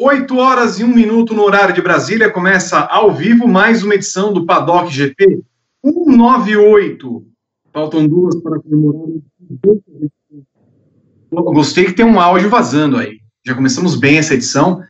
8 0.00 0.36
horas 0.36 0.78
e 0.78 0.84
1 0.84 0.86
minuto 0.86 1.34
no 1.34 1.42
horário 1.42 1.74
de 1.74 1.82
Brasília. 1.82 2.30
Começa 2.30 2.78
ao 2.78 3.12
vivo 3.12 3.48
mais 3.48 3.82
uma 3.82 3.96
edição 3.96 4.32
do 4.32 4.46
Paddock 4.46 4.94
GP 4.94 5.40
198. 5.84 7.26
Faltam 7.72 8.06
duas 8.06 8.40
para 8.40 8.60
comemorar. 8.60 9.08
Gostei 11.32 11.86
que 11.86 11.94
tem 11.94 12.06
um 12.06 12.20
áudio 12.20 12.48
vazando 12.48 12.96
aí. 12.96 13.18
Já 13.44 13.56
começamos 13.56 13.96
bem 13.96 14.18
essa 14.18 14.34
edição. 14.34 14.80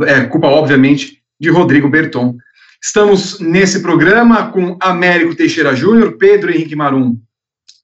É, 0.00 0.24
culpa, 0.24 0.46
obviamente, 0.46 1.22
de 1.38 1.50
Rodrigo 1.50 1.90
Berton. 1.90 2.34
Estamos 2.82 3.40
nesse 3.40 3.82
programa 3.82 4.50
com 4.50 4.78
Américo 4.80 5.36
Teixeira 5.36 5.76
Júnior, 5.76 6.16
Pedro 6.16 6.50
Henrique 6.50 6.74
Marum 6.74 7.20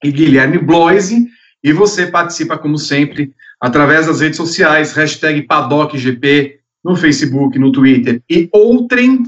e 0.02 0.10
Guilherme 0.10 0.56
Bloise. 0.56 1.28
E 1.62 1.74
você 1.74 2.06
participa, 2.06 2.56
como 2.56 2.78
sempre, 2.78 3.34
através 3.60 4.06
das 4.06 4.22
redes 4.22 4.38
sociais, 4.38 4.94
hashtag 4.94 5.42
PaddockGP, 5.42 6.59
no 6.84 6.96
Facebook, 6.96 7.58
no 7.58 7.72
Twitter 7.72 8.22
e 8.28 8.48
outrem, 8.52 9.24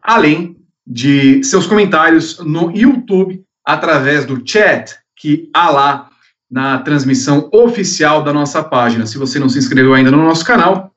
além 0.00 0.56
de 0.86 1.42
seus 1.44 1.66
comentários 1.66 2.38
no 2.40 2.70
YouTube, 2.70 3.42
através 3.64 4.24
do 4.24 4.42
chat 4.44 4.96
que 5.16 5.48
há 5.54 5.70
lá 5.70 6.08
na 6.50 6.78
transmissão 6.78 7.48
oficial 7.52 8.22
da 8.22 8.32
nossa 8.32 8.62
página. 8.62 9.06
Se 9.06 9.16
você 9.16 9.38
não 9.38 9.48
se 9.48 9.58
inscreveu 9.58 9.94
ainda 9.94 10.10
no 10.10 10.18
nosso 10.18 10.44
canal, 10.44 10.92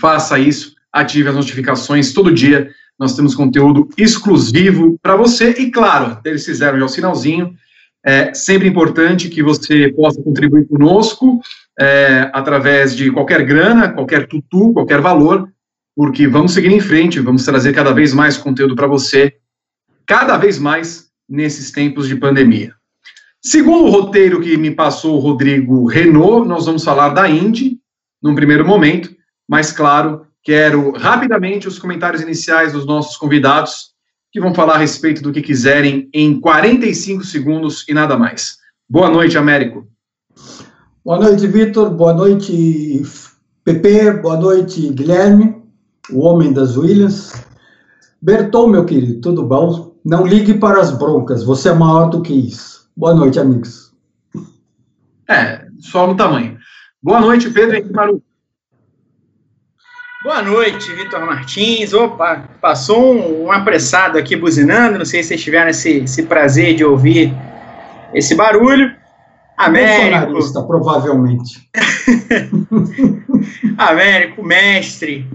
faça 0.00 0.38
isso, 0.38 0.74
ative 0.92 1.28
as 1.28 1.34
notificações 1.34 2.12
todo 2.12 2.32
dia. 2.32 2.70
Nós 2.98 3.16
temos 3.16 3.34
conteúdo 3.34 3.88
exclusivo 3.96 4.96
para 5.02 5.16
você 5.16 5.50
e, 5.58 5.70
claro, 5.70 6.18
eles 6.24 6.44
fizeram 6.44 6.78
já 6.78 6.84
o 6.84 6.88
sinalzinho. 6.88 7.54
É 8.04 8.34
sempre 8.34 8.68
importante 8.68 9.28
que 9.28 9.42
você 9.42 9.92
possa 9.92 10.22
contribuir 10.22 10.66
conosco 10.68 11.40
é, 11.78 12.30
através 12.32 12.94
de 12.94 13.10
qualquer 13.10 13.44
grana, 13.44 13.92
qualquer 13.92 14.26
tutu, 14.26 14.72
qualquer 14.72 15.00
valor, 15.00 15.48
porque 15.94 16.26
vamos 16.26 16.52
seguir 16.52 16.72
em 16.72 16.80
frente, 16.80 17.20
vamos 17.20 17.44
trazer 17.44 17.72
cada 17.72 17.92
vez 17.92 18.14
mais 18.14 18.36
conteúdo 18.36 18.74
para 18.74 18.86
você, 18.86 19.36
cada 20.06 20.36
vez 20.36 20.58
mais 20.58 21.08
nesses 21.28 21.70
tempos 21.70 22.08
de 22.08 22.16
pandemia. 22.16 22.74
Segundo 23.40 23.84
o 23.84 23.90
roteiro 23.90 24.40
que 24.40 24.56
me 24.56 24.70
passou 24.70 25.16
o 25.16 25.18
Rodrigo 25.18 25.86
Renault, 25.86 26.46
nós 26.46 26.66
vamos 26.66 26.84
falar 26.84 27.10
da 27.10 27.28
Indy, 27.28 27.78
num 28.22 28.34
primeiro 28.34 28.64
momento, 28.64 29.14
mas 29.48 29.72
claro, 29.72 30.26
quero 30.44 30.92
rapidamente 30.92 31.66
os 31.66 31.78
comentários 31.78 32.22
iniciais 32.22 32.72
dos 32.72 32.86
nossos 32.86 33.16
convidados, 33.16 33.92
que 34.30 34.40
vão 34.40 34.54
falar 34.54 34.74
a 34.76 34.78
respeito 34.78 35.22
do 35.22 35.32
que 35.32 35.42
quiserem 35.42 36.08
em 36.12 36.40
45 36.40 37.24
segundos 37.24 37.84
e 37.88 37.92
nada 37.92 38.16
mais. 38.16 38.56
Boa 38.88 39.10
noite, 39.10 39.36
Américo. 39.36 39.86
Boa 41.04 41.18
noite, 41.18 41.48
Vitor. 41.48 41.90
Boa 41.90 42.14
noite, 42.14 43.02
Pepe. 43.64 44.12
Boa 44.22 44.36
noite, 44.36 44.88
Guilherme, 44.90 45.60
o 46.12 46.20
homem 46.20 46.52
das 46.52 46.76
Williams. 46.76 47.44
Berton, 48.20 48.68
meu 48.68 48.84
querido, 48.84 49.20
tudo 49.20 49.42
bom? 49.42 49.96
Não 50.04 50.24
ligue 50.24 50.54
para 50.54 50.80
as 50.80 50.96
broncas, 50.96 51.42
você 51.42 51.70
é 51.70 51.74
maior 51.74 52.08
do 52.08 52.22
que 52.22 52.32
isso. 52.32 52.88
Boa 52.96 53.14
noite, 53.14 53.40
amigos. 53.40 53.92
É, 55.28 55.66
só 55.80 56.06
no 56.06 56.16
tamanho. 56.16 56.56
Boa 57.02 57.20
noite, 57.20 57.50
Pedro 57.50 57.74
Henrique 57.74 57.92
Maru. 57.92 58.22
Boa 60.22 60.40
noite, 60.40 60.88
Vitor 60.92 61.26
Martins. 61.26 61.92
Opa, 61.92 62.48
passou 62.60 63.12
um, 63.12 63.46
um, 63.46 63.50
apressado 63.50 64.16
aqui 64.16 64.36
buzinando. 64.36 64.98
Não 64.98 65.04
sei 65.04 65.20
se 65.20 65.30
vocês 65.30 65.42
tiveram 65.42 65.70
esse, 65.70 66.04
esse 66.04 66.22
prazer 66.22 66.76
de 66.76 66.84
ouvir 66.84 67.34
esse 68.14 68.36
barulho. 68.36 69.01
Américo. 69.62 70.66
provavelmente. 70.66 71.68
Américo, 73.78 74.42
mestre, 74.42 75.26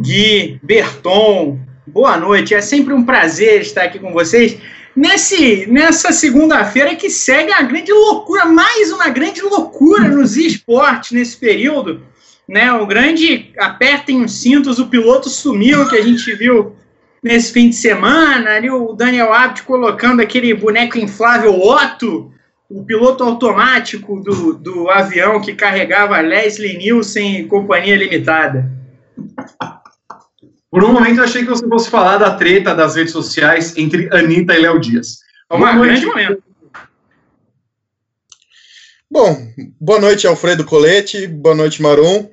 Gui, 0.00 0.58
Berton, 0.62 1.60
boa 1.86 2.16
noite. 2.16 2.54
É 2.54 2.60
sempre 2.60 2.92
um 2.92 3.04
prazer 3.04 3.60
estar 3.60 3.84
aqui 3.84 3.98
com 3.98 4.12
vocês. 4.12 4.58
Nesse, 4.94 5.66
nessa 5.70 6.12
segunda-feira 6.12 6.94
que 6.96 7.08
segue 7.08 7.52
a 7.52 7.62
grande 7.62 7.92
loucura, 7.92 8.44
mais 8.46 8.92
uma 8.92 9.08
grande 9.08 9.40
loucura 9.40 10.08
nos 10.08 10.36
esportes 10.36 11.12
nesse 11.12 11.36
período. 11.36 12.02
Né, 12.48 12.70
o 12.72 12.86
grande 12.86 13.52
apertem 13.56 14.24
os 14.24 14.42
cintos, 14.42 14.78
o 14.78 14.88
piloto 14.88 15.30
sumiu, 15.30 15.88
que 15.88 15.96
a 15.96 16.02
gente 16.02 16.34
viu 16.34 16.74
nesse 17.22 17.52
fim 17.52 17.70
de 17.70 17.76
semana, 17.76 18.56
ali 18.56 18.68
o 18.68 18.92
Daniel 18.92 19.32
Abt 19.32 19.62
colocando 19.62 20.20
aquele 20.20 20.52
boneco 20.52 20.98
inflável 20.98 21.58
Otto 21.58 22.32
o 22.74 22.84
piloto 22.84 23.22
automático 23.22 24.20
do, 24.20 24.54
do 24.54 24.88
avião 24.88 25.40
que 25.40 25.54
carregava 25.54 26.20
Leslie 26.20 26.78
Nielsen 26.78 27.40
e 27.40 27.46
Companhia 27.46 27.96
Limitada. 27.96 28.70
Por 30.70 30.82
um 30.82 30.92
momento 30.92 31.18
eu 31.18 31.24
achei 31.24 31.42
que 31.42 31.50
você 31.50 31.68
fosse 31.68 31.90
falar 31.90 32.16
da 32.16 32.34
treta 32.34 32.74
das 32.74 32.96
redes 32.96 33.12
sociais 33.12 33.76
entre 33.76 34.08
Anitta 34.14 34.54
e 34.54 34.62
Léo 34.62 34.80
Dias. 34.80 35.18
É 35.50 35.54
uma 35.54 35.76
grande 35.76 36.06
momento. 36.06 36.42
Bom, 39.10 39.52
boa 39.78 40.00
noite, 40.00 40.26
Alfredo 40.26 40.64
Colete, 40.64 41.26
boa 41.26 41.54
noite, 41.54 41.82
Marum, 41.82 42.30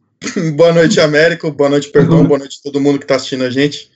boa 0.56 0.72
noite, 0.72 0.98
Américo, 0.98 1.50
boa 1.50 1.68
noite, 1.68 1.90
Perdão, 1.90 2.24
boa 2.24 2.38
noite 2.38 2.62
todo 2.62 2.80
mundo 2.80 2.98
que 2.98 3.04
está 3.04 3.16
assistindo 3.16 3.44
a 3.44 3.50
gente. 3.50 3.90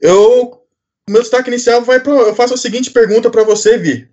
Eu, 0.00 0.60
meu 1.08 1.22
destaque 1.22 1.48
inicial 1.48 1.82
vai 1.82 2.00
para. 2.00 2.12
Eu 2.12 2.34
faço 2.34 2.54
a 2.54 2.56
seguinte 2.56 2.90
pergunta 2.90 3.30
para 3.30 3.44
você, 3.44 3.78
Vi 3.78 4.08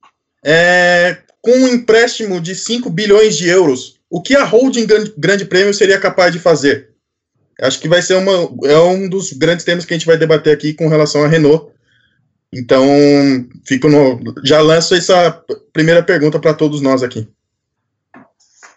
é, 0.45 1.17
com 1.41 1.51
um 1.51 1.67
empréstimo 1.67 2.39
de 2.39 2.53
5 2.53 2.87
bilhões 2.91 3.35
de 3.35 3.49
euros, 3.49 3.99
o 4.07 4.21
que 4.21 4.35
a 4.35 4.43
holding 4.43 4.85
grande, 4.85 5.13
grande 5.17 5.45
prêmio 5.45 5.73
seria 5.73 5.99
capaz 5.99 6.31
de 6.31 6.37
fazer? 6.37 6.91
Acho 7.59 7.79
que 7.79 7.87
vai 7.87 8.01
ser 8.01 8.15
uma, 8.15 8.31
é 8.69 8.77
um 8.77 9.09
dos 9.09 9.33
grandes 9.33 9.65
temas 9.65 9.85
que 9.85 9.93
a 9.93 9.97
gente 9.97 10.05
vai 10.05 10.17
debater 10.17 10.53
aqui 10.53 10.73
com 10.73 10.87
relação 10.87 11.23
à 11.23 11.27
Renault. 11.27 11.71
Então, 12.53 12.85
fico 13.65 13.89
no, 13.89 14.19
já 14.43 14.61
lanço 14.61 14.93
essa 14.93 15.43
primeira 15.73 16.03
pergunta 16.03 16.39
para 16.39 16.53
todos 16.53 16.79
nós 16.79 17.01
aqui. 17.01 17.27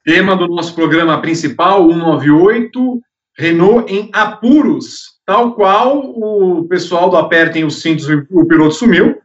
Tema 0.04 0.34
do 0.34 0.48
nosso 0.48 0.74
programa 0.74 1.20
principal, 1.20 1.86
198, 1.86 3.02
Renault 3.36 3.92
em 3.92 4.08
apuros. 4.12 5.18
Tal 5.26 5.54
qual 5.54 5.98
o 5.98 6.66
pessoal 6.66 7.10
do 7.10 7.16
Apertem 7.16 7.64
os 7.64 7.82
Cintos, 7.82 8.08
o 8.30 8.46
piloto 8.46 8.74
sumiu. 8.74 9.20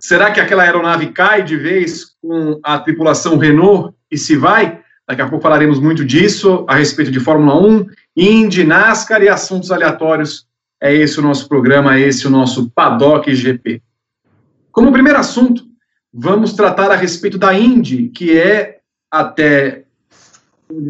Será 0.00 0.30
que 0.30 0.40
aquela 0.40 0.62
aeronave 0.62 1.08
cai 1.08 1.42
de 1.42 1.56
vez 1.56 2.16
com 2.22 2.58
a 2.62 2.78
tripulação 2.78 3.36
Renault 3.36 3.94
e 4.10 4.16
se 4.16 4.34
vai? 4.34 4.80
Daqui 5.06 5.20
a 5.20 5.28
pouco 5.28 5.42
falaremos 5.42 5.78
muito 5.78 6.04
disso, 6.04 6.64
a 6.66 6.76
respeito 6.76 7.10
de 7.10 7.20
Fórmula 7.20 7.60
1, 7.60 7.86
Indy, 8.16 8.64
NASCAR 8.64 9.22
e 9.22 9.28
assuntos 9.28 9.70
aleatórios. 9.70 10.46
É 10.80 10.94
esse 10.94 11.20
o 11.20 11.22
nosso 11.22 11.46
programa, 11.46 11.96
é 11.96 12.00
esse 12.00 12.26
o 12.26 12.30
nosso 12.30 12.70
Paddock 12.70 13.34
GP. 13.34 13.82
Como 14.72 14.90
primeiro 14.90 15.18
assunto, 15.18 15.64
vamos 16.12 16.54
tratar 16.54 16.90
a 16.90 16.96
respeito 16.96 17.36
da 17.36 17.52
Indy, 17.52 18.08
que 18.08 18.38
é, 18.38 18.78
até 19.10 19.84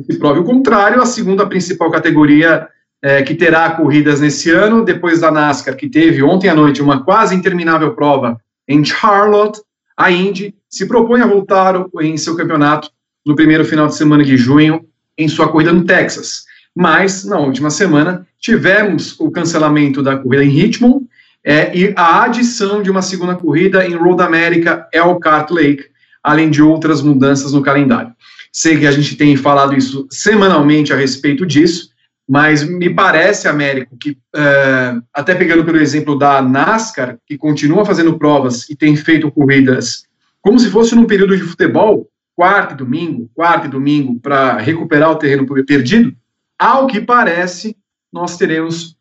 se 0.08 0.18
prove 0.18 0.40
o 0.40 0.44
contrário, 0.44 1.02
a 1.02 1.06
segunda 1.06 1.46
principal 1.46 1.90
categoria 1.90 2.68
é, 3.02 3.22
que 3.22 3.34
terá 3.34 3.70
corridas 3.70 4.20
nesse 4.20 4.50
ano, 4.50 4.84
depois 4.84 5.20
da 5.20 5.32
NASCAR, 5.32 5.74
que 5.74 5.88
teve 5.88 6.22
ontem 6.22 6.48
à 6.48 6.54
noite 6.54 6.80
uma 6.80 7.02
quase 7.02 7.34
interminável 7.34 7.94
prova 7.94 8.40
em 8.70 8.84
Charlotte, 8.84 9.60
a 9.96 10.12
Indy 10.12 10.54
se 10.68 10.86
propõe 10.86 11.20
a 11.20 11.26
voltar 11.26 11.74
em 12.00 12.16
seu 12.16 12.36
campeonato 12.36 12.88
no 13.26 13.34
primeiro 13.34 13.64
final 13.64 13.88
de 13.88 13.96
semana 13.96 14.24
de 14.24 14.36
junho, 14.36 14.86
em 15.18 15.26
sua 15.26 15.50
corrida 15.50 15.72
no 15.72 15.84
Texas. 15.84 16.44
Mas, 16.74 17.24
na 17.24 17.36
última 17.36 17.68
semana, 17.68 18.24
tivemos 18.38 19.18
o 19.18 19.28
cancelamento 19.28 20.04
da 20.04 20.16
corrida 20.16 20.44
em 20.44 20.50
Richmond 20.50 21.04
é, 21.42 21.76
e 21.76 21.92
a 21.96 22.22
adição 22.22 22.80
de 22.80 22.90
uma 22.90 23.02
segunda 23.02 23.34
corrida 23.34 23.84
em 23.84 23.96
Road 23.96 24.22
America 24.22 24.88
Elkhart 24.92 25.50
Lake, 25.50 25.86
além 26.22 26.48
de 26.48 26.62
outras 26.62 27.02
mudanças 27.02 27.52
no 27.52 27.62
calendário. 27.62 28.12
Sei 28.52 28.78
que 28.78 28.86
a 28.86 28.92
gente 28.92 29.16
tem 29.16 29.34
falado 29.36 29.76
isso 29.76 30.06
semanalmente 30.10 30.92
a 30.92 30.96
respeito 30.96 31.44
disso, 31.44 31.89
mas 32.30 32.62
me 32.62 32.88
parece, 32.88 33.48
Américo, 33.48 33.96
que 33.96 34.16
é, 34.36 34.94
até 35.12 35.34
pegando 35.34 35.64
pelo 35.64 35.78
exemplo 35.78 36.16
da 36.16 36.40
NASCAR, 36.40 37.18
que 37.26 37.36
continua 37.36 37.84
fazendo 37.84 38.16
provas 38.16 38.70
e 38.70 38.76
tem 38.76 38.94
feito 38.94 39.32
corridas 39.32 40.04
como 40.40 40.56
se 40.56 40.70
fosse 40.70 40.94
num 40.94 41.06
período 41.06 41.36
de 41.36 41.42
futebol, 41.42 42.08
quarto 42.36 42.74
e 42.74 42.76
domingo, 42.76 43.28
quarto 43.34 43.66
e 43.66 43.68
domingo, 43.68 44.20
para 44.20 44.58
recuperar 44.58 45.10
o 45.10 45.16
terreno 45.16 45.44
perdido, 45.66 46.14
ao 46.56 46.86
que 46.86 47.00
parece, 47.00 47.76
nós 48.12 48.36
teremos 48.36 48.96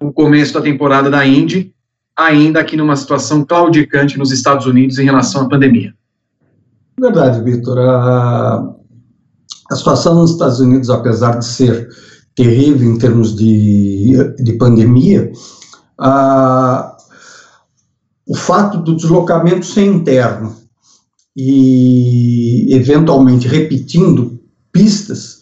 o 0.00 0.10
começo 0.10 0.54
da 0.54 0.62
temporada 0.62 1.10
da 1.10 1.26
Indy, 1.26 1.74
ainda 2.16 2.60
aqui 2.60 2.78
numa 2.78 2.96
situação 2.96 3.44
claudicante 3.44 4.18
nos 4.18 4.32
Estados 4.32 4.64
Unidos 4.64 4.98
em 4.98 5.04
relação 5.04 5.42
à 5.42 5.48
pandemia. 5.50 5.94
Verdade, 6.98 7.42
Vitor. 7.44 7.78
A, 7.78 8.74
a 9.70 9.76
situação 9.76 10.14
nos 10.14 10.30
Estados 10.30 10.60
Unidos, 10.60 10.88
apesar 10.88 11.38
de 11.38 11.44
ser 11.44 12.09
terrível 12.40 12.90
em 12.90 12.96
termos 12.96 13.36
de, 13.36 14.16
de 14.38 14.54
pandemia, 14.54 15.30
ah, 15.98 16.96
o 18.26 18.34
fato 18.34 18.78
do 18.78 18.96
deslocamento 18.96 19.66
ser 19.66 19.84
interno 19.84 20.56
e 21.36 22.74
eventualmente 22.74 23.46
repetindo 23.46 24.40
pistas, 24.72 25.40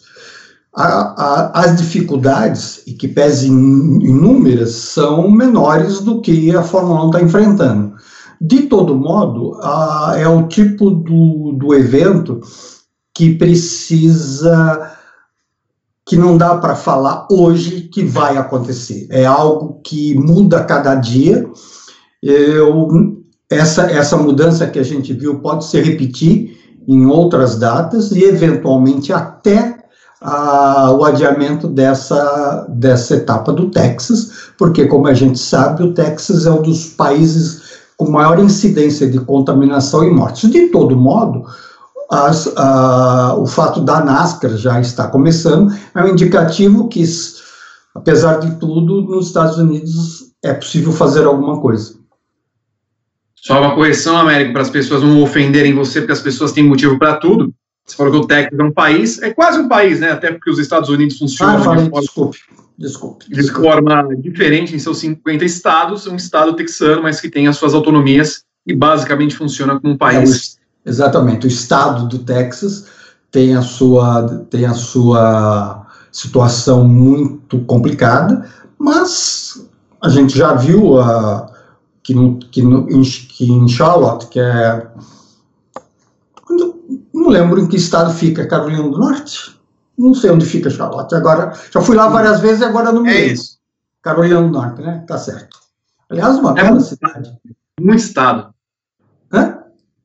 a, 0.75 0.83
a, 0.83 1.61
as 1.61 1.77
dificuldades, 1.77 2.83
e 2.85 2.93
que 2.93 3.07
pese 3.07 3.47
inúmeras, 3.47 4.71
são 4.71 5.31
menores 5.31 6.01
do 6.01 6.19
que 6.19 6.53
a 6.53 6.63
Fórmula 6.63 7.05
1 7.05 7.07
está 7.07 7.21
enfrentando. 7.21 7.93
De 8.41 8.63
todo 8.63 8.95
modo, 8.95 9.57
a, 9.61 10.15
é 10.17 10.27
o 10.27 10.47
tipo 10.49 10.91
do, 10.91 11.53
do 11.53 11.73
evento 11.73 12.41
que 13.13 13.35
precisa 13.35 14.98
que 16.09 16.17
não 16.17 16.35
dá 16.35 16.57
para 16.57 16.73
falar 16.73 17.27
hoje 17.31 17.81
que 17.81 18.03
vai 18.03 18.35
acontecer. 18.35 19.05
É 19.11 19.25
algo 19.25 19.79
que 19.83 20.15
muda 20.15 20.63
cada 20.63 20.95
dia. 20.95 21.47
Eu, 22.19 23.21
essa, 23.47 23.83
essa 23.83 24.17
mudança 24.17 24.65
que 24.65 24.79
a 24.79 24.83
gente 24.83 25.13
viu 25.13 25.39
pode 25.39 25.65
se 25.65 25.79
repetir 25.79 26.57
em 26.87 27.05
outras 27.05 27.59
datas 27.59 28.11
e, 28.11 28.23
eventualmente, 28.23 29.13
até 29.13 29.77
a, 30.19 30.91
o 30.93 31.05
adiamento 31.05 31.67
dessa, 31.67 32.65
dessa 32.69 33.17
etapa 33.17 33.53
do 33.53 33.69
Texas, 33.69 34.31
porque, 34.57 34.87
como 34.87 35.05
a 35.05 35.13
gente 35.13 35.37
sabe, 35.37 35.83
o 35.83 35.93
Texas 35.93 36.47
é 36.47 36.51
um 36.51 36.63
dos 36.63 36.87
países 36.87 37.61
com 37.95 38.09
maior 38.09 38.39
incidência 38.39 39.07
de 39.07 39.19
contaminação 39.19 40.03
e 40.03 40.09
mortes. 40.09 40.49
De 40.49 40.69
todo 40.69 40.97
modo, 40.97 41.43
as, 42.09 42.47
o 43.37 43.45
fato 43.45 43.81
da 43.81 44.03
NASCAR 44.03 44.57
já 44.57 44.79
estar 44.81 45.09
começando 45.09 45.71
é 45.95 46.03
um 46.03 46.07
indicativo 46.09 46.87
que, 46.87 47.03
apesar 47.93 48.39
de 48.39 48.55
tudo, 48.59 49.01
nos 49.01 49.27
Estados 49.27 49.57
Unidos 49.57 50.33
é 50.43 50.53
possível 50.53 50.91
fazer 50.91 51.25
alguma 51.25 51.61
coisa. 51.61 51.99
Só 53.35 53.59
uma 53.59 53.75
correção, 53.75 54.17
Américo, 54.17 54.53
para 54.53 54.63
as 54.63 54.69
pessoas 54.69 55.01
não 55.01 55.21
ofenderem 55.21 55.73
você, 55.73 56.01
porque 56.01 56.13
as 56.13 56.21
pessoas 56.21 56.51
têm 56.51 56.63
motivo 56.63 56.97
para 56.97 57.17
tudo. 57.17 57.53
Você 57.85 57.95
falou 57.95 58.11
que 58.11 58.19
o 58.19 58.27
Texas 58.27 58.59
é 58.59 58.63
um 58.63 58.71
país, 58.71 59.21
é 59.21 59.33
quase 59.33 59.59
um 59.59 59.67
país, 59.67 59.99
né? 59.99 60.11
Até 60.11 60.31
porque 60.31 60.49
os 60.49 60.59
Estados 60.59 60.89
Unidos 60.89 61.17
funcionam 61.17 61.55
ah, 61.55 61.63
falei, 61.63 61.83
de, 61.85 61.89
forma, 61.89 62.01
desculpe, 62.05 62.37
desculpe, 62.77 63.25
de 63.27 63.35
desculpe. 63.35 63.67
forma 63.67 64.15
diferente 64.17 64.75
em 64.75 64.79
seus 64.79 64.99
50 64.99 65.43
estados, 65.45 66.05
um 66.05 66.15
estado 66.15 66.55
texano, 66.55 67.03
mas 67.03 67.19
que 67.19 67.29
tem 67.29 67.47
as 67.47 67.57
suas 67.57 67.73
autonomias 67.73 68.43
e 68.67 68.75
basicamente 68.75 69.35
funciona 69.35 69.79
como 69.79 69.93
um 69.93 69.97
país. 69.97 70.55
É, 70.55 70.58
Exatamente. 70.89 71.45
O 71.45 71.47
estado 71.47 72.07
do 72.07 72.19
Texas 72.19 72.87
tem 73.31 73.55
a 73.55 73.61
sua, 73.61 74.27
tem 74.49 74.65
a 74.65 74.73
sua 74.73 75.85
situação 76.11 76.83
muito 76.83 77.59
complicada, 77.65 78.49
mas 78.77 79.69
a 80.01 80.09
gente 80.09 80.35
já 80.35 80.55
viu 80.55 80.99
a, 80.99 81.51
que, 82.01 82.13
que, 82.51 82.63
que 83.27 83.51
em 83.51 83.67
Charlotte, 83.67 84.27
que 84.27 84.39
é. 84.39 84.87
Não 87.13 87.27
lembro 87.27 87.59
em 87.59 87.67
que 87.67 87.75
estado 87.75 88.11
fica, 88.11 88.47
Carolina 88.47 88.81
do 88.81 88.97
Norte? 88.97 89.59
Não 89.95 90.15
sei 90.15 90.31
onde 90.31 90.45
fica 90.45 90.71
Charlotte. 90.71 91.13
Agora, 91.13 91.53
já 91.71 91.81
fui 91.81 91.95
lá 91.95 92.07
várias 92.07 92.39
vezes 92.39 92.61
e 92.61 92.65
agora 92.65 92.91
não 92.91 93.03
me 93.03 93.09
é 93.09 93.13
lembro. 93.13 93.29
É 93.29 93.33
isso. 93.33 93.59
Carolina 94.01 94.41
do 94.41 94.47
Norte, 94.47 94.81
né? 94.81 95.03
Tá 95.05 95.19
certo. 95.19 95.59
Aliás, 96.09 96.39
uma 96.39 96.51
é 96.51 96.63
bela 96.63 96.79
cidade. 96.79 97.37
Um 97.79 97.93
estado. 97.93 98.51
Hã? 99.31 99.58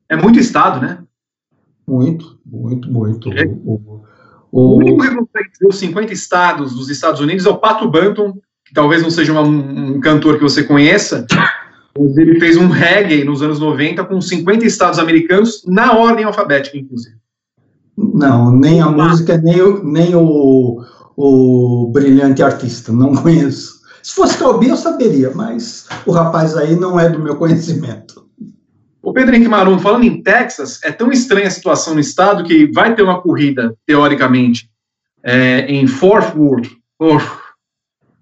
É 0.08 0.16
muito 0.16 0.38
Estado, 0.38 0.80
né? 0.80 0.98
Muito, 1.86 2.38
muito, 2.44 2.90
muito. 2.90 3.32
É. 3.32 3.44
O, 3.44 3.74
o, 3.74 4.02
o, 4.52 4.76
único 4.76 5.02
que 5.02 5.14
consegue 5.14 5.50
dizer 5.50 5.66
os 5.66 5.76
50 5.76 6.12
estados 6.12 6.74
dos 6.74 6.88
Estados 6.88 7.20
Unidos 7.20 7.46
é 7.46 7.50
o 7.50 7.58
Pato 7.58 7.90
Banton, 7.90 8.32
que 8.64 8.72
talvez 8.72 9.02
não 9.02 9.10
seja 9.10 9.32
uma, 9.32 9.42
um 9.42 10.00
cantor 10.00 10.36
que 10.36 10.42
você 10.42 10.62
conheça, 10.62 11.26
mas 11.98 12.16
ele 12.16 12.40
fez 12.40 12.56
um 12.56 12.68
reggae 12.68 13.24
nos 13.24 13.42
anos 13.42 13.60
90 13.60 14.04
com 14.04 14.20
50 14.20 14.64
estados 14.64 14.98
americanos 14.98 15.62
na 15.66 15.96
ordem 15.96 16.24
alfabética, 16.24 16.78
inclusive. 16.78 17.16
Não, 17.96 18.50
nem 18.50 18.80
a 18.80 18.90
música, 18.90 19.36
nem 19.38 19.60
o, 19.60 19.84
nem 19.84 20.14
o, 20.14 20.82
o 21.16 21.90
brilhante 21.92 22.42
artista, 22.42 22.92
não 22.92 23.14
conheço. 23.14 23.82
Se 24.02 24.14
fosse 24.14 24.36
Calbi, 24.36 24.68
eu 24.68 24.76
saberia, 24.76 25.30
mas 25.34 25.86
o 26.04 26.12
rapaz 26.12 26.56
aí 26.56 26.76
não 26.76 26.98
é 26.98 27.08
do 27.08 27.18
meu 27.18 27.36
conhecimento. 27.36 28.26
O 29.04 29.12
Pedro 29.12 29.34
Henrique 29.34 29.50
Marum, 29.50 29.78
falando 29.78 30.04
em 30.04 30.22
Texas, 30.22 30.80
é 30.82 30.90
tão 30.90 31.12
estranha 31.12 31.46
a 31.46 31.50
situação 31.50 31.92
no 31.92 32.00
estado 32.00 32.42
que 32.42 32.66
vai 32.72 32.94
ter 32.94 33.02
uma 33.02 33.20
corrida, 33.20 33.76
teoricamente, 33.84 34.70
é, 35.22 35.66
em 35.66 35.86
Fort 35.86 36.34
Worth 36.34 37.30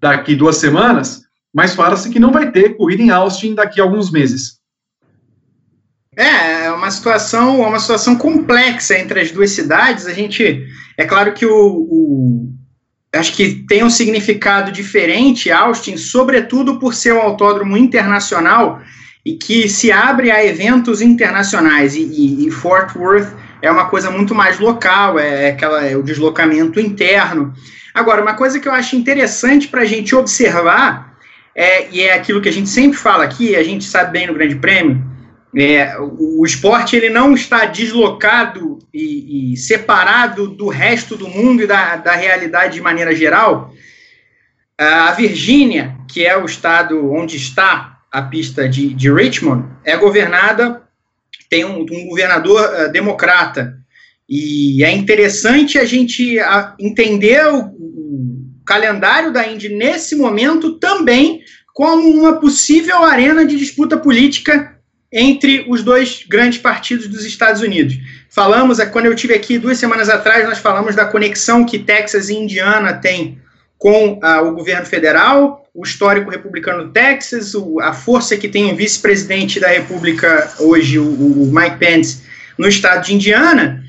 daqui 0.01 0.35
duas 0.35 0.57
semanas, 0.57 1.21
mas 1.53 1.73
fala-se 1.73 2.09
que 2.09 2.19
não 2.19 2.33
vai 2.33 2.51
ter 2.51 2.75
corrida 2.75 3.01
em 3.01 3.09
Austin 3.09 3.55
daqui 3.55 3.79
a 3.79 3.83
alguns 3.85 4.11
meses. 4.11 4.59
É, 6.17 6.65
é 6.65 6.71
uma 6.71 6.91
situação, 6.91 7.61
uma 7.61 7.79
situação 7.79 8.17
complexa 8.17 8.99
entre 8.99 9.21
as 9.21 9.31
duas 9.31 9.51
cidades. 9.51 10.05
A 10.05 10.13
gente, 10.13 10.67
é 10.97 11.05
claro 11.05 11.33
que 11.33 11.45
o, 11.45 11.87
o 11.89 12.53
acho 13.15 13.33
que 13.33 13.65
tem 13.69 13.85
um 13.85 13.89
significado 13.89 14.69
diferente 14.69 15.49
Austin, 15.49 15.95
sobretudo 15.95 16.77
por 16.77 16.93
ser 16.93 17.13
um 17.13 17.21
autódromo 17.21 17.77
internacional 17.77 18.81
e 19.25 19.35
que 19.35 19.69
se 19.69 19.91
abre 19.91 20.29
a 20.31 20.45
eventos 20.45 21.01
internacionais. 21.01 21.95
E, 21.95 22.47
e, 22.47 22.51
Fort 22.51 22.95
Worth 22.95 23.33
é 23.61 23.71
uma 23.71 23.85
coisa 23.85 24.11
muito 24.11 24.35
mais 24.35 24.59
local, 24.59 25.17
é, 25.17 25.49
aquela, 25.49 25.85
é 25.85 25.95
o 25.95 26.03
deslocamento 26.03 26.79
interno. 26.79 27.53
Agora, 27.93 28.21
uma 28.21 28.33
coisa 28.33 28.59
que 28.59 28.67
eu 28.67 28.73
acho 28.73 28.95
interessante 28.95 29.67
para 29.67 29.81
a 29.81 29.85
gente 29.85 30.15
observar, 30.15 31.17
é, 31.55 31.89
e 31.89 32.01
é 32.01 32.13
aquilo 32.13 32.41
que 32.41 32.49
a 32.49 32.53
gente 32.53 32.67
sempre 32.67 32.97
fala 32.97 33.23
aqui, 33.23 33.55
a 33.55 33.63
gente 33.63 33.85
sabe 33.85 34.11
bem 34.11 34.27
no 34.27 34.33
Grande 34.33 34.55
Prêmio, 34.55 35.01
é, 35.55 35.97
o, 35.99 36.41
o 36.41 36.45
esporte 36.45 36.95
ele 36.95 37.09
não 37.09 37.33
está 37.33 37.65
deslocado 37.65 38.79
e, 38.93 39.53
e, 39.53 39.57
separado 39.57 40.47
do 40.47 40.67
resto 40.67 41.15
do 41.15 41.29
mundo 41.29 41.61
e 41.61 41.67
da, 41.67 41.95
da 41.95 42.15
realidade 42.15 42.73
de 42.73 42.81
maneira 42.81 43.15
geral. 43.15 43.71
A 44.77 45.11
Virgínia, 45.11 45.95
que 46.07 46.25
é 46.25 46.35
o 46.35 46.45
estado 46.45 47.11
onde 47.11 47.37
está 47.37 47.92
a 48.13 48.21
pista 48.21 48.69
de, 48.69 48.93
de 48.93 49.11
Richmond 49.11 49.67
é 49.83 49.97
governada, 49.97 50.83
tem 51.49 51.65
um, 51.65 51.81
um 51.81 52.07
governador 52.07 52.61
uh, 52.61 52.91
democrata. 52.91 53.75
E 54.29 54.83
é 54.83 54.91
interessante 54.91 55.79
a 55.79 55.83
gente 55.83 56.37
entender 56.79 57.43
o, 57.47 57.65
o 57.65 58.61
calendário 58.63 59.33
da 59.33 59.45
Indy 59.47 59.69
nesse 59.69 60.15
momento 60.15 60.77
também 60.77 61.41
como 61.73 62.07
uma 62.07 62.39
possível 62.39 63.03
arena 63.03 63.43
de 63.43 63.57
disputa 63.57 63.97
política 63.97 64.77
entre 65.11 65.65
os 65.67 65.83
dois 65.83 66.23
grandes 66.27 66.59
partidos 66.59 67.07
dos 67.07 67.25
Estados 67.25 67.61
Unidos. 67.61 67.95
Falamos, 68.29 68.79
quando 68.85 69.07
eu 69.07 69.15
tive 69.15 69.33
aqui 69.33 69.57
duas 69.57 69.77
semanas 69.79 70.07
atrás, 70.07 70.47
nós 70.47 70.59
falamos 70.59 70.95
da 70.95 71.05
conexão 71.05 71.65
que 71.65 71.79
Texas 71.79 72.29
e 72.29 72.35
Indiana 72.35 72.93
têm 72.93 73.39
com 73.77 74.13
uh, 74.13 74.47
o 74.47 74.53
governo 74.53 74.85
federal, 74.85 75.63
o 75.73 75.83
histórico 75.83 76.29
republicano 76.29 76.85
do 76.85 76.91
Texas, 76.91 77.55
o, 77.55 77.79
a 77.79 77.93
força 77.93 78.37
que 78.37 78.47
tem 78.47 78.71
o 78.71 78.75
vice-presidente 78.75 79.59
da 79.59 79.69
República 79.69 80.53
hoje, 80.59 80.99
o, 80.99 81.03
o, 81.03 81.51
Mike 81.51 81.77
Pence, 81.77 82.23
no 82.57 82.67
estado 82.67 83.05
de 83.05 83.15
Indiana. 83.15 83.83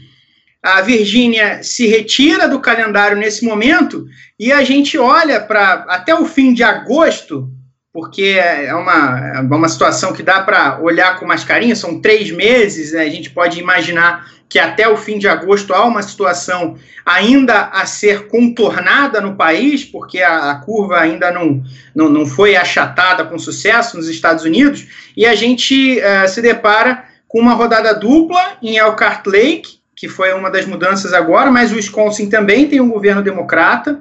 A 0.63 0.81
Virgínia 0.81 1.63
se 1.63 1.87
retira 1.87 2.49
do 2.49 2.59
calendário 2.59 3.17
nesse 3.19 3.45
momento 3.45 4.07
e 4.41 4.51
a 4.51 4.65
gente 4.65 4.97
olha 4.97 5.39
para 5.39 5.85
até 5.89 6.15
o 6.15 6.25
fim 6.25 6.55
de 6.55 6.63
agosto, 6.63 7.51
porque 7.93 8.39
é 8.41 8.75
uma, 8.75 9.37
é 9.37 9.41
uma 9.41 9.69
situação 9.69 10.15
que 10.15 10.23
dá 10.23 10.41
para 10.41 10.81
olhar 10.81 11.21
com 11.21 11.27
mais 11.27 11.45
carinho, 11.45 11.77
são 11.77 12.01
três 12.01 12.31
meses, 12.31 12.93
né, 12.93 13.03
a 13.03 13.11
gente 13.11 13.29
pode 13.29 13.61
imaginar 13.61 14.27
que 14.55 14.59
até 14.61 14.89
o 14.89 14.97
fim 14.97 15.19
de 15.19 15.27
agosto 15.27 15.75
há 15.75 15.85
uma 15.85 16.01
situação 16.01 16.77
ainda 17.05 17.71
a 17.73 17.85
ser 17.87 18.29
contornada 18.29 19.21
no 19.21 19.35
país, 19.35 19.85
porque 19.85 20.23
a, 20.23 20.53
a 20.53 20.55
curva 20.55 21.01
ainda 21.01 21.33
não, 21.33 21.61
não, 21.93 22.09
não 22.09 22.25
foi 22.25 22.55
achatada 22.55 23.25
com 23.25 23.37
sucesso 23.37 23.97
nos 23.97 24.09
Estados 24.09 24.45
Unidos, 24.45 24.87
e 25.17 25.27
a 25.27 25.35
gente 25.35 25.99
uh, 25.99 26.29
se 26.29 26.41
depara 26.41 27.05
com 27.27 27.41
uma 27.41 27.53
rodada 27.55 27.93
dupla 27.93 28.57
em 28.63 28.77
Elkhart 28.77 29.27
Lake, 29.27 29.81
que 29.97 30.07
foi 30.07 30.33
uma 30.33 30.53
das 30.53 30.67
mudanças 30.67 31.13
agora, 31.13 31.51
mas 31.51 31.73
o 31.73 31.75
Wisconsin 31.75 32.31
também 32.31 32.69
tem 32.69 32.81
um 32.81 32.91
governo 32.91 33.25
democrata, 33.25 33.95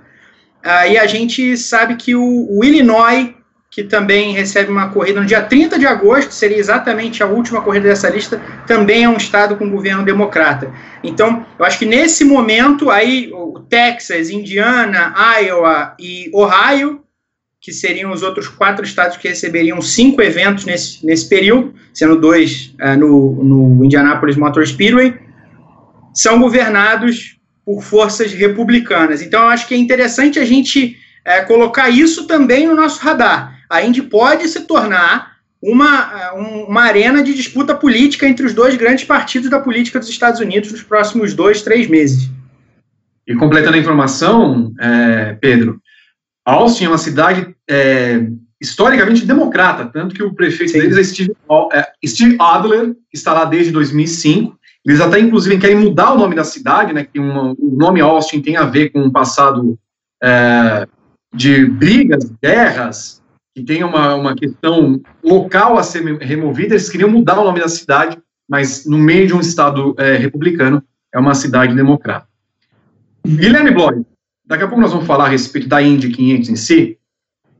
uh, 0.64 0.88
e 0.88 1.00
a 1.00 1.08
gente 1.08 1.58
sabe 1.58 1.96
que 1.96 2.14
o, 2.14 2.48
o 2.52 2.64
Illinois 2.64 3.34
que 3.74 3.84
também 3.84 4.34
recebe 4.34 4.72
uma 4.72 4.90
corrida 4.90 5.20
no 5.20 5.26
dia 5.26 5.42
30 5.42 5.80
de 5.80 5.88
agosto, 5.88 6.32
seria 6.32 6.60
exatamente 6.60 7.24
a 7.24 7.26
última 7.26 7.60
corrida 7.60 7.90
dessa 7.90 8.08
lista, 8.08 8.40
também 8.68 9.04
é 9.04 9.10
um 9.10 9.18
estado 9.18 9.56
com 9.56 9.68
governo 9.68 10.06
democrata. 10.06 10.72
Então, 11.04 11.44
eu 11.58 11.66
acho 11.66 11.80
que 11.80 11.86
nesse 11.86 12.24
momento, 12.24 12.92
aí, 12.92 13.32
o 13.34 13.62
Texas, 13.68 14.30
Indiana, 14.30 15.16
Iowa 15.42 15.96
e 16.00 16.30
Ohio, 16.32 17.02
que 17.60 17.74
seriam 17.74 18.12
os 18.12 18.22
outros 18.22 18.48
quatro 18.48 18.86
estados 18.86 19.18
que 19.18 19.28
receberiam 19.28 19.82
cinco 19.82 20.22
eventos 20.22 20.66
nesse, 20.66 21.04
nesse 21.04 21.28
período, 21.28 21.74
sendo 21.92 22.22
dois 22.22 22.76
uh, 22.80 22.96
no, 22.96 23.44
no 23.44 23.86
Indianapolis 23.86 24.36
Motor 24.36 24.68
Speedway, 24.68 25.16
são 26.14 26.40
governados 26.40 27.40
por 27.66 27.82
forças 27.82 28.34
republicanas. 28.34 29.24
Então, 29.24 29.42
eu 29.42 29.50
acho 29.50 29.68
que 29.68 29.74
é 29.74 29.78
interessante 29.78 30.38
a 30.38 30.46
gente 30.46 30.96
uh, 31.26 31.48
colocar 31.48 31.90
isso 31.90 32.28
também 32.28 32.68
no 32.68 32.76
nosso 32.76 33.02
radar 33.02 33.53
a 33.74 33.84
Indy 33.84 34.04
pode 34.04 34.48
se 34.48 34.62
tornar 34.62 35.34
uma, 35.60 36.34
uma 36.34 36.82
arena 36.82 37.24
de 37.24 37.34
disputa 37.34 37.74
política 37.74 38.28
entre 38.28 38.46
os 38.46 38.54
dois 38.54 38.76
grandes 38.76 39.04
partidos 39.04 39.50
da 39.50 39.60
política 39.60 39.98
dos 39.98 40.10
Estados 40.10 40.40
Unidos 40.40 40.72
nos 40.72 40.84
próximos 40.84 41.34
dois, 41.34 41.64
três 41.64 41.88
meses. 41.88 42.30
E 43.26 43.34
completando 43.34 43.76
a 43.76 43.80
informação, 43.80 44.72
é, 44.80 45.38
Pedro, 45.42 45.82
Austin 46.46 46.86
é 46.86 46.90
uma 46.90 46.98
cidade 47.00 47.56
é, 47.68 48.28
historicamente 48.62 49.26
democrata, 49.26 49.86
tanto 49.86 50.14
que 50.14 50.22
o 50.22 50.36
prefeito 50.36 50.74
Sim. 50.74 50.80
deles 50.80 50.98
é 50.98 51.04
Steve, 51.04 51.32
é 51.72 52.08
Steve, 52.08 52.38
Adler, 52.40 52.94
que 53.10 53.18
está 53.18 53.34
lá 53.34 53.46
desde 53.46 53.72
2005. 53.72 54.56
Eles 54.86 55.02
até, 55.02 55.20
inclusive, 55.20 55.58
querem 55.58 55.78
mudar 55.78 56.14
o 56.14 56.18
nome 56.18 56.36
da 56.36 56.44
cidade, 56.44 56.94
né, 56.94 57.08
que 57.12 57.18
uma, 57.18 57.54
o 57.54 57.76
nome 57.76 58.02
Austin 58.02 58.40
tem 58.40 58.56
a 58.56 58.66
ver 58.66 58.90
com 58.90 59.00
um 59.00 59.12
passado 59.12 59.80
é, 60.22 60.86
de 61.34 61.66
brigas, 61.66 62.30
guerras, 62.42 63.23
que 63.56 63.64
tem 63.64 63.84
uma, 63.84 64.16
uma 64.16 64.36
questão 64.36 65.00
local 65.24 65.78
a 65.78 65.84
ser 65.84 66.04
removida, 66.18 66.74
eles 66.74 66.90
queriam 66.90 67.10
mudar 67.10 67.40
o 67.40 67.44
nome 67.44 67.60
da 67.60 67.68
cidade, 67.68 68.18
mas 68.50 68.86
no 68.86 68.98
meio 68.98 69.28
de 69.28 69.34
um 69.34 69.40
estado 69.40 69.96
é, 69.98 70.18
republicano, 70.18 70.84
é 71.14 71.20
uma 71.20 71.36
cidade 71.36 71.76
democrata. 71.76 72.28
Guilherme 73.26 73.72
Bloy, 73.72 74.04
daqui 74.46 74.64
a 74.64 74.68
pouco 74.68 74.82
nós 74.82 74.92
vamos 74.92 75.06
falar 75.06 75.26
a 75.26 75.30
respeito 75.30 75.68
da 75.68 75.82
Indy 75.82 76.10
500 76.10 76.50
em 76.50 76.56
si, 76.56 76.98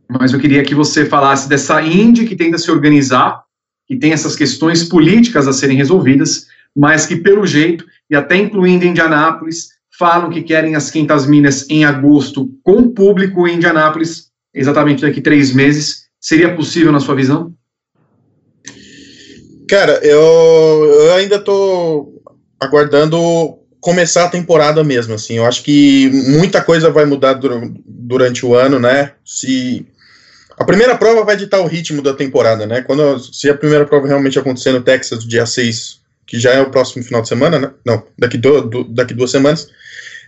mas 0.10 0.34
eu 0.34 0.40
queria 0.40 0.64
que 0.64 0.76
você 0.76 1.06
falasse 1.06 1.48
dessa 1.48 1.82
Indy 1.82 2.26
que 2.26 2.36
tenta 2.36 2.58
se 2.58 2.72
organizar, 2.72 3.44
que 3.88 3.96
tem 3.96 4.12
essas 4.12 4.36
questões 4.36 4.84
políticas 4.84 5.48
a 5.48 5.54
serem 5.54 5.78
resolvidas, 5.78 6.48
mas 6.76 7.06
que, 7.06 7.16
pelo 7.16 7.46
jeito, 7.46 7.86
e 8.10 8.16
até 8.16 8.36
incluindo 8.36 8.86
Indianápolis, 8.86 9.70
falam 9.98 10.32
que 10.32 10.42
querem 10.42 10.76
as 10.76 10.90
quintas 10.90 11.28
minas 11.28 11.70
em 11.70 11.86
agosto 11.86 12.52
com 12.64 12.90
público 12.90 13.48
em 13.48 13.56
Indianápolis, 13.56 14.32
exatamente 14.54 15.02
daqui 15.02 15.22
três 15.22 15.54
meses. 15.54 16.04
Seria 16.20 16.56
possível 16.56 16.92
na 16.92 17.00
sua 17.00 17.16
visão? 17.16 17.54
Cara, 19.68 20.00
eu, 20.04 20.86
eu 20.86 21.14
ainda 21.16 21.38
estou 21.38 22.22
aguardando 22.60 23.60
começar 23.84 24.26
a 24.26 24.30
temporada 24.30 24.82
mesmo, 24.82 25.14
assim, 25.14 25.36
eu 25.36 25.46
acho 25.46 25.62
que 25.62 26.10
muita 26.10 26.62
coisa 26.62 26.90
vai 26.90 27.04
mudar 27.04 27.38
durante 27.86 28.46
o 28.46 28.56
ano, 28.56 28.80
né, 28.80 29.12
se 29.26 29.86
a 30.58 30.64
primeira 30.64 30.98
prova 30.98 31.26
vai 31.26 31.36
ditar 31.36 31.60
o 31.60 31.68
ritmo 31.68 32.02
da 32.02 32.14
temporada, 32.14 32.66
né, 32.66 32.82
quando, 32.82 33.20
se 33.20 33.50
a 33.50 33.58
primeira 33.58 33.86
prova 33.86 34.08
realmente 34.08 34.40
acontecer 34.40 34.72
no 34.72 34.82
Texas, 34.82 35.28
dia 35.28 35.46
6, 35.46 36.00
que 36.26 36.40
já 36.40 36.52
é 36.54 36.62
o 36.62 36.72
próximo 36.72 37.04
final 37.04 37.22
de 37.22 37.28
semana, 37.28 37.60
né, 37.60 37.72
não, 37.86 38.02
daqui, 38.18 38.38
do, 38.38 38.62
do, 38.62 38.84
daqui 38.86 39.14
duas 39.14 39.32
semanas, 39.32 39.68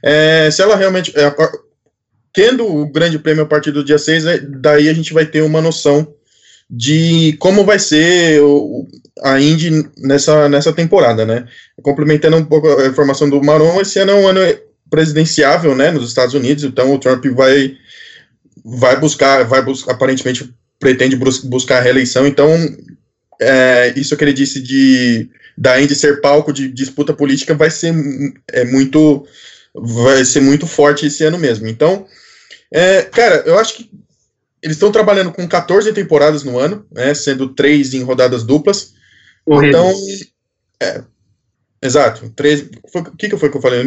é, 0.03 0.51
se 0.51 0.61
ela 0.61 0.75
realmente, 0.75 1.13
é, 1.15 1.33
tendo 2.35 2.67
o 2.67 2.85
grande 2.91 3.17
prêmio 3.17 3.43
a 3.43 3.47
partir 3.47 3.71
do 3.71 3.83
dia 3.83 3.97
6, 3.97 4.25
é, 4.25 4.39
daí 4.39 4.89
a 4.89 4.93
gente 4.93 5.13
vai 5.13 5.25
ter 5.25 5.41
uma 5.41 5.61
noção 5.61 6.13
de 6.69 7.35
como 7.39 7.63
vai 7.63 7.79
ser 7.79 8.41
a 9.23 9.39
Indy 9.39 9.87
nessa, 9.97 10.49
nessa 10.49 10.73
temporada, 10.73 11.25
né? 11.25 11.45
Complementando 11.81 12.35
um 12.35 12.43
pouco 12.43 12.67
a 12.67 12.87
informação 12.87 13.29
do 13.29 13.41
Maron, 13.41 13.79
esse 13.79 13.99
ano 13.99 14.11
é 14.11 14.15
um 14.15 14.27
ano 14.27 14.41
presidenciável, 14.89 15.75
né, 15.75 15.89
nos 15.89 16.07
Estados 16.07 16.35
Unidos, 16.35 16.63
então 16.63 16.93
o 16.93 16.99
Trump 16.99 17.25
vai 17.27 17.75
vai 18.63 18.99
buscar, 18.99 19.43
vai 19.43 19.61
buscar, 19.61 19.93
aparentemente 19.93 20.53
pretende 20.79 21.15
buscar 21.15 21.77
a 21.77 21.81
reeleição, 21.81 22.25
então 22.25 22.49
é, 23.41 23.93
isso 23.95 24.15
que 24.15 24.23
ele 24.23 24.33
disse 24.33 24.61
de 24.61 25.29
da 25.57 25.79
Indy 25.81 25.95
ser 25.95 26.21
palco 26.21 26.51
de 26.51 26.67
disputa 26.67 27.13
política 27.13 27.53
vai 27.53 27.69
ser 27.69 27.93
é 28.51 28.65
muito 28.65 29.25
vai 29.73 30.23
ser 30.23 30.41
muito 30.41 30.65
forte 30.65 31.05
esse 31.05 31.23
ano 31.23 31.37
mesmo. 31.37 31.67
Então, 31.67 32.05
é, 32.71 33.03
cara, 33.03 33.43
eu 33.45 33.57
acho 33.57 33.75
que 33.75 33.89
eles 34.61 34.77
estão 34.77 34.91
trabalhando 34.91 35.31
com 35.31 35.47
14 35.47 35.93
temporadas 35.93 36.43
no 36.43 36.57
ano, 36.57 36.85
né, 36.91 37.13
sendo 37.13 37.49
três 37.49 37.93
em 37.93 38.03
rodadas 38.03 38.43
duplas. 38.43 38.93
Então, 39.47 39.93
é, 40.81 41.03
exato. 41.81 42.29
Três, 42.35 42.67
o 42.93 43.03
que, 43.15 43.29
que 43.29 43.37
foi 43.37 43.49
que 43.49 43.57
eu 43.57 43.61
falei? 43.61 43.83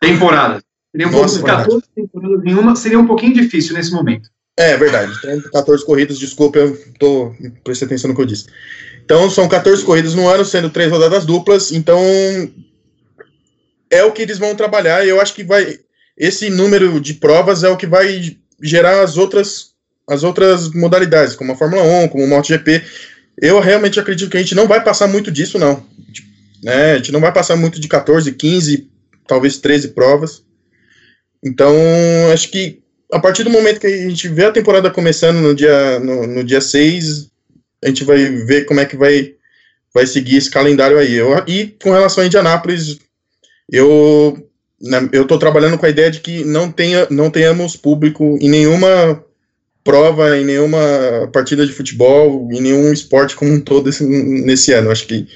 Temporadas. 0.00 0.62
Seria 0.90 1.08
um 1.08 1.10
Nossa, 1.12 1.42
14 1.42 1.84
temporadas 1.94 2.44
em 2.44 2.54
uma, 2.54 2.74
seria 2.74 2.98
um 2.98 3.06
pouquinho 3.06 3.34
difícil 3.34 3.74
nesse 3.74 3.92
momento. 3.92 4.28
É 4.56 4.76
verdade. 4.76 5.20
Tem 5.20 5.40
14 5.40 5.84
corridas, 5.84 6.18
desculpa, 6.18 6.58
eu 6.58 6.76
tô 6.98 7.34
prestei 7.62 7.86
atenção 7.86 8.08
no 8.08 8.16
que 8.16 8.22
eu 8.22 8.26
disse. 8.26 8.46
Então, 9.04 9.30
são 9.30 9.46
14 9.46 9.84
corridas 9.84 10.14
no 10.14 10.26
ano, 10.26 10.44
sendo 10.44 10.70
três 10.70 10.90
rodadas 10.90 11.26
duplas. 11.26 11.70
Então, 11.70 12.00
é 13.90 14.02
o 14.02 14.12
que 14.12 14.22
eles 14.22 14.38
vão 14.38 14.56
trabalhar. 14.56 15.04
E 15.04 15.10
eu 15.10 15.20
acho 15.20 15.34
que 15.34 15.44
vai. 15.44 15.78
Esse 16.16 16.48
número 16.48 17.00
de 17.00 17.14
provas 17.14 17.62
é 17.62 17.68
o 17.68 17.76
que 17.76 17.86
vai 17.86 18.36
gerar 18.62 19.02
as 19.02 19.16
outras, 19.16 19.72
as 20.08 20.22
outras 20.22 20.70
modalidades, 20.70 21.36
como 21.36 21.52
a 21.52 21.56
Fórmula 21.56 21.82
1, 21.82 22.08
como 22.08 22.24
o 22.24 22.28
MotoGP. 22.28 22.82
Eu 23.40 23.60
realmente 23.60 24.00
acredito 24.00 24.30
que 24.30 24.36
a 24.36 24.40
gente 24.40 24.54
não 24.54 24.66
vai 24.66 24.82
passar 24.82 25.06
muito 25.06 25.30
disso, 25.30 25.58
não. 25.58 25.84
Né? 26.62 26.92
A 26.92 26.96
gente 26.96 27.12
não 27.12 27.20
vai 27.20 27.32
passar 27.32 27.54
muito 27.56 27.78
de 27.78 27.86
14, 27.86 28.32
15, 28.32 28.88
talvez 29.26 29.58
13 29.58 29.88
provas. 29.88 30.42
Então, 31.44 31.74
acho 32.32 32.50
que 32.50 32.82
a 33.12 33.18
partir 33.18 33.44
do 33.44 33.50
momento 33.50 33.80
que 33.80 33.86
a 33.86 34.08
gente 34.08 34.28
vê 34.28 34.46
a 34.46 34.52
temporada 34.52 34.90
começando 34.90 35.36
no 35.36 35.54
dia, 35.54 36.00
no, 36.00 36.26
no 36.26 36.44
dia 36.44 36.60
6, 36.60 37.28
a 37.84 37.88
gente 37.88 38.04
vai 38.04 38.24
ver 38.24 38.64
como 38.64 38.80
é 38.80 38.84
que 38.84 38.96
vai, 38.96 39.34
vai 39.94 40.06
seguir 40.06 40.36
esse 40.36 40.50
calendário 40.50 40.98
aí. 40.98 41.14
Eu, 41.14 41.30
e 41.46 41.76
com 41.82 41.92
relação 41.92 42.24
a 42.24 42.26
Indianápolis, 42.26 42.98
eu 43.70 44.45
eu 45.12 45.22
estou 45.22 45.38
trabalhando 45.38 45.78
com 45.78 45.86
a 45.86 45.90
ideia 45.90 46.10
de 46.10 46.20
que 46.20 46.44
não, 46.44 46.70
tenha, 46.70 47.06
não 47.10 47.30
tenhamos 47.30 47.76
público 47.76 48.38
em 48.40 48.48
nenhuma 48.48 49.24
prova, 49.82 50.36
em 50.36 50.44
nenhuma 50.44 50.78
partida 51.32 51.64
de 51.64 51.72
futebol, 51.72 52.48
em 52.52 52.60
nenhum 52.60 52.92
esporte 52.92 53.36
como 53.36 53.52
um 53.52 53.60
todo 53.60 53.88
esse, 53.88 54.04
nesse 54.04 54.72
ano. 54.72 54.90
Acho 54.90 55.06
que 55.06 55.26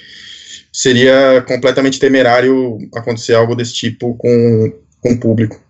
seria 0.72 1.42
completamente 1.46 1.98
temerário 1.98 2.78
acontecer 2.94 3.34
algo 3.34 3.54
desse 3.54 3.74
tipo 3.74 4.14
com, 4.14 4.72
com 5.00 5.12
o 5.12 5.20
público. 5.20 5.60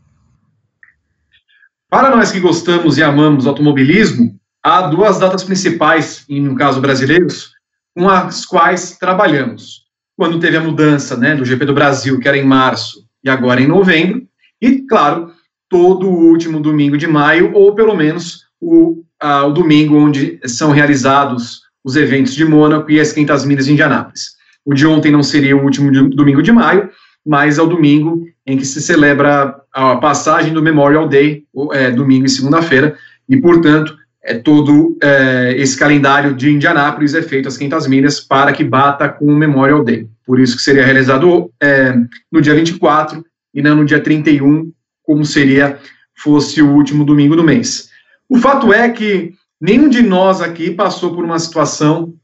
Para 1.88 2.14
nós 2.14 2.32
que 2.32 2.40
gostamos 2.40 2.98
e 2.98 3.02
amamos 3.02 3.46
automobilismo, 3.46 4.38
há 4.62 4.82
duas 4.82 5.18
datas 5.18 5.44
principais, 5.44 6.24
no 6.28 6.54
caso 6.54 6.80
brasileiros, 6.80 7.50
com 7.94 8.08
as 8.08 8.44
quais 8.46 8.96
trabalhamos. 8.98 9.84
Quando 10.16 10.38
teve 10.38 10.56
a 10.56 10.60
mudança 10.60 11.16
né, 11.16 11.34
do 11.34 11.44
GP 11.44 11.64
do 11.66 11.74
Brasil, 11.74 12.18
que 12.20 12.28
era 12.28 12.36
em 12.36 12.44
março, 12.44 13.10
e 13.22 13.30
agora 13.30 13.60
em 13.60 13.66
novembro, 13.66 14.22
e, 14.60 14.82
claro, 14.82 15.32
todo 15.68 16.08
o 16.08 16.28
último 16.30 16.60
domingo 16.60 16.96
de 16.96 17.06
maio, 17.06 17.52
ou 17.54 17.74
pelo 17.74 17.96
menos 17.96 18.44
o, 18.60 19.02
a, 19.20 19.46
o 19.46 19.52
domingo 19.52 19.96
onde 19.96 20.38
são 20.46 20.70
realizados 20.70 21.62
os 21.84 21.96
eventos 21.96 22.34
de 22.34 22.44
Mônaco 22.44 22.90
e 22.90 23.00
as 23.00 23.12
500 23.12 23.44
milhas 23.44 23.66
de 23.66 23.72
Indianápolis. 23.72 24.36
O 24.64 24.74
de 24.74 24.86
ontem 24.86 25.10
não 25.10 25.22
seria 25.22 25.56
o 25.56 25.62
último 25.62 25.90
domingo 26.10 26.42
de 26.42 26.52
maio, 26.52 26.90
mas 27.24 27.58
é 27.58 27.62
o 27.62 27.66
domingo 27.66 28.24
em 28.46 28.56
que 28.56 28.64
se 28.64 28.82
celebra 28.82 29.56
a 29.72 29.96
passagem 29.96 30.52
do 30.52 30.62
Memorial 30.62 31.08
Day, 31.08 31.44
é, 31.72 31.90
domingo 31.90 32.26
e 32.26 32.28
segunda-feira, 32.28 32.96
e, 33.28 33.36
portanto, 33.36 33.96
é 34.22 34.34
todo 34.34 34.98
é, 35.02 35.54
esse 35.56 35.76
calendário 35.78 36.34
de 36.34 36.50
Indianápolis 36.50 37.14
é 37.14 37.22
feito 37.22 37.48
às 37.48 37.56
500 37.56 37.86
milhas 37.86 38.20
para 38.20 38.52
que 38.52 38.62
bata 38.62 39.08
com 39.08 39.26
o 39.26 39.36
Memorial 39.36 39.82
Day. 39.82 40.08
Por 40.26 40.38
isso 40.38 40.56
que 40.56 40.62
seria 40.62 40.84
realizado 40.84 41.50
é, 41.60 41.94
no 42.30 42.40
dia 42.40 42.54
24 42.54 43.24
e 43.54 43.62
não 43.62 43.76
no 43.76 43.84
dia 43.84 44.00
31, 44.00 44.70
como 45.02 45.24
seria 45.24 45.78
fosse 46.14 46.60
o 46.60 46.70
último 46.70 47.04
domingo 47.04 47.34
do 47.34 47.42
mês. 47.42 47.88
O 48.28 48.36
fato 48.36 48.72
é 48.72 48.88
que 48.90 49.32
nenhum 49.60 49.88
de 49.88 50.02
nós 50.02 50.40
aqui 50.40 50.70
passou 50.70 51.14
por 51.14 51.24
uma 51.24 51.38
situação 51.38 52.14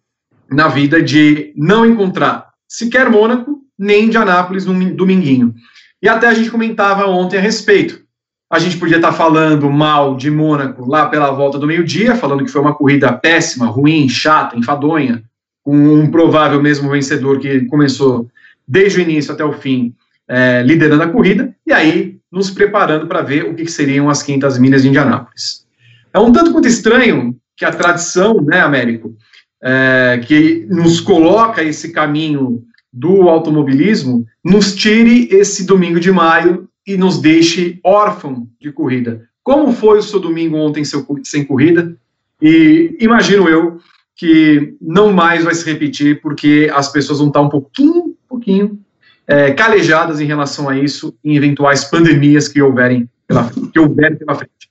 na 0.51 0.69
vida 0.69 1.03
de 1.03 1.53
não 1.57 1.85
encontrar 1.85 2.51
sequer 2.69 3.11
Mônaco, 3.11 3.61
nem 3.79 4.05
Indianápolis 4.05 4.67
no 4.67 4.95
dominguinho. 4.95 5.55
E 6.03 6.09
até 6.09 6.29
a 6.29 6.35
gente 6.35 6.51
comentava 6.51 7.07
ontem 7.07 7.39
a 7.39 7.41
respeito. 7.41 8.06
A 8.49 8.59
gente 8.61 8.77
podia 8.77 8.97
estar 8.97 9.13
falando 9.13 9.69
mal 9.69 10.17
de 10.17 10.31
Mônaco 10.31 10.89
lá 10.89 11.07
pela 11.07 11.33
volta 11.33 11.59
do 11.59 11.67
meio-dia, 11.67 12.15
falando 12.15 12.45
que 12.45 12.51
foi 12.51 12.61
uma 12.61 12.75
corrida 12.75 13.13
péssima, 13.13 13.67
ruim, 13.67 14.09
chata, 14.09 14.57
enfadonha, 14.57 15.23
com 15.65 15.77
um 15.77 16.11
provável 16.11 16.63
mesmo 16.63 16.91
vencedor 16.91 17.41
que 17.41 17.67
começou 17.67 18.31
desde 18.67 18.99
o 18.99 19.03
início 19.03 19.33
até 19.33 19.45
o 19.45 19.53
fim 19.53 19.93
é, 20.29 20.63
liderando 20.63 21.03
a 21.03 21.09
corrida, 21.09 21.55
e 21.67 21.73
aí 21.73 22.17
nos 22.31 22.51
preparando 22.51 23.07
para 23.07 23.23
ver 23.23 23.45
o 23.45 23.55
que 23.55 23.67
seriam 23.67 24.09
as 24.09 24.23
500 24.23 24.59
milhas 24.59 24.83
de 24.83 24.89
Indianápolis. 24.89 25.67
É 26.13 26.19
um 26.19 26.33
tanto 26.33 26.53
quanto 26.53 26.69
estranho 26.69 27.37
que 27.57 27.65
a 27.65 27.73
tradição, 27.73 28.41
né, 28.41 28.61
Américo, 28.61 29.17
é, 29.63 30.21
que 30.25 30.67
nos 30.69 31.01
coloca 31.01 31.63
esse 31.63 31.93
caminho 31.93 32.63
do 32.93 33.29
automobilismo, 33.29 34.25
nos 34.45 34.75
tire 34.75 35.29
esse 35.31 35.65
domingo 35.65 35.99
de 35.99 36.13
maio 36.13 36.69
e 36.87 36.97
nos 36.97 37.19
deixe 37.19 37.81
órfão 37.83 38.49
de 38.61 38.71
corrida. 38.71 39.29
Como 39.43 39.73
foi 39.73 39.99
o 39.99 40.03
seu 40.03 40.21
domingo 40.21 40.57
ontem 40.57 40.83
sem 41.25 41.45
corrida? 41.45 41.97
E 42.41 42.97
imagino 43.01 43.49
eu 43.49 43.81
que 44.15 44.75
não 44.81 45.13
mais 45.13 45.45
vai 45.45 45.55
se 45.55 45.65
repetir, 45.65 46.21
porque 46.21 46.71
as 46.73 46.91
pessoas 46.91 47.19
vão 47.19 47.29
estar 47.29 47.43
um 47.43 47.49
pouquinho, 47.49 48.17
pouquinho 48.29 48.81
é, 49.27 49.53
calejadas 49.53 50.21
em 50.21 50.25
relação 50.25 50.69
a 50.69 50.79
isso, 50.79 51.15
em 51.25 51.37
eventuais 51.37 51.85
pandemias 51.85 52.49
que 52.49 52.63
houverem 52.63 53.09
pela, 53.27 53.51
que 53.73 53.79
houverem 53.79 54.17
pela 54.17 54.35
frente. 54.35 54.71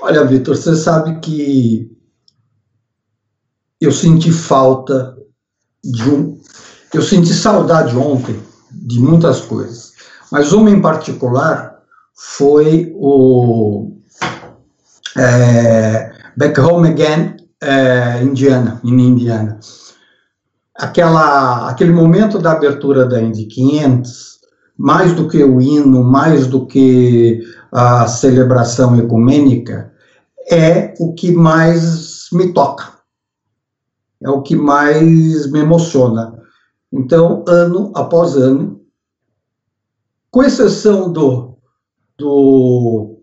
Olha, 0.00 0.24
Vitor, 0.24 0.56
você 0.56 0.74
sabe 0.74 1.20
que 1.20 1.90
eu 3.80 3.92
senti 3.92 4.32
falta 4.32 5.16
de 5.82 6.08
um. 6.08 6.40
Eu 6.92 7.02
senti 7.02 7.32
saudade 7.32 7.94
ontem 7.96 8.38
de 8.70 8.98
muitas 8.98 9.40
coisas, 9.40 9.93
mas 10.34 10.52
uma 10.52 10.68
em 10.68 10.80
particular 10.80 11.78
foi 12.12 12.92
o 12.96 13.92
é, 15.16 16.10
Back 16.36 16.58
Home 16.60 16.88
Again, 16.88 17.36
é, 17.62 18.20
Indiana, 18.20 18.80
em 18.82 19.00
Indiana. 19.00 19.60
Aquela, 20.76 21.70
aquele 21.70 21.92
momento 21.92 22.40
da 22.40 22.50
abertura 22.50 23.06
da 23.06 23.22
Indy 23.22 23.44
500, 23.44 24.40
mais 24.76 25.12
do 25.12 25.28
que 25.28 25.40
o 25.44 25.60
hino, 25.60 26.02
mais 26.02 26.48
do 26.48 26.66
que 26.66 27.40
a 27.70 28.08
celebração 28.08 28.98
ecumênica, 28.98 29.92
é 30.50 30.94
o 30.98 31.14
que 31.14 31.30
mais 31.30 32.26
me 32.32 32.52
toca, 32.52 32.88
é 34.20 34.28
o 34.28 34.42
que 34.42 34.56
mais 34.56 35.48
me 35.52 35.60
emociona. 35.60 36.34
Então, 36.92 37.44
ano 37.46 37.92
após 37.94 38.36
ano, 38.36 38.83
com 40.34 40.42
exceção 40.42 41.12
do, 41.12 41.56
do, 42.18 43.20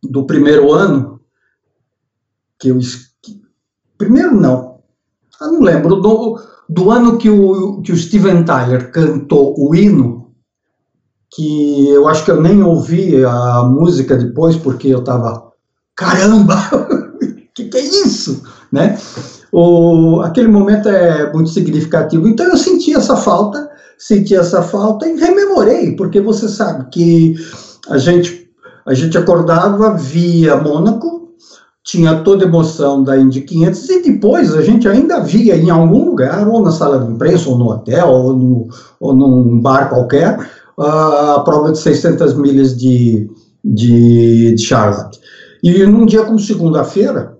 do 0.00 0.24
primeiro 0.24 0.72
ano, 0.72 1.20
que 2.56 2.68
eu. 2.68 2.78
Primeiro, 3.98 4.40
não. 4.40 4.78
Eu 5.40 5.52
não 5.54 5.60
lembro. 5.60 5.96
Do, 5.96 6.40
do 6.68 6.88
ano 6.88 7.18
que 7.18 7.28
o, 7.28 7.82
que 7.82 7.90
o 7.90 7.96
Steven 7.96 8.44
Tyler 8.44 8.92
cantou 8.92 9.56
o 9.58 9.74
hino, 9.74 10.30
que 11.28 11.88
eu 11.88 12.06
acho 12.06 12.24
que 12.24 12.30
eu 12.30 12.40
nem 12.40 12.62
ouvi 12.62 13.24
a 13.24 13.64
música 13.64 14.16
depois, 14.16 14.56
porque 14.56 14.86
eu 14.86 15.00
estava. 15.00 15.50
Caramba! 15.96 16.54
Que, 17.54 17.68
que 17.68 17.76
é 17.76 17.84
isso? 17.84 18.42
Né? 18.72 18.98
O, 19.52 20.22
aquele 20.22 20.48
momento 20.48 20.88
é 20.88 21.30
muito 21.34 21.50
significativo. 21.50 22.26
Então 22.26 22.46
eu 22.46 22.56
senti 22.56 22.94
essa 22.94 23.14
falta, 23.14 23.70
senti 24.02 24.34
essa 24.34 24.62
falta 24.62 25.06
e 25.06 25.16
rememorei, 25.16 25.94
porque 25.94 26.20
você 26.20 26.48
sabe 26.48 26.90
que 26.90 27.36
a 27.88 27.98
gente, 27.98 28.50
a 28.84 28.94
gente 28.94 29.16
acordava 29.16 29.94
via 29.94 30.56
Mônaco, 30.56 31.30
tinha 31.84 32.16
toda 32.22 32.44
a 32.44 32.48
emoção 32.48 33.04
da 33.04 33.16
Indy 33.16 33.42
500 33.42 33.90
e 33.90 34.02
depois 34.02 34.54
a 34.54 34.62
gente 34.62 34.88
ainda 34.88 35.20
via 35.20 35.56
em 35.56 35.70
algum 35.70 36.04
lugar, 36.04 36.48
ou 36.48 36.60
na 36.60 36.72
sala 36.72 36.98
de 36.98 37.12
imprensa, 37.12 37.48
ou 37.48 37.56
no 37.56 37.70
hotel, 37.70 38.08
ou, 38.08 38.36
no, 38.36 38.68
ou 38.98 39.14
num 39.14 39.60
bar 39.60 39.88
qualquer, 39.88 40.50
a 40.76 41.40
prova 41.44 41.70
de 41.70 41.78
600 41.78 42.34
milhas 42.34 42.76
de, 42.76 43.30
de, 43.64 44.54
de 44.56 44.62
Charlotte. 44.62 45.20
E 45.62 45.86
num 45.86 46.06
dia 46.06 46.24
como 46.24 46.40
segunda-feira, 46.40 47.38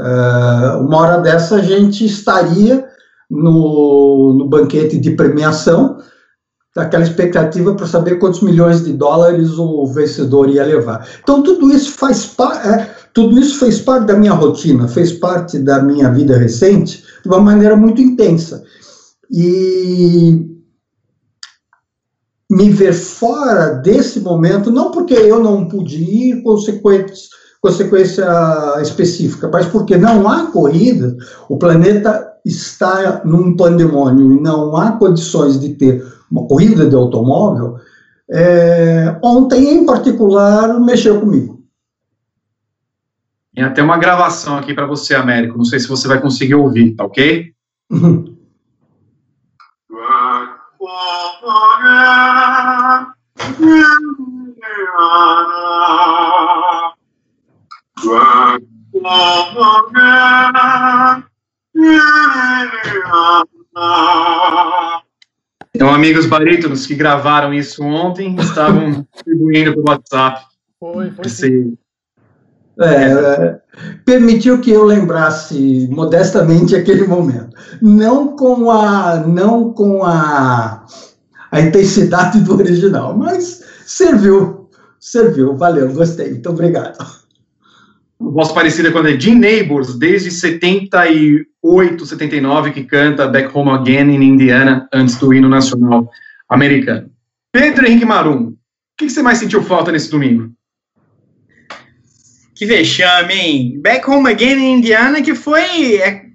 uh, 0.00 0.80
uma 0.80 0.96
hora 0.96 1.18
dessa 1.18 1.56
a 1.56 1.62
gente 1.62 2.04
estaria 2.04 2.88
no, 3.30 4.34
no 4.38 4.48
banquete 4.48 4.98
de 4.98 5.12
premiação, 5.12 5.98
daquela 6.74 7.04
expectativa 7.04 7.74
para 7.74 7.86
saber 7.86 8.18
quantos 8.18 8.42
milhões 8.42 8.84
de 8.84 8.92
dólares 8.92 9.58
o 9.58 9.86
vencedor 9.86 10.50
ia 10.50 10.64
levar. 10.64 11.06
Então 11.22 11.42
tudo 11.42 11.70
isso 11.70 11.92
faz 11.92 12.26
parte, 12.26 12.68
é, 12.68 12.90
tudo 13.12 13.38
isso 13.38 13.60
fez 13.60 13.80
parte 13.80 14.06
da 14.06 14.16
minha 14.16 14.32
rotina, 14.32 14.88
fez 14.88 15.12
parte 15.12 15.58
da 15.58 15.80
minha 15.80 16.10
vida 16.10 16.36
recente 16.36 17.04
de 17.22 17.28
uma 17.28 17.40
maneira 17.40 17.76
muito 17.76 18.02
intensa. 18.02 18.64
E 19.30 20.50
me 22.50 22.70
ver 22.70 22.92
fora 22.92 23.70
desse 23.74 24.20
momento, 24.20 24.70
não 24.70 24.90
porque 24.90 25.14
eu 25.14 25.40
não 25.42 25.66
pude 25.66 25.96
ir, 25.96 26.42
consequência, 26.42 27.28
consequência 27.60 28.26
específica, 28.82 29.48
mas 29.50 29.66
porque 29.66 29.96
não 29.96 30.28
há 30.28 30.46
corrida, 30.46 31.16
o 31.48 31.56
planeta 31.56 32.33
está 32.44 33.22
num 33.24 33.56
pandemônio 33.56 34.32
e 34.32 34.40
não 34.40 34.76
há 34.76 34.92
condições 34.92 35.58
de 35.58 35.74
ter 35.74 36.04
uma 36.30 36.46
corrida 36.46 36.86
de 36.86 36.94
automóvel, 36.94 37.78
é, 38.30 39.18
ontem 39.22 39.74
em 39.74 39.86
particular 39.86 40.80
mexeu 40.80 41.20
comigo. 41.20 41.62
Tem 43.54 43.64
até 43.64 43.82
uma 43.82 43.96
gravação 43.96 44.58
aqui 44.58 44.74
para 44.74 44.86
você, 44.86 45.14
Américo. 45.14 45.56
Não 45.56 45.64
sei 45.64 45.78
se 45.78 45.88
você 45.88 46.08
vai 46.08 46.20
conseguir 46.20 46.56
ouvir, 46.56 46.94
tá 46.94 47.04
ok? 47.04 47.52
Então, 65.74 65.92
amigos 65.92 66.26
barítonos 66.26 66.86
que 66.86 66.94
gravaram 66.94 67.52
isso 67.52 67.82
ontem 67.82 68.36
estavam 68.36 69.04
distribuindo 69.12 69.72
pelo 69.72 69.88
WhatsApp. 69.88 70.46
Foi, 70.78 71.10
foi. 71.10 71.26
Esse... 71.26 71.74
É, 72.80 73.60
permitiu 74.04 74.60
que 74.60 74.70
eu 74.70 74.84
lembrasse 74.84 75.88
modestamente 75.92 76.74
aquele 76.74 77.06
momento, 77.06 77.56
não 77.80 78.36
com 78.36 78.68
a 78.68 79.16
não 79.18 79.72
com 79.72 80.02
a, 80.02 80.84
a 81.52 81.60
intensidade 81.60 82.40
do 82.40 82.54
original, 82.54 83.16
mas 83.16 83.62
serviu, 83.86 84.68
serviu, 84.98 85.56
valeu, 85.56 85.92
gostei, 85.92 86.30
muito 86.30 86.50
obrigado. 86.50 87.23
Voz 88.18 88.52
parecida 88.52 88.90
com 88.90 88.98
a 88.98 89.02
de 89.02 89.20
Jim 89.20 89.34
Neighbors, 89.34 89.98
desde 89.98 90.30
78, 90.30 92.06
79, 92.06 92.70
que 92.70 92.84
canta 92.84 93.26
Back 93.26 93.50
Home 93.56 93.70
Again 93.70 94.14
in 94.14 94.22
Indiana, 94.22 94.88
antes 94.92 95.16
do 95.16 95.34
hino 95.34 95.48
nacional 95.48 96.08
americano. 96.48 97.10
Pedro 97.52 97.86
Henrique 97.86 98.04
Marum, 98.04 98.48
o 98.48 98.56
que 98.96 99.10
você 99.10 99.22
mais 99.22 99.38
sentiu 99.38 99.62
falta 99.62 99.90
nesse 99.92 100.10
domingo? 100.10 100.52
Que 102.54 102.66
vexame, 102.66 103.34
hein? 103.34 103.80
Back 103.80 104.08
Home 104.08 104.30
Again 104.30 104.58
in 104.58 104.78
Indiana, 104.78 105.20
que 105.20 105.34
foi. 105.34 105.96
É, 105.96 106.26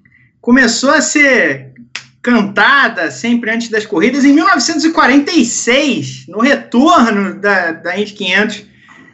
começou 0.42 0.92
a 0.92 1.02
ser 1.02 1.74
cantada 2.22 3.10
sempre 3.10 3.52
antes 3.52 3.70
das 3.70 3.86
corridas 3.86 4.26
em 4.26 4.34
1946, 4.34 6.26
no 6.28 6.40
retorno 6.40 7.40
da, 7.40 7.72
da 7.72 7.98
Indy 7.98 8.14
500, 8.14 8.66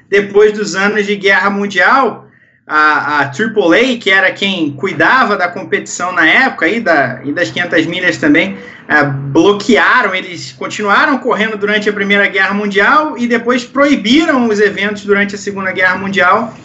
depois 0.09 0.53
dos 0.53 0.75
anos 0.75 1.05
de 1.05 1.15
Guerra 1.15 1.49
Mundial 1.51 2.24
a, 2.67 3.19
a 3.19 3.23
AAA, 3.25 3.97
que 3.99 4.09
era 4.09 4.31
quem 4.31 4.71
cuidava 4.71 5.37
da 5.37 5.47
competição 5.47 6.11
na 6.11 6.27
época 6.27 6.67
e, 6.67 6.79
da, 6.79 7.21
e 7.23 7.31
das 7.31 7.51
500 7.51 7.85
milhas 7.85 8.17
também, 8.17 8.57
é, 8.87 9.03
bloquearam, 9.03 10.15
eles 10.15 10.51
continuaram 10.51 11.17
correndo 11.19 11.57
durante 11.57 11.87
a 11.89 11.93
Primeira 11.93 12.27
Guerra 12.27 12.53
Mundial 12.53 13.17
e 13.17 13.27
depois 13.27 13.63
proibiram 13.63 14.47
os 14.47 14.59
eventos 14.59 15.03
durante 15.03 15.35
a 15.35 15.37
Segunda 15.37 15.71
Guerra 15.71 15.97
Mundial 15.97 16.55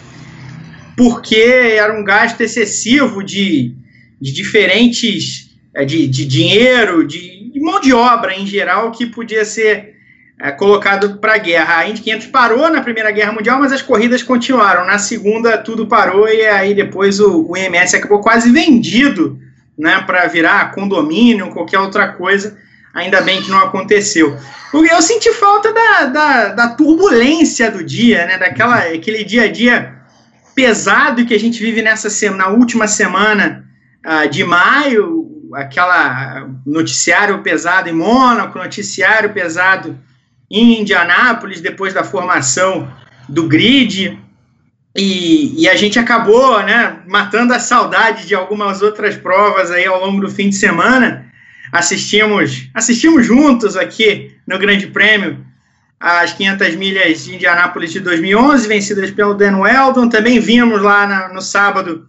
porque 0.95 1.35
era 1.35 1.97
um 1.97 2.03
gasto 2.03 2.41
excessivo 2.41 3.23
de, 3.23 3.73
de 4.19 4.31
diferentes, 4.31 5.49
é, 5.73 5.83
de, 5.83 6.07
de 6.07 6.25
dinheiro, 6.25 7.05
de, 7.07 7.51
de 7.51 7.59
mão 7.59 7.79
de 7.79 7.93
obra 7.93 8.35
em 8.35 8.45
geral 8.45 8.91
que 8.91 9.07
podia 9.07 9.43
ser 9.43 9.95
é, 10.41 10.51
colocado 10.51 11.17
para 11.17 11.35
a 11.35 11.37
guerra. 11.37 11.77
A 11.77 11.87
Indy 11.87 12.01
500 12.01 12.27
parou 12.27 12.67
na 12.71 12.81
Primeira 12.81 13.11
Guerra 13.11 13.31
Mundial, 13.31 13.59
mas 13.59 13.71
as 13.71 13.81
corridas 13.81 14.23
continuaram. 14.23 14.87
Na 14.87 14.97
Segunda, 14.97 15.59
tudo 15.59 15.85
parou 15.85 16.27
e 16.27 16.43
aí 16.47 16.73
depois 16.73 17.19
o, 17.19 17.45
o 17.47 17.55
IMS 17.55 17.93
acabou 17.93 18.21
quase 18.21 18.51
vendido 18.51 19.39
né, 19.77 20.01
para 20.01 20.25
virar 20.25 20.71
condomínio, 20.71 21.51
qualquer 21.51 21.77
outra 21.77 22.07
coisa. 22.07 22.57
Ainda 22.91 23.21
bem 23.21 23.41
que 23.41 23.51
não 23.51 23.59
aconteceu. 23.59 24.35
Eu 24.73 25.01
senti 25.01 25.31
falta 25.31 25.71
da, 25.71 26.05
da, 26.05 26.47
da 26.49 26.67
turbulência 26.69 27.69
do 27.69 27.83
dia, 27.83 28.25
né, 28.25 28.37
daquela, 28.39 28.79
aquele 28.79 29.23
dia 29.23 29.43
a 29.43 29.47
dia 29.47 29.93
pesado 30.55 31.23
que 31.25 31.35
a 31.35 31.39
gente 31.39 31.59
vive 31.61 31.83
nessa 31.83 32.09
na 32.31 32.49
última 32.49 32.87
semana 32.87 33.63
uh, 34.05 34.27
de 34.27 34.43
maio, 34.43 35.49
aquela 35.53 36.49
noticiário 36.65 37.41
pesado 37.43 37.87
em 37.87 37.93
Mônaco, 37.93 38.57
noticiário 38.57 39.31
pesado 39.31 39.97
em 40.51 40.81
Indianápolis, 40.81 41.61
depois 41.61 41.93
da 41.93 42.03
formação 42.03 42.91
do 43.29 43.47
grid, 43.47 44.19
e, 44.95 45.61
e, 45.63 45.69
a 45.69 45.75
gente 45.75 45.97
acabou 45.97 46.61
né, 46.63 46.99
matando 47.07 47.53
a 47.53 47.59
saudade 47.59 48.27
de 48.27 48.35
algumas 48.35 48.81
outras 48.81 49.15
provas 49.15 49.71
aí 49.71 49.85
ao 49.85 50.05
longo 50.05 50.19
do 50.19 50.29
fim 50.29 50.49
de 50.49 50.55
semana. 50.57 51.31
Assistimos, 51.71 52.67
assistimos 52.73 53.25
juntos 53.25 53.77
aqui 53.77 54.35
no 54.45 54.59
Grande 54.59 54.87
Prêmio 54.87 55.45
as 55.97 56.33
500 56.33 56.75
milhas 56.75 57.23
de 57.23 57.35
Indianápolis 57.35 57.93
de 57.93 57.99
2011, 57.99 58.67
vencidas 58.67 59.11
pelo 59.11 59.35
Dan 59.35 59.59
Weldon. 59.59 60.09
Também 60.09 60.39
vimos 60.39 60.81
lá 60.81 61.05
na, 61.05 61.29
no 61.31 61.41
sábado 61.41 62.07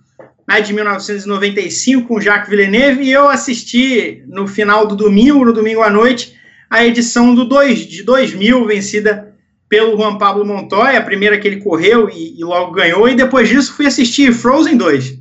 a 0.48 0.58
de 0.60 0.72
1995 0.72 2.08
com 2.08 2.20
Jacques 2.20 2.48
Villeneuve. 2.48 3.04
E 3.04 3.12
eu 3.12 3.28
assisti 3.28 4.24
no 4.26 4.48
final 4.48 4.86
do 4.86 4.96
domingo, 4.96 5.44
no 5.44 5.52
domingo 5.52 5.82
à 5.82 5.90
noite, 5.90 6.34
a 6.72 6.86
edição 6.86 7.34
do 7.34 7.44
dois, 7.44 7.80
de 7.80 8.02
2000, 8.02 8.66
vencida 8.66 9.34
pelo 9.68 9.94
Juan 9.94 10.16
Pablo 10.16 10.44
Montoya, 10.44 10.98
a 10.98 11.02
primeira 11.02 11.38
que 11.38 11.46
ele 11.46 11.60
correu 11.60 12.08
e, 12.08 12.40
e, 12.40 12.42
logo 12.42 12.72
ganhou, 12.72 13.06
e 13.06 13.14
depois 13.14 13.46
disso 13.46 13.74
fui 13.74 13.86
assistir 13.86 14.32
Frozen 14.32 14.78
2. 14.78 15.18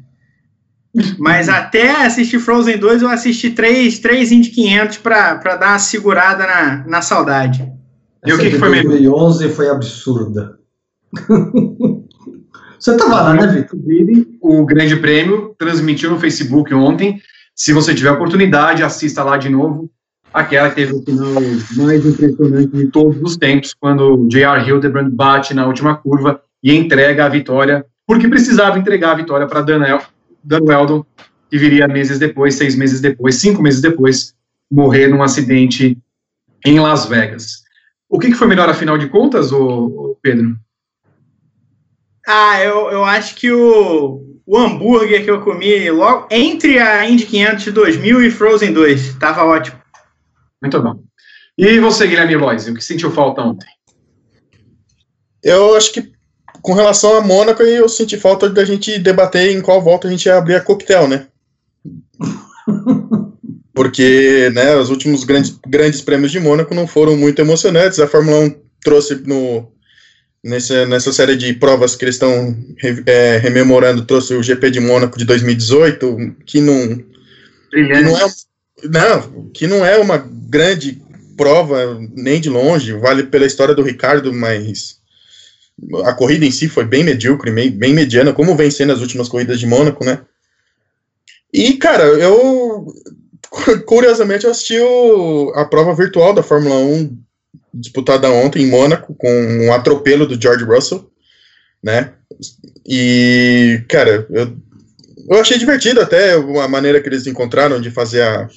Mas 1.19 1.49
até 1.49 2.05
assistir 2.05 2.39
Frozen 2.39 2.77
2, 2.77 3.01
eu 3.01 3.09
assisti 3.09 3.49
três, 3.49 3.99
três 3.99 4.31
Indy 4.31 4.49
500 4.49 4.97
para 4.99 5.55
dar 5.57 5.71
uma 5.73 5.79
segurada 5.79 6.47
na, 6.47 6.87
na 6.87 7.01
saudade. 7.01 7.69
E 8.25 8.31
o 8.31 8.37
que, 8.37 8.51
que 8.51 8.57
foi 8.57 8.69
melhor? 8.69 8.91
2011 8.91 9.49
foi 9.49 9.69
absurda. 9.69 10.57
Você 12.79 12.91
estava 12.93 13.21
lá, 13.21 13.33
né, 13.33 13.47
Vitor? 13.47 13.77
O 14.41 14.65
Grande 14.65 14.95
Prêmio 14.95 15.53
transmitiu 15.57 16.09
no 16.09 16.19
Facebook 16.19 16.73
ontem. 16.73 17.21
Se 17.53 17.73
você 17.73 17.93
tiver 17.93 18.09
oportunidade, 18.09 18.81
assista 18.81 19.23
lá 19.23 19.37
de 19.37 19.49
novo. 19.49 19.87
Aquela 20.33 20.69
que 20.69 20.75
teve 20.75 20.93
o 20.93 21.03
final 21.03 21.41
mais 21.75 22.05
impressionante 22.05 22.71
de 22.71 22.87
todos 22.87 23.21
os 23.21 23.35
tempos, 23.35 23.73
quando 23.73 24.27
J.R. 24.29 24.67
Hildebrand 24.67 25.09
bate 25.09 25.53
na 25.53 25.67
última 25.67 25.95
curva 25.95 26.41
e 26.63 26.73
entrega 26.73 27.25
a 27.25 27.29
vitória, 27.29 27.85
porque 28.07 28.27
precisava 28.27 28.79
entregar 28.79 29.11
a 29.11 29.15
vitória 29.15 29.45
para 29.45 29.61
Daniel, 29.61 30.01
Dan 30.43 30.61
Weldon, 30.63 31.05
que 31.49 31.57
viria 31.57 31.87
meses 31.87 32.17
depois, 32.17 32.55
seis 32.55 32.75
meses 32.75 33.01
depois, 33.01 33.35
cinco 33.35 33.61
meses 33.61 33.81
depois, 33.81 34.33
morrer 34.71 35.07
num 35.07 35.21
acidente 35.21 35.97
em 36.65 36.79
Las 36.79 37.05
Vegas. 37.05 37.63
O 38.09 38.17
que, 38.17 38.27
que 38.27 38.35
foi 38.35 38.47
melhor, 38.47 38.69
afinal 38.69 38.97
de 38.97 39.09
contas, 39.09 39.51
ô, 39.51 40.17
Pedro? 40.21 40.55
Ah, 42.25 42.63
eu, 42.63 42.89
eu 42.91 43.03
acho 43.03 43.35
que 43.35 43.51
o, 43.51 44.21
o 44.45 44.57
hambúrguer 44.57 45.23
que 45.23 45.31
eu 45.31 45.41
comi 45.41 45.89
logo 45.89 46.27
entre 46.31 46.79
a 46.79 47.09
Indy 47.09 47.25
500 47.25 47.63
de 47.63 47.71
2000 47.71 48.23
e 48.23 48.31
Frozen 48.31 48.73
2. 48.73 49.15
Tava 49.15 49.43
ótimo. 49.43 49.80
Muito 50.61 50.81
bom. 50.81 51.03
E 51.57 51.79
você, 51.79 52.07
Guilherme 52.07 52.35
Lois, 52.35 52.67
o 52.67 52.73
que 52.73 52.83
sentiu 52.83 53.11
falta 53.11 53.41
ontem? 53.41 53.67
Eu 55.43 55.75
acho 55.75 55.91
que 55.91 56.11
com 56.61 56.73
relação 56.73 57.15
a 57.17 57.21
Mônaco, 57.21 57.63
eu 57.63 57.89
senti 57.89 58.17
falta 58.17 58.49
da 58.49 58.63
gente 58.63 58.99
debater 58.99 59.51
em 59.51 59.61
qual 59.61 59.81
volta 59.81 60.07
a 60.07 60.11
gente 60.11 60.25
ia 60.25 60.37
abrir 60.37 60.55
a 60.55 60.61
coquetel, 60.61 61.07
né? 61.07 61.27
Porque 63.73 64.51
né, 64.53 64.75
os 64.75 64.89
últimos 64.89 65.23
grandes, 65.23 65.57
grandes 65.67 66.01
prêmios 66.01 66.31
de 66.31 66.39
Mônaco 66.39 66.75
não 66.75 66.85
foram 66.85 67.17
muito 67.17 67.39
emocionantes. 67.39 67.99
A 67.99 68.07
Fórmula 68.07 68.39
1 68.41 68.55
trouxe 68.83 69.15
no, 69.25 69.71
nessa, 70.43 70.85
nessa 70.85 71.11
série 71.11 71.35
de 71.35 71.53
provas 71.53 71.95
que 71.95 72.03
eles 72.03 72.15
estão 72.15 72.55
é, 73.05 73.37
rememorando, 73.37 74.05
trouxe 74.05 74.35
o 74.35 74.43
GP 74.43 74.71
de 74.71 74.79
Mônaco 74.79 75.17
de 75.17 75.25
2018, 75.25 76.35
que 76.45 76.59
não, 76.59 76.97
que 77.71 78.01
não, 78.01 78.17
é, 78.17 78.25
não, 78.83 79.49
que 79.53 79.67
não 79.67 79.85
é 79.85 79.97
uma 79.97 80.17
grande 80.17 81.01
prova 81.37 81.99
nem 82.13 82.39
de 82.39 82.49
longe, 82.49 82.93
vale 82.93 83.23
pela 83.23 83.45
história 83.45 83.73
do 83.73 83.83
Ricardo, 83.83 84.33
mas 84.33 84.97
a 86.03 86.13
corrida 86.13 86.45
em 86.45 86.51
si 86.51 86.67
foi 86.67 86.85
bem 86.85 87.03
medíocre, 87.03 87.51
bem 87.51 87.93
mediana, 87.93 88.33
como 88.33 88.55
vem 88.55 88.69
sendo 88.69 88.93
as 88.93 89.01
últimas 89.01 89.27
corridas 89.27 89.59
de 89.59 89.65
Mônaco, 89.65 90.05
né? 90.05 90.19
E, 91.53 91.73
cara, 91.73 92.03
eu 92.03 92.93
curiosamente 93.85 94.45
assisti 94.45 94.79
o, 94.79 95.51
a 95.55 95.65
prova 95.65 95.95
virtual 95.95 96.33
da 96.33 96.43
Fórmula 96.43 96.75
1 96.75 97.17
disputada 97.73 98.29
ontem 98.29 98.63
em 98.63 98.69
Mônaco 98.69 99.15
com 99.15 99.65
um 99.65 99.73
atropelo 99.73 100.27
do 100.27 100.39
George 100.39 100.63
Russell, 100.63 101.09
né? 101.81 102.13
E, 102.85 103.83
cara, 103.87 104.27
eu, 104.29 104.55
eu 105.29 105.39
achei 105.39 105.57
divertido 105.57 106.01
até 106.01 106.33
a 106.33 106.67
maneira 106.67 107.01
que 107.01 107.07
eles 107.07 107.25
encontraram 107.27 107.79
de 107.79 107.89
fazer 107.89 108.21
a, 108.21 108.49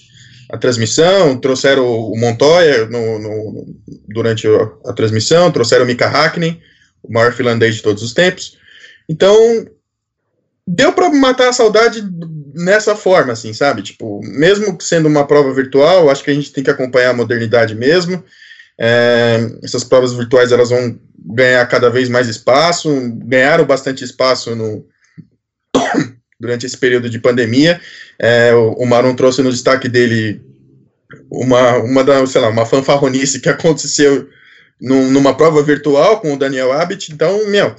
a 0.51 0.59
transmissão, 0.59 1.39
trouxeram 1.39 1.87
o 1.87 2.19
Montoya 2.19 2.87
no, 2.87 3.19
no, 3.19 3.67
durante 4.09 4.47
a, 4.47 4.91
a, 4.91 4.93
transmissão, 4.93 5.51
trouxeram 5.51 5.85
o 5.85 5.87
Mika 5.87 6.07
Hakkinen, 6.07 6.61
o 7.03 7.13
maior 7.13 7.33
finlandês 7.33 7.77
de 7.77 7.83
todos 7.83 8.03
os 8.03 8.13
tempos. 8.13 8.59
Então, 9.09 9.37
deu 10.67 10.93
para 10.93 11.11
matar 11.11 11.49
a 11.49 11.53
saudade 11.53 12.03
nessa 12.55 12.95
forma, 12.95 13.33
assim, 13.33 13.53
sabe? 13.53 13.83
Tipo, 13.83 14.21
mesmo 14.23 14.77
sendo 14.81 15.09
uma 15.09 15.27
prova 15.27 15.53
virtual, 15.53 16.11
acho 16.11 16.23
que 16.23 16.31
a 16.31 16.35
gente 16.35 16.53
tem 16.53 16.63
que 16.63 16.71
acompanhar 16.71 17.11
a 17.11 17.15
modernidade 17.15 17.75
mesmo. 17.75 18.23
É, 18.79 19.51
essas 19.63 19.85
provas 19.85 20.13
virtuais 20.13 20.51
elas 20.51 20.71
vão 20.71 20.99
ganhar 21.27 21.65
cada 21.67 21.89
vez 21.89 22.09
mais 22.09 22.29
espaço, 22.29 22.91
ganharam 23.25 23.65
bastante 23.65 24.05
espaço 24.05 24.55
no, 24.55 24.85
durante 26.45 26.67
esse 26.67 26.77
período 26.77 27.09
de 27.09 27.19
pandemia. 27.19 27.81
É, 28.19 28.53
o, 28.55 28.85
Maron 28.85 29.15
trouxe 29.15 29.43
no 29.43 29.51
destaque 29.51 29.89
dele 29.89 30.43
uma, 31.31 31.79
uma, 31.79 32.05
da, 32.05 32.27
sei 32.27 32.41
lá, 32.41 32.51
uma 32.51 32.67
fanfarronice 32.67 33.41
que 33.41 33.49
aconteceu 33.51 34.29
num, 34.79 35.11
numa 35.11 35.35
prova 35.35 35.63
virtual 35.63 36.21
com 36.21 36.35
o 36.35 36.39
Daniel 36.39 36.71
Abbott. 36.71 37.11
Então, 37.11 37.49
meu, 37.49 37.75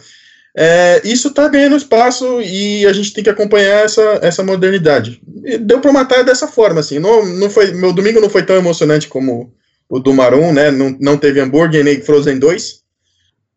é, 0.57 0.99
isso 1.03 1.27
está 1.27 1.47
ganhando 1.47 1.75
espaço 1.75 2.41
e 2.41 2.87
a 2.87 2.93
gente 2.93 3.13
tem 3.13 3.23
que 3.23 3.29
acompanhar 3.29 3.85
essa, 3.85 4.19
essa 4.23 4.43
modernidade. 4.43 5.21
E 5.43 5.59
deu 5.59 5.79
para 5.79 5.93
matar 5.93 6.23
dessa 6.23 6.47
forma, 6.47 6.79
assim. 6.79 6.97
Não, 6.97 7.23
não 7.23 7.49
foi, 7.51 7.71
meu 7.71 7.93
domingo 7.93 8.19
não 8.19 8.29
foi 8.29 8.41
tão 8.41 8.55
emocionante 8.55 9.07
como 9.07 9.53
o 9.87 9.99
do 9.99 10.11
Marum, 10.11 10.51
né? 10.51 10.71
Não, 10.71 10.97
não 10.99 11.17
teve 11.17 11.39
hambúrguer 11.39 11.83
nem 11.83 12.01
Frozen 12.01 12.39
2. 12.39 12.83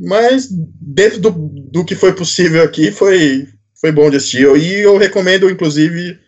Mas 0.00 0.48
dentro 0.50 1.18
do, 1.18 1.30
do 1.30 1.84
que 1.84 1.94
foi 1.94 2.12
possível 2.12 2.62
aqui, 2.62 2.92
foi, 2.92 3.48
foi 3.80 3.92
bom 3.92 4.10
de 4.10 4.16
assistir. 4.16 4.46
E 4.56 4.80
eu 4.80 4.96
recomendo, 4.96 5.50
inclusive, 5.50 6.18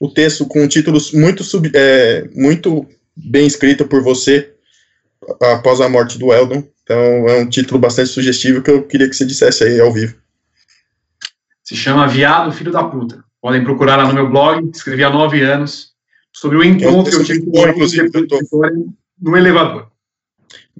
o 0.00 0.08
texto 0.08 0.46
com 0.46 0.66
títulos 0.66 1.12
muito, 1.12 1.44
sub, 1.44 1.70
é, 1.74 2.28
muito 2.34 2.86
bem 3.14 3.46
escrito 3.46 3.86
por 3.86 4.02
você 4.02 4.52
após 5.40 5.80
a 5.80 5.88
morte 5.88 6.18
do 6.18 6.32
Eldon. 6.32 6.64
Então 6.82 7.28
é 7.28 7.38
um 7.38 7.48
título 7.48 7.78
bastante 7.78 8.08
sugestivo 8.08 8.62
que 8.62 8.70
eu 8.70 8.82
queria 8.82 9.08
que 9.08 9.14
você 9.14 9.24
dissesse 9.24 9.62
aí 9.64 9.80
ao 9.80 9.92
vivo. 9.92 10.14
Se 11.62 11.76
chama 11.76 12.08
Viado 12.08 12.50
Filho 12.52 12.72
da 12.72 12.82
Puta. 12.82 13.22
Podem 13.40 13.62
procurar 13.62 13.96
lá 13.96 14.06
no 14.06 14.14
meu 14.14 14.28
blog, 14.28 14.70
escrevi 14.74 15.04
há 15.04 15.10
nove 15.10 15.40
anos, 15.40 15.92
sobre 16.32 16.58
o 16.58 16.64
encontro 16.64 17.10
que 17.10 17.16
eu 17.16 17.24
tive 17.24 18.10
com 18.10 18.56
o 18.56 18.92
no 19.20 19.36
elevador. 19.36 19.88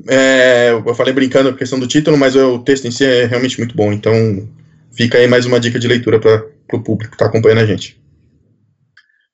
É, 0.09 0.71
eu 0.73 0.95
falei 0.95 1.13
brincando 1.13 1.51
a 1.51 1.55
questão 1.55 1.79
do 1.79 1.87
título, 1.87 2.17
mas 2.17 2.35
o 2.35 2.59
texto 2.59 2.87
em 2.87 2.91
si 2.91 3.05
é 3.05 3.27
realmente 3.27 3.59
muito 3.59 3.77
bom. 3.77 3.93
Então, 3.93 4.13
fica 4.93 5.19
aí 5.19 5.27
mais 5.27 5.47
uma 5.47 5.61
dica 5.61 5.79
de 5.79 5.89
leitura 5.89 6.19
para 6.19 6.47
o 6.73 6.83
público 6.83 7.11
que 7.11 7.15
está 7.15 7.27
acompanhando 7.27 7.61
a 7.61 7.67
gente. 7.67 8.01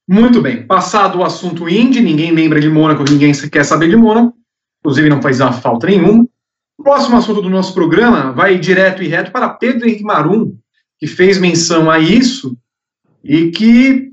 Muito 0.09 0.41
bem. 0.41 0.65
Passado 0.65 1.19
o 1.19 1.25
assunto 1.25 1.69
Indy, 1.69 2.01
ninguém 2.01 2.33
lembra 2.33 2.61
de 2.61 2.69
Mônaco, 2.69 3.05
ninguém 3.09 3.33
quer 3.51 3.65
saber 3.65 3.89
de 3.89 3.97
Mônaco. 3.97 4.37
Inclusive, 4.81 5.09
não 5.09 5.21
faz 5.21 5.39
falta 5.61 5.89
nenhuma. 5.89 6.27
O 6.79 6.83
próximo 6.83 7.17
assunto 7.17 7.43
do 7.43 7.51
nosso 7.51 7.75
programa 7.75 8.33
vai 8.33 8.59
direto 8.59 9.03
e 9.03 9.09
reto 9.09 9.33
para 9.33 9.49
Pedro 9.49 9.89
Henrique 9.89 10.05
Marum, 10.05 10.57
que 10.99 11.07
fez 11.07 11.39
menção 11.39 11.91
a 11.91 11.99
isso 11.99 12.57
e 13.25 13.51
que 13.51 14.13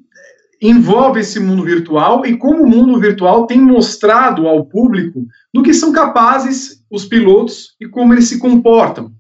envolve 0.59 1.19
esse 1.19 1.39
mundo 1.39 1.63
virtual 1.63 2.25
e 2.25 2.37
como 2.37 2.63
o 2.63 2.67
mundo 2.67 2.99
virtual 2.99 3.45
tem 3.45 3.59
mostrado 3.59 4.47
ao 4.47 4.65
público 4.65 5.27
do 5.53 5.61
que 5.61 5.73
são 5.73 5.91
capazes 5.91 6.83
os 6.89 7.05
pilotos 7.05 7.75
e 7.79 7.87
como 7.87 8.13
eles 8.13 8.29
se 8.29 8.39
comportam. 8.39 9.13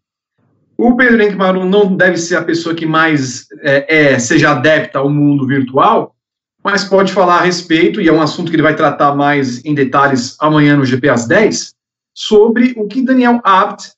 O 0.83 0.97
Pedro 0.97 1.21
Henrique 1.21 1.37
Marum 1.37 1.63
não 1.63 1.95
deve 1.95 2.17
ser 2.17 2.35
a 2.35 2.43
pessoa 2.43 2.75
que 2.75 2.85
mais 2.85 3.47
é, 3.61 4.11
é, 4.11 4.19
seja 4.19 4.51
adepta 4.51 4.99
ao 4.99 5.09
mundo 5.09 5.47
virtual, 5.47 6.13
mas 6.61 6.83
pode 6.83 7.13
falar 7.13 7.37
a 7.37 7.41
respeito, 7.41 8.01
e 8.01 8.09
é 8.09 8.11
um 8.11 8.21
assunto 8.21 8.49
que 8.49 8.57
ele 8.57 8.63
vai 8.63 8.75
tratar 8.75 9.15
mais 9.15 9.63
em 9.63 9.73
detalhes 9.73 10.35
amanhã 10.41 10.75
no 10.75 10.83
GP 10.83 11.07
às 11.07 11.25
10, 11.25 11.73
sobre 12.13 12.73
o 12.75 12.85
que 12.85 13.01
Daniel 13.01 13.39
Abt, 13.45 13.93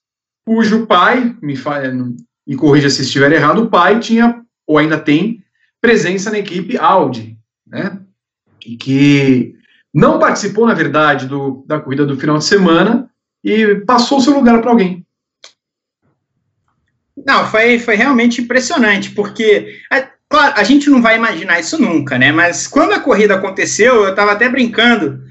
cujo 0.46 0.86
pai, 0.86 1.36
me, 1.42 1.56
me 2.46 2.56
corrija 2.56 2.92
se 2.92 3.02
estiver 3.02 3.32
errado, 3.32 3.64
o 3.64 3.70
pai 3.70 4.00
tinha, 4.00 4.44
ou 4.68 4.78
ainda 4.78 5.00
tem, 5.00 5.44
presença 5.82 6.30
na 6.30 6.38
equipe 6.38 6.78
Audi 6.78 7.36
né? 7.66 8.00
E 8.64 8.78
que 8.78 9.56
não 9.92 10.20
participou, 10.20 10.68
na 10.68 10.76
verdade, 10.76 11.28
do, 11.28 11.64
da 11.66 11.80
corrida 11.80 12.06
do 12.06 12.16
final 12.16 12.38
de 12.38 12.46
semana 12.46 13.10
e 13.44 13.76
passou 13.88 14.20
o 14.20 14.22
seu 14.22 14.36
lugar 14.36 14.62
para 14.62 14.70
alguém. 14.70 15.05
Não, 17.26 17.48
foi, 17.48 17.80
foi 17.80 17.96
realmente 17.96 18.42
impressionante, 18.42 19.10
porque, 19.12 19.80
é, 19.92 20.08
claro, 20.30 20.54
a 20.56 20.64
gente 20.64 20.90
não 20.90 21.02
vai 21.02 21.16
imaginar 21.16 21.60
isso 21.60 21.82
nunca, 21.82 22.20
né? 22.20 22.32
Mas 22.32 22.68
quando 22.68 22.94
a 22.94 23.00
corrida 23.00 23.36
aconteceu, 23.36 24.04
eu 24.04 24.10
estava 24.10 24.34
até 24.34 24.48
brincando 24.48 25.24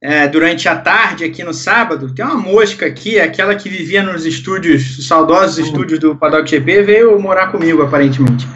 é, 0.00 0.28
durante 0.28 0.68
a 0.68 0.76
tarde 0.76 1.24
aqui 1.24 1.42
no 1.42 1.54
sábado. 1.54 2.14
Tem 2.14 2.24
uma 2.24 2.36
mosca 2.36 2.84
aqui, 2.84 3.18
aquela 3.18 3.54
que 3.54 3.68
vivia 3.68 4.02
nos 4.02 4.26
estúdios, 4.26 4.98
os 4.98 5.06
saudosos 5.06 5.58
uhum. 5.58 5.64
estúdios 5.64 5.98
do 5.98 6.14
Paddock 6.14 6.48
GP, 6.50 6.82
veio 6.82 7.18
morar 7.18 7.50
comigo, 7.50 7.82
aparentemente. 7.82 8.46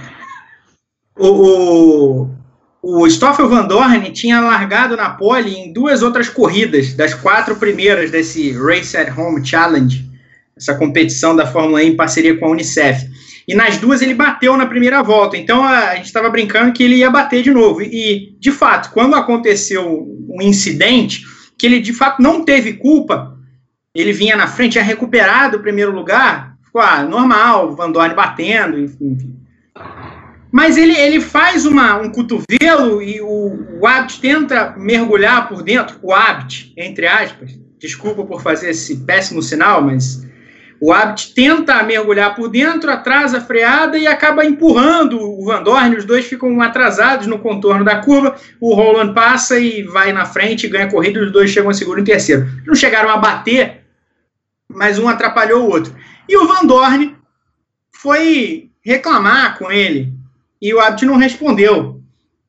O, 1.16 1.28
o, 1.28 2.30
o 2.82 3.08
Stoffel 3.08 3.48
Van 3.48 3.66
Dorn 3.66 4.10
tinha 4.12 4.40
largado 4.40 4.96
na 4.96 5.10
pole 5.10 5.54
em 5.54 5.72
duas 5.72 6.02
outras 6.02 6.28
corridas, 6.28 6.92
das 6.92 7.14
quatro 7.14 7.56
primeiras 7.56 8.10
desse 8.10 8.52
Race 8.52 8.94
at 8.96 9.16
Home 9.16 9.44
Challenge, 9.44 10.11
essa 10.56 10.74
competição 10.74 11.34
da 11.34 11.46
Fórmula 11.46 11.82
E 11.82 11.88
em 11.88 11.96
parceria 11.96 12.36
com 12.36 12.46
a 12.46 12.50
Unicef. 12.50 13.06
E 13.46 13.54
nas 13.54 13.76
duas 13.78 14.00
ele 14.02 14.14
bateu 14.14 14.56
na 14.56 14.66
primeira 14.66 15.02
volta, 15.02 15.36
então 15.36 15.64
a, 15.64 15.96
gente 15.96 16.06
estava 16.06 16.30
brincando 16.30 16.72
que 16.72 16.82
ele 16.82 16.96
ia 16.96 17.10
bater 17.10 17.42
de 17.42 17.50
novo. 17.50 17.82
E, 17.82 18.36
de 18.38 18.52
fato, 18.52 18.92
quando 18.92 19.14
aconteceu 19.14 20.06
um 20.28 20.40
incidente, 20.40 21.24
que 21.58 21.66
ele 21.66 21.80
de 21.80 21.92
fato 21.92 22.22
não 22.22 22.44
teve 22.44 22.74
culpa, 22.74 23.36
ele 23.94 24.12
vinha 24.12 24.36
na 24.36 24.46
frente, 24.46 24.72
tinha 24.72 24.84
recuperado 24.84 25.56
o 25.56 25.60
primeiro 25.60 25.92
lugar, 25.92 26.56
ficou 26.64 26.80
ah, 26.80 27.02
normal, 27.02 27.74
Van 27.74 27.90
Dorn 27.90 28.14
batendo, 28.14 28.78
enfim. 28.78 29.36
Mas 30.50 30.76
ele, 30.76 30.94
ele 30.94 31.20
faz 31.20 31.66
uma, 31.66 31.96
um 31.96 32.10
cotovelo 32.10 33.02
e 33.02 33.20
o, 33.20 33.80
o 33.80 33.86
Abt 33.86 34.20
tenta 34.20 34.74
mergulhar 34.76 35.48
por 35.48 35.62
dentro, 35.62 35.98
o 36.02 36.12
Abt, 36.12 36.72
entre 36.76 37.06
aspas, 37.06 37.58
desculpa 37.78 38.24
por 38.24 38.42
fazer 38.42 38.70
esse 38.70 38.98
péssimo 38.98 39.42
sinal, 39.42 39.82
mas 39.82 40.22
o 40.84 40.92
Abt 40.92 41.32
tenta 41.32 41.80
mergulhar 41.84 42.34
por 42.34 42.48
dentro, 42.48 42.90
atrasa 42.90 43.38
a 43.38 43.40
freada 43.40 43.96
e 43.96 44.04
acaba 44.04 44.44
empurrando 44.44 45.16
o 45.16 45.44
Van 45.44 45.62
Dorn. 45.62 45.94
Os 45.94 46.04
dois 46.04 46.26
ficam 46.26 46.60
atrasados 46.60 47.28
no 47.28 47.38
contorno 47.38 47.84
da 47.84 48.00
curva. 48.00 48.34
O 48.60 48.74
Roland 48.74 49.14
passa 49.14 49.60
e 49.60 49.84
vai 49.84 50.12
na 50.12 50.24
frente, 50.24 50.66
ganha 50.66 50.86
a 50.86 50.90
corrida. 50.90 51.22
Os 51.22 51.30
dois 51.30 51.50
chegam 51.50 51.70
a 51.70 51.72
segundo 51.72 52.00
e 52.00 52.04
terceiro. 52.04 52.48
Não 52.66 52.74
chegaram 52.74 53.10
a 53.10 53.16
bater, 53.16 53.84
mas 54.68 54.98
um 54.98 55.06
atrapalhou 55.06 55.62
o 55.62 55.70
outro. 55.70 55.94
E 56.28 56.36
o 56.36 56.48
Van 56.48 56.66
Dorn 56.66 57.16
foi 57.92 58.68
reclamar 58.84 59.58
com 59.58 59.70
ele 59.70 60.12
e 60.60 60.74
o 60.74 60.80
Abt 60.80 61.06
não 61.06 61.16
respondeu. 61.16 62.02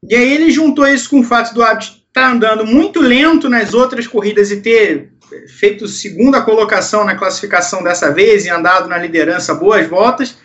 E 0.10 0.16
aí 0.16 0.34
ele 0.34 0.50
juntou 0.50 0.88
isso 0.88 1.08
com 1.08 1.20
o 1.20 1.24
fato 1.24 1.54
do 1.54 1.62
Abt 1.62 1.86
estar 1.86 2.04
tá 2.14 2.32
andando 2.32 2.66
muito 2.66 3.00
lento 3.00 3.48
nas 3.48 3.76
outras 3.76 4.08
corridas 4.08 4.50
e 4.50 4.60
ter 4.60 5.13
feito 5.48 5.88
segunda 5.88 6.42
colocação 6.42 7.04
na 7.04 7.16
classificação 7.16 7.84
dessa 7.84 8.12
vez 8.12 8.46
e 8.46 8.50
andado 8.50 8.88
na 8.88 8.98
liderança 8.98 9.54
boas 9.54 9.88
voltas. 9.88 10.38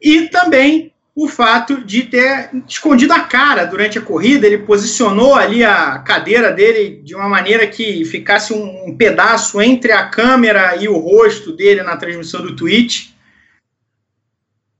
E 0.00 0.28
também 0.28 0.92
o 1.16 1.26
fato 1.26 1.82
de 1.82 2.02
ter 2.02 2.50
escondido 2.68 3.14
a 3.14 3.20
cara 3.20 3.64
durante 3.64 3.98
a 3.98 4.02
corrida, 4.02 4.46
ele 4.46 4.58
posicionou 4.58 5.34
ali 5.34 5.64
a 5.64 5.98
cadeira 6.00 6.52
dele 6.52 7.00
de 7.02 7.14
uma 7.14 7.26
maneira 7.26 7.66
que 7.66 8.04
ficasse 8.04 8.52
um, 8.52 8.94
pedaço 8.94 9.58
entre 9.62 9.92
a 9.92 10.10
câmera 10.10 10.76
e 10.76 10.86
o 10.86 10.98
rosto 10.98 11.56
dele 11.56 11.82
na 11.82 11.96
transmissão 11.96 12.42
do 12.42 12.54
Twitch. 12.54 13.08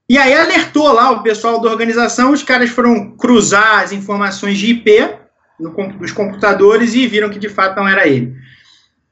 E 0.06 0.18
aí 0.18 0.34
alertou 0.34 0.92
lá 0.92 1.10
o 1.10 1.22
pessoal 1.22 1.58
da 1.58 1.70
organização, 1.70 2.32
os 2.32 2.42
caras 2.42 2.68
foram 2.68 3.16
cruzar 3.16 3.80
as 3.82 3.92
informações 3.92 4.58
de 4.58 4.72
IP 4.72 5.08
no, 5.58 5.70
dos 5.94 6.12
computadores 6.12 6.94
e 6.94 7.06
viram 7.06 7.30
que 7.30 7.38
de 7.38 7.48
fato 7.48 7.76
não 7.76 7.88
era 7.88 8.06
ele. 8.06 8.36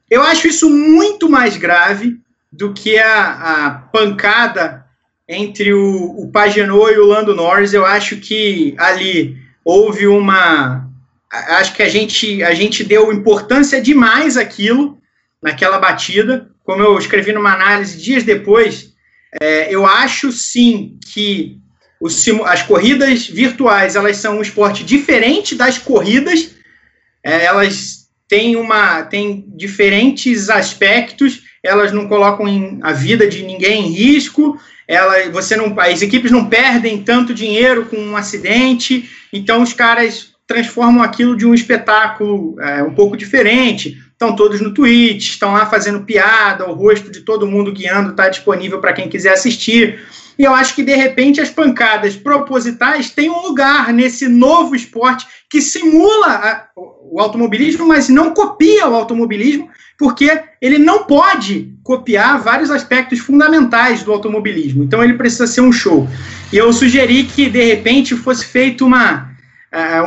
Eu 0.09 0.21
acho 0.21 0.47
isso 0.47 0.69
muito 0.69 1.29
mais 1.29 1.57
grave 1.57 2.17
do 2.51 2.73
que 2.73 2.97
a, 2.97 3.65
a 3.65 3.71
pancada 3.71 4.85
entre 5.27 5.73
o, 5.73 6.11
o 6.11 6.31
e 6.35 6.99
o 6.99 7.05
Lando 7.05 7.35
Norris. 7.35 7.73
Eu 7.73 7.85
acho 7.85 8.17
que 8.17 8.75
ali 8.77 9.37
houve 9.63 10.07
uma. 10.07 10.87
Acho 11.31 11.73
que 11.73 11.83
a 11.83 11.89
gente, 11.89 12.43
a 12.43 12.53
gente 12.53 12.83
deu 12.83 13.11
importância 13.11 13.81
demais 13.81 14.37
àquilo, 14.37 14.97
naquela 15.41 15.79
batida. 15.79 16.49
Como 16.63 16.81
eu 16.81 16.97
escrevi 16.97 17.33
numa 17.33 17.53
análise 17.53 18.01
dias 18.01 18.23
depois, 18.23 18.93
é, 19.41 19.73
eu 19.73 19.85
acho 19.85 20.31
sim 20.31 20.97
que 21.11 21.59
os, 21.99 22.27
as 22.45 22.61
corridas 22.61 23.27
virtuais 23.27 23.95
elas 23.95 24.17
são 24.17 24.37
um 24.37 24.41
esporte 24.41 24.83
diferente 24.83 25.55
das 25.55 25.77
corridas. 25.77 26.51
É, 27.23 27.45
elas 27.45 28.04
têm 28.27 28.55
uma 28.55 29.03
têm 29.03 29.45
diferentes 29.55 30.49
aspectos. 30.49 31.43
Elas 31.63 31.91
não 31.91 32.07
colocam 32.07 32.47
em, 32.47 32.79
a 32.81 32.91
vida 32.91 33.27
de 33.27 33.43
ninguém 33.43 33.87
em 33.87 33.91
risco. 33.91 34.59
Ela, 34.87 35.29
você 35.31 35.55
não, 35.55 35.75
as 35.79 36.01
equipes 36.01 36.31
não 36.31 36.45
perdem 36.47 37.01
tanto 37.01 37.33
dinheiro 37.33 37.85
com 37.85 37.97
um 37.97 38.15
acidente. 38.17 39.09
Então 39.33 39.61
os 39.61 39.73
caras 39.73 40.33
transformam 40.47 41.03
aquilo 41.03 41.35
de 41.35 41.45
um 41.45 41.53
espetáculo 41.53 42.59
é, 42.61 42.83
um 42.83 42.93
pouco 42.93 43.17
diferente 43.17 43.97
estão 44.25 44.35
todos 44.35 44.61
no 44.61 44.73
Twitch, 44.73 45.29
estão 45.29 45.53
lá 45.53 45.65
fazendo 45.65 46.01
piada, 46.01 46.69
o 46.69 46.73
rosto 46.73 47.11
de 47.11 47.21
todo 47.21 47.47
mundo 47.47 47.71
guiando 47.71 48.11
está 48.11 48.27
disponível 48.27 48.79
para 48.79 48.93
quem 48.93 49.07
quiser 49.07 49.33
assistir. 49.33 49.99
E 50.37 50.43
eu 50.43 50.53
acho 50.53 50.75
que, 50.75 50.83
de 50.83 50.93
repente, 50.93 51.39
as 51.39 51.49
pancadas 51.49 52.15
propositais 52.15 53.09
têm 53.09 53.29
um 53.29 53.41
lugar 53.41 53.93
nesse 53.93 54.27
novo 54.27 54.75
esporte 54.75 55.25
que 55.49 55.61
simula 55.61 56.27
a, 56.27 56.67
o 56.75 57.21
automobilismo, 57.21 57.87
mas 57.87 58.09
não 58.09 58.33
copia 58.33 58.87
o 58.87 58.95
automobilismo, 58.95 59.69
porque 59.97 60.41
ele 60.61 60.77
não 60.77 61.03
pode 61.03 61.73
copiar 61.83 62.41
vários 62.41 62.69
aspectos 62.69 63.19
fundamentais 63.19 64.03
do 64.03 64.11
automobilismo. 64.11 64.83
Então, 64.83 65.01
ele 65.01 65.13
precisa 65.13 65.47
ser 65.47 65.61
um 65.61 65.71
show. 65.71 66.05
E 66.51 66.57
eu 66.57 66.73
sugeri 66.73 67.23
que, 67.23 67.49
de 67.49 67.63
repente, 67.63 68.15
fosse 68.15 68.45
feito 68.45 68.85
uma 68.85 69.34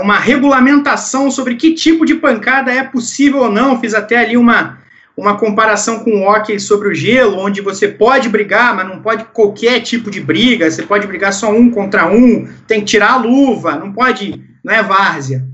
uma 0.02 0.18
regulamentação 0.18 1.30
sobre 1.30 1.54
que 1.56 1.74
tipo 1.74 2.06
de 2.06 2.14
pancada 2.14 2.72
é 2.72 2.82
possível 2.82 3.40
ou 3.40 3.50
não. 3.50 3.80
Fiz 3.80 3.92
até 3.92 4.16
ali 4.16 4.36
uma, 4.36 4.78
uma 5.16 5.36
comparação 5.36 6.00
com 6.00 6.10
o 6.10 6.22
hockey 6.22 6.58
sobre 6.58 6.88
o 6.88 6.94
gelo, 6.94 7.38
onde 7.38 7.60
você 7.60 7.88
pode 7.88 8.28
brigar, 8.28 8.74
mas 8.74 8.88
não 8.88 9.02
pode 9.02 9.24
qualquer 9.26 9.80
tipo 9.80 10.10
de 10.10 10.20
briga. 10.20 10.70
Você 10.70 10.82
pode 10.82 11.06
brigar 11.06 11.32
só 11.32 11.52
um 11.52 11.70
contra 11.70 12.06
um, 12.06 12.48
tem 12.66 12.80
que 12.80 12.86
tirar 12.86 13.12
a 13.12 13.16
luva, 13.16 13.76
não 13.76 13.92
pode, 13.92 14.42
não 14.64 14.72
é 14.72 14.82
várzea. 14.82 15.44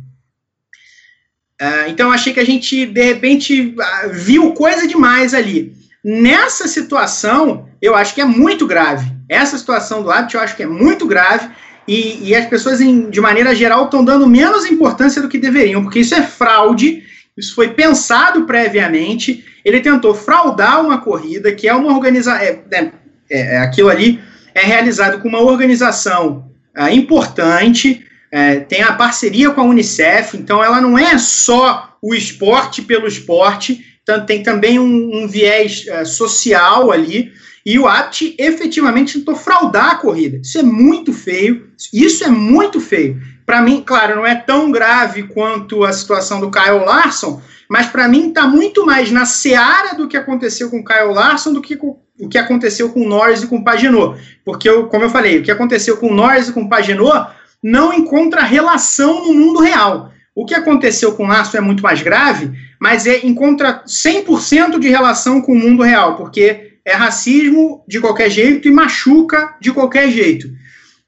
Uh, 1.61 1.89
então 1.89 2.13
achei 2.13 2.33
que 2.33 2.41
a 2.41 2.45
gente 2.45 2.85
de 2.85 3.03
repente 3.03 3.75
uh, 3.79 4.11
viu 4.13 4.53
coisa 4.53 4.87
demais 4.87 5.33
ali. 5.33 5.73
Nessa 6.05 6.69
situação, 6.69 7.67
eu 7.81 7.95
acho 7.95 8.15
que 8.15 8.21
é 8.21 8.25
muito 8.25 8.67
grave. 8.67 9.11
Essa 9.29 9.57
situação 9.57 10.03
do 10.03 10.11
hábito 10.11 10.37
eu 10.37 10.41
acho 10.41 10.55
que 10.57 10.63
é 10.63 10.67
muito 10.67 11.07
grave 11.07 11.49
e, 11.87 12.31
e 12.31 12.35
as 12.35 12.47
pessoas, 12.47 12.81
em, 12.81 13.11
de 13.11 13.21
maneira 13.21 13.55
geral, 13.55 13.85
estão 13.85 14.05
dando 14.05 14.27
menos 14.27 14.65
importância 14.65 15.21
do 15.21 15.29
que 15.29 15.39
deveriam, 15.39 15.83
porque 15.83 16.01
isso 16.01 16.15
é 16.15 16.23
fraude, 16.23 17.03
isso 17.37 17.55
foi 17.55 17.69
pensado 17.69 18.45
previamente. 18.45 19.45
Ele 19.65 19.81
tentou 19.81 20.15
fraudar 20.15 20.81
uma 20.81 20.99
corrida, 20.99 21.53
que 21.53 21.69
é 21.69 21.75
uma 21.75 21.93
organização. 21.93 22.41
É, 22.41 22.61
é, 22.73 22.93
é, 23.31 23.59
aquilo 23.59 23.89
ali 23.89 24.21
é 24.55 24.61
realizado 24.61 25.21
com 25.21 25.29
uma 25.29 25.41
organização 25.41 26.51
é, 26.77 26.93
importante, 26.93 28.07
é, 28.31 28.61
tem 28.61 28.83
a 28.83 28.93
parceria 28.93 29.51
com 29.51 29.61
a 29.61 29.65
Unicef, 29.65 30.37
então 30.37 30.63
ela 30.63 30.81
não 30.81 30.99
é 30.99 31.19
só 31.19 31.97
o 32.03 32.15
esporte 32.15 32.83
pelo 32.83 33.07
esporte, 33.07 33.85
então 34.03 34.25
tem 34.27 34.43
também 34.43 34.79
um, 34.79 35.23
um 35.23 35.29
viés 35.29 35.87
é, 35.89 36.05
social 36.05 36.91
ali. 36.91 37.33
E 37.65 37.79
o 37.79 37.87
Abt 37.87 38.35
efetivamente 38.39 39.19
tentou 39.19 39.35
fraudar 39.35 39.93
a 39.93 39.97
corrida. 39.97 40.39
Isso 40.43 40.59
é 40.59 40.63
muito 40.63 41.13
feio. 41.13 41.71
Isso 41.93 42.23
é 42.23 42.29
muito 42.29 42.81
feio. 42.81 43.21
Para 43.47 43.63
mim, 43.63 43.83
claro, 43.85 44.17
não 44.17 44.27
é 44.27 44.35
tão 44.35 44.71
grave 44.71 45.25
quanto 45.25 45.85
a 45.85 45.93
situação 45.93 46.41
do 46.41 46.51
Kyle 46.51 46.85
Larson, 46.85 47.41
mas 47.69 47.87
para 47.87 48.09
mim 48.09 48.29
está 48.29 48.47
muito 48.47 48.85
mais 48.85 49.11
na 49.11 49.25
seara 49.25 49.95
do 49.95 50.09
que 50.09 50.17
aconteceu 50.17 50.71
com 50.71 50.81
o 50.81 50.85
Kyle 50.85 51.13
Larson 51.13 51.53
do 51.53 51.63
que 51.63 51.77
com 51.77 51.99
o 52.19 52.29
que 52.29 52.39
aconteceu 52.39 52.91
com 52.91 53.03
o 53.03 53.09
Norris 53.09 53.43
e 53.43 53.47
com 53.47 53.57
o 53.57 53.65
Pagenot. 53.65 54.21
Porque, 54.45 54.69
eu, 54.69 54.87
como 54.87 55.05
eu 55.05 55.11
falei, 55.11 55.39
o 55.39 55.43
que 55.43 55.51
aconteceu 55.51 55.97
com 55.97 56.09
o 56.09 56.15
Norris 56.15 56.49
e 56.49 56.53
com 56.53 56.63
o 56.63 56.69
Pagenot 56.69 57.31
não 57.63 57.93
encontra 57.93 58.43
relação 58.43 59.27
no 59.27 59.35
mundo 59.35 59.61
real. 59.61 60.13
O 60.35 60.45
que 60.45 60.55
aconteceu 60.55 61.13
com 61.13 61.25
o 61.25 61.29
Larson 61.29 61.59
é 61.59 61.61
muito 61.61 61.83
mais 61.83 62.03
grave, 62.03 62.53
mas 62.81 63.07
é, 63.07 63.25
encontra 63.25 63.83
100% 63.87 64.79
de 64.79 64.89
relação 64.89 65.41
com 65.41 65.53
o 65.53 65.59
mundo 65.59 65.83
real, 65.83 66.17
porque 66.17 66.74
é 66.85 66.93
racismo 66.93 67.85
de 67.89 68.01
qualquer 68.01 68.31
jeito 68.31 68.69
e 68.69 68.71
machuca 68.71 69.57
de 69.61 69.73
qualquer 69.73 70.11
jeito. 70.11 70.49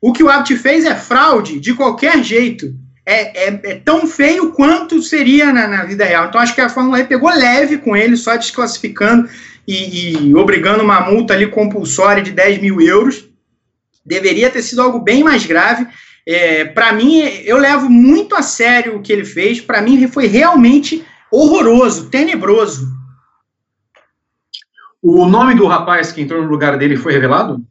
O 0.00 0.12
que 0.12 0.22
o 0.22 0.30
Abt 0.30 0.56
fez 0.56 0.84
é 0.84 0.94
fraude 0.94 1.60
de 1.60 1.74
qualquer 1.74 2.22
jeito. 2.22 2.74
É, 3.04 3.48
é, 3.48 3.60
é 3.62 3.74
tão 3.76 4.06
feio 4.06 4.52
quanto 4.52 5.02
seria 5.02 5.52
na, 5.52 5.68
na, 5.68 5.84
vida 5.84 6.04
real. 6.04 6.26
Então 6.26 6.40
acho 6.40 6.54
que 6.54 6.60
a 6.60 6.68
Fórmula 6.68 7.00
E 7.00 7.04
pegou 7.04 7.30
leve 7.30 7.78
com 7.78 7.96
ele, 7.96 8.16
só 8.16 8.34
desclassificando 8.36 9.28
e, 9.66 10.28
e 10.28 10.34
obrigando 10.34 10.82
uma 10.82 11.00
multa 11.00 11.34
ali 11.34 11.46
compulsória 11.46 12.22
de 12.22 12.32
10 12.32 12.60
mil 12.60 12.80
euros. 12.80 13.24
Deveria 14.04 14.50
ter 14.50 14.62
sido 14.62 14.82
algo 14.82 14.98
bem 14.98 15.22
mais 15.22 15.46
grave. 15.46 15.86
É, 16.26 16.64
para 16.64 16.92
mim, 16.92 17.20
eu 17.44 17.58
levo 17.58 17.88
muito 17.88 18.34
a 18.34 18.42
sério 18.42 18.96
o 18.96 19.02
que 19.02 19.12
ele 19.12 19.24
fez. 19.24 19.60
Para 19.60 19.80
mim, 19.80 20.08
foi 20.08 20.26
realmente 20.26 21.04
horroroso, 21.30 22.08
tenebroso. 22.10 22.95
O 25.08 25.24
nome 25.24 25.54
do 25.54 25.68
rapaz 25.68 26.10
que 26.10 26.20
entrou 26.20 26.42
no 26.42 26.48
lugar 26.48 26.76
dele 26.76 26.96
foi 26.96 27.12
revelado? 27.12 27.64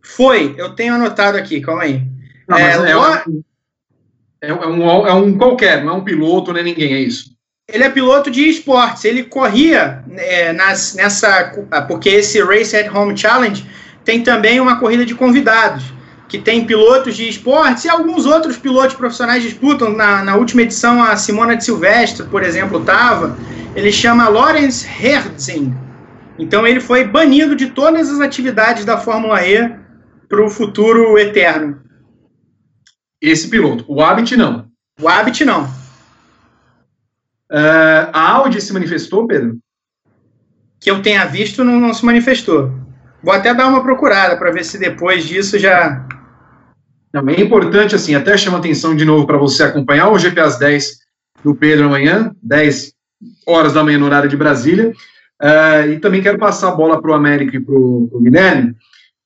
Foi, 0.00 0.54
eu 0.56 0.70
tenho 0.70 0.94
anotado 0.94 1.36
aqui, 1.36 1.60
calma 1.60 1.82
aí. 1.82 2.02
Não, 2.48 2.56
é, 2.56 2.62
é, 2.62 4.48
é, 4.48 4.48
é, 4.48 4.66
um, 4.66 5.06
é 5.06 5.12
um 5.12 5.36
qualquer, 5.36 5.84
não 5.84 5.92
é 5.92 5.96
um 5.96 6.04
piloto 6.04 6.54
nem 6.54 6.64
ninguém, 6.64 6.94
é 6.94 7.00
isso. 7.00 7.34
Ele 7.70 7.84
é 7.84 7.90
piloto 7.90 8.30
de 8.30 8.48
esportes, 8.48 9.04
ele 9.04 9.24
corria 9.24 10.02
é, 10.16 10.54
nas, 10.54 10.94
nessa. 10.94 11.52
Porque 11.86 12.08
esse 12.08 12.42
Race 12.42 12.74
at 12.74 12.90
Home 12.94 13.14
Challenge 13.14 13.68
tem 14.02 14.22
também 14.22 14.58
uma 14.58 14.80
corrida 14.80 15.04
de 15.04 15.14
convidados, 15.14 15.84
que 16.30 16.38
tem 16.38 16.64
pilotos 16.64 17.14
de 17.14 17.28
esportes 17.28 17.84
e 17.84 17.90
alguns 17.90 18.24
outros 18.24 18.56
pilotos 18.56 18.96
profissionais 18.96 19.42
disputam. 19.42 19.92
Na, 19.92 20.24
na 20.24 20.34
última 20.36 20.62
edição, 20.62 21.02
a 21.02 21.14
Simona 21.14 21.58
de 21.58 21.64
Silvestre, 21.66 22.26
por 22.26 22.42
exemplo, 22.42 22.80
estava. 22.80 23.36
Ele 23.76 23.92
chama 23.92 24.30
Lawrence 24.30 24.86
Hertzing 24.86 25.83
então 26.38 26.66
ele 26.66 26.80
foi 26.80 27.04
banido 27.04 27.54
de 27.54 27.70
todas 27.70 28.10
as 28.10 28.20
atividades 28.20 28.84
da 28.84 28.98
Fórmula 28.98 29.46
E 29.46 29.76
para 30.28 30.44
o 30.44 30.50
futuro 30.50 31.18
eterno. 31.18 31.80
Esse 33.20 33.48
piloto. 33.48 33.84
O 33.88 34.02
Abt 34.02 34.36
não. 34.36 34.68
O 35.00 35.08
Abt 35.08 35.44
não. 35.44 35.64
Uh, 37.50 38.10
a 38.12 38.30
Audi 38.32 38.60
se 38.60 38.72
manifestou, 38.72 39.26
Pedro? 39.26 39.58
Que 40.80 40.90
eu 40.90 41.00
tenha 41.00 41.24
visto, 41.24 41.62
não, 41.62 41.78
não 41.78 41.94
se 41.94 42.04
manifestou. 42.04 42.72
Vou 43.22 43.32
até 43.32 43.54
dar 43.54 43.68
uma 43.68 43.82
procurada 43.82 44.36
para 44.36 44.50
ver 44.50 44.64
se 44.64 44.78
depois 44.78 45.24
disso 45.24 45.58
já. 45.58 46.06
Não, 47.12 47.26
é 47.28 47.40
importante, 47.40 47.94
assim, 47.94 48.14
até 48.14 48.36
chama 48.36 48.58
atenção 48.58 48.94
de 48.94 49.04
novo 49.04 49.26
para 49.26 49.38
você 49.38 49.62
acompanhar 49.62 50.10
o 50.10 50.18
GP 50.18 50.40
às 50.40 50.58
10 50.58 50.98
do 51.44 51.54
Pedro 51.54 51.86
amanhã, 51.86 52.34
10 52.42 52.92
horas 53.46 53.72
da 53.72 53.84
manhã 53.84 53.98
no 53.98 54.06
horário 54.06 54.28
de 54.28 54.36
Brasília. 54.36 54.92
Uh, 55.42 55.92
e 55.92 55.98
também 55.98 56.22
quero 56.22 56.38
passar 56.38 56.68
a 56.68 56.74
bola 56.74 57.00
para 57.00 57.10
o 57.10 57.14
Américo 57.14 57.56
e 57.56 57.60
para 57.60 57.74
o 57.74 58.20
Guilherme, 58.20 58.74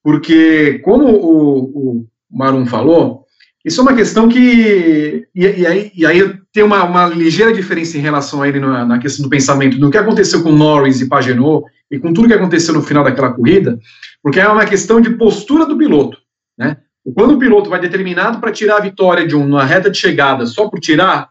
porque, 0.03 0.79
como 0.81 1.07
o, 1.07 1.59
o 1.65 2.07
Marum 2.31 2.67
falou, 2.67 3.27
isso 3.65 3.81
é 3.81 3.83
uma 3.83 3.95
questão 3.95 4.29
que. 4.29 5.27
E, 5.35 5.45
e 5.45 5.67
aí, 5.67 5.93
e 5.95 6.07
aí 6.07 6.35
tem 6.53 6.63
uma, 6.63 6.85
uma, 6.85 7.07
ligeira 7.07 7.53
diferença 7.53 7.99
em 7.99 8.01
relação 8.01 8.41
a 8.41 8.49
ele 8.49 8.59
na, 8.61 8.85
na, 8.85 8.99
questão 8.99 9.23
do 9.23 9.29
pensamento, 9.29 9.79
do 9.79 9.91
que 9.91 9.99
aconteceu 9.99 10.43
com 10.43 10.53
Norris 10.53 11.01
e 11.01 11.09
Pagenot, 11.09 11.67
e 11.91 11.99
com 11.99 12.13
tudo 12.13 12.29
que 12.29 12.35
aconteceu 12.35 12.73
no 12.73 12.83
final 12.83 13.05
daquela 13.05 13.33
corrida, 13.33 13.79
porque 14.23 14.41
é 14.41 14.49
uma 14.49 14.65
questão 14.65 15.01
de 15.01 15.11
postura 15.11 15.67
do 15.67 15.77
piloto. 15.77 16.19
Né? 16.57 16.79
Quando 17.15 17.35
o 17.35 17.39
piloto 17.39 17.71
vai 17.71 17.81
determinado 17.81 18.41
para 18.41 18.53
tirar 18.53 18.79
a 18.79 18.83
vitória 18.83 19.27
de 19.27 19.37
uma 19.37 19.65
reta 19.65 19.91
de 19.91 19.99
chegada 19.99 20.47
só 20.47 20.69
por 20.69 20.81
tirar, 20.81 21.29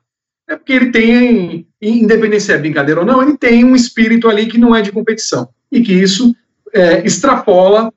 é 0.48 0.56
porque 0.56 0.74
ele 0.74 0.92
tem, 0.92 1.68
independente 1.82 2.44
se 2.44 2.54
é 2.54 2.58
brincadeira 2.58 3.02
ou 3.02 3.06
não, 3.06 3.22
ele 3.22 3.38
tem 3.38 3.66
um 3.66 3.76
espírito 3.76 4.30
ali 4.30 4.48
que 4.48 4.58
não 4.58 4.76
é 4.76 4.82
de 4.82 4.92
competição. 4.92 5.50
E 5.72 5.82
que 5.82 5.92
isso 5.92 6.34
é, 6.74 7.06
extrapola 7.06 7.92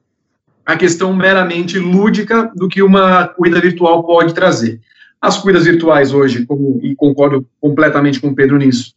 a 0.67 0.77
questão 0.77 1.15
meramente 1.15 1.79
lúdica 1.79 2.51
do 2.55 2.69
que 2.69 2.83
uma 2.83 3.29
corrida 3.29 3.61
virtual 3.61 4.05
pode 4.05 4.35
trazer. 4.35 4.81
As 5.21 5.39
corridas 5.39 5.65
virtuais 5.65 6.13
hoje, 6.13 6.45
como, 6.47 6.81
e 6.83 6.95
concordo 6.97 7.47
completamente 7.61 8.21
com 8.21 8.29
o 8.29 8.35
Pedro 8.35 8.57
nisso, 8.57 8.95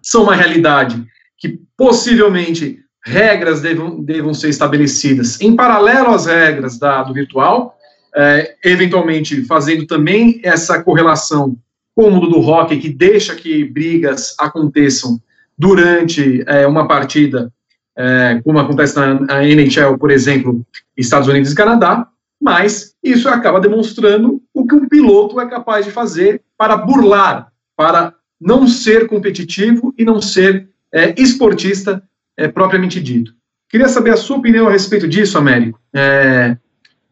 são 0.00 0.22
uma 0.22 0.34
realidade 0.34 1.04
que 1.36 1.58
possivelmente 1.76 2.80
regras 3.04 3.60
devam, 3.60 4.02
devam 4.02 4.32
ser 4.32 4.48
estabelecidas 4.48 5.40
em 5.40 5.54
paralelo 5.54 6.08
às 6.08 6.26
regras 6.26 6.78
da, 6.78 7.02
do 7.02 7.12
virtual, 7.12 7.76
é, 8.16 8.54
eventualmente 8.64 9.44
fazendo 9.44 9.86
também 9.86 10.40
essa 10.42 10.82
correlação 10.82 11.56
com 11.94 12.08
o 12.08 12.10
mundo 12.10 12.28
do 12.28 12.40
hockey, 12.40 12.78
que 12.78 12.88
deixa 12.88 13.34
que 13.34 13.64
brigas 13.64 14.34
aconteçam 14.38 15.20
durante 15.56 16.42
é, 16.46 16.66
uma 16.66 16.88
partida, 16.88 17.52
é, 17.96 18.40
como 18.44 18.58
acontece 18.58 18.96
na, 18.96 19.14
na, 19.20 19.44
NHL, 19.44 19.96
por 19.98 20.10
exemplo, 20.10 20.66
Estados 20.96 21.28
Unidos 21.28 21.52
e 21.52 21.54
Canadá, 21.54 22.08
mas 22.40 22.94
isso 23.02 23.28
acaba 23.28 23.60
demonstrando 23.60 24.42
o 24.52 24.66
que 24.66 24.74
um 24.74 24.88
piloto 24.88 25.40
é 25.40 25.48
capaz 25.48 25.84
de 25.84 25.92
fazer 25.92 26.42
para 26.58 26.76
burlar, 26.76 27.52
para 27.76 28.14
não 28.40 28.66
ser 28.66 29.06
competitivo 29.06 29.94
e 29.96 30.04
não 30.04 30.20
ser 30.20 30.68
é, 30.92 31.14
esportista 31.20 32.02
é, 32.36 32.48
propriamente 32.48 33.00
dito. 33.00 33.32
Queria 33.68 33.88
saber 33.88 34.10
a 34.10 34.16
sua 34.16 34.36
opinião 34.36 34.68
a 34.68 34.70
respeito 34.70 35.08
disso, 35.08 35.38
Américo. 35.38 35.80
É, 35.92 36.56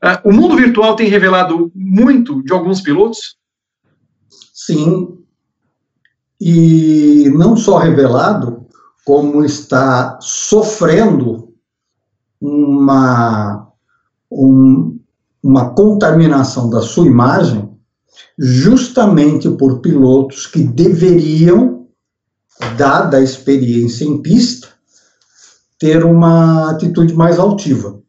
é, 0.03 0.21
o 0.25 0.33
mundo 0.33 0.57
virtual 0.57 0.97
tem 0.97 1.09
revelado 1.09 1.71
muito 1.75 2.43
de 2.43 2.53
alguns 2.53 2.81
pilotos? 2.81 3.37
Sim. 4.67 5.19
E 6.41 7.29
não 7.35 7.57
só 7.57 7.79
revelado, 7.79 8.67
como 9.05 9.45
está 9.45 10.19
sofrendo 10.21 11.53
uma, 12.41 13.69
um, 14.31 14.99
uma 15.43 15.71
contaminação 15.71 16.71
da 16.71 16.81
sua 16.81 17.07
imagem, 17.07 17.71
justamente 18.39 19.51
por 19.51 19.81
pilotos 19.81 20.47
que 20.47 20.63
deveriam, 20.63 21.87
dada 22.77 23.17
a 23.17 23.23
experiência 23.23 24.05
em 24.05 24.23
pista, 24.23 24.69
ter 25.79 26.05
uma 26.05 26.71
atitude 26.71 27.15
mais 27.15 27.39
altiva. 27.39 28.01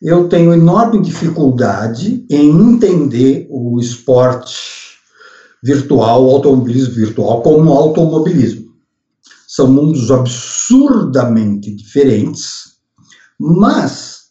Eu 0.00 0.28
tenho 0.28 0.54
enorme 0.54 1.00
dificuldade 1.02 2.24
em 2.30 2.48
entender 2.48 3.46
o 3.50 3.78
esporte 3.80 4.75
virtual, 5.66 6.30
automobilismo 6.30 6.94
virtual, 6.94 7.42
como 7.42 7.72
automobilismo. 7.72 8.66
São 9.48 9.66
mundos 9.66 10.12
absurdamente 10.12 11.74
diferentes, 11.74 12.76
mas 13.38 14.26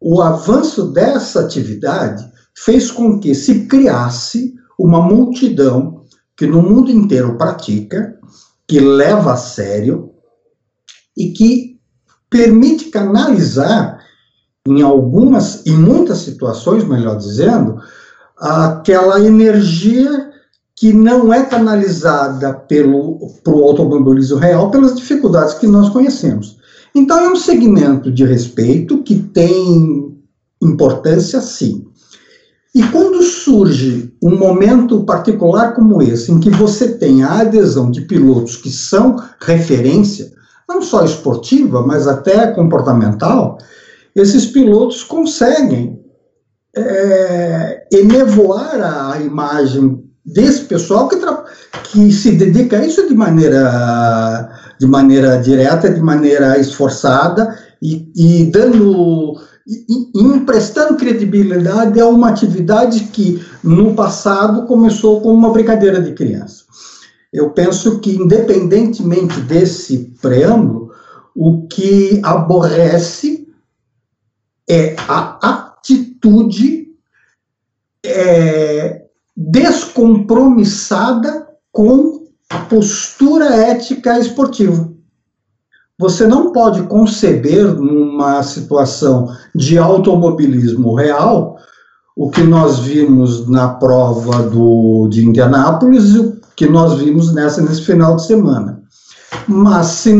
o 0.00 0.22
avanço 0.22 0.92
dessa 0.92 1.40
atividade 1.40 2.24
fez 2.56 2.92
com 2.92 3.18
que 3.18 3.34
se 3.34 3.66
criasse 3.66 4.54
uma 4.78 5.00
multidão 5.00 6.04
que 6.36 6.46
no 6.46 6.62
mundo 6.62 6.92
inteiro 6.92 7.36
pratica, 7.36 8.16
que 8.66 8.78
leva 8.78 9.32
a 9.32 9.36
sério 9.36 10.12
e 11.16 11.32
que 11.32 11.76
permite 12.30 12.90
canalizar 12.90 13.98
em 14.64 14.82
algumas, 14.82 15.66
em 15.66 15.76
muitas 15.76 16.18
situações, 16.18 16.84
melhor 16.84 17.16
dizendo, 17.16 17.80
aquela 18.36 19.18
energia 19.20 20.27
que 20.78 20.92
não 20.92 21.32
é 21.32 21.44
canalizada 21.44 22.54
pelo 22.54 23.18
pro 23.42 23.64
automobilismo 23.64 24.38
real 24.38 24.70
pelas 24.70 24.94
dificuldades 24.94 25.54
que 25.54 25.66
nós 25.66 25.88
conhecemos. 25.88 26.56
Então 26.94 27.18
é 27.18 27.28
um 27.28 27.36
segmento 27.36 28.12
de 28.12 28.24
respeito 28.24 29.02
que 29.02 29.16
tem 29.16 30.16
importância 30.62 31.40
sim. 31.40 31.84
E 32.72 32.82
quando 32.84 33.22
surge 33.22 34.14
um 34.22 34.36
momento 34.36 35.02
particular 35.02 35.74
como 35.74 36.00
esse, 36.00 36.30
em 36.30 36.38
que 36.38 36.50
você 36.50 36.96
tem 36.96 37.24
a 37.24 37.40
adesão 37.40 37.90
de 37.90 38.02
pilotos 38.02 38.56
que 38.56 38.70
são 38.70 39.16
referência, 39.40 40.30
não 40.68 40.80
só 40.80 41.04
esportiva, 41.04 41.84
mas 41.84 42.06
até 42.06 42.52
comportamental, 42.52 43.58
esses 44.14 44.46
pilotos 44.46 45.02
conseguem 45.02 46.00
é, 46.76 47.86
enevoar 47.92 49.10
a 49.10 49.20
imagem 49.20 50.07
desse 50.32 50.64
pessoal 50.64 51.08
que, 51.08 51.16
que 51.84 52.12
se 52.12 52.32
dedica 52.32 52.78
a 52.78 52.86
isso 52.86 53.08
de 53.08 53.14
maneira, 53.14 54.48
de 54.78 54.86
maneira 54.86 55.38
direta, 55.38 55.90
de 55.90 56.00
maneira 56.00 56.58
esforçada 56.58 57.58
e, 57.80 58.10
e 58.14 58.44
dando 58.50 59.36
e, 59.66 60.10
emprestando 60.14 60.96
credibilidade 60.96 62.00
a 62.00 62.06
uma 62.06 62.30
atividade 62.30 63.04
que 63.04 63.44
no 63.62 63.94
passado 63.94 64.66
começou 64.66 65.20
com 65.20 65.32
uma 65.32 65.52
brincadeira 65.52 66.00
de 66.00 66.12
criança. 66.12 66.64
Eu 67.32 67.50
penso 67.50 68.00
que, 68.00 68.12
independentemente 68.16 69.38
desse 69.42 70.14
preâmbulo, 70.20 70.90
o 71.34 71.66
que 71.66 72.20
aborrece 72.22 73.46
é 74.68 74.96
a 75.06 75.66
atitude 75.76 76.88
é, 78.04 79.07
descompromissada 79.40 81.46
com 81.70 82.24
a 82.50 82.58
postura 82.58 83.54
ética 83.54 84.18
esportiva. 84.18 84.90
Você 85.96 86.26
não 86.26 86.52
pode 86.52 86.82
conceber, 86.84 87.72
numa 87.74 88.42
situação 88.42 89.32
de 89.54 89.78
automobilismo 89.78 90.92
real, 90.94 91.56
o 92.16 92.30
que 92.30 92.42
nós 92.42 92.80
vimos 92.80 93.48
na 93.48 93.68
prova 93.68 94.42
do, 94.42 95.06
de 95.08 95.24
Indianápolis 95.24 96.14
que 96.56 96.68
nós 96.68 96.98
vimos 96.98 97.32
nessa 97.32 97.62
nesse 97.62 97.82
final 97.82 98.16
de 98.16 98.26
semana. 98.26 98.82
Mas 99.46 99.86
se, 99.86 100.12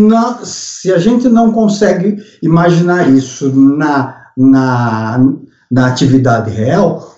se 0.44 0.92
a 0.92 0.98
gente 0.98 1.28
não 1.28 1.50
consegue 1.50 2.22
imaginar 2.40 3.10
isso 3.10 3.52
na, 3.52 4.14
na, 4.36 5.20
na 5.68 5.88
atividade 5.88 6.50
real, 6.50 7.17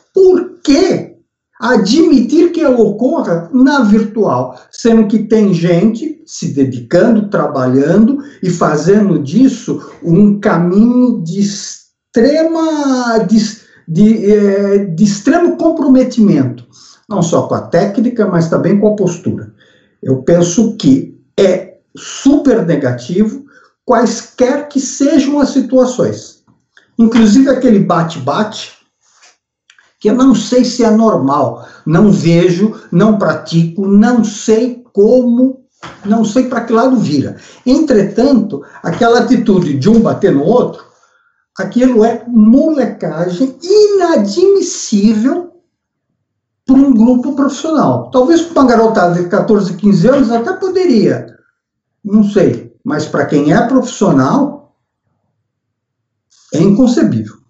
admitir 1.61 2.53
que 2.53 2.61
ela 2.61 2.81
ocorra 2.81 3.51
na 3.53 3.83
virtual, 3.83 4.59
sendo 4.71 5.07
que 5.07 5.21
tem 5.21 5.53
gente 5.53 6.23
se 6.27 6.55
dedicando, 6.55 7.29
trabalhando 7.29 8.19
e 8.43 8.49
fazendo 8.51 9.19
disso 9.23 9.81
um 10.03 10.41
caminho 10.41 11.23
de 11.23 11.41
extrema 11.41 13.19
de, 13.29 13.59
de, 13.87 14.33
é, 14.33 14.79
de 14.87 15.05
extremo 15.05 15.57
comprometimento 15.57 16.71
não 17.11 17.23
só 17.23 17.43
com 17.49 17.57
a 17.57 17.63
técnica, 17.63 18.25
mas 18.25 18.49
também 18.49 18.79
com 18.79 18.87
a 18.87 18.95
postura. 18.95 19.53
Eu 20.01 20.23
penso 20.23 20.77
que 20.77 21.21
é 21.37 21.79
super 21.97 22.65
negativo, 22.65 23.45
quaisquer 23.85 24.69
que 24.69 24.79
sejam 24.79 25.41
as 25.41 25.51
situações. 25.51 26.45
Inclusive 26.97 27.51
aquele 27.51 27.81
bate-bate, 27.81 28.71
que 30.01 30.09
eu 30.09 30.15
não 30.15 30.35
sei 30.35 30.65
se 30.65 30.83
é 30.83 30.91
normal, 30.91 31.69
não 31.85 32.11
vejo, 32.11 32.75
não 32.91 33.19
pratico, 33.19 33.87
não 33.87 34.25
sei 34.25 34.83
como, 34.95 35.63
não 36.07 36.25
sei 36.25 36.49
para 36.49 36.65
que 36.65 36.73
lado 36.73 36.97
vira. 36.97 37.37
Entretanto, 37.67 38.65
aquela 38.83 39.21
atitude 39.21 39.79
de 39.79 39.91
um 39.91 40.01
bater 40.01 40.33
no 40.33 40.43
outro, 40.43 40.83
aquilo 41.59 42.03
é 42.03 42.25
molecagem 42.27 43.59
inadmissível 43.63 45.53
por 46.67 46.79
um 46.79 46.95
grupo 46.95 47.37
profissional. 47.37 48.11
Talvez 48.11 48.41
para 48.41 48.63
uma 48.63 48.71
garotada 48.71 49.23
de 49.23 49.29
14, 49.29 49.77
15 49.77 50.09
anos 50.09 50.31
até 50.31 50.55
poderia, 50.55 51.27
não 52.03 52.25
sei, 52.25 52.75
mas 52.83 53.07
para 53.07 53.27
quem 53.27 53.53
é 53.53 53.67
profissional, 53.67 54.75
é 56.55 56.59
inconcebível. 56.59 57.41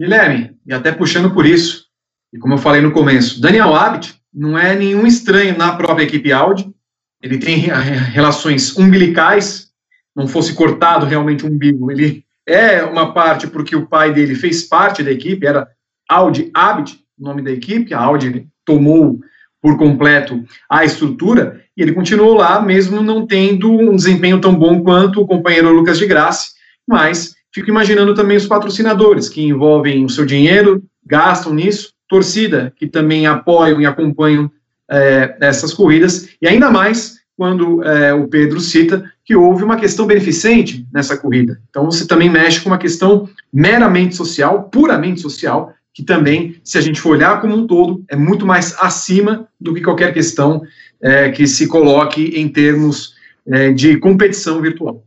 Guilherme, 0.00 0.58
e 0.70 0.72
até 0.72 0.92
puxando 0.92 1.34
por 1.34 1.44
isso, 1.44 1.86
e 2.32 2.38
como 2.38 2.54
eu 2.54 2.58
falei 2.58 2.80
no 2.80 2.92
começo, 2.92 3.40
Daniel 3.40 3.74
Abt 3.74 4.14
não 4.32 4.56
é 4.56 4.76
nenhum 4.76 5.04
estranho 5.04 5.58
na 5.58 5.72
própria 5.72 6.04
equipe 6.04 6.32
Audi, 6.32 6.72
ele 7.20 7.38
tem 7.38 7.56
relações 7.56 8.76
umbilicais, 8.78 9.70
não 10.14 10.28
fosse 10.28 10.54
cortado 10.54 11.06
realmente 11.06 11.44
um 11.44 11.48
umbigo, 11.48 11.90
ele 11.90 12.24
é 12.46 12.84
uma 12.84 13.12
parte 13.12 13.48
porque 13.48 13.74
o 13.74 13.88
pai 13.88 14.12
dele 14.12 14.36
fez 14.36 14.62
parte 14.62 15.02
da 15.02 15.10
equipe, 15.10 15.44
era 15.44 15.68
Audi 16.08 16.52
Abt, 16.54 17.00
o 17.18 17.24
nome 17.24 17.42
da 17.42 17.50
equipe, 17.50 17.92
a 17.92 17.98
Audi 17.98 18.46
tomou 18.64 19.18
por 19.60 19.76
completo 19.76 20.44
a 20.70 20.84
estrutura, 20.84 21.64
e 21.76 21.82
ele 21.82 21.92
continuou 21.92 22.34
lá, 22.34 22.62
mesmo 22.62 23.02
não 23.02 23.26
tendo 23.26 23.72
um 23.72 23.96
desempenho 23.96 24.40
tão 24.40 24.54
bom 24.54 24.84
quanto 24.84 25.20
o 25.20 25.26
companheiro 25.26 25.72
Lucas 25.72 25.98
de 25.98 26.06
Graça, 26.06 26.52
mas 26.86 27.34
fico 27.52 27.68
imaginando 27.68 28.14
também 28.14 28.36
os 28.36 28.46
patrocinadores, 28.46 29.28
que 29.28 29.42
envolvem 29.42 30.04
o 30.04 30.08
seu 30.08 30.24
dinheiro, 30.24 30.82
gastam 31.06 31.54
nisso, 31.54 31.92
torcida, 32.08 32.72
que 32.76 32.86
também 32.86 33.26
apoiam 33.26 33.80
e 33.80 33.86
acompanham 33.86 34.50
é, 34.90 35.36
essas 35.40 35.72
corridas, 35.72 36.28
e 36.40 36.48
ainda 36.48 36.70
mais 36.70 37.20
quando 37.36 37.82
é, 37.84 38.12
o 38.12 38.28
Pedro 38.28 38.60
cita 38.60 39.10
que 39.24 39.34
houve 39.34 39.64
uma 39.64 39.76
questão 39.76 40.06
beneficente 40.06 40.86
nessa 40.92 41.16
corrida. 41.16 41.58
Então 41.70 41.86
você 41.86 42.06
também 42.06 42.28
mexe 42.28 42.60
com 42.60 42.68
uma 42.68 42.76
questão 42.76 43.28
meramente 43.50 44.14
social, 44.14 44.64
puramente 44.64 45.20
social, 45.20 45.72
que 45.94 46.02
também, 46.02 46.56
se 46.62 46.76
a 46.76 46.80
gente 46.80 47.00
for 47.00 47.10
olhar 47.10 47.40
como 47.40 47.56
um 47.56 47.66
todo, 47.66 48.04
é 48.08 48.16
muito 48.16 48.44
mais 48.44 48.76
acima 48.78 49.48
do 49.60 49.72
que 49.72 49.80
qualquer 49.80 50.12
questão 50.12 50.62
é, 51.00 51.30
que 51.30 51.46
se 51.46 51.66
coloque 51.66 52.38
em 52.38 52.48
termos 52.48 53.14
é, 53.46 53.72
de 53.72 53.96
competição 53.96 54.60
virtual. 54.60 55.02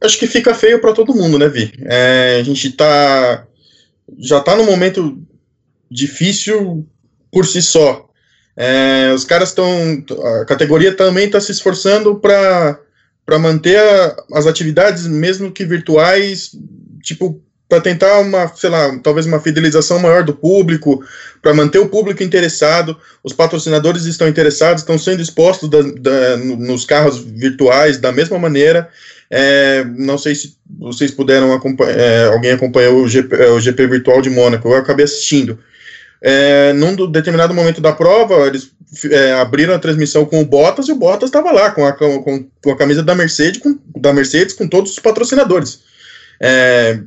Acho 0.00 0.18
que 0.18 0.26
fica 0.26 0.54
feio 0.54 0.80
para 0.80 0.92
todo 0.92 1.14
mundo, 1.14 1.38
né, 1.38 1.48
Vi? 1.48 1.72
É, 1.84 2.38
a 2.40 2.42
gente 2.42 2.70
tá 2.72 3.46
já 4.18 4.38
está 4.38 4.54
num 4.54 4.64
momento 4.66 5.18
difícil 5.90 6.86
por 7.30 7.46
si 7.46 7.60
só. 7.60 8.08
É, 8.56 9.12
os 9.14 9.24
caras 9.24 9.50
estão. 9.50 10.02
A 10.40 10.44
categoria 10.44 10.94
também 10.94 11.26
está 11.26 11.40
se 11.40 11.52
esforçando 11.52 12.16
para 12.16 12.78
manter 13.38 13.78
a, 13.78 14.16
as 14.34 14.46
atividades, 14.46 15.06
mesmo 15.06 15.52
que 15.52 15.64
virtuais, 15.64 16.52
tipo, 17.02 17.42
para 17.68 17.80
tentar 17.80 18.20
uma, 18.20 18.48
sei 18.54 18.70
lá, 18.70 18.98
talvez 19.02 19.26
uma 19.26 19.40
fidelização 19.40 19.98
maior 19.98 20.22
do 20.22 20.32
público, 20.32 21.04
para 21.42 21.52
manter 21.52 21.78
o 21.78 21.88
público 21.88 22.22
interessado. 22.22 22.96
Os 23.22 23.32
patrocinadores 23.32 24.04
estão 24.04 24.28
interessados, 24.28 24.82
estão 24.82 24.96
sendo 24.96 25.20
expostos 25.20 25.68
da, 25.68 25.82
da, 25.82 26.36
nos 26.38 26.84
carros 26.84 27.18
virtuais 27.18 27.98
da 27.98 28.12
mesma 28.12 28.38
maneira. 28.38 28.88
É, 29.30 29.84
não 29.84 30.16
sei 30.16 30.34
se 30.34 30.56
vocês 30.78 31.10
puderam 31.10 31.52
acompanhar, 31.52 31.98
é, 31.98 32.26
alguém 32.26 32.52
acompanhou 32.52 33.02
o 33.02 33.08
GP, 33.08 33.36
o 33.36 33.60
GP 33.60 33.86
virtual 33.86 34.22
de 34.22 34.30
Mônaco, 34.30 34.68
eu 34.68 34.76
acabei 34.76 35.04
assistindo. 35.04 35.58
É, 36.22 36.72
num 36.72 36.94
determinado 37.10 37.52
momento 37.52 37.80
da 37.80 37.92
prova, 37.92 38.46
eles 38.46 38.70
é, 39.10 39.32
abriram 39.32 39.74
a 39.74 39.78
transmissão 39.78 40.24
com 40.24 40.40
o 40.40 40.44
Bottas 40.44 40.88
e 40.88 40.92
o 40.92 40.96
Bottas 40.96 41.28
estava 41.28 41.52
lá 41.52 41.70
com 41.70 41.84
a, 41.84 41.92
com, 41.92 42.46
com, 42.62 42.70
a 42.70 42.76
camisa 42.76 43.02
da 43.02 43.14
Mercedes, 43.14 43.60
com, 43.60 43.78
da 43.96 44.12
Mercedes 44.12 44.54
com 44.54 44.68
todos 44.68 44.92
os 44.92 44.98
patrocinadores. 44.98 45.80
É, 46.40 47.00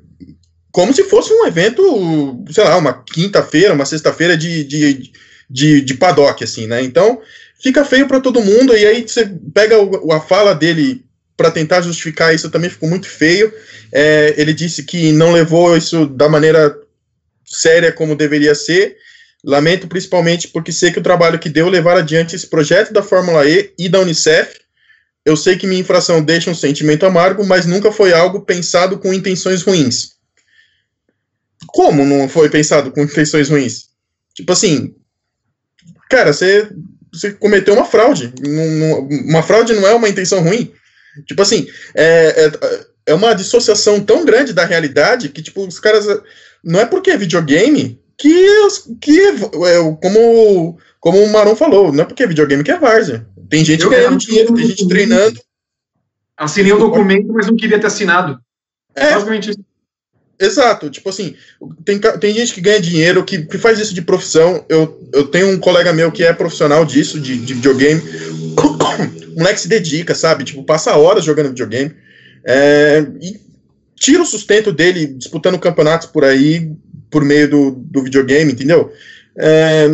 como 0.72 0.94
se 0.94 1.04
fosse 1.04 1.34
um 1.34 1.46
evento, 1.46 2.44
sei 2.52 2.64
lá, 2.64 2.78
uma 2.78 2.94
quinta-feira, 2.94 3.74
uma 3.74 3.86
sexta-feira 3.86 4.38
de, 4.38 4.64
de, 4.64 5.12
de, 5.50 5.82
de, 5.82 5.94
paddock, 5.96 6.44
assim, 6.44 6.68
né? 6.68 6.84
Então, 6.84 7.20
fica 7.62 7.84
feio 7.84 8.08
para 8.08 8.20
todo 8.20 8.42
mundo, 8.42 8.76
e 8.76 8.86
aí 8.86 9.02
você 9.08 9.26
pega 9.54 9.82
o, 9.82 10.12
a 10.12 10.20
fala 10.22 10.54
dele 10.54 11.04
para 11.40 11.50
tentar 11.50 11.82
justificar 11.82 12.36
isso 12.36 12.50
também 12.50 12.70
ficou 12.70 12.90
muito 12.90 13.08
feio. 13.08 13.54
É, 13.94 14.34
ele 14.36 14.54
disse 14.54 14.84
que 14.84 15.14
não 15.14 15.32
levou 15.32 15.78
isso 15.78 16.06
da 16.06 16.28
maneira 16.28 16.78
séria 17.46 17.94
como 17.94 18.14
deveria 18.14 18.54
ser. 18.54 18.98
Lamento 19.42 19.88
principalmente 19.88 20.50
porque 20.50 20.70
sei 20.74 20.92
que 20.92 21.00
o 21.00 21.04
trabalho 21.04 21.40
que 21.40 21.48
deu 21.48 21.70
levar 21.70 21.96
adiante 21.96 22.36
esse 22.36 22.46
projeto 22.46 22.92
da 22.92 23.02
Fórmula 23.02 23.48
E 23.48 23.74
e 23.80 23.88
da 23.88 24.02
Unicef. 24.02 24.60
Eu 25.24 25.38
sei 25.38 25.58
que 25.58 25.66
minha 25.66 25.80
infração 25.80 26.22
deixa 26.22 26.52
um 26.52 26.56
sentimento 26.56 27.06
amargo, 27.06 27.46
mas 27.46 27.66
nunca 27.66 27.90
foi 27.90 28.12
algo 28.12 28.42
pensado 28.42 29.00
com 29.00 29.14
intenções 29.14 29.62
ruins. 29.62 30.16
Como 31.68 32.04
não 32.04 32.28
foi 32.28 32.50
pensado 32.50 32.92
com 32.92 33.02
intenções 33.02 33.48
ruins? 33.48 33.86
Tipo 34.36 34.52
assim, 34.52 34.94
cara, 36.10 36.34
você, 36.34 36.70
você 37.14 37.32
cometeu 37.32 37.76
uma 37.76 37.86
fraude. 37.86 38.34
Uma 39.26 39.42
fraude 39.42 39.74
não 39.74 39.88
é 39.88 39.94
uma 39.94 40.10
intenção 40.10 40.42
ruim. 40.42 40.74
Tipo 41.26 41.42
assim, 41.42 41.68
é, 41.96 42.46
é, 42.46 42.52
é 43.08 43.14
uma 43.14 43.34
dissociação 43.34 44.00
tão 44.00 44.26
grande 44.26 44.54
da 44.54 44.66
realidade 44.66 45.30
que, 45.30 45.42
tipo, 45.42 45.66
os 45.66 45.80
caras. 45.80 46.06
Não 46.64 46.80
é 46.80 46.86
porque 46.86 47.12
é 47.12 47.18
videogame 47.18 48.00
que, 48.18 48.48
que 49.00 49.20
é, 49.20 49.34
como, 50.02 50.78
como 51.00 51.24
o 51.24 51.30
Maron 51.32 51.56
falou, 51.56 51.92
não 51.92 52.04
é 52.04 52.06
porque 52.06 52.24
é 52.24 52.28
videogame 52.28 52.64
que 52.64 52.72
é 52.72 52.78
várzea. 52.78 53.26
Tem 53.50 53.64
gente 53.64 53.84
eu 53.84 53.90
ganhando 53.90 54.18
dinheiro, 54.18 54.54
tem 54.54 54.68
gente 54.68 54.88
treinando. 54.88 55.40
Assinei 56.38 56.72
o 56.72 56.76
um 56.76 56.80
documento, 56.80 57.32
mas 57.34 57.48
não 57.48 57.56
queria 57.56 57.80
ter 57.80 57.88
assinado. 57.88 58.40
É, 58.96 59.14
basicamente 59.14 59.50
isso. 59.52 59.60
Exato, 60.40 60.90
tipo 60.90 61.10
assim, 61.10 61.36
tem, 61.84 62.00
tem 62.00 62.34
gente 62.34 62.54
que 62.54 62.62
ganha 62.62 62.80
dinheiro, 62.80 63.26
que, 63.26 63.42
que 63.42 63.58
faz 63.58 63.78
isso 63.78 63.94
de 63.94 64.02
profissão. 64.02 64.64
Eu, 64.70 65.10
eu 65.14 65.28
tenho 65.28 65.50
um 65.50 65.60
colega 65.60 65.92
meu 65.92 66.12
que 66.14 66.24
é 66.24 66.32
profissional 66.32 66.86
disso, 66.86 67.20
de, 67.20 67.38
de 67.38 67.54
videogame. 67.54 68.02
O 69.30 69.42
moleque 69.42 69.62
se 69.62 69.70
dedica, 69.70 70.14
sabe? 70.14 70.44
Tipo, 70.44 70.64
passa 70.64 70.98
horas 70.98 71.24
jogando 71.24 71.50
videogame. 71.50 71.96
É, 72.44 73.06
e 73.22 73.40
tira 73.96 74.22
o 74.22 74.26
sustento 74.26 74.72
dele 74.74 75.08
disputando 75.08 75.58
campeonatos 75.58 76.08
por 76.08 76.26
aí, 76.26 76.74
por 77.10 77.24
meio 77.24 77.50
do, 77.50 77.72
do 77.72 78.04
videogame, 78.04 78.52
entendeu? 78.52 78.92
É, 79.38 79.88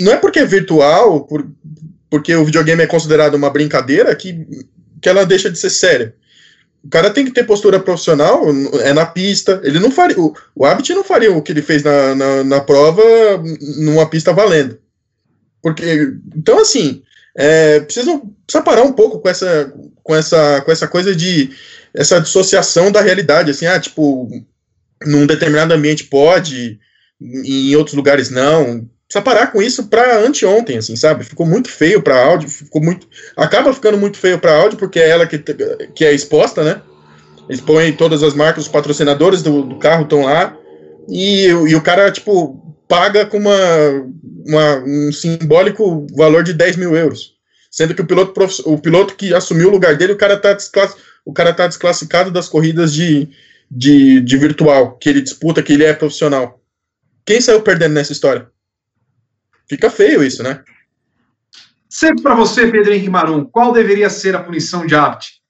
não 0.00 0.12
é 0.12 0.16
porque 0.16 0.38
é 0.38 0.46
virtual, 0.46 1.26
por, 1.26 1.46
porque 2.08 2.34
o 2.34 2.44
videogame 2.44 2.82
é 2.82 2.86
considerado 2.86 3.34
uma 3.34 3.50
brincadeira, 3.50 4.14
que, 4.14 4.46
que 5.00 5.08
ela 5.08 5.26
deixa 5.26 5.50
de 5.50 5.58
ser 5.58 5.70
séria. 5.70 6.14
O 6.82 6.88
cara 6.88 7.10
tem 7.10 7.24
que 7.24 7.32
ter 7.32 7.44
postura 7.44 7.78
profissional, 7.78 8.46
é 8.82 8.92
na 8.92 9.04
pista. 9.04 9.60
Ele 9.62 9.78
não 9.78 9.90
faria. 9.90 10.18
O, 10.18 10.34
o 10.54 10.64
não 10.94 11.04
faria 11.04 11.32
o 11.32 11.42
que 11.42 11.52
ele 11.52 11.62
fez 11.62 11.82
na, 11.82 12.14
na, 12.14 12.44
na, 12.44 12.60
prova 12.60 13.02
numa 13.76 14.08
pista 14.08 14.32
valendo. 14.32 14.78
Porque. 15.62 16.14
Então, 16.34 16.58
assim, 16.58 17.02
é, 17.36 17.80
precisam 17.80 18.34
precisa 18.46 18.64
parar 18.64 18.82
um 18.82 18.92
pouco 18.92 19.20
com 19.20 19.28
essa, 19.28 19.72
com 20.02 20.14
essa, 20.14 20.62
com 20.62 20.72
essa 20.72 20.88
coisa 20.88 21.14
de. 21.14 21.50
essa 21.92 22.20
dissociação 22.20 22.90
da 22.90 23.02
realidade. 23.02 23.50
Assim, 23.50 23.66
ah, 23.66 23.78
tipo, 23.78 24.30
num 25.04 25.26
determinado 25.26 25.74
ambiente 25.74 26.04
pode, 26.04 26.80
em 27.20 27.76
outros 27.76 27.94
lugares 27.94 28.30
não 28.30 28.88
precisa 29.10 29.22
parar 29.22 29.48
com 29.48 29.60
isso 29.60 29.88
para 29.88 30.20
anteontem, 30.20 30.78
assim, 30.78 30.94
sabe? 30.94 31.24
Ficou 31.24 31.44
muito 31.44 31.68
feio 31.68 32.00
para 32.00 32.24
áudio, 32.24 32.48
ficou 32.48 32.80
muito, 32.80 33.08
acaba 33.36 33.74
ficando 33.74 33.98
muito 33.98 34.16
feio 34.16 34.38
para 34.38 34.54
áudio 34.54 34.78
porque 34.78 35.00
é 35.00 35.08
ela 35.08 35.26
que, 35.26 35.38
que 35.38 36.04
é 36.04 36.12
exposta, 36.12 36.62
né? 36.62 36.80
Eles 37.48 37.60
põem 37.60 37.92
todas 37.92 38.22
as 38.22 38.34
marcas, 38.34 38.64
os 38.64 38.70
patrocinadores 38.70 39.42
do, 39.42 39.62
do 39.62 39.76
carro 39.76 40.04
estão 40.04 40.26
lá 40.26 40.56
e, 41.08 41.46
e 41.46 41.74
o 41.74 41.82
cara 41.82 42.12
tipo 42.12 42.56
paga 42.86 43.26
com 43.26 43.38
uma, 43.38 43.56
uma, 44.46 44.76
um 44.86 45.12
simbólico 45.12 46.06
valor 46.16 46.44
de 46.44 46.52
10 46.52 46.76
mil 46.76 46.94
euros, 46.94 47.34
sendo 47.68 47.94
que 47.94 48.02
o 48.02 48.06
piloto 48.06 48.32
o 48.64 48.78
piloto 48.78 49.16
que 49.16 49.34
assumiu 49.34 49.68
o 49.68 49.72
lugar 49.72 49.96
dele, 49.96 50.12
o 50.12 50.18
cara 50.18 50.36
tá 50.36 50.56
o 51.24 51.32
cara 51.32 51.52
tá 51.52 51.66
desclassificado 51.66 52.30
das 52.30 52.48
corridas 52.48 52.94
de, 52.94 53.28
de, 53.68 54.20
de 54.20 54.36
virtual 54.36 54.96
que 54.98 55.08
ele 55.08 55.20
disputa, 55.20 55.62
que 55.62 55.72
ele 55.72 55.84
é 55.84 55.92
profissional. 55.92 56.60
Quem 57.26 57.40
saiu 57.40 57.60
perdendo 57.60 57.94
nessa 57.94 58.12
história? 58.12 58.48
Fica 59.70 59.88
feio 59.88 60.24
isso, 60.24 60.42
né? 60.42 60.64
Sempre 61.88 62.24
para 62.24 62.34
você, 62.34 62.66
Pedro 62.66 62.92
Henrique 62.92 63.08
Marum, 63.08 63.44
qual 63.44 63.72
deveria 63.72 64.10
ser 64.10 64.34
a 64.34 64.42
punição 64.42 64.84
de 64.84 64.96
Abt? 64.96 65.40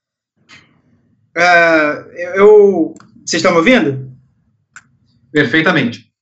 Uh, 1.35 2.12
eu. 2.35 2.95
Vocês 3.25 3.41
estão 3.41 3.53
me 3.53 3.59
ouvindo? 3.59 4.12
Perfeitamente. 5.33 6.12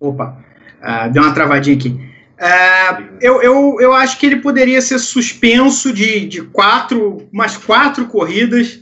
Opa, 0.00 0.42
uh, 0.80 1.12
deu 1.12 1.22
uma 1.22 1.34
travadinha 1.34 1.76
aqui. 1.76 1.88
Uh, 1.90 3.18
eu, 3.20 3.42
eu, 3.42 3.76
eu 3.80 3.92
acho 3.92 4.18
que 4.18 4.24
ele 4.24 4.36
poderia 4.36 4.80
ser 4.80 4.98
suspenso 4.98 5.92
de, 5.92 6.26
de 6.26 6.40
quatro, 6.40 7.28
umas 7.30 7.58
quatro 7.58 8.06
corridas 8.06 8.76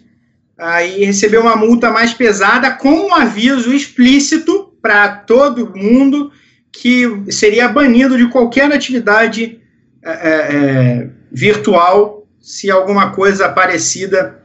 uh, 0.56 0.80
e 0.96 1.04
receber 1.04 1.38
uma 1.38 1.56
multa 1.56 1.90
mais 1.90 2.14
pesada 2.14 2.70
com 2.70 3.08
um 3.08 3.14
aviso 3.16 3.74
explícito 3.74 4.72
para 4.80 5.08
todo 5.08 5.76
mundo 5.76 6.30
que 6.72 7.24
seria 7.30 7.68
banido 7.68 8.16
de 8.16 8.28
qualquer 8.28 8.72
atividade 8.72 9.60
é, 10.02 10.10
é, 10.10 10.56
é, 10.56 11.10
virtual 11.30 12.26
se 12.40 12.70
alguma 12.70 13.10
coisa 13.10 13.48
parecida 13.48 14.40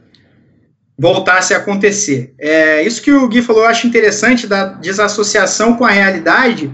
voltasse 0.98 1.54
a 1.54 1.58
acontecer. 1.58 2.34
É, 2.38 2.82
isso 2.82 3.02
que 3.02 3.12
o 3.12 3.28
Gui 3.28 3.42
falou, 3.42 3.62
eu 3.62 3.68
acho 3.68 3.86
interessante 3.86 4.46
da 4.46 4.66
desassociação 4.66 5.76
com 5.76 5.84
a 5.84 5.90
realidade, 5.90 6.70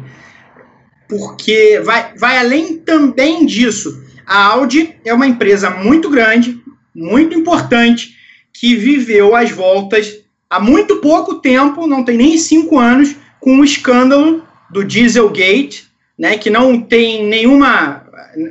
porque 1.08 1.80
vai, 1.84 2.14
vai 2.16 2.38
além 2.38 2.78
também 2.78 3.44
disso. 3.44 4.02
A 4.26 4.44
Audi 4.46 4.96
é 5.04 5.12
uma 5.12 5.26
empresa 5.26 5.70
muito 5.70 6.08
grande, 6.08 6.60
muito 6.94 7.36
importante, 7.36 8.16
que 8.52 8.76
viveu 8.76 9.34
as 9.34 9.50
voltas 9.50 10.20
há 10.48 10.60
muito 10.60 10.96
pouco 10.96 11.36
tempo, 11.36 11.86
não 11.86 12.04
tem 12.04 12.16
nem 12.16 12.38
cinco 12.38 12.78
anos, 12.78 13.16
com 13.40 13.58
o 13.58 13.64
escândalo 13.64 14.46
do 14.72 14.84
Dieselgate, 14.84 15.86
né, 16.18 16.36
que 16.36 16.50
não 16.50 16.80
tem 16.80 17.26
nenhuma. 17.26 18.04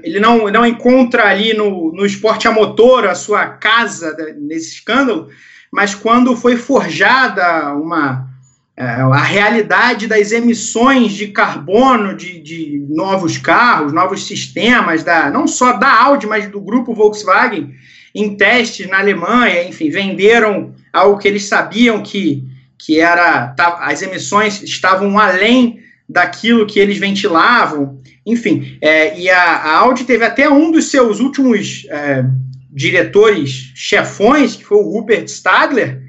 Ele 0.03 0.19
não, 0.19 0.47
não 0.49 0.65
encontra 0.65 1.25
ali 1.27 1.53
no, 1.53 1.91
no 1.91 2.05
esporte 2.05 2.47
a 2.47 2.51
motor 2.51 3.07
a 3.07 3.15
sua 3.15 3.47
casa 3.47 4.15
nesse 4.37 4.75
escândalo, 4.75 5.29
mas 5.71 5.95
quando 5.95 6.35
foi 6.35 6.55
forjada 6.55 7.73
uma, 7.73 8.29
é, 8.77 8.83
a 8.83 9.23
realidade 9.23 10.07
das 10.07 10.31
emissões 10.31 11.13
de 11.13 11.27
carbono 11.27 12.15
de, 12.15 12.39
de, 12.39 12.85
novos 12.89 13.37
carros, 13.37 13.93
novos 13.93 14.25
sistemas, 14.27 15.03
da, 15.03 15.29
não 15.29 15.47
só 15.47 15.73
da 15.73 16.03
Audi, 16.03 16.27
mas 16.27 16.47
do 16.47 16.61
grupo 16.61 16.93
Volkswagen, 16.93 17.73
em 18.13 18.35
testes 18.35 18.87
na 18.87 18.99
Alemanha, 18.99 19.63
enfim, 19.63 19.89
venderam 19.89 20.73
algo 20.91 21.17
que 21.17 21.27
eles 21.27 21.45
sabiam 21.45 22.03
que, 22.03 22.43
que 22.77 22.99
era 22.99 23.47
tá, 23.49 23.77
as 23.81 24.01
emissões 24.01 24.61
estavam 24.61 25.17
além 25.17 25.79
daquilo 26.07 26.65
que 26.65 26.79
eles 26.79 26.97
ventilavam, 26.97 28.01
enfim, 28.25 28.77
é, 28.81 29.17
e 29.19 29.29
a, 29.29 29.41
a, 29.41 29.77
Audi 29.77 30.03
teve 30.03 30.25
até 30.25 30.49
um 30.49 30.71
dos 30.71 30.91
seus 30.91 31.19
últimos 31.19 31.85
é, 31.89 32.23
diretores 32.71 33.71
chefões, 33.75 34.55
que 34.55 34.65
foi 34.65 34.77
o 34.77 34.89
Rupert 34.89 35.25
Stadler, 35.25 36.01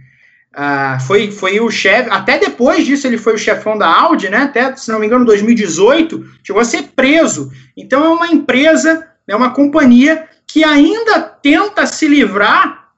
uh, 0.55 1.01
foi, 1.07 1.31
foi 1.31 1.61
o 1.61 1.71
chefe, 1.71 2.11
até 2.11 2.39
depois 2.39 2.87
disso 2.87 3.07
ele 3.07 3.19
foi 3.19 3.35
o 3.35 3.39
chefão 3.39 3.77
da 3.77 3.89
Audi, 3.89 4.29
né, 4.29 4.39
até, 4.39 4.75
se 4.77 4.91
não 4.91 5.01
me 5.01 5.07
engano, 5.07 5.25
2018, 5.25 6.25
chegou 6.45 6.61
a 6.61 6.65
ser 6.65 6.85
preso, 6.95 7.51
então 7.77 8.05
é 8.05 8.09
uma 8.09 8.29
empresa, 8.29 9.09
é 9.27 9.35
uma 9.35 9.51
companhia 9.51 10.29
que 10.47 10.63
ainda 10.65 11.21
tenta 11.21 11.87
se 11.87 12.07
livrar 12.07 12.89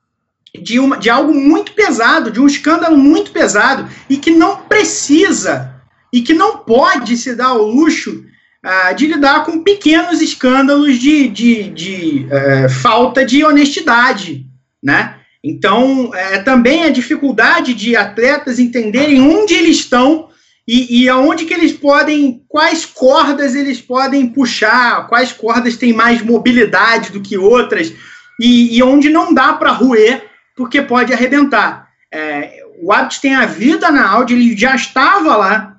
de, 0.61 0.79
uma, 0.79 0.97
de 0.97 1.11
algo 1.11 1.35
muito 1.35 1.73
pesado, 1.73 2.31
de 2.31 2.41
um 2.41 2.47
escândalo 2.47 2.97
muito 2.97 3.31
pesado, 3.31 3.89
e 4.09 4.17
que 4.17 4.31
não 4.31 4.57
precisa 4.63 5.74
e 6.15 6.23
que 6.23 6.33
não 6.33 6.59
pode 6.59 7.17
se 7.17 7.35
dar 7.35 7.49
ao 7.49 7.67
luxo 7.67 8.25
uh, 8.65 8.95
de 8.95 9.09
lidar 9.09 9.45
com 9.45 9.65
pequenos 9.65 10.23
escândalos 10.23 10.97
de, 10.97 11.27
de, 11.27 11.65
de 11.71 12.27
uh, 12.27 12.71
falta 12.71 13.25
de 13.25 13.45
honestidade, 13.45 14.47
né? 14.81 15.17
Então, 15.43 16.12
é, 16.15 16.39
também 16.39 16.85
a 16.85 16.91
dificuldade 16.91 17.75
de 17.75 17.97
atletas 17.97 18.61
entenderem 18.61 19.21
onde 19.21 19.55
eles 19.55 19.79
estão 19.79 20.29
e, 20.69 21.03
e 21.03 21.09
aonde 21.09 21.47
que 21.47 21.53
eles 21.53 21.73
podem, 21.73 22.45
quais 22.49 22.87
cordas 22.87 23.57
eles 23.57 23.81
podem 23.81 24.29
puxar, 24.29 25.09
quais 25.09 25.33
cordas 25.33 25.77
têm 25.77 25.93
mais 25.93 26.23
mobilidade 26.23 27.11
do 27.11 27.21
que 27.21 27.37
outras, 27.37 27.93
e, 28.41 28.77
e 28.77 28.83
onde 28.85 29.11
não 29.11 29.35
dá 29.35 29.53
para 29.53 29.73
roer, 29.73 30.25
porque 30.57 30.81
pode 30.81 31.12
arrebentar. 31.12 31.89
É, 32.11 32.62
o 32.81 32.93
Abt 32.93 33.21
tem 33.21 33.35
a 33.35 33.47
vida 33.47 33.91
na 33.91 34.09
Audi, 34.09 34.35
ele 34.35 34.57
já 34.57 34.77
estava 34.77 35.37
lá 35.37 35.74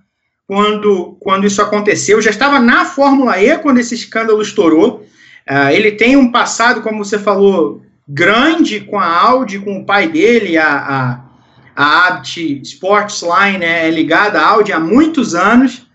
quando, 0.47 1.17
quando 1.19 1.47
isso 1.47 1.61
aconteceu, 1.61 2.21
já 2.21 2.29
estava 2.29 2.59
na 2.59 2.85
Fórmula 2.85 3.41
E 3.41 3.57
quando 3.57 3.79
esse 3.79 3.95
escândalo 3.95 4.41
estourou. 4.41 5.05
Uh, 5.49 5.69
ele 5.71 5.91
tem 5.91 6.15
um 6.15 6.31
passado, 6.31 6.81
como 6.81 7.03
você 7.03 7.19
falou, 7.19 7.81
grande 8.07 8.79
com 8.79 8.99
a 8.99 9.05
Audi, 9.05 9.59
com 9.59 9.79
o 9.79 9.85
pai 9.85 10.07
dele, 10.07 10.57
a, 10.57 10.77
a, 10.77 11.25
a 11.75 12.07
Abt 12.07 12.61
Sportsline 12.63 13.63
é 13.63 13.89
ligada 13.89 14.39
à 14.39 14.47
Audi 14.47 14.71
há 14.71 14.79
muitos 14.79 15.35
anos. 15.35 15.85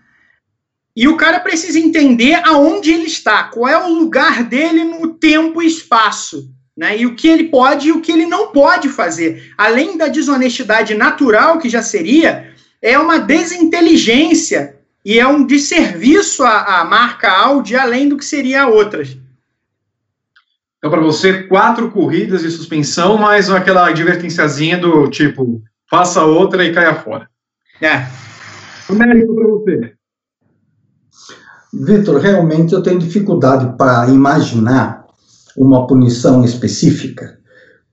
E 0.95 1.07
o 1.07 1.15
cara 1.15 1.39
precisa 1.39 1.79
entender 1.79 2.35
aonde 2.45 2.91
ele 2.91 3.05
está, 3.05 3.43
qual 3.43 3.67
é 3.67 3.77
o 3.77 3.93
lugar 3.93 4.43
dele 4.43 4.83
no 4.83 5.13
tempo 5.13 5.61
e 5.61 5.67
espaço. 5.67 6.49
Né, 6.75 6.99
e 6.99 7.05
o 7.05 7.15
que 7.15 7.27
ele 7.27 7.49
pode 7.49 7.89
e 7.89 7.91
o 7.91 7.99
que 7.99 8.11
ele 8.11 8.25
não 8.25 8.47
pode 8.47 8.87
fazer. 8.87 9.51
Além 9.57 9.97
da 9.97 10.07
desonestidade 10.07 10.95
natural, 10.95 11.59
que 11.59 11.69
já 11.69 11.81
seria, 11.81 12.50
é 12.81 12.97
uma 12.97 13.19
desinteligência 13.19 14.75
e 15.05 15.19
é 15.19 15.27
um 15.27 15.45
desserviço 15.45 16.43
à, 16.43 16.81
à 16.81 16.85
marca 16.85 17.29
Audi, 17.29 17.75
além 17.75 18.09
do 18.09 18.17
que 18.17 18.25
seria 18.25 18.63
a 18.63 18.67
outras. 18.67 19.17
Então, 20.77 20.89
para 20.89 21.01
você, 21.01 21.43
quatro 21.43 21.91
corridas 21.91 22.41
de 22.41 22.49
suspensão, 22.49 23.17
mais 23.17 23.49
aquela 23.49 23.87
advertênciazinha 23.87 24.79
do 24.79 25.07
tipo, 25.09 25.61
faça 25.89 26.23
outra 26.23 26.65
e 26.65 26.73
caia 26.73 26.95
fora. 26.95 27.29
É. 27.79 28.07
Américo, 28.89 29.35
para 29.35 29.47
você. 29.47 29.93
Vitor, 31.73 32.19
realmente 32.19 32.73
eu 32.73 32.81
tenho 32.81 32.99
dificuldade 32.99 33.77
para 33.77 34.09
imaginar 34.09 35.05
uma 35.55 35.85
punição 35.87 36.43
específica, 36.43 37.39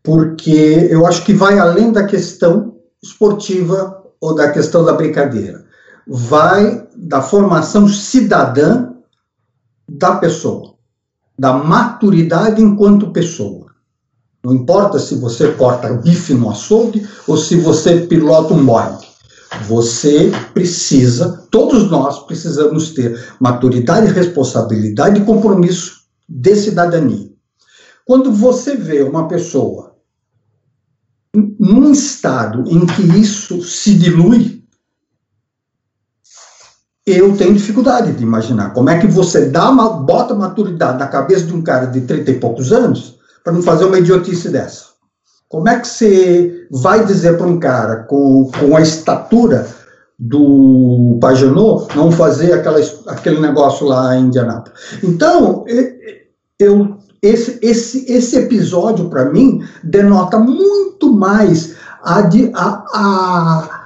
porque 0.02 0.88
eu 0.90 1.06
acho 1.06 1.24
que 1.24 1.32
vai 1.32 1.58
além 1.58 1.92
da 1.92 2.04
questão 2.04 2.76
esportiva 3.02 4.02
ou 4.20 4.34
da 4.34 4.50
questão 4.50 4.84
da 4.84 4.92
brincadeira. 4.92 5.64
Vai 6.06 6.86
da 6.96 7.20
formação 7.20 7.88
cidadã 7.88 8.92
da 9.88 10.16
pessoa, 10.16 10.74
da 11.38 11.52
maturidade 11.52 12.62
enquanto 12.62 13.12
pessoa. 13.12 13.66
Não 14.44 14.54
importa 14.54 14.98
se 14.98 15.14
você 15.16 15.52
corta 15.52 15.94
bife 15.94 16.34
no 16.34 16.50
açougue 16.50 17.06
ou 17.26 17.36
se 17.36 17.56
você 17.56 18.00
pilota 18.06 18.54
um 18.54 18.64
Boeing. 18.64 18.98
Você 19.66 20.30
precisa, 20.52 21.46
todos 21.50 21.90
nós 21.90 22.20
precisamos 22.26 22.90
ter 22.90 23.34
maturidade, 23.40 24.12
responsabilidade 24.12 25.20
e 25.20 25.24
compromisso 25.24 26.02
de 26.28 26.54
cidadania. 26.54 27.28
Quando 28.04 28.30
você 28.30 28.76
vê 28.76 29.02
uma 29.02 29.26
pessoa 29.26 29.87
num 31.34 31.92
estado 31.92 32.64
em 32.68 32.86
que 32.86 33.02
isso 33.02 33.62
se 33.62 33.94
dilui, 33.94 34.62
eu 37.06 37.36
tenho 37.36 37.54
dificuldade 37.54 38.12
de 38.12 38.22
imaginar 38.22 38.72
como 38.74 38.90
é 38.90 38.98
que 38.98 39.06
você 39.06 39.46
dá 39.46 39.70
uma, 39.70 39.88
bota 39.88 40.34
maturidade 40.34 40.98
na 40.98 41.06
cabeça 41.06 41.46
de 41.46 41.54
um 41.54 41.62
cara 41.62 41.86
de 41.86 42.02
30 42.02 42.30
e 42.30 42.40
poucos 42.40 42.72
anos 42.72 43.18
para 43.42 43.52
não 43.52 43.62
fazer 43.62 43.86
uma 43.86 43.98
idiotice 43.98 44.50
dessa. 44.50 44.88
Como 45.48 45.68
é 45.68 45.78
que 45.78 45.88
você 45.88 46.66
vai 46.70 47.06
dizer 47.06 47.38
para 47.38 47.46
um 47.46 47.58
cara 47.58 48.04
com, 48.04 48.50
com 48.58 48.76
a 48.76 48.82
estatura 48.82 49.66
do 50.18 51.16
Pagenot 51.20 51.96
não 51.96 52.12
fazer 52.12 52.52
aquela, 52.52 52.78
aquele 53.06 53.40
negócio 53.40 53.86
lá 53.86 54.14
em 54.14 54.24
Indianápolis? 54.24 54.78
Então, 55.02 55.64
eu 56.58 56.98
esse, 57.22 57.58
esse, 57.62 58.10
esse 58.10 58.36
episódio, 58.36 59.08
para 59.08 59.30
mim, 59.30 59.62
denota 59.82 60.38
muito 60.38 61.12
mais 61.12 61.76
a, 62.02 62.20
a, 62.54 62.84
a, 62.94 63.80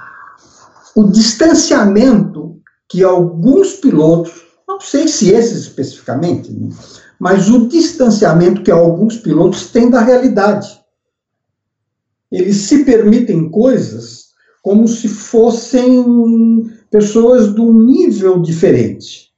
o 0.95 1.03
distanciamento 1.05 2.59
que 2.87 3.03
alguns 3.03 3.73
pilotos, 3.73 4.33
não 4.67 4.79
sei 4.79 5.07
se 5.07 5.31
esses 5.31 5.61
especificamente, 5.61 6.51
né, 6.51 6.69
mas 7.19 7.49
o 7.49 7.67
distanciamento 7.67 8.61
que 8.61 8.71
alguns 8.71 9.17
pilotos 9.17 9.67
têm 9.67 9.89
da 9.89 10.01
realidade. 10.01 10.79
Eles 12.31 12.57
se 12.57 12.83
permitem 12.83 13.49
coisas 13.49 14.33
como 14.61 14.87
se 14.87 15.07
fossem 15.07 16.71
pessoas 16.89 17.53
de 17.53 17.61
um 17.61 17.73
nível 17.81 18.41
diferente. 18.41 19.32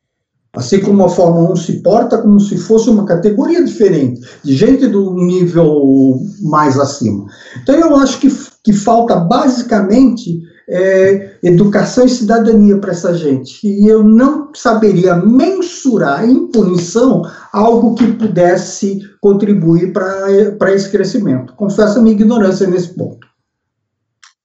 Assim 0.55 0.79
como 0.79 1.03
a 1.03 1.09
Fórmula 1.09 1.51
1 1.51 1.55
se 1.57 1.73
porta 1.81 2.17
como 2.17 2.39
se 2.39 2.57
fosse 2.57 2.89
uma 2.89 3.05
categoria 3.05 3.63
diferente, 3.63 4.21
de 4.43 4.55
gente 4.55 4.87
do 4.87 5.13
nível 5.13 6.19
mais 6.41 6.79
acima. 6.79 7.25
Então 7.61 7.75
eu 7.75 7.95
acho 7.97 8.19
que, 8.19 8.29
que 8.63 8.71
falta 8.71 9.15
basicamente 9.15 10.41
é, 10.67 11.37
educação 11.43 12.05
e 12.05 12.09
cidadania 12.09 12.77
para 12.77 12.91
essa 12.91 13.13
gente. 13.13 13.67
E 13.67 13.87
eu 13.87 14.03
não 14.03 14.51
saberia 14.53 15.15
mensurar 15.15 16.27
em 16.27 16.47
punição 16.47 17.23
algo 17.51 17.95
que 17.95 18.13
pudesse 18.13 19.01
contribuir 19.21 19.93
para 19.93 20.73
esse 20.73 20.89
crescimento. 20.89 21.53
Confesso 21.53 21.99
a 21.99 22.01
minha 22.01 22.15
ignorância 22.15 22.67
nesse 22.67 22.93
ponto. 22.93 23.27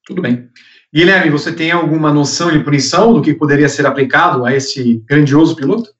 Tudo 0.07 0.23
bem. 0.23 0.49
Guilherme, 0.93 1.31
você 1.31 1.53
tem 1.53 1.71
alguma 1.71 2.13
noção 2.13 2.51
de 2.51 2.65
punição 2.65 3.15
do 3.15 3.23
que 3.23 3.33
poderia 3.33 3.69
ser 3.69 3.87
aplicado 3.87 4.45
a 4.45 4.55
esse 4.55 5.05
grandioso 5.09 5.55
piloto? 5.55 5.91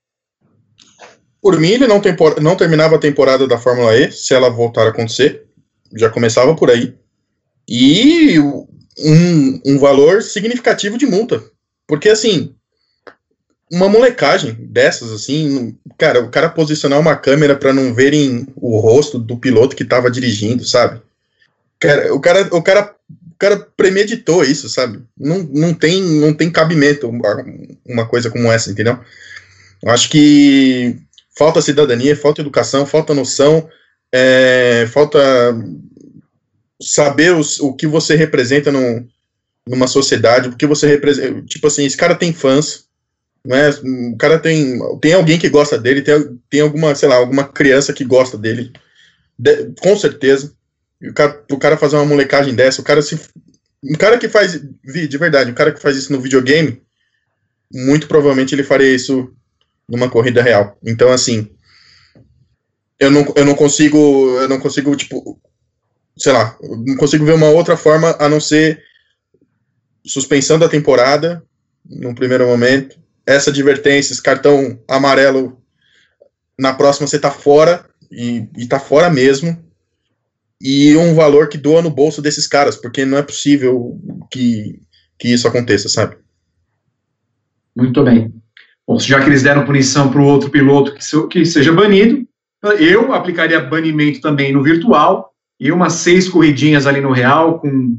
Por 1.43 1.59
mim, 1.59 1.71
ele 1.71 1.87
não, 1.87 2.01
tempor... 2.01 2.41
não 2.41 2.57
terminava 2.57 2.97
a 2.97 3.01
temporada 3.01 3.47
da 3.47 3.59
Fórmula 3.59 3.97
E, 3.97 4.13
se 4.13 4.35
ela 4.35 4.51
voltar 4.51 4.87
a 4.87 4.91
acontecer. 4.91 5.45
Já 5.97 6.11
começava 6.11 6.55
por 6.55 6.71
aí. 6.71 6.95
E 7.69 8.39
um, 8.39 9.61
um 9.65 9.79
valor 9.79 10.23
significativo 10.23 10.99
de 10.99 11.07
multa. 11.07 11.43
Porque, 11.87 12.09
assim, 12.09 12.55
uma 13.71 13.89
molecagem 13.89 14.53
dessas, 14.61 15.13
assim, 15.13 15.77
cara, 15.97 16.21
o 16.21 16.29
cara 16.29 16.49
posicionar 16.49 16.99
uma 16.99 17.17
câmera 17.17 17.55
para 17.55 17.73
não 17.73 17.95
verem 17.95 18.47
o 18.57 18.79
rosto 18.79 19.19
do 19.19 19.37
piloto 19.37 19.77
que 19.77 19.85
tava 19.85 20.11
dirigindo, 20.11 20.65
sabe? 20.65 21.01
Cara, 21.79 22.13
o 22.13 22.21
cara, 22.21 22.49
o 22.53 22.63
cara, 22.63 22.95
o 23.31 23.39
cara 23.39 23.57
premeditou 23.77 24.45
isso, 24.45 24.69
sabe? 24.69 25.01
Não, 25.17 25.39
não, 25.45 25.73
tem, 25.73 26.03
não 26.03 26.35
tem 26.35 26.51
cabimento 26.51 27.09
uma, 27.09 28.07
coisa 28.07 28.29
como 28.29 28.51
essa, 28.51 28.71
entendeu? 28.71 28.99
Eu 29.83 29.91
acho 29.91 30.11
que 30.11 30.99
falta 31.37 31.63
cidadania, 31.63 32.17
falta 32.17 32.41
educação, 32.41 32.87
falta 32.87 33.15
noção, 33.15 33.69
é, 34.13 34.87
falta 34.91 35.19
saber 36.81 37.35
os, 37.35 37.61
o 37.61 37.75
que 37.75 37.87
você 37.87 38.17
representa 38.17 38.73
no, 38.73 39.07
numa 39.67 39.87
sociedade, 39.87 40.49
porque 40.49 40.67
você 40.67 40.87
representa, 40.87 41.43
tipo 41.43 41.67
assim, 41.67 41.85
esse 41.85 41.97
cara 41.97 42.15
tem 42.15 42.33
fãs, 42.33 42.87
né? 43.45 43.71
O 44.13 44.17
cara 44.17 44.39
tem 44.39 44.79
tem 45.01 45.13
alguém 45.15 45.39
que 45.39 45.49
gosta 45.49 45.79
dele, 45.79 46.03
tem, 46.03 46.39
tem 46.49 46.61
alguma, 46.61 46.95
sei 46.95 47.09
lá, 47.09 47.17
alguma 47.17 47.45
criança 47.45 47.93
que 47.93 48.05
gosta 48.05 48.37
dele. 48.37 48.73
De, 49.39 49.73
com 49.81 49.97
certeza. 49.97 50.53
O 51.03 51.13
cara, 51.15 51.45
o 51.51 51.59
cara 51.59 51.77
fazer 51.79 51.97
uma 51.97 52.05
molecagem 52.05 52.55
dessa, 52.55 52.83
o 52.83 52.85
cara 52.85 53.01
se 53.01 53.19
um 53.83 53.95
cara 53.95 54.19
que 54.19 54.29
faz 54.29 54.61
de 54.61 55.19
verdade, 55.19 55.51
um 55.51 55.55
cara 55.55 55.73
que 55.73 55.81
faz 55.81 55.97
isso 55.97 56.13
no 56.13 56.21
videogame, 56.21 56.83
muito 57.73 58.07
provavelmente 58.07 58.55
ele 58.55 58.63
faria 58.63 58.95
isso 58.95 59.33
numa 59.91 60.09
corrida 60.09 60.43
real. 60.43 60.79
Então 60.85 61.11
assim, 61.11 61.51
eu 62.99 63.11
não, 63.11 63.33
eu 63.35 63.45
não 63.45 63.55
consigo, 63.55 63.99
eu 64.39 64.49
não 64.49 64.61
consigo 64.61 64.95
tipo, 64.95 65.41
sei 66.17 66.33
lá, 66.33 66.57
não 66.87 66.97
consigo 66.97 67.25
ver 67.25 67.35
uma 67.35 67.49
outra 67.49 67.77
forma 67.77 68.17
a 68.19 68.29
não 68.29 68.41
ser 68.41 68.83
suspensão 70.05 70.59
da 70.59 70.69
temporada 70.69 71.43
no 71.85 72.15
primeiro 72.15 72.47
momento, 72.47 72.99
essa 73.27 73.51
advertência, 73.51 74.13
esse 74.13 74.23
cartão 74.23 74.79
amarelo 74.87 75.61
na 76.59 76.75
próxima 76.75 77.07
você 77.07 77.19
tá 77.19 77.31
fora 77.31 77.89
e, 78.11 78.49
e 78.57 78.67
tá 78.67 78.79
fora 78.79 79.09
mesmo 79.09 79.59
e 80.61 80.95
um 80.97 81.15
valor 81.15 81.49
que 81.49 81.57
doa 81.57 81.81
no 81.81 81.91
bolso 81.91 82.21
desses 82.21 82.47
caras, 82.47 82.77
porque 82.77 83.07
não 83.07 83.17
é 83.17 83.23
possível 83.23 83.99
que, 84.31 84.83
que 85.19 85.29
isso 85.29 85.49
aconteça, 85.49 85.89
sabe? 85.89 86.19
Muito 87.75 88.05
bem. 88.05 88.40
Bom, 88.91 88.99
já 88.99 89.21
que 89.21 89.29
eles 89.29 89.45
deram 89.45 89.65
punição 89.65 90.11
para 90.11 90.21
o 90.21 90.25
outro 90.25 90.51
piloto 90.51 90.97
que, 91.29 91.47
seja 91.47 91.73
banido, 91.73 92.27
eu 92.81 93.15
aplicaria 93.15 93.61
banimento 93.61 94.21
também 94.21 94.53
no 94.53 94.65
virtual 94.65 95.31
e 95.61 95.71
umas 95.71 95.93
seis 95.93 96.29
corridinhas 96.29 96.89
ali 96.89 97.01
no 97.01 97.13
real, 97.13 97.61
com 97.61 97.97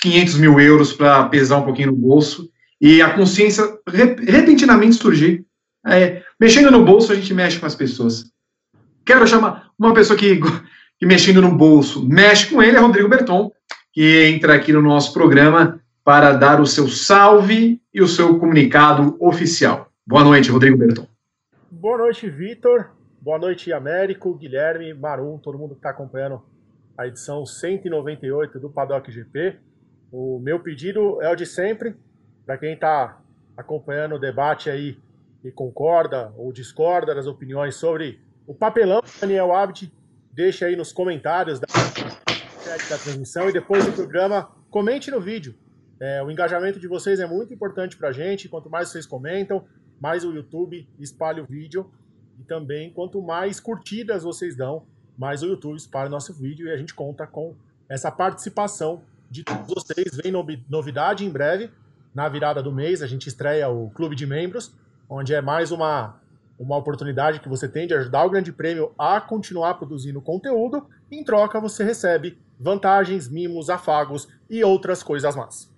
500 0.00 0.38
mil 0.38 0.58
euros 0.58 0.94
para 0.94 1.24
pesar 1.24 1.58
um 1.58 1.64
pouquinho 1.64 1.88
no 1.88 1.94
bolso, 1.94 2.48
e 2.80 3.02
a 3.02 3.10
consciência 3.10 3.64
repentinamente 3.86 4.96
surgir. 4.96 5.44
É, 5.86 6.22
mexendo 6.40 6.70
no 6.70 6.86
bolso, 6.86 7.12
a 7.12 7.16
gente 7.16 7.34
mexe 7.34 7.58
com 7.58 7.66
as 7.66 7.74
pessoas. 7.74 8.24
Quero 9.04 9.26
chamar 9.26 9.66
uma 9.78 9.92
pessoa 9.92 10.18
que, 10.18 10.40
que 10.98 11.04
mexendo 11.04 11.42
no 11.42 11.54
bolso, 11.54 12.08
mexe 12.08 12.46
com 12.46 12.62
ele, 12.62 12.78
é 12.78 12.80
Rodrigo 12.80 13.10
Berton, 13.10 13.52
que 13.92 14.24
entra 14.24 14.54
aqui 14.54 14.72
no 14.72 14.80
nosso 14.80 15.12
programa 15.12 15.78
para 16.02 16.32
dar 16.32 16.62
o 16.62 16.66
seu 16.66 16.88
salve 16.88 17.78
e 17.92 18.00
o 18.00 18.08
seu 18.08 18.38
comunicado 18.38 19.18
oficial. 19.20 19.89
Boa 20.06 20.24
noite, 20.24 20.50
Rodrigo 20.50 20.76
Berton. 20.76 21.06
Boa 21.70 21.98
noite, 21.98 22.28
Vitor. 22.28 22.90
Boa 23.20 23.38
noite, 23.38 23.72
Américo, 23.72 24.34
Guilherme, 24.34 24.94
Marum, 24.94 25.38
todo 25.38 25.58
mundo 25.58 25.74
que 25.74 25.80
está 25.80 25.90
acompanhando 25.90 26.42
a 26.96 27.06
edição 27.06 27.44
198 27.44 28.58
do 28.58 28.70
Paddock 28.70 29.10
GP. 29.12 29.58
O 30.10 30.40
meu 30.40 30.58
pedido 30.58 31.20
é 31.22 31.30
o 31.30 31.36
de 31.36 31.46
sempre, 31.46 31.94
para 32.44 32.58
quem 32.58 32.72
está 32.72 33.20
acompanhando 33.56 34.14
o 34.14 34.18
debate 34.18 34.70
aí 34.70 34.98
e 35.44 35.50
concorda 35.50 36.32
ou 36.36 36.52
discorda 36.52 37.14
das 37.14 37.26
opiniões 37.26 37.76
sobre 37.76 38.20
o 38.46 38.54
papelão 38.54 39.00
do 39.00 39.20
Daniel 39.20 39.54
Abdi, 39.54 39.92
deixe 40.32 40.64
aí 40.64 40.74
nos 40.74 40.92
comentários 40.92 41.60
da, 41.60 41.66
da 41.66 42.98
transmissão 42.98 43.48
e 43.48 43.52
depois 43.52 43.84
do 43.84 43.92
programa, 43.92 44.50
comente 44.70 45.10
no 45.10 45.20
vídeo. 45.20 45.54
É, 46.00 46.22
o 46.22 46.30
engajamento 46.30 46.80
de 46.80 46.88
vocês 46.88 47.20
é 47.20 47.26
muito 47.26 47.52
importante 47.52 47.96
para 47.96 48.08
a 48.08 48.12
gente. 48.12 48.48
Quanto 48.48 48.70
mais 48.70 48.88
vocês 48.88 49.04
comentam, 49.04 49.66
mais 50.00 50.24
o 50.24 50.32
YouTube 50.32 50.88
espalha 50.98 51.42
o 51.42 51.46
vídeo 51.46 51.90
e 52.38 52.42
também, 52.42 52.90
quanto 52.90 53.20
mais 53.20 53.60
curtidas 53.60 54.22
vocês 54.22 54.56
dão, 54.56 54.84
mais 55.16 55.42
o 55.42 55.46
YouTube 55.46 55.76
espalha 55.76 56.08
o 56.08 56.10
nosso 56.10 56.32
vídeo 56.32 56.66
e 56.66 56.72
a 56.72 56.76
gente 56.76 56.94
conta 56.94 57.26
com 57.26 57.54
essa 57.88 58.10
participação 58.10 59.02
de 59.30 59.44
todos 59.44 59.66
vocês. 59.68 60.16
Vem 60.16 60.32
novidade 60.68 61.24
em 61.24 61.30
breve, 61.30 61.70
na 62.14 62.28
virada 62.28 62.62
do 62.62 62.72
mês, 62.72 63.02
a 63.02 63.06
gente 63.06 63.28
estreia 63.28 63.68
o 63.68 63.90
Clube 63.90 64.16
de 64.16 64.26
Membros, 64.26 64.74
onde 65.08 65.34
é 65.34 65.40
mais 65.40 65.70
uma, 65.70 66.18
uma 66.58 66.76
oportunidade 66.76 67.40
que 67.40 67.48
você 67.48 67.68
tem 67.68 67.86
de 67.86 67.94
ajudar 67.94 68.24
o 68.24 68.30
Grande 68.30 68.52
Prêmio 68.52 68.92
a 68.98 69.20
continuar 69.20 69.74
produzindo 69.74 70.20
conteúdo. 70.20 70.86
Em 71.10 71.22
troca, 71.22 71.60
você 71.60 71.84
recebe 71.84 72.38
vantagens, 72.58 73.28
mimos, 73.28 73.70
afagos 73.70 74.28
e 74.48 74.64
outras 74.64 75.02
coisas 75.02 75.36
más. 75.36 75.70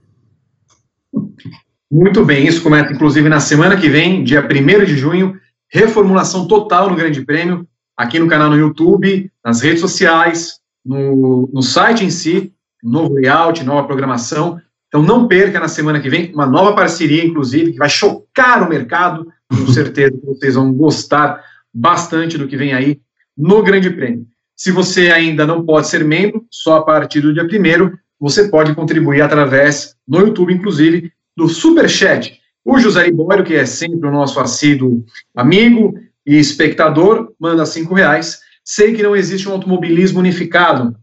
Muito 1.92 2.24
bem, 2.24 2.46
isso 2.46 2.62
começa 2.62 2.90
inclusive 2.90 3.28
na 3.28 3.38
semana 3.38 3.76
que 3.76 3.86
vem, 3.86 4.24
dia 4.24 4.40
1 4.40 4.84
de 4.86 4.96
junho, 4.96 5.38
reformulação 5.70 6.48
total 6.48 6.88
no 6.88 6.96
Grande 6.96 7.22
Prêmio, 7.22 7.68
aqui 7.94 8.18
no 8.18 8.26
canal 8.26 8.48
no 8.48 8.56
YouTube, 8.56 9.30
nas 9.44 9.60
redes 9.60 9.82
sociais, 9.82 10.54
no, 10.82 11.50
no 11.52 11.60
site 11.60 12.02
em 12.02 12.08
si, 12.08 12.50
novo 12.82 13.12
layout, 13.12 13.62
nova 13.62 13.86
programação. 13.86 14.58
Então 14.88 15.02
não 15.02 15.28
perca 15.28 15.60
na 15.60 15.68
semana 15.68 16.00
que 16.00 16.08
vem 16.08 16.32
uma 16.32 16.46
nova 16.46 16.74
parceria, 16.74 17.26
inclusive, 17.26 17.72
que 17.72 17.78
vai 17.78 17.90
chocar 17.90 18.62
o 18.62 18.70
mercado. 18.70 19.30
Com 19.50 19.66
certeza 19.70 20.12
que 20.12 20.24
vocês 20.24 20.54
vão 20.54 20.72
gostar 20.72 21.44
bastante 21.74 22.38
do 22.38 22.48
que 22.48 22.56
vem 22.56 22.72
aí 22.72 23.02
no 23.36 23.62
Grande 23.62 23.90
Prêmio. 23.90 24.26
Se 24.56 24.70
você 24.70 25.10
ainda 25.10 25.46
não 25.46 25.62
pode 25.62 25.88
ser 25.88 26.02
membro, 26.06 26.46
só 26.50 26.78
a 26.78 26.82
partir 26.82 27.20
do 27.20 27.34
dia 27.34 27.44
1 27.44 27.92
você 28.18 28.48
pode 28.48 28.74
contribuir 28.74 29.20
através, 29.20 29.94
no 30.08 30.20
YouTube, 30.20 30.54
inclusive, 30.54 31.12
do 31.36 31.48
Super 31.48 31.88
Chat. 31.88 32.40
O 32.64 32.78
José 32.78 33.04
Libório, 33.04 33.44
que 33.44 33.54
é 33.54 33.66
sempre 33.66 34.08
o 34.08 34.12
nosso 34.12 34.38
assíduo 34.38 35.04
amigo 35.34 35.94
e 36.24 36.38
espectador, 36.38 37.32
manda 37.38 37.66
cinco 37.66 37.94
reais. 37.94 38.40
Sei 38.64 38.94
que 38.94 39.02
não 39.02 39.16
existe 39.16 39.48
um 39.48 39.52
automobilismo 39.52 40.20
unificado, 40.20 40.94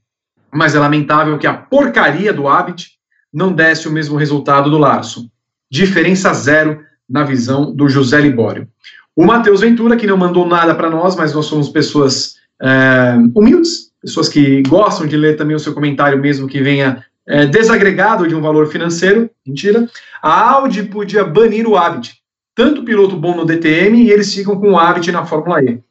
mas 0.51 0.73
é 0.73 0.79
lamentável 0.79 1.37
que 1.37 1.47
a 1.47 1.53
porcaria 1.53 2.31
do 2.31 2.47
Habit 2.47 2.91
não 3.31 3.51
desse 3.51 3.87
o 3.87 3.91
mesmo 3.91 4.17
resultado 4.17 4.69
do 4.69 4.77
Larson. 4.77 5.29
Diferença 5.69 6.33
zero 6.33 6.79
na 7.07 7.23
visão 7.23 7.73
do 7.73 7.89
José 7.89 8.19
Libório. 8.21 8.67
O 9.15 9.25
Matheus 9.25 9.61
Ventura, 9.61 9.97
que 9.97 10.07
não 10.07 10.15
mandou 10.15 10.47
nada 10.47 10.73
para 10.73 10.89
nós, 10.89 11.15
mas 11.15 11.33
nós 11.33 11.45
somos 11.45 11.67
pessoas 11.69 12.35
é, 12.61 13.15
humildes, 13.35 13.91
pessoas 14.01 14.29
que 14.29 14.63
gostam 14.63 15.05
de 15.05 15.17
ler 15.17 15.35
também 15.35 15.55
o 15.55 15.59
seu 15.59 15.73
comentário, 15.73 16.19
mesmo 16.19 16.47
que 16.47 16.61
venha 16.61 17.03
é, 17.29 17.45
desagregado 17.45 18.27
de 18.27 18.35
um 18.35 18.41
valor 18.41 18.67
financeiro. 18.67 19.29
Mentira 19.45 19.87
a 20.21 20.51
Audi 20.51 20.83
podia 20.83 21.23
banir 21.23 21.67
o 21.67 21.77
Avid. 21.77 22.13
Tanto 22.55 22.83
piloto 22.83 23.15
bom 23.15 23.35
no 23.35 23.45
DTM 23.45 24.03
e 24.03 24.11
eles 24.11 24.33
ficam 24.33 24.59
com 24.59 24.71
o 24.71 24.77
Avid 24.77 25.11
na 25.11 25.25
Fórmula 25.25 25.63
E. 25.63 25.81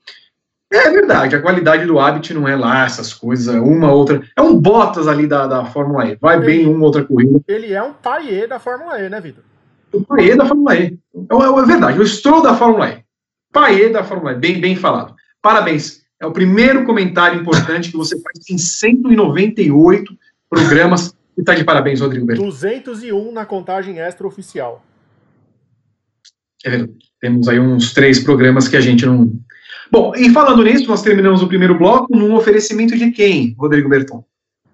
É 0.71 0.91
verdade, 0.91 1.35
a 1.35 1.41
qualidade 1.41 1.87
do 1.87 1.99
Abt 1.99 2.35
não 2.35 2.47
é 2.47 2.55
lá 2.55 2.85
essas 2.85 3.15
coisas, 3.15 3.55
uma 3.55 3.91
outra. 3.91 4.23
É 4.37 4.43
um 4.43 4.55
Bottas 4.55 5.09
ali 5.09 5.27
da, 5.27 5.47
da 5.47 5.65
Fórmula 5.65 6.07
E. 6.07 6.17
Vai 6.21 6.37
ele, 6.37 6.45
bem 6.45 6.67
uma 6.67 6.85
outra 6.85 7.03
corrida. 7.03 7.41
Ele 7.49 7.73
é 7.73 7.83
um 7.83 7.95
paiê 7.95 8.47
da 8.47 8.59
Fórmula 8.59 9.01
E, 9.01 9.09
né, 9.09 9.19
Vitor? 9.19 9.43
O 9.95 10.05
paiê 10.05 10.37
da 10.37 10.45
Fórmula 10.45 10.77
E. 10.77 10.99
É, 11.15 11.35
é, 11.35 11.59
é 11.63 11.65
verdade, 11.65 11.99
o 11.99 12.07
Stroll 12.07 12.43
da 12.43 12.55
Fórmula 12.55 12.91
E. 12.91 12.99
Paiê 13.51 13.89
da 13.89 14.05
Fórmula 14.05 14.33
E, 14.33 14.35
bem, 14.35 14.61
bem 14.61 14.77
falado. 14.77 15.15
Parabéns. 15.41 16.03
É 16.21 16.27
o 16.27 16.33
primeiro 16.33 16.85
comentário 16.85 17.41
importante 17.41 17.91
que 17.91 17.97
você 17.97 18.21
faz 18.21 18.51
em 18.51 18.59
198 18.59 20.13
programas 20.51 21.15
e 21.39 21.43
tá 21.45 21.55
de 21.55 21.63
parabéns, 21.63 22.01
Rodrigo 22.01 22.27
Berto. 22.27 22.43
201 22.43 23.31
na 23.31 23.47
contagem 23.47 24.01
extra-oficial. 24.01 24.85
É 26.65 26.71
verdade. 26.71 26.99
Temos 27.21 27.49
aí 27.49 27.61
uns 27.61 27.93
três 27.93 28.19
programas 28.19 28.67
que 28.67 28.77
a 28.77 28.81
gente 28.81 29.07
não. 29.07 29.33
Bom, 29.91 30.13
e 30.17 30.31
falando 30.31 30.65
nisso, 30.65 30.89
nós 30.89 31.01
terminamos 31.01 31.41
o 31.41 31.47
primeiro 31.47 31.79
bloco 31.79 32.15
num 32.17 32.35
oferecimento 32.35 32.97
de 32.97 33.13
quem, 33.13 33.55
Rodrigo 33.57 33.89
Berton? 33.89 34.25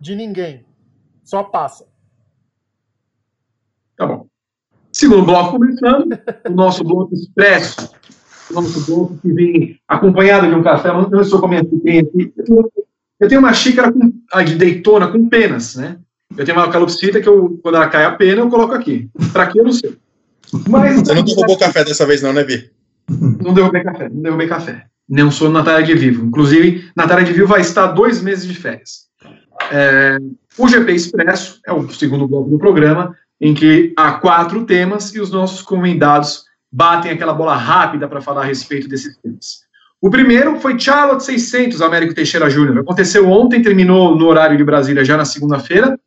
De 0.00 0.16
ninguém. 0.16 0.64
Só 1.22 1.42
passa. 1.42 1.86
Tá 3.96 4.06
bom. 4.06 4.26
Segundo 4.90 5.24
bloco 5.24 5.58
começando, 5.58 6.18
o 6.48 6.50
nosso 6.50 6.82
bloco 6.82 7.14
expresso. 7.14 7.90
O 8.50 8.54
nosso 8.54 8.86
bloco 8.86 9.18
que 9.18 9.32
vem 9.32 9.80
acompanhado 9.86 10.46
de 10.46 10.54
um 10.54 10.62
café. 10.62 10.88
Eu 10.88 11.20
estou 11.20 11.40
comendo 11.40 11.68
aqui. 11.76 12.08
Eu 13.20 13.28
tenho 13.28 13.40
uma 13.40 13.52
xícara 13.52 13.92
com, 13.92 14.10
de 14.44 14.56
Daytona 14.56 15.08
com 15.08 15.28
penas, 15.28 15.76
né? 15.76 15.98
Eu 16.36 16.44
tenho 16.44 16.58
uma 16.58 16.70
calopsita 16.70 17.20
que 17.20 17.28
eu, 17.28 17.58
quando 17.62 17.76
ela 17.76 17.88
cai 17.88 18.04
a 18.04 18.12
pena, 18.12 18.40
eu 18.40 18.48
coloco 18.48 18.74
aqui. 18.74 19.08
Pra 19.32 19.46
que 19.46 19.58
eu 19.58 19.64
não 19.64 19.72
sei. 19.72 19.96
Mas, 20.68 21.00
Você 21.00 21.14
não 21.14 21.24
derrubou 21.24 21.58
café 21.58 21.84
dessa 21.84 22.06
vez, 22.06 22.22
não, 22.22 22.32
né, 22.32 22.44
Vi? 22.44 22.70
Não 23.08 23.52
derrubei 23.54 23.82
café, 23.82 24.08
não 24.08 24.22
derrubei 24.22 24.46
café. 24.46 24.86
Não 25.08 25.30
sou 25.30 25.50
Natália 25.50 25.86
de 25.86 25.94
Vivo. 25.94 26.24
Inclusive, 26.26 26.90
Natália 26.96 27.24
de 27.24 27.32
Vivo 27.32 27.46
vai 27.46 27.60
estar 27.60 27.88
dois 27.88 28.22
meses 28.22 28.46
de 28.46 28.54
férias. 28.54 29.04
É, 29.70 30.18
o 30.58 30.68
GP 30.68 30.92
Expresso 30.92 31.60
é 31.66 31.72
o 31.72 31.88
segundo 31.90 32.26
bloco 32.26 32.50
do 32.50 32.58
programa, 32.58 33.14
em 33.40 33.52
que 33.52 33.92
há 33.96 34.12
quatro 34.12 34.64
temas 34.64 35.14
e 35.14 35.20
os 35.20 35.30
nossos 35.30 35.62
convidados 35.62 36.44
batem 36.72 37.12
aquela 37.12 37.34
bola 37.34 37.54
rápida 37.54 38.08
para 38.08 38.20
falar 38.20 38.42
a 38.42 38.46
respeito 38.46 38.88
desses 38.88 39.16
temas. 39.18 39.64
O 40.00 40.10
primeiro 40.10 40.58
foi 40.60 40.78
Charlotte 40.78 41.24
600, 41.24 41.80
Américo 41.80 42.14
Teixeira 42.14 42.50
Júnior. 42.50 42.78
Aconteceu 42.80 43.28
ontem, 43.28 43.62
terminou 43.62 44.16
no 44.16 44.26
horário 44.26 44.56
de 44.56 44.64
Brasília 44.64 45.04
já 45.04 45.16
na 45.16 45.24
segunda-feira 45.24 45.98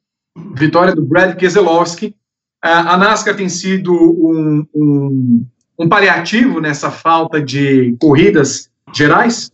vitória 0.55 0.95
do 0.95 1.03
Brad 1.03 1.35
Keselowski. 1.35 2.15
A 2.61 2.97
NASCAR 2.97 3.35
tem 3.35 3.47
sido 3.47 3.93
um, 3.93 4.65
um, 4.73 5.45
um 5.79 5.87
paliativo 5.87 6.59
nessa 6.59 6.89
falta 6.89 7.41
de 7.41 7.95
corridas 7.99 8.69
gerais? 8.93 9.51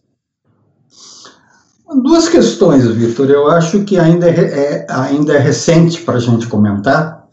Duas 2.02 2.28
questões, 2.28 2.88
Vitor. 2.88 3.30
Eu 3.30 3.50
acho 3.50 3.84
que 3.84 4.00
ainda 4.00 4.28
é, 4.30 4.40
é 4.40 4.86
ainda 4.90 5.34
é 5.34 5.38
recente 5.38 6.02
para 6.02 6.16
a 6.16 6.20
gente 6.20 6.48
comentar, 6.48 7.28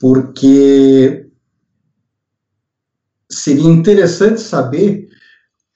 porque 0.00 1.26
seria 3.30 3.68
interessante 3.68 4.40
saber 4.40 5.08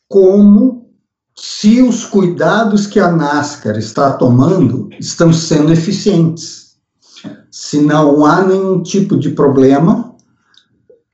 como 0.09 0.91
se 1.35 1.81
os 1.81 2.05
cuidados 2.05 2.87
que 2.87 3.01
a 3.01 3.11
NASCAR 3.11 3.79
está 3.79 4.13
tomando 4.13 4.91
estão 5.01 5.33
sendo 5.33 5.73
eficientes. 5.73 6.62
Se 7.73 7.81
não 7.81 8.27
há 8.27 8.43
nenhum 8.43 8.83
tipo 8.83 9.17
de 9.17 9.31
problema, 9.31 10.15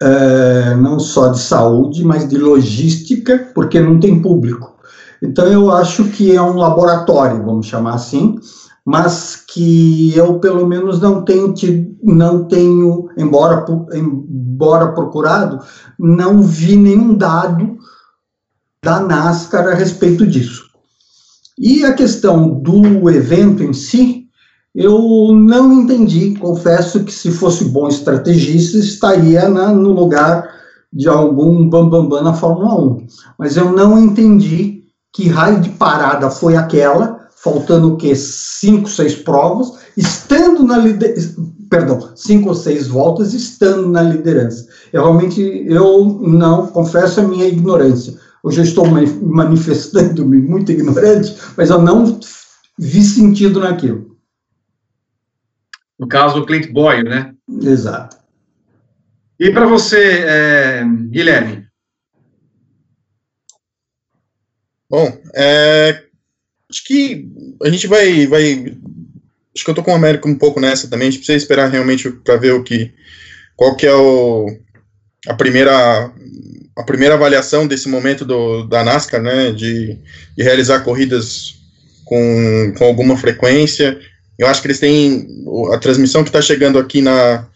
é, 0.02 0.74
não 0.74 0.98
só 0.98 1.28
de 1.28 1.38
saúde, 1.38 2.04
mas 2.04 2.28
de 2.28 2.36
logística, 2.36 3.52
porque 3.54 3.78
não 3.78 4.00
tem 4.00 4.20
público. 4.20 4.74
Então, 5.22 5.46
eu 5.46 5.70
acho 5.70 6.06
que 6.06 6.34
é 6.34 6.42
um 6.42 6.56
laboratório, 6.56 7.44
vamos 7.44 7.66
chamar 7.66 7.94
assim, 7.94 8.40
mas 8.84 9.36
que 9.36 10.12
eu, 10.16 10.40
pelo 10.40 10.66
menos, 10.66 11.00
não 11.00 11.24
tenho, 11.24 11.54
não 12.02 12.48
tenho 12.48 13.08
embora, 13.16 13.64
embora 13.94 14.88
procurado, 14.88 15.60
não 15.96 16.42
vi 16.42 16.74
nenhum 16.74 17.16
dado 17.16 17.78
da 18.82 18.98
NASCAR 18.98 19.68
a 19.68 19.74
respeito 19.74 20.26
disso. 20.26 20.64
E 21.56 21.84
a 21.84 21.92
questão 21.92 22.50
do 22.50 23.08
evento 23.08 23.62
em 23.62 23.72
si, 23.72 24.17
eu 24.78 25.32
não 25.34 25.72
entendi. 25.72 26.36
Confesso 26.38 27.02
que 27.02 27.12
se 27.12 27.32
fosse 27.32 27.64
bom 27.64 27.88
estrategista, 27.88 28.78
estaria 28.78 29.48
no 29.48 29.90
lugar 29.90 30.48
de 30.92 31.08
algum 31.08 31.68
bambambam 31.68 32.08
bam, 32.08 32.08
bam 32.08 32.22
na 32.22 32.32
Fórmula 32.32 32.80
1. 32.80 33.06
Mas 33.36 33.56
eu 33.56 33.72
não 33.72 33.98
entendi 33.98 34.84
que 35.12 35.28
raio 35.28 35.60
de 35.60 35.70
parada 35.70 36.30
foi 36.30 36.56
aquela, 36.56 37.26
faltando 37.42 37.92
o 37.92 37.96
quê? 37.96 38.14
Cinco, 38.14 38.88
seis 38.88 39.16
provas, 39.16 39.72
estando 39.96 40.62
na 40.62 40.78
liderança, 40.78 41.34
perdão, 41.68 42.12
cinco 42.14 42.50
ou 42.50 42.54
seis 42.54 42.86
voltas, 42.86 43.34
estando 43.34 43.88
na 43.88 44.02
liderança. 44.02 44.68
Eu 44.92 45.02
realmente, 45.02 45.42
eu 45.66 46.20
não, 46.22 46.68
confesso 46.68 47.18
a 47.18 47.24
minha 47.24 47.48
ignorância. 47.48 48.14
Hoje 48.44 48.60
eu 48.60 48.64
estou 48.64 48.86
manifestando-me 48.86 50.40
muito 50.40 50.70
ignorante, 50.70 51.36
mas 51.56 51.68
eu 51.68 51.82
não 51.82 52.20
vi 52.78 53.02
sentido 53.02 53.58
naquilo. 53.58 54.07
No 55.98 56.06
caso 56.06 56.36
do 56.40 56.46
Clint 56.46 56.70
Boyer, 56.70 57.04
né? 57.04 57.34
Exato. 57.62 58.16
E 59.38 59.50
para 59.50 59.66
você, 59.66 60.24
é, 60.26 60.84
Guilherme? 61.10 61.66
Bom, 64.90 65.20
é, 65.34 66.04
acho 66.70 66.84
que 66.84 67.28
a 67.62 67.68
gente 67.68 67.86
vai, 67.86 68.26
vai. 68.26 68.76
Acho 69.54 69.64
que 69.64 69.70
eu 69.70 69.74
tô 69.74 69.82
com 69.82 69.92
o 69.92 69.96
América 69.96 70.28
um 70.28 70.38
pouco 70.38 70.60
nessa 70.60 70.88
também. 70.88 71.08
A 71.08 71.10
gente 71.10 71.20
precisa 71.20 71.36
esperar 71.36 71.68
realmente 71.68 72.10
para 72.10 72.36
ver 72.36 72.52
o 72.52 72.62
que. 72.62 72.92
Qual 73.56 73.76
que 73.76 73.86
é 73.86 73.94
o, 73.94 74.46
a 75.26 75.34
primeira 75.34 76.12
a 76.78 76.84
primeira 76.84 77.14
avaliação 77.14 77.66
desse 77.66 77.88
momento 77.88 78.24
do, 78.24 78.62
da 78.62 78.84
NASCAR, 78.84 79.20
né, 79.20 79.50
de, 79.50 79.98
de 80.36 80.44
realizar 80.44 80.84
corridas 80.84 81.56
com, 82.04 82.72
com 82.78 82.84
alguma 82.84 83.16
frequência. 83.16 83.98
Eu 84.38 84.46
acho 84.46 84.60
que 84.60 84.68
eles 84.68 84.78
têm 84.78 85.26
a 85.72 85.78
transmissão 85.78 86.22
que 86.22 86.28
está 86.28 86.40
chegando 86.40 86.78
aqui 86.78 87.00
na 87.00 87.46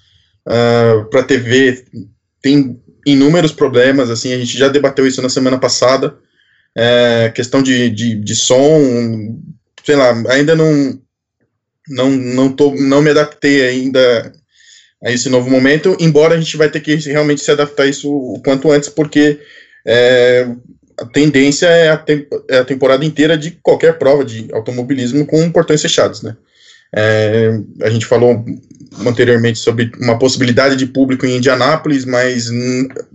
uh, 0.47 1.05
para 1.11 1.23
TV 1.23 1.85
tem 2.41 2.81
inúmeros 3.07 3.53
problemas. 3.53 4.11
Assim, 4.11 4.33
a 4.33 4.39
gente 4.39 4.59
já 4.59 4.69
debateu 4.69 5.07
isso 5.07 5.23
na 5.23 5.29
semana 5.29 5.59
passada. 5.59 6.17
É, 6.77 7.31
questão 7.35 7.63
de, 7.63 7.91
de, 7.91 8.15
de 8.17 8.35
som, 8.35 9.39
sei 9.85 9.95
lá, 9.95 10.13
ainda 10.31 10.55
não 10.55 11.01
não 11.89 12.11
não 12.11 12.53
tô, 12.53 12.75
não 12.75 13.03
me 13.03 13.11
adaptei 13.11 13.67
ainda 13.67 14.33
a 15.05 15.11
esse 15.11 15.29
novo 15.29 15.51
momento, 15.51 15.97
embora 16.01 16.35
a 16.35 16.41
gente 16.41 16.57
vai 16.57 16.71
ter 16.71 16.81
que 16.81 16.95
realmente 16.95 17.43
se 17.43 17.51
adaptar 17.51 17.83
a 17.83 17.87
isso 17.87 18.09
o 18.09 18.41
quanto 18.43 18.71
antes, 18.71 18.89
porque 18.89 19.41
é, 19.85 20.49
a 20.97 21.07
tendência 21.07 21.67
é 21.67 21.91
a, 21.91 22.05
é 22.49 22.59
a, 22.59 22.65
temporada 22.65 23.05
inteira 23.05 23.37
de 23.37 23.51
qualquer 23.51 23.99
prova 23.99 24.25
de 24.25 24.49
automobilismo 24.53 25.27
com 25.27 25.51
portões 25.51 25.83
fechados, 25.83 26.23
né? 26.23 26.37
É, 26.95 27.59
a 27.83 27.91
gente 27.91 28.07
falou 28.07 28.45
anteriormente 29.07 29.59
sobre 29.59 29.91
uma 29.99 30.19
possibilidade 30.19 30.77
de 30.77 30.87
público 30.87 31.25
em 31.25 31.37
Indianápolis, 31.37 32.05
mas 32.05 32.51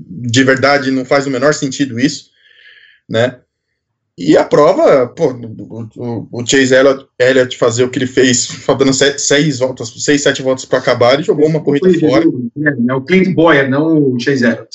de 0.07 0.43
verdade 0.43 0.91
não 0.91 1.05
faz 1.05 1.27
o 1.27 1.29
menor 1.29 1.53
sentido 1.53 1.99
isso, 1.99 2.31
né? 3.07 3.39
E 4.17 4.35
a 4.35 4.43
prova, 4.43 5.05
pô, 5.05 5.27
o, 5.29 6.27
o 6.31 6.45
Chase 6.45 6.73
Elliott 6.73 7.55
fazer 7.55 7.83
o 7.83 7.89
que 7.89 7.99
ele 7.99 8.07
fez, 8.07 8.47
faltando 8.47 8.91
sete, 8.91 9.21
seis 9.21 9.59
voltas, 9.59 9.93
seis, 9.95 10.23
sete 10.23 10.41
voltas 10.41 10.65
para 10.65 10.79
acabar, 10.79 11.19
e 11.19 11.23
jogou 11.23 11.45
uma 11.45 11.63
corrida 11.63 11.87
fora. 11.99 12.25
É, 12.25 12.93
o 12.95 13.01
Clint 13.01 13.35
Boyer, 13.35 13.69
não 13.69 14.13
o 14.13 14.19
Chase 14.19 14.43
Elliott. 14.43 14.69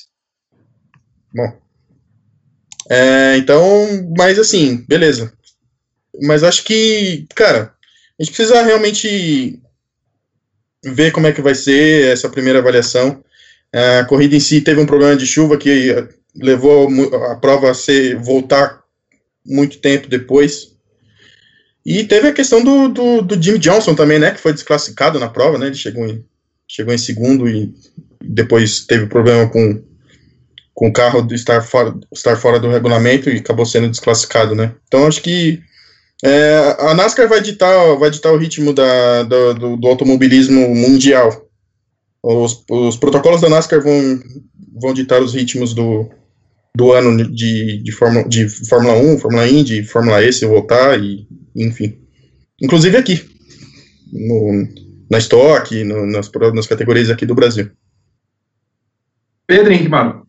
Bom. 1.35 1.53
É, 2.89 3.37
então, 3.37 4.13
mas 4.17 4.39
assim, 4.39 4.85
beleza. 4.87 5.33
Mas 6.21 6.45
acho 6.45 6.63
que, 6.63 7.27
cara, 7.35 7.75
a 8.19 8.23
gente 8.23 8.35
precisa 8.35 8.63
realmente 8.63 9.61
ver 10.85 11.13
como 11.13 11.27
é 11.27 11.33
que 11.33 11.41
vai 11.41 11.55
ser 11.55 12.13
essa 12.13 12.29
primeira 12.29 12.59
avaliação. 12.59 13.23
A 13.73 14.05
corrida 14.05 14.37
em 14.37 14.41
si 14.41 14.61
teve 14.61 14.81
um 14.81 14.87
problema 14.87 15.17
de 15.17 15.27
chuva 15.27 15.57
que 15.57 15.95
levou 16.35 16.89
a 17.31 17.37
prova 17.37 17.71
a 17.71 17.75
ser 17.75 18.17
voltar 18.17 18.83
muito 19.45 19.79
tempo 19.79 20.09
depois. 20.09 20.73
E 21.85 22.05
teve 22.05 22.29
a 22.29 22.33
questão 22.33 22.63
do, 22.63 22.89
do, 22.89 23.23
do 23.23 23.37
Johnson 23.37 23.95
também, 23.95 24.19
né, 24.19 24.31
que 24.31 24.41
foi 24.41 24.53
desclassificado 24.53 25.19
na 25.19 25.29
prova, 25.29 25.59
né, 25.59 25.67
ele 25.67 25.75
chegou 25.75 26.07
em, 26.07 26.25
chegou 26.69 26.95
em 26.95 26.99
segundo 26.99 27.49
e 27.49 27.75
depois 28.23 28.87
teve 28.87 29.07
problema 29.07 29.49
com, 29.49 29.83
com 30.75 30.89
o 30.89 30.93
carro 30.93 31.23
de 31.23 31.35
estar 31.35 31.61
fora, 31.61 31.93
estar 32.13 32.37
fora 32.37 32.61
do 32.61 32.71
regulamento 32.71 33.29
e 33.29 33.39
acabou 33.39 33.67
sendo 33.67 33.91
desclassificado, 33.91 34.55
né. 34.55 34.73
Então 34.87 35.09
acho 35.09 35.21
que 35.23 35.61
é, 36.25 36.77
a 36.79 36.95
NASCAR 36.95 37.29
vai 37.29 37.41
ditar, 37.41 37.97
vai 37.99 38.11
ditar 38.11 38.33
o 38.33 38.37
ritmo 38.37 38.73
da, 38.73 39.25
do, 39.25 39.55
do, 39.55 39.77
do 39.77 39.89
automobilismo 39.89 40.73
mundial. 40.75 41.49
Os, 42.23 42.65
os 42.71 42.97
protocolos 42.97 43.41
da 43.41 43.49
NASCAR 43.49 43.83
vão, 43.83 44.23
vão 44.81 44.95
ditar 44.95 45.21
os 45.21 45.35
ritmos 45.35 45.75
do, 45.75 46.09
do 46.77 46.93
ano 46.93 47.17
de, 47.29 47.83
de, 47.83 47.93
Fórmula, 47.93 48.29
de 48.29 48.49
Fórmula 48.69 48.95
1, 48.95 49.19
Fórmula 49.19 49.49
Indy, 49.49 49.83
Fórmula 49.83 50.23
E, 50.23 50.33
se 50.33 50.47
voltar, 50.47 51.03
e, 51.03 51.27
enfim. 51.57 51.99
Inclusive 52.61 52.97
aqui, 52.97 53.29
no, 54.13 54.69
na 55.11 55.19
Stock, 55.19 55.85
nas, 55.85 56.31
nas 56.55 56.67
categorias 56.69 57.11
aqui 57.11 57.27
do 57.27 57.35
Brasil. 57.35 57.71
Pedro 59.47 59.73
Henrique 59.73 59.89
Maro. 59.89 60.22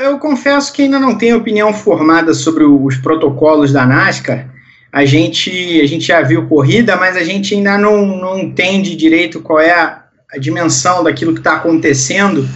Eu 0.00 0.18
confesso 0.18 0.72
que 0.72 0.80
ainda 0.80 0.98
não 0.98 1.18
tenho 1.18 1.36
opinião 1.36 1.74
formada 1.74 2.32
sobre 2.32 2.64
os 2.64 2.96
protocolos 2.96 3.70
da 3.70 3.84
NASCAR. 3.84 4.48
A 4.90 5.04
gente, 5.04 5.78
a 5.78 5.86
gente 5.86 6.06
já 6.06 6.22
viu 6.22 6.48
corrida, 6.48 6.96
mas 6.96 7.18
a 7.18 7.22
gente 7.22 7.54
ainda 7.54 7.76
não, 7.76 8.06
não 8.06 8.38
entende 8.38 8.96
direito 8.96 9.42
qual 9.42 9.60
é 9.60 9.70
a, 9.72 10.04
a 10.32 10.38
dimensão 10.38 11.04
daquilo 11.04 11.34
que 11.34 11.40
está 11.40 11.56
acontecendo 11.56 12.48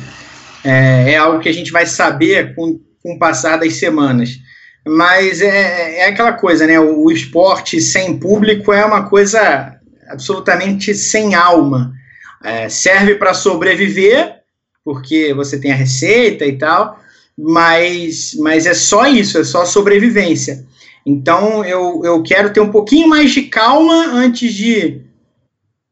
é, 0.64 1.12
é 1.12 1.16
algo 1.18 1.38
que 1.38 1.49
a 1.51 1.53
gente 1.53 1.70
vai 1.70 1.84
saber 1.84 2.55
com, 2.55 2.80
com 3.03 3.12
o 3.12 3.18
passar 3.18 3.59
das 3.59 3.74
semanas. 3.74 4.38
Mas 4.86 5.42
é, 5.42 5.99
é 5.99 6.07
aquela 6.07 6.32
coisa, 6.32 6.66
né? 6.66 6.80
O, 6.80 7.05
o 7.05 7.12
esporte 7.12 7.78
sem 7.78 8.18
público 8.18 8.72
é 8.72 8.82
uma 8.86 9.03
coisa 9.03 9.76
absolutamente 10.09 10.95
sem 10.95 11.34
alma. 11.34 11.92
É, 12.42 12.70
serve 12.70 13.16
para 13.16 13.34
sobreviver, 13.34 14.36
porque 14.82 15.34
você 15.34 15.61
tem 15.61 15.72
a 15.72 15.76
receita 15.76 16.47
e 16.47 16.57
tal, 16.57 17.03
mas, 17.37 18.35
mas 18.39 18.66
é 18.66 18.74
só 18.74 19.07
isso, 19.07 19.39
é 19.39 19.45
só 19.45 19.64
sobrevivência. 19.64 20.64
Então 21.07 21.64
eu, 21.64 22.03
eu 22.05 22.22
quero 22.22 22.53
ter 22.53 22.61
um 22.61 22.70
pouquinho 22.70 23.09
mais 23.09 23.32
de 23.32 23.43
calma 23.43 24.07
antes 24.07 24.53
de 24.55 25.03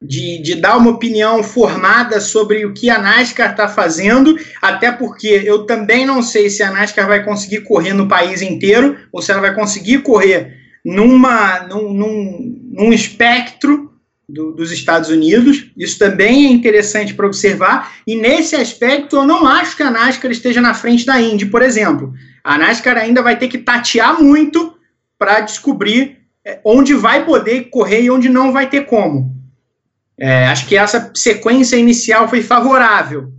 de, 0.02 0.38
de 0.42 0.56
dar 0.56 0.76
uma 0.78 0.90
opinião 0.90 1.42
formada 1.42 2.20
sobre 2.20 2.66
o 2.66 2.74
que 2.74 2.90
a 2.90 2.98
NASCAR 2.98 3.52
está 3.52 3.68
fazendo, 3.68 4.36
até 4.60 4.90
porque 4.90 5.28
eu 5.44 5.64
também 5.64 6.04
não 6.04 6.22
sei 6.22 6.50
se 6.50 6.62
a 6.62 6.72
NASCAR 6.72 7.06
vai 7.06 7.24
conseguir 7.24 7.60
correr 7.60 7.92
no 7.92 8.08
país 8.08 8.42
inteiro, 8.42 8.96
ou 9.12 9.22
se 9.22 9.30
ela 9.30 9.40
vai 9.40 9.54
conseguir 9.54 10.02
correr 10.02 10.56
numa, 10.84 11.60
num, 11.68 11.92
num, 11.92 12.60
num 12.72 12.92
espectro 12.92 13.91
do, 14.32 14.52
dos 14.52 14.72
Estados 14.72 15.10
Unidos. 15.10 15.66
Isso 15.76 15.98
também 15.98 16.46
é 16.46 16.50
interessante 16.50 17.12
para 17.12 17.26
observar. 17.26 17.92
E 18.06 18.16
nesse 18.16 18.56
aspecto, 18.56 19.16
eu 19.16 19.26
não 19.26 19.46
acho 19.46 19.76
que 19.76 19.82
a 19.82 19.90
NASCAR 19.90 20.30
esteja 20.30 20.60
na 20.60 20.72
frente 20.72 21.04
da 21.04 21.20
Indy, 21.20 21.46
por 21.46 21.60
exemplo. 21.60 22.14
A 22.42 22.56
NASCAR 22.56 22.96
ainda 22.96 23.22
vai 23.22 23.38
ter 23.38 23.48
que 23.48 23.58
tatear 23.58 24.20
muito 24.20 24.74
para 25.18 25.40
descobrir 25.40 26.18
é, 26.44 26.58
onde 26.64 26.94
vai 26.94 27.24
poder 27.24 27.68
correr 27.70 28.02
e 28.02 28.10
onde 28.10 28.28
não 28.28 28.52
vai 28.52 28.68
ter 28.68 28.86
como. 28.86 29.36
É, 30.18 30.46
acho 30.46 30.66
que 30.66 30.76
essa 30.76 31.10
sequência 31.14 31.76
inicial 31.76 32.26
foi 32.26 32.42
favorável. 32.42 33.30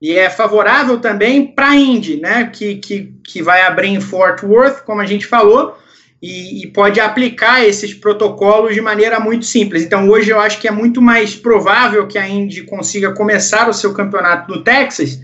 E 0.00 0.12
é 0.12 0.28
favorável 0.28 0.98
também 0.98 1.46
para 1.46 1.70
a 1.70 1.76
Indy, 1.76 2.20
né, 2.20 2.50
que, 2.52 2.76
que, 2.76 3.14
que 3.24 3.42
vai 3.42 3.62
abrir 3.62 3.88
em 3.88 4.00
Fort 4.00 4.42
Worth, 4.42 4.84
como 4.84 5.00
a 5.00 5.06
gente 5.06 5.26
falou, 5.26 5.78
e, 6.22 6.62
e, 6.62 6.66
pode 6.68 6.98
aplicar 6.98 7.64
esses 7.64 7.92
protocolos 7.92 8.74
de 8.74 8.80
maneira 8.80 9.20
muito 9.20 9.44
simples. 9.44 9.82
Então, 9.82 10.08
hoje 10.08 10.30
eu 10.30 10.40
acho 10.40 10.58
que 10.60 10.66
é 10.66 10.70
muito 10.70 11.02
mais 11.02 11.34
provável 11.34 12.06
que 12.06 12.18
a 12.18 12.28
Indy 12.28 12.62
consiga 12.62 13.12
começar 13.12 13.68
o 13.68 13.74
seu 13.74 13.92
campeonato 13.92 14.50
no 14.50 14.64
Texas, 14.64 15.20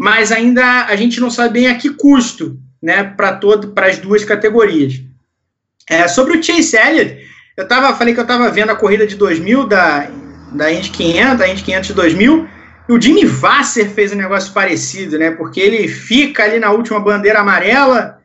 mas 0.00 0.32
ainda 0.32 0.86
a 0.86 0.96
gente 0.96 1.20
não 1.20 1.30
sabe 1.30 1.54
bem 1.54 1.68
a 1.68 1.76
que 1.76 1.90
custo, 1.90 2.58
né, 2.82 3.04
para 3.04 3.86
as 3.86 3.98
duas 3.98 4.24
categorias. 4.24 5.00
É, 5.88 6.08
sobre 6.08 6.36
o 6.36 6.42
Chase 6.42 6.76
Elliott, 6.76 7.18
eu 7.56 7.68
tava, 7.68 7.94
falei 7.96 8.12
que 8.12 8.20
eu 8.20 8.24
estava 8.24 8.50
vendo 8.50 8.70
a 8.70 8.76
corrida 8.76 9.06
de 9.06 9.14
2000 9.14 9.66
da 9.66 10.10
da 10.54 10.72
Indy 10.72 10.90
500, 10.90 11.38
da 11.38 11.48
Indy 11.48 11.62
500 11.62 11.86
de 11.88 11.94
2000, 11.94 12.48
e 12.88 12.92
o 12.92 13.00
Jimmy 13.00 13.24
Vasser 13.24 13.90
fez 13.90 14.12
um 14.12 14.16
negócio 14.16 14.52
parecido, 14.52 15.18
né? 15.18 15.30
Porque 15.32 15.60
ele 15.60 15.88
fica 15.88 16.44
ali 16.44 16.58
na 16.58 16.70
última 16.70 17.00
bandeira 17.00 17.40
amarela, 17.40 18.18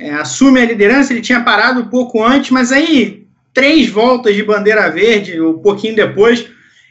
é, 0.00 0.14
assume 0.14 0.60
a 0.60 0.64
liderança, 0.64 1.12
ele 1.12 1.20
tinha 1.20 1.42
parado 1.42 1.80
um 1.80 1.88
pouco 1.88 2.24
antes, 2.24 2.50
mas 2.50 2.72
aí 2.72 3.26
três 3.52 3.88
voltas 3.88 4.34
de 4.34 4.42
bandeira 4.42 4.88
verde, 4.90 5.40
um 5.40 5.58
pouquinho 5.58 5.94
depois, 5.94 6.48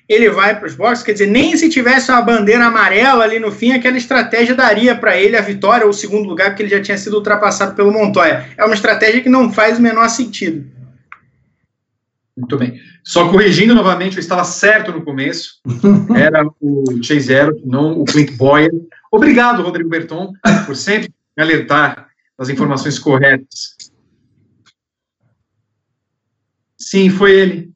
ele 0.07 0.29
vai 0.29 0.57
para 0.57 0.67
os 0.67 0.75
boxes. 0.75 1.03
Quer 1.03 1.13
dizer, 1.13 1.27
nem 1.27 1.57
se 1.57 1.69
tivesse 1.69 2.11
uma 2.11 2.21
bandeira 2.21 2.65
amarela 2.65 3.23
ali 3.23 3.39
no 3.39 3.51
fim, 3.51 3.71
aquela 3.71 3.97
estratégia 3.97 4.53
daria 4.53 4.95
para 4.95 5.17
ele 5.17 5.35
a 5.35 5.41
vitória 5.41 5.85
ou 5.85 5.91
o 5.91 5.93
segundo 5.93 6.27
lugar, 6.27 6.49
porque 6.49 6.63
ele 6.63 6.69
já 6.69 6.81
tinha 6.81 6.97
sido 6.97 7.15
ultrapassado 7.15 7.75
pelo 7.75 7.91
Montoya. 7.91 8.47
É 8.55 8.63
uma 8.63 8.75
estratégia 8.75 9.21
que 9.21 9.29
não 9.29 9.51
faz 9.51 9.79
o 9.79 9.81
menor 9.81 10.07
sentido. 10.09 10.65
Muito 12.37 12.57
bem. 12.57 12.79
Só 13.03 13.29
corrigindo 13.29 13.73
novamente, 13.73 14.17
eu 14.17 14.21
estava 14.21 14.43
certo 14.43 14.91
no 14.91 15.03
começo. 15.03 15.59
Era 16.15 16.45
o 16.61 16.83
Chase 17.01 17.21
Zero, 17.21 17.59
não 17.65 17.99
o 17.99 18.05
Clint 18.05 18.33
Boyer. 18.33 18.71
Obrigado, 19.11 19.63
Rodrigo 19.63 19.89
Berton, 19.89 20.33
por 20.65 20.75
sempre 20.75 21.09
me 21.35 21.43
alertar 21.43 22.08
das 22.39 22.47
informações 22.47 22.97
corretas. 22.97 23.75
Sim, 26.77 27.09
foi 27.09 27.37
ele. 27.37 27.73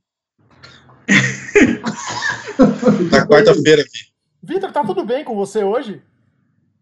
Na 3.12 3.28
quarta-feira 3.28 3.82
aqui. 3.82 4.14
Vitor, 4.42 4.72
tá 4.72 4.86
tudo 4.86 5.06
bem 5.06 5.26
com 5.26 5.36
você 5.36 5.66
hoje? 5.66 6.02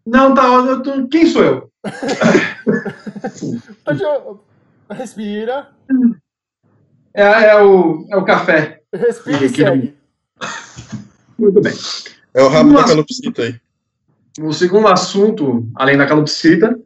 Não, 0.06 0.32
tá. 0.32 0.44
Eu 0.44 0.80
tô... 0.80 1.08
Quem 1.08 1.26
sou 1.26 1.42
eu? 1.42 1.72
Respira. 4.88 5.72
É, 7.12 7.22
é, 7.22 7.60
o, 7.60 8.06
é 8.10 8.16
o 8.16 8.24
café. 8.24 8.80
Respira 8.94 9.44
e 9.44 9.48
segue. 9.48 9.96
Muito 11.36 11.60
bem. 11.60 11.74
É 12.32 12.42
o 12.42 12.48
rabo 12.48 12.74
da 12.74 12.84
calopsita 12.84 13.42
aí. 13.42 13.60
O 14.40 14.52
segundo 14.52 14.86
assunto, 14.86 15.68
além 15.74 15.98
da 15.98 16.06
calopsita, 16.06 16.78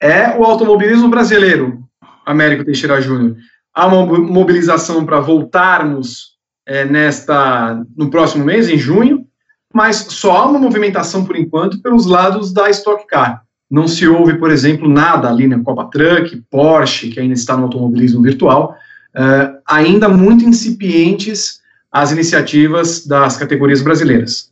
é 0.00 0.36
o 0.36 0.44
automobilismo 0.44 1.08
brasileiro, 1.08 1.84
Américo 2.24 2.64
Teixeira 2.64 3.00
Júnior. 3.00 3.36
Há 3.74 3.86
uma 3.86 4.18
mobilização 4.18 5.04
para 5.04 5.20
voltarmos 5.20 6.30
é, 6.66 6.84
nesta 6.84 7.84
no 7.96 8.10
próximo 8.10 8.44
mês, 8.44 8.68
em 8.68 8.78
junho, 8.78 9.26
mas 9.72 9.96
só 10.08 10.36
há 10.38 10.46
uma 10.46 10.58
movimentação, 10.58 11.24
por 11.24 11.36
enquanto, 11.36 11.80
pelos 11.80 12.06
lados 12.06 12.52
da 12.52 12.70
Stock 12.70 13.06
Car. 13.06 13.42
Não 13.70 13.86
se 13.86 14.08
ouve, 14.08 14.34
por 14.34 14.50
exemplo, 14.50 14.88
nada 14.88 15.28
ali 15.28 15.46
na 15.46 15.60
Copa 15.60 15.84
Truck, 15.84 16.42
Porsche, 16.50 17.10
que 17.10 17.20
ainda 17.20 17.34
está 17.34 17.56
no 17.56 17.64
automobilismo 17.64 18.20
virtual, 18.20 18.74
uh, 19.14 19.58
ainda 19.66 20.08
muito 20.08 20.44
incipientes 20.44 21.60
as 21.92 22.10
iniciativas 22.10 23.06
das 23.06 23.36
categorias 23.36 23.80
brasileiras. 23.80 24.50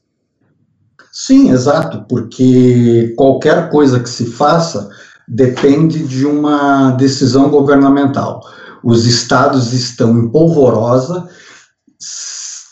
Sim, 1.10 1.50
exato, 1.50 2.04
porque 2.08 3.12
qualquer 3.16 3.70
coisa 3.70 3.98
que 3.98 4.08
se 4.08 4.26
faça 4.26 4.88
depende 5.28 6.02
de 6.04 6.26
uma 6.26 6.92
decisão 6.92 7.50
governamental. 7.50 8.40
Os 8.82 9.04
estados 9.04 9.72
estão 9.72 10.16
em 10.18 10.28
polvorosa, 10.28 11.28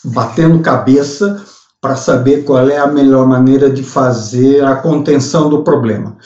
batendo 0.03 0.59
cabeça 0.59 1.43
para 1.79 1.95
saber 1.95 2.43
qual 2.43 2.67
é 2.67 2.77
a 2.77 2.87
melhor 2.87 3.27
maneira 3.27 3.69
de 3.69 3.83
fazer 3.83 4.63
a 4.63 4.75
contenção 4.77 5.49
do 5.49 5.63
problema. 5.63 6.17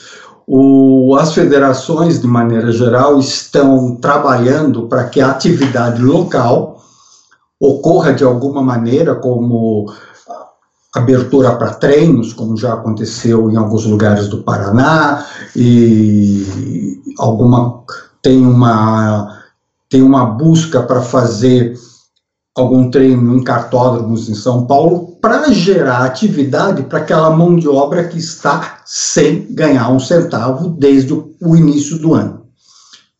O, 0.46 1.14
as 1.18 1.34
federações, 1.34 2.20
de 2.20 2.26
maneira 2.26 2.72
geral, 2.72 3.18
estão 3.18 3.96
trabalhando 3.96 4.88
para 4.88 5.04
que 5.04 5.20
a 5.20 5.30
atividade 5.30 6.02
local 6.02 6.82
ocorra 7.60 8.12
de 8.12 8.24
alguma 8.24 8.62
maneira, 8.62 9.14
como 9.14 9.92
abertura 10.94 11.56
para 11.56 11.74
treinos, 11.74 12.32
como 12.32 12.56
já 12.56 12.74
aconteceu 12.74 13.50
em 13.50 13.56
alguns 13.56 13.84
lugares 13.84 14.28
do 14.28 14.42
Paraná, 14.42 15.26
e 15.56 17.00
alguma 17.18 17.82
tem 18.20 18.44
uma 18.44 19.40
tem 19.88 20.02
uma 20.02 20.24
busca 20.24 20.82
para 20.82 21.02
fazer 21.02 21.74
algum 22.56 22.90
treino 22.90 23.36
em 23.36 23.42
cartódromos 23.42 24.28
em 24.28 24.34
São 24.34 24.66
Paulo 24.66 25.18
para 25.20 25.52
gerar 25.52 26.04
atividade 26.04 26.82
para 26.84 26.98
aquela 26.98 27.30
mão 27.30 27.56
de 27.56 27.68
obra 27.68 28.08
que 28.08 28.18
está 28.18 28.80
sem 28.84 29.46
ganhar 29.54 29.90
um 29.90 30.00
centavo 30.00 30.70
desde 30.70 31.12
o 31.12 31.56
início 31.56 31.98
do 31.98 32.14
ano, 32.14 32.46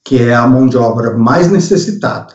que 0.04 0.16
é 0.16 0.34
a 0.34 0.46
mão 0.46 0.66
de 0.66 0.76
obra 0.76 1.16
mais 1.16 1.50
necessitada. 1.50 2.34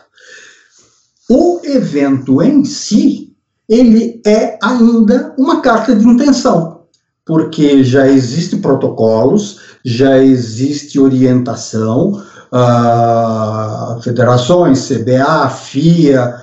O 1.28 1.60
evento 1.64 2.40
em 2.42 2.64
si, 2.64 3.27
ele 3.68 4.20
é 4.24 4.58
ainda 4.62 5.34
uma 5.38 5.60
carta 5.60 5.94
de 5.94 6.06
intenção, 6.06 6.82
porque 7.26 7.84
já 7.84 8.08
existem 8.08 8.60
protocolos, 8.60 9.60
já 9.84 10.18
existe 10.18 10.98
orientação, 10.98 12.22
uh, 12.52 14.00
federações, 14.02 14.88
CBA, 14.88 15.48
FIA, 15.50 16.34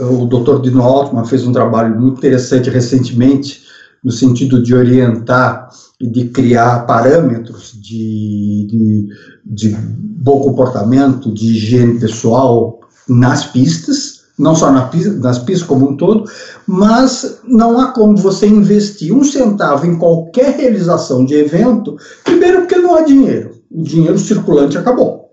o 0.00 0.26
Dr. 0.26 0.60
Dino 0.62 0.82
Altman 0.82 1.24
fez 1.24 1.46
um 1.46 1.52
trabalho 1.52 1.98
muito 2.00 2.18
interessante 2.18 2.70
recentemente, 2.70 3.62
no 4.02 4.10
sentido 4.10 4.62
de 4.62 4.74
orientar 4.74 5.68
e 6.00 6.06
de 6.06 6.28
criar 6.28 6.80
parâmetros 6.86 7.72
de, 7.80 8.66
de, 8.68 9.08
de 9.44 9.68
bom 9.70 10.40
comportamento, 10.40 11.32
de 11.32 11.52
higiene 11.52 12.00
pessoal 12.00 12.80
nas 13.08 13.46
pistas, 13.46 14.13
não 14.38 14.54
só 14.54 14.70
na 14.70 14.90
nas 15.20 15.38
pistas 15.38 15.66
como 15.66 15.90
um 15.90 15.96
todo, 15.96 16.24
mas 16.66 17.40
não 17.44 17.80
há 17.80 17.92
como 17.92 18.16
você 18.16 18.46
investir 18.46 19.14
um 19.14 19.24
centavo 19.24 19.86
em 19.86 19.96
qualquer 19.96 20.56
realização 20.56 21.24
de 21.24 21.34
evento, 21.34 21.96
primeiro 22.24 22.60
porque 22.60 22.76
não 22.76 22.96
há 22.96 23.02
dinheiro, 23.02 23.52
o 23.70 23.82
dinheiro 23.82 24.18
circulante 24.18 24.76
acabou. 24.76 25.24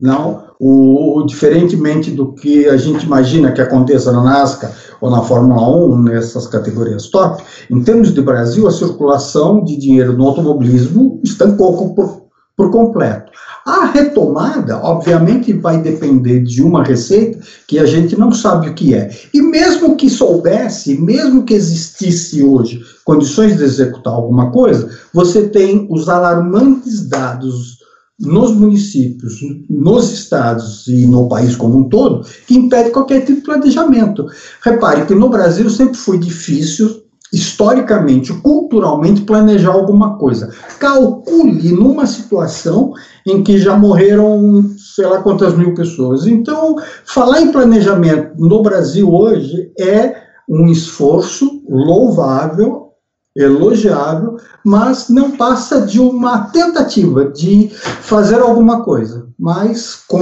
Não, 0.00 0.42
o, 0.58 1.24
diferentemente 1.26 2.10
do 2.10 2.32
que 2.32 2.68
a 2.68 2.76
gente 2.76 3.06
imagina 3.06 3.52
que 3.52 3.60
aconteça 3.60 4.10
na 4.10 4.22
NASCAR 4.22 4.72
ou 5.00 5.10
na 5.10 5.22
Fórmula 5.22 5.60
1, 5.86 6.02
nessas 6.02 6.46
categorias 6.46 7.08
top, 7.08 7.42
em 7.70 7.82
termos 7.82 8.12
de 8.12 8.20
Brasil, 8.20 8.66
a 8.66 8.72
circulação 8.72 9.62
de 9.62 9.76
dinheiro 9.76 10.16
no 10.16 10.26
automobilismo 10.26 11.20
estancou 11.22 11.94
por, 11.94 12.26
por 12.56 12.70
completo. 12.70 13.30
A 13.64 13.86
retomada, 13.86 14.78
obviamente, 14.78 15.52
vai 15.52 15.80
depender 15.80 16.40
de 16.40 16.62
uma 16.62 16.82
receita 16.82 17.38
que 17.68 17.78
a 17.78 17.86
gente 17.86 18.18
não 18.18 18.32
sabe 18.32 18.68
o 18.68 18.74
que 18.74 18.94
é. 18.94 19.10
E 19.32 19.40
mesmo 19.40 19.96
que 19.96 20.10
soubesse, 20.10 21.00
mesmo 21.00 21.44
que 21.44 21.54
existisse 21.54 22.42
hoje 22.42 22.80
condições 23.04 23.56
de 23.56 23.64
executar 23.64 24.12
alguma 24.12 24.50
coisa, 24.50 24.90
você 25.14 25.48
tem 25.48 25.86
os 25.90 26.08
alarmantes 26.08 27.08
dados 27.08 27.82
nos 28.18 28.52
municípios, 28.52 29.40
nos 29.68 30.12
estados 30.12 30.86
e 30.86 31.06
no 31.06 31.28
país 31.28 31.56
como 31.56 31.78
um 31.78 31.88
todo, 31.88 32.26
que 32.46 32.54
impede 32.54 32.90
qualquer 32.90 33.20
tipo 33.20 33.40
de 33.40 33.44
planejamento. 33.44 34.26
Repare 34.62 35.06
que 35.06 35.14
no 35.14 35.28
Brasil 35.28 35.68
sempre 35.68 35.96
foi 35.96 36.18
difícil, 36.18 37.01
historicamente, 37.32 38.32
culturalmente, 38.34 39.22
planejar 39.22 39.72
alguma 39.72 40.18
coisa. 40.18 40.52
Calcule 40.78 41.72
numa 41.72 42.06
situação 42.06 42.92
em 43.26 43.42
que 43.42 43.58
já 43.58 43.76
morreram, 43.76 44.64
sei 44.76 45.06
lá 45.06 45.22
quantas 45.22 45.56
mil 45.56 45.74
pessoas. 45.74 46.26
Então, 46.26 46.76
falar 47.04 47.40
em 47.40 47.50
planejamento 47.50 48.32
no 48.38 48.62
Brasil 48.62 49.10
hoje 49.10 49.72
é 49.78 50.14
um 50.48 50.66
esforço 50.66 51.62
louvável, 51.68 52.90
elogiável, 53.34 54.36
mas 54.62 55.08
não 55.08 55.30
passa 55.30 55.80
de 55.80 55.98
uma 55.98 56.50
tentativa 56.50 57.24
de 57.24 57.70
fazer 58.02 58.40
alguma 58.40 58.82
coisa, 58.82 59.26
mas 59.38 60.02
com 60.06 60.20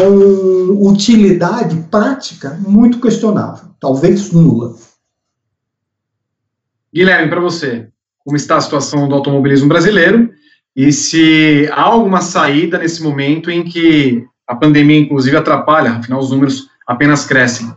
utilidade 0.81 1.77
prática 1.91 2.57
muito 2.65 3.01
questionável, 3.01 3.71
talvez 3.81 4.31
nula. 4.31 4.75
Guilherme, 6.95 7.29
para 7.29 7.41
você, 7.41 7.87
como 8.25 8.37
está 8.37 8.57
a 8.57 8.61
situação 8.61 9.09
do 9.09 9.15
automobilismo 9.15 9.69
brasileiro 9.69 10.31
e 10.77 10.93
se 10.93 11.69
há 11.73 11.83
alguma 11.83 12.21
saída 12.21 12.79
nesse 12.79 13.03
momento 13.03 13.51
em 13.51 13.65
que 13.65 14.25
a 14.47 14.55
pandemia, 14.55 14.99
inclusive, 14.99 15.37
atrapalha, 15.37 15.93
afinal, 15.93 16.21
os 16.21 16.31
números 16.31 16.69
apenas 16.87 17.25
crescem? 17.25 17.73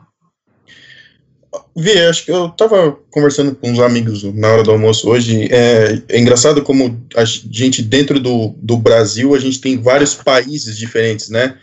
Vi, 1.75 1.91
acho 1.99 2.25
que 2.25 2.31
eu 2.31 2.49
tava 2.49 2.97
conversando 3.11 3.55
com 3.55 3.71
uns 3.71 3.79
amigos 3.79 4.23
na 4.23 4.47
hora 4.47 4.63
do 4.63 4.71
almoço 4.71 5.09
hoje. 5.09 5.47
É, 5.51 6.01
é, 6.07 6.19
engraçado 6.19 6.61
como 6.61 7.03
a 7.15 7.23
gente, 7.25 7.81
dentro 7.81 8.19
do, 8.19 8.55
do 8.57 8.77
Brasil, 8.77 9.33
a 9.33 9.39
gente 9.39 9.59
tem 9.59 9.81
vários 9.81 10.13
países 10.13 10.77
diferentes, 10.77 11.29
né? 11.29 11.55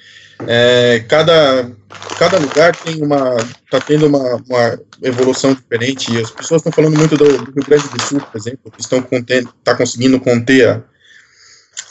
É, 0.46 1.04
cada, 1.08 1.70
cada 2.18 2.38
lugar 2.38 2.74
tem 2.76 3.02
uma 3.02 3.36
está 3.36 3.80
tendo 3.80 4.06
uma, 4.06 4.36
uma, 4.36 4.80
evolução 5.02 5.54
diferente. 5.54 6.16
As 6.18 6.30
pessoas 6.30 6.60
estão 6.60 6.72
falando 6.72 6.98
muito 6.98 7.16
do, 7.16 7.24
do, 7.24 7.52
Rio 7.52 7.64
Grande 7.66 7.88
do 7.88 8.02
Sul, 8.02 8.20
por 8.20 8.36
exemplo, 8.36 8.70
que 8.70 8.80
estão 8.80 9.00
contendo, 9.00 9.52
tá 9.62 9.74
conseguindo 9.74 10.18
conter 10.18 10.68
a, 10.68 10.82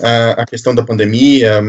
a, 0.01 0.31
a, 0.41 0.45
questão 0.45 0.75
da 0.75 0.83
pandemia, 0.83 1.61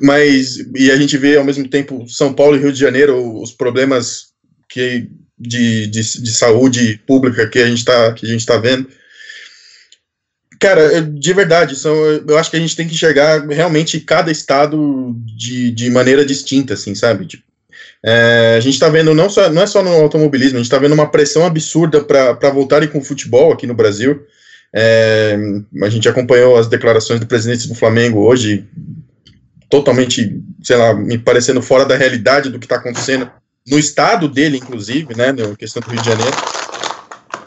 mas 0.00 0.56
e 0.74 0.90
a 0.90 0.96
gente 0.96 1.18
vê 1.18 1.36
ao 1.36 1.44
mesmo 1.44 1.68
tempo 1.68 2.08
São 2.08 2.32
Paulo 2.32 2.56
e 2.56 2.60
Rio 2.60 2.72
de 2.72 2.78
Janeiro 2.78 3.40
os 3.40 3.52
problemas 3.52 4.32
que 4.68 5.08
de, 5.38 5.88
de, 5.88 6.00
de 6.00 6.32
saúde 6.32 7.00
pública 7.06 7.48
que 7.48 7.58
a 7.58 7.66
gente 7.66 7.78
está 7.78 8.12
que 8.12 8.24
a 8.24 8.28
gente 8.28 8.40
está 8.40 8.56
vendo. 8.56 8.88
Cara, 10.62 11.02
de 11.02 11.32
verdade, 11.32 11.74
são, 11.74 11.92
eu 11.92 12.38
acho 12.38 12.48
que 12.48 12.56
a 12.56 12.60
gente 12.60 12.76
tem 12.76 12.86
que 12.86 12.94
enxergar 12.94 13.44
realmente 13.48 13.98
cada 13.98 14.30
estado 14.30 15.12
de, 15.36 15.72
de 15.72 15.90
maneira 15.90 16.24
distinta, 16.24 16.74
assim, 16.74 16.94
sabe? 16.94 17.26
Tipo, 17.26 17.42
é, 18.00 18.54
a 18.56 18.60
gente 18.60 18.74
está 18.74 18.88
vendo, 18.88 19.12
não, 19.12 19.28
só, 19.28 19.50
não 19.50 19.60
é 19.60 19.66
só 19.66 19.82
no 19.82 19.90
automobilismo, 19.90 20.58
a 20.58 20.58
gente 20.58 20.66
está 20.66 20.78
vendo 20.78 20.92
uma 20.92 21.10
pressão 21.10 21.44
absurda 21.44 22.00
para 22.04 22.50
voltarem 22.50 22.88
com 22.88 22.98
o 22.98 23.04
futebol 23.04 23.52
aqui 23.52 23.66
no 23.66 23.74
Brasil. 23.74 24.24
É, 24.72 25.36
a 25.82 25.88
gente 25.88 26.08
acompanhou 26.08 26.56
as 26.56 26.68
declarações 26.68 27.18
do 27.18 27.26
presidente 27.26 27.66
do 27.66 27.74
Flamengo 27.74 28.20
hoje, 28.20 28.64
totalmente, 29.68 30.40
sei 30.62 30.76
lá, 30.76 30.94
me 30.94 31.18
parecendo 31.18 31.60
fora 31.60 31.84
da 31.84 31.96
realidade 31.96 32.50
do 32.50 32.60
que 32.60 32.66
está 32.66 32.76
acontecendo 32.76 33.28
no 33.66 33.80
estado 33.80 34.28
dele, 34.28 34.58
inclusive, 34.58 35.12
né, 35.16 35.32
na 35.32 35.56
questão 35.56 35.82
do 35.82 35.90
Rio 35.90 36.00
de 36.00 36.08
Janeiro. 36.08 36.36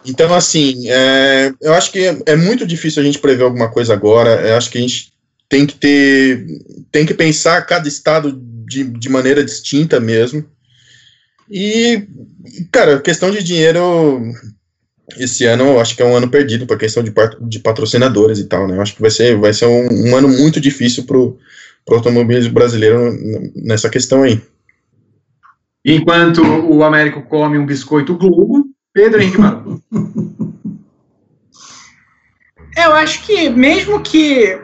Então, 0.05 0.33
assim, 0.33 0.89
é, 0.89 1.53
eu 1.61 1.73
acho 1.73 1.91
que 1.91 1.99
é, 1.99 2.17
é, 2.27 2.35
muito 2.35 2.65
difícil 2.65 3.01
a 3.01 3.05
gente 3.05 3.19
prever 3.19 3.43
alguma 3.43 3.69
coisa 3.69 3.93
agora. 3.93 4.29
Eu 4.47 4.55
acho 4.55 4.69
que 4.69 4.77
a 4.77 4.81
gente 4.81 5.13
tem 5.49 5.65
que 5.65 5.75
ter, 5.75 6.45
tem 6.91 7.05
que 7.05 7.13
pensar 7.13 7.65
cada 7.65 7.87
estado 7.87 8.39
de, 8.67 8.83
de 8.83 9.09
maneira 9.09 9.43
distinta 9.43 9.99
mesmo. 9.99 10.45
E, 11.49 12.07
cara, 12.71 12.99
questão 12.99 13.31
de 13.31 13.43
dinheiro, 13.43 14.21
esse 15.17 15.45
ano 15.45 15.63
eu 15.65 15.79
acho 15.79 15.95
que 15.95 16.01
é 16.01 16.05
um 16.05 16.15
ano 16.15 16.29
perdido 16.29 16.65
para 16.65 16.77
questão 16.77 17.03
de, 17.03 17.13
de 17.41 17.59
patrocinadores 17.59 18.39
e 18.39 18.45
tal, 18.45 18.67
né? 18.67 18.77
Eu 18.77 18.81
acho 18.81 18.95
que 18.95 19.01
vai 19.01 19.11
ser, 19.11 19.37
vai 19.37 19.53
ser 19.53 19.65
um, 19.65 20.09
um 20.09 20.15
ano 20.15 20.27
muito 20.27 20.59
difícil 20.59 21.03
para 21.03 21.17
o 21.17 21.37
automobilismo 21.89 22.53
brasileiro 22.53 23.11
nessa 23.55 23.89
questão 23.89 24.23
aí. 24.23 24.41
Enquanto 25.83 26.41
o 26.41 26.83
Américo 26.83 27.21
come 27.21 27.59
um 27.59 27.65
biscoito 27.65 28.17
Globo, 28.17 28.64
Pedro 28.95 29.21
Henrique 29.21 29.37
Maro. 29.37 29.83
Eu 32.77 32.93
acho 32.93 33.25
que 33.25 33.49
mesmo 33.49 33.99
que 33.99 34.57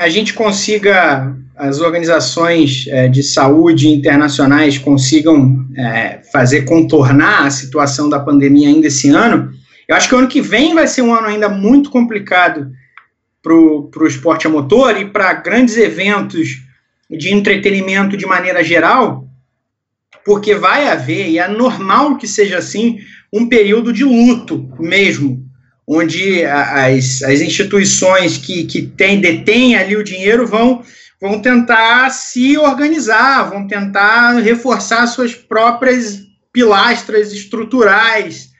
a 0.00 0.08
gente 0.08 0.34
consiga, 0.34 1.32
as 1.54 1.80
organizações 1.80 2.86
é, 2.88 3.06
de 3.06 3.22
saúde 3.22 3.88
internacionais 3.88 4.76
consigam 4.76 5.64
é, 5.76 6.20
fazer 6.32 6.62
contornar 6.62 7.46
a 7.46 7.50
situação 7.50 8.08
da 8.08 8.18
pandemia 8.18 8.68
ainda 8.68 8.88
esse 8.88 9.08
ano, 9.10 9.52
eu 9.86 9.94
acho 9.94 10.08
que 10.08 10.16
o 10.16 10.18
ano 10.18 10.28
que 10.28 10.40
vem 10.40 10.74
vai 10.74 10.88
ser 10.88 11.02
um 11.02 11.14
ano 11.14 11.28
ainda 11.28 11.48
muito 11.48 11.88
complicado 11.88 12.72
para 13.40 13.54
o 13.54 14.06
esporte 14.06 14.48
a 14.48 14.50
motor 14.50 15.00
e 15.00 15.04
para 15.04 15.32
grandes 15.34 15.76
eventos 15.76 16.60
de 17.08 17.32
entretenimento 17.32 18.16
de 18.16 18.26
maneira 18.26 18.64
geral, 18.64 19.28
porque 20.24 20.56
vai 20.56 20.88
haver, 20.88 21.28
e 21.28 21.38
é 21.38 21.46
normal 21.46 22.16
que 22.16 22.26
seja 22.26 22.58
assim, 22.58 22.98
um 23.32 23.48
período 23.48 23.92
de 23.92 24.04
luto 24.04 24.70
mesmo, 24.78 25.44
onde 25.86 26.44
as, 26.44 27.22
as 27.22 27.40
instituições 27.40 28.38
que, 28.38 28.64
que 28.64 28.82
tem, 28.82 29.20
detêm 29.20 29.76
ali 29.76 29.96
o 29.96 30.04
dinheiro 30.04 30.46
vão, 30.46 30.82
vão 31.20 31.40
tentar 31.40 32.10
se 32.10 32.58
organizar, 32.58 33.50
vão 33.50 33.66
tentar 33.66 34.40
reforçar 34.40 35.06
suas 35.06 35.34
próprias 35.34 36.22
pilastras 36.52 37.32
estruturais 37.32 38.50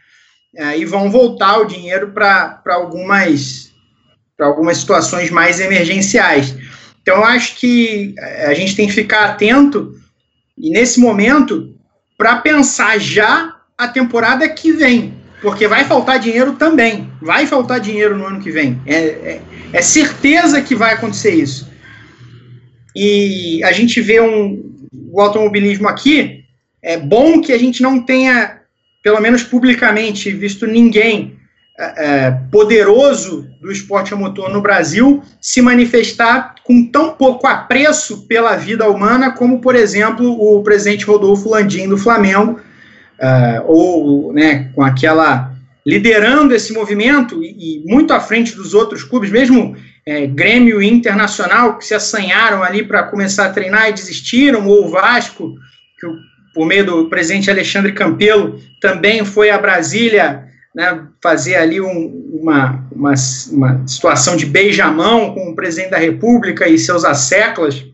é, 0.54 0.78
e 0.78 0.84
vão 0.84 1.10
voltar 1.10 1.58
o 1.58 1.64
dinheiro 1.64 2.12
para 2.12 2.62
algumas, 2.66 3.70
algumas 4.38 4.78
situações 4.78 5.30
mais 5.30 5.60
emergenciais. 5.60 6.54
Então, 7.02 7.24
acho 7.24 7.56
que 7.56 8.14
a 8.46 8.54
gente 8.54 8.74
tem 8.74 8.86
que 8.86 8.92
ficar 8.92 9.26
atento 9.26 9.94
e 10.58 10.70
nesse 10.70 10.98
momento 10.98 11.74
para 12.16 12.36
pensar 12.36 12.98
já 12.98 13.55
a 13.78 13.88
temporada 13.88 14.48
que 14.48 14.72
vem, 14.72 15.14
porque 15.42 15.68
vai 15.68 15.84
faltar 15.84 16.18
dinheiro 16.18 16.54
também. 16.54 17.10
Vai 17.20 17.46
faltar 17.46 17.78
dinheiro 17.78 18.16
no 18.16 18.26
ano 18.26 18.40
que 18.40 18.50
vem. 18.50 18.80
É, 18.86 18.96
é, 18.96 19.40
é 19.72 19.82
certeza 19.82 20.62
que 20.62 20.74
vai 20.74 20.94
acontecer 20.94 21.34
isso. 21.34 21.70
E 22.94 23.62
a 23.62 23.72
gente 23.72 24.00
vê 24.00 24.20
um, 24.20 24.88
o 25.12 25.20
automobilismo 25.20 25.88
aqui. 25.88 26.44
É 26.82 26.96
bom 26.96 27.40
que 27.40 27.52
a 27.52 27.58
gente 27.58 27.82
não 27.82 28.00
tenha, 28.00 28.60
pelo 29.02 29.20
menos 29.20 29.42
publicamente, 29.42 30.30
visto 30.30 30.66
ninguém 30.66 31.36
é, 31.78 32.06
é 32.06 32.30
poderoso 32.50 33.46
do 33.60 33.70
esporte 33.70 34.14
a 34.14 34.16
motor 34.16 34.50
no 34.50 34.62
Brasil 34.62 35.22
se 35.38 35.60
manifestar 35.60 36.54
com 36.64 36.86
tão 36.86 37.12
pouco 37.12 37.46
apreço 37.46 38.26
pela 38.26 38.56
vida 38.56 38.88
humana 38.88 39.32
como, 39.32 39.60
por 39.60 39.74
exemplo, 39.74 40.26
o 40.40 40.62
presidente 40.62 41.04
Rodolfo 41.04 41.50
Landim 41.50 41.86
do 41.88 41.98
Flamengo, 41.98 42.58
uh, 43.18 43.64
ou 43.66 44.32
né, 44.32 44.70
com 44.74 44.82
aquela 44.82 45.52
liderando 45.86 46.52
esse 46.52 46.72
movimento 46.72 47.42
e, 47.42 47.78
e, 47.78 47.84
muito 47.86 48.12
à 48.12 48.18
frente 48.18 48.56
dos 48.56 48.74
outros 48.74 49.04
clubes, 49.04 49.30
mesmo 49.30 49.76
é, 50.04 50.26
Grêmio 50.26 50.82
Internacional, 50.82 51.78
que 51.78 51.84
se 51.84 51.94
assanharam 51.94 52.62
ali 52.62 52.82
para 52.82 53.04
começar 53.04 53.46
a 53.46 53.52
treinar 53.52 53.88
e 53.88 53.92
desistiram, 53.92 54.66
ou 54.66 54.86
o 54.86 54.90
Vasco, 54.90 55.54
que 56.00 56.06
por 56.52 56.66
meio 56.66 56.84
do 56.84 57.08
presidente 57.08 57.50
Alexandre 57.50 57.92
Campelo 57.92 58.60
também 58.80 59.24
foi 59.24 59.50
a 59.50 59.58
Brasília 59.58 60.44
né, 60.74 61.06
fazer 61.22 61.54
ali 61.54 61.80
um, 61.80 62.38
uma, 62.40 62.84
uma, 62.90 63.14
uma 63.52 63.86
situação 63.86 64.36
de 64.36 64.44
beijamão 64.44 65.34
com 65.34 65.50
o 65.50 65.54
presidente 65.54 65.90
da 65.90 65.98
República 65.98 66.68
e 66.68 66.78
seus 66.78 67.04
asseclas. 67.04 67.84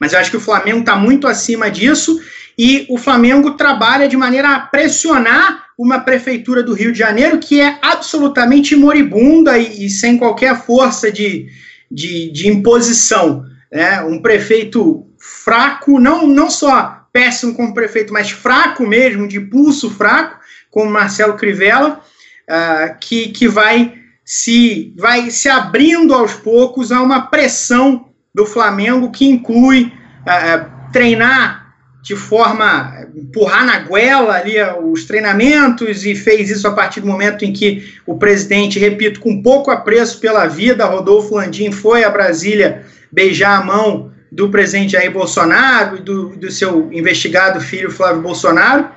Mas 0.00 0.12
eu 0.12 0.18
acho 0.18 0.30
que 0.30 0.36
o 0.36 0.40
Flamengo 0.40 0.80
está 0.80 0.96
muito 0.96 1.26
acima 1.26 1.70
disso 1.70 2.20
e 2.62 2.84
o 2.90 2.98
Flamengo 2.98 3.52
trabalha 3.52 4.06
de 4.06 4.18
maneira 4.18 4.50
a 4.50 4.60
pressionar 4.60 5.64
uma 5.78 6.00
prefeitura 6.00 6.62
do 6.62 6.74
Rio 6.74 6.92
de 6.92 6.98
Janeiro 6.98 7.38
que 7.38 7.58
é 7.58 7.78
absolutamente 7.80 8.76
moribunda 8.76 9.56
e, 9.56 9.86
e 9.86 9.88
sem 9.88 10.18
qualquer 10.18 10.54
força 10.60 11.10
de, 11.10 11.48
de, 11.90 12.30
de 12.30 12.48
imposição. 12.48 13.46
Né? 13.72 14.02
Um 14.02 14.20
prefeito 14.20 15.06
fraco, 15.18 15.98
não, 15.98 16.26
não 16.26 16.50
só 16.50 17.06
péssimo 17.10 17.54
como 17.54 17.72
prefeito, 17.72 18.12
mas 18.12 18.30
fraco 18.30 18.86
mesmo, 18.86 19.26
de 19.26 19.40
pulso 19.40 19.88
fraco, 19.88 20.38
como 20.70 20.90
Marcelo 20.90 21.38
Crivella, 21.38 22.02
uh, 22.46 22.94
que, 23.00 23.28
que 23.28 23.48
vai 23.48 23.94
se, 24.22 24.92
vai 24.98 25.30
se 25.30 25.48
abrindo 25.48 26.12
aos 26.12 26.34
poucos 26.34 26.92
a 26.92 27.00
uma 27.00 27.22
pressão 27.22 28.10
do 28.34 28.44
Flamengo 28.44 29.10
que 29.10 29.24
inclui 29.24 29.84
uh, 29.84 30.92
treinar 30.92 31.59
de 32.02 32.16
forma 32.16 33.06
empurrar 33.14 33.64
na 33.64 33.78
goela 33.80 34.34
ali 34.34 34.54
os 34.82 35.04
treinamentos 35.04 36.04
e 36.04 36.14
fez 36.14 36.50
isso 36.50 36.66
a 36.66 36.72
partir 36.72 37.00
do 37.00 37.06
momento 37.06 37.44
em 37.44 37.52
que 37.52 37.94
o 38.06 38.16
presidente, 38.16 38.78
repito, 38.78 39.20
com 39.20 39.42
pouco 39.42 39.70
apreço 39.70 40.18
pela 40.18 40.46
vida, 40.46 40.86
Rodolfo 40.86 41.34
Landim 41.34 41.70
foi 41.70 42.02
a 42.02 42.10
Brasília 42.10 42.86
beijar 43.12 43.60
a 43.60 43.64
mão 43.64 44.12
do 44.32 44.48
presidente 44.48 44.92
Jair 44.92 45.10
Bolsonaro 45.10 45.96
e 45.96 46.00
do, 46.00 46.28
do 46.36 46.50
seu 46.50 46.88
investigado 46.92 47.60
filho 47.60 47.90
Flávio 47.90 48.22
Bolsonaro. 48.22 48.88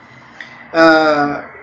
Uh, 0.72 1.54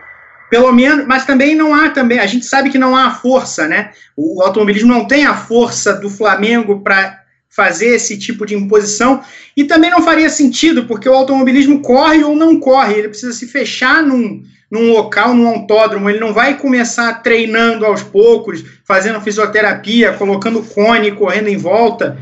pelo 0.50 0.72
menos, 0.72 1.06
mas 1.06 1.24
também 1.24 1.54
não 1.54 1.72
há 1.72 1.90
também, 1.90 2.18
a 2.18 2.26
gente 2.26 2.44
sabe 2.44 2.70
que 2.70 2.78
não 2.78 2.96
há 2.96 3.12
força, 3.12 3.68
né? 3.68 3.92
O, 4.16 4.40
o 4.40 4.42
automobilismo 4.42 4.92
não 4.92 5.06
tem 5.06 5.24
a 5.24 5.34
força 5.34 5.94
do 5.94 6.10
Flamengo 6.10 6.80
para 6.80 7.19
fazer 7.50 7.88
esse 7.88 8.16
tipo 8.16 8.46
de 8.46 8.54
imposição 8.54 9.22
e 9.56 9.64
também 9.64 9.90
não 9.90 10.02
faria 10.02 10.30
sentido, 10.30 10.86
porque 10.86 11.08
o 11.08 11.14
automobilismo 11.14 11.82
corre 11.82 12.22
ou 12.22 12.36
não 12.36 12.58
corre, 12.60 12.94
ele 12.94 13.08
precisa 13.08 13.32
se 13.32 13.48
fechar 13.48 14.02
num, 14.02 14.42
num 14.70 14.92
local, 14.92 15.34
num 15.34 15.48
autódromo, 15.48 16.08
ele 16.08 16.20
não 16.20 16.32
vai 16.32 16.56
começar 16.56 17.12
treinando 17.22 17.84
aos 17.84 18.04
poucos, 18.04 18.64
fazendo 18.84 19.20
fisioterapia, 19.20 20.12
colocando 20.12 20.62
cone, 20.62 21.10
correndo 21.10 21.48
em 21.48 21.56
volta. 21.56 22.16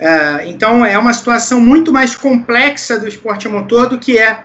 Uh, 0.00 0.46
então 0.46 0.86
é 0.86 0.96
uma 0.96 1.12
situação 1.12 1.60
muito 1.60 1.92
mais 1.92 2.14
complexa 2.14 2.98
do 2.98 3.08
esporte 3.08 3.48
motor 3.48 3.88
do 3.88 3.98
que 3.98 4.16
é 4.16 4.44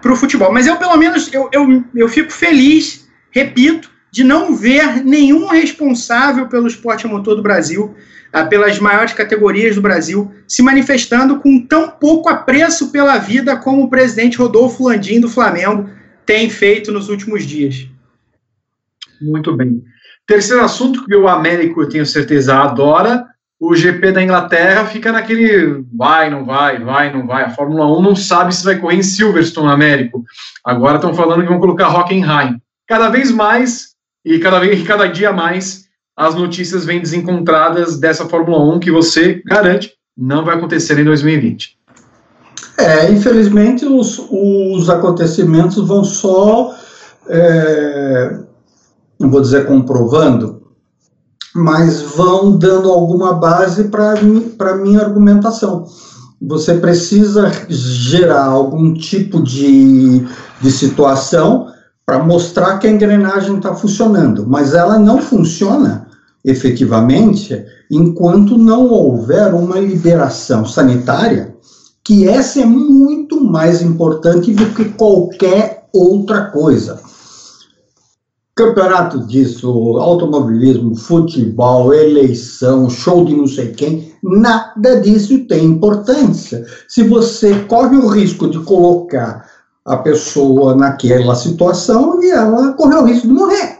para 0.00 0.12
o 0.12 0.16
futebol. 0.16 0.50
Mas 0.50 0.66
eu, 0.66 0.76
pelo 0.76 0.96
menos, 0.96 1.32
eu, 1.32 1.48
eu, 1.52 1.84
eu 1.94 2.08
fico 2.08 2.32
feliz, 2.32 3.06
repito, 3.30 3.90
de 4.10 4.24
não 4.24 4.54
ver 4.54 5.04
nenhum 5.04 5.46
responsável 5.48 6.48
pelo 6.48 6.66
esporte 6.66 7.06
motor 7.06 7.34
do 7.34 7.42
Brasil 7.42 7.94
ah, 8.32 8.44
pelas 8.44 8.78
maiores 8.78 9.12
categorias 9.12 9.74
do 9.74 9.82
Brasil, 9.82 10.30
se 10.46 10.62
manifestando 10.62 11.40
com 11.40 11.64
tão 11.66 11.90
pouco 11.90 12.28
apreço 12.28 12.92
pela 12.92 13.18
vida 13.18 13.56
como 13.56 13.84
o 13.84 13.90
presidente 13.90 14.36
Rodolfo 14.36 14.84
Landim 14.88 15.20
do 15.20 15.28
Flamengo 15.28 15.88
tem 16.26 16.50
feito 16.50 16.92
nos 16.92 17.08
últimos 17.08 17.46
dias. 17.46 17.88
Muito 19.20 19.56
bem. 19.56 19.82
Terceiro 20.26 20.62
assunto 20.62 21.06
que 21.06 21.16
o 21.16 21.26
Américo, 21.26 21.80
eu 21.80 21.88
tenho 21.88 22.04
certeza, 22.04 22.58
adora, 22.58 23.24
o 23.58 23.74
GP 23.74 24.12
da 24.12 24.22
Inglaterra 24.22 24.84
fica 24.84 25.10
naquele 25.10 25.82
vai, 25.92 26.30
não 26.30 26.44
vai, 26.44 26.78
vai, 26.78 27.12
não 27.12 27.26
vai. 27.26 27.44
A 27.44 27.50
Fórmula 27.50 27.90
1 27.98 28.02
não 28.02 28.14
sabe 28.14 28.54
se 28.54 28.64
vai 28.64 28.78
correr 28.78 28.96
em 28.96 29.02
Silverstone, 29.02 29.72
Américo. 29.72 30.22
Agora 30.62 30.96
estão 30.96 31.14
falando 31.14 31.42
que 31.42 31.48
vão 31.48 31.58
colocar 31.58 31.88
Hockenheim. 31.88 32.60
Cada 32.86 33.08
vez 33.08 33.32
mais, 33.32 33.87
e 34.28 34.38
cada, 34.38 34.60
vez, 34.60 34.86
cada 34.86 35.06
dia 35.06 35.32
mais, 35.32 35.86
as 36.14 36.34
notícias 36.34 36.84
vêm 36.84 37.00
desencontradas 37.00 37.98
dessa 37.98 38.26
Fórmula 38.26 38.74
1 38.74 38.78
que 38.78 38.90
você 38.90 39.42
garante 39.46 39.94
não 40.14 40.44
vai 40.44 40.56
acontecer 40.56 40.98
em 40.98 41.04
2020. 41.04 41.78
É, 42.76 43.10
infelizmente 43.10 43.86
os, 43.86 44.20
os 44.30 44.90
acontecimentos 44.90 45.88
vão 45.88 46.04
só, 46.04 46.74
é, 47.26 48.38
não 49.18 49.30
vou 49.30 49.40
dizer 49.40 49.66
comprovando, 49.66 50.62
mas 51.54 52.02
vão 52.02 52.54
dando 52.54 52.92
alguma 52.92 53.32
base 53.32 53.84
para 53.84 54.12
a 54.12 54.76
minha 54.76 55.00
argumentação. 55.00 55.86
Você 56.40 56.74
precisa 56.74 57.50
gerar 57.70 58.44
algum 58.44 58.92
tipo 58.92 59.42
de, 59.42 60.26
de 60.60 60.70
situação 60.70 61.77
para 62.08 62.24
mostrar 62.24 62.78
que 62.78 62.86
a 62.86 62.90
engrenagem 62.90 63.58
está 63.58 63.74
funcionando, 63.74 64.46
mas 64.48 64.72
ela 64.72 64.98
não 64.98 65.20
funciona 65.20 66.08
efetivamente 66.42 67.62
enquanto 67.90 68.56
não 68.56 68.88
houver 68.88 69.52
uma 69.52 69.78
liberação 69.78 70.64
sanitária, 70.64 71.54
que 72.02 72.26
essa 72.26 72.62
é 72.62 72.64
muito 72.64 73.44
mais 73.44 73.82
importante 73.82 74.54
do 74.54 74.64
que 74.74 74.86
qualquer 74.86 75.86
outra 75.92 76.46
coisa 76.46 76.98
campeonato 78.58 79.20
disso, 79.20 79.68
automobilismo, 79.98 80.96
futebol, 80.96 81.94
eleição, 81.94 82.90
show 82.90 83.24
de 83.24 83.32
não 83.32 83.46
sei 83.46 83.68
quem, 83.68 84.12
nada 84.20 85.00
disso 85.00 85.46
tem 85.46 85.64
importância. 85.64 86.66
Se 86.88 87.04
você 87.04 87.54
corre 87.68 87.96
o 87.96 88.08
risco 88.08 88.50
de 88.50 88.58
colocar 88.58 89.48
a 89.88 89.96
pessoa 89.96 90.76
naquela 90.76 91.34
situação 91.34 92.22
e 92.22 92.30
ela 92.30 92.72
corre 92.74 92.94
o 92.94 93.04
risco 93.04 93.26
de 93.26 93.32
morrer. 93.32 93.78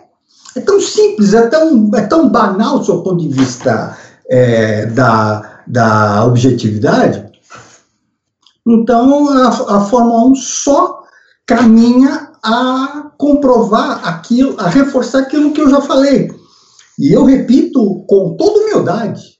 É 0.56 0.60
tão 0.60 0.80
simples, 0.80 1.34
é 1.34 1.46
tão, 1.46 1.90
é 1.94 2.02
tão 2.02 2.28
banal 2.28 2.78
do 2.78 2.84
seu 2.84 3.02
ponto 3.02 3.18
de 3.18 3.28
vista 3.28 3.96
é, 4.28 4.86
da, 4.86 5.60
da 5.66 6.24
objetividade. 6.24 7.28
Então, 8.66 9.28
a, 9.28 9.48
a 9.48 9.80
Fórmula 9.82 10.26
1 10.26 10.34
só 10.36 11.02
caminha 11.46 12.30
a 12.42 13.10
comprovar 13.16 14.06
aquilo, 14.06 14.54
a 14.58 14.68
reforçar 14.68 15.20
aquilo 15.20 15.52
que 15.52 15.60
eu 15.60 15.70
já 15.70 15.80
falei. 15.80 16.30
E 16.98 17.12
eu 17.12 17.24
repito 17.24 18.04
com 18.06 18.34
toda 18.36 18.60
humildade, 18.60 19.38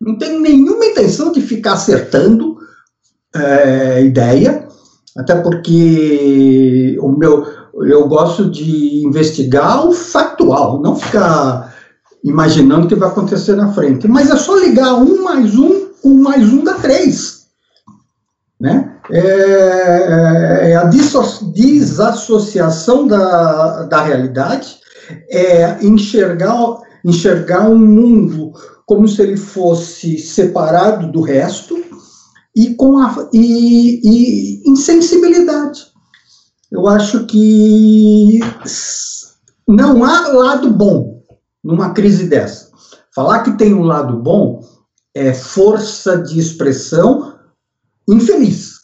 não 0.00 0.16
tenho 0.18 0.40
nenhuma 0.40 0.84
intenção 0.84 1.32
de 1.32 1.40
ficar 1.40 1.74
acertando 1.74 2.56
é, 3.34 4.02
ideia, 4.02 4.67
até 5.18 5.34
porque 5.34 6.96
o 7.00 7.10
meu, 7.10 7.46
eu 7.82 8.08
gosto 8.08 8.48
de 8.48 9.04
investigar 9.04 9.86
o 9.86 9.92
factual, 9.92 10.80
não 10.80 10.96
ficar 10.96 11.74
imaginando 12.24 12.86
o 12.86 12.88
que 12.88 12.94
vai 12.94 13.08
acontecer 13.08 13.54
na 13.54 13.72
frente. 13.72 14.08
Mas 14.08 14.30
é 14.30 14.36
só 14.36 14.56
ligar 14.56 14.94
um 14.94 15.22
mais 15.22 15.58
um 15.58 15.88
com 16.00 16.14
mais 16.14 16.50
um 16.52 16.64
dá 16.64 16.74
três. 16.74 17.38
Né? 18.60 18.98
é, 19.10 20.70
é 20.70 20.76
a 20.76 20.84
desassociação 20.84 23.06
da, 23.06 23.84
da 23.84 24.02
realidade, 24.02 24.78
é 25.30 25.78
enxergar, 25.82 26.78
enxergar 27.04 27.68
um 27.68 27.78
mundo 27.78 28.52
como 28.84 29.06
se 29.08 29.22
ele 29.22 29.36
fosse 29.36 30.18
separado 30.18 31.10
do 31.10 31.20
resto 31.20 31.76
e 32.58 32.74
com 32.74 32.98
a 32.98 33.28
e, 33.32 34.00
e 34.02 34.70
insensibilidade. 34.70 35.86
Eu 36.70 36.86
acho 36.86 37.26
que 37.26 38.40
não 39.66 40.04
há 40.04 40.28
lado 40.28 40.70
bom 40.70 41.22
numa 41.64 41.92
crise 41.92 42.26
dessa. 42.28 42.70
Falar 43.14 43.42
que 43.42 43.56
tem 43.56 43.72
um 43.72 43.84
lado 43.84 44.18
bom 44.18 44.60
é 45.14 45.32
força 45.32 46.18
de 46.18 46.38
expressão 46.38 47.38
infeliz 48.08 48.78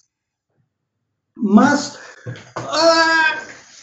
mas 1.45 1.99
ah, 2.57 3.43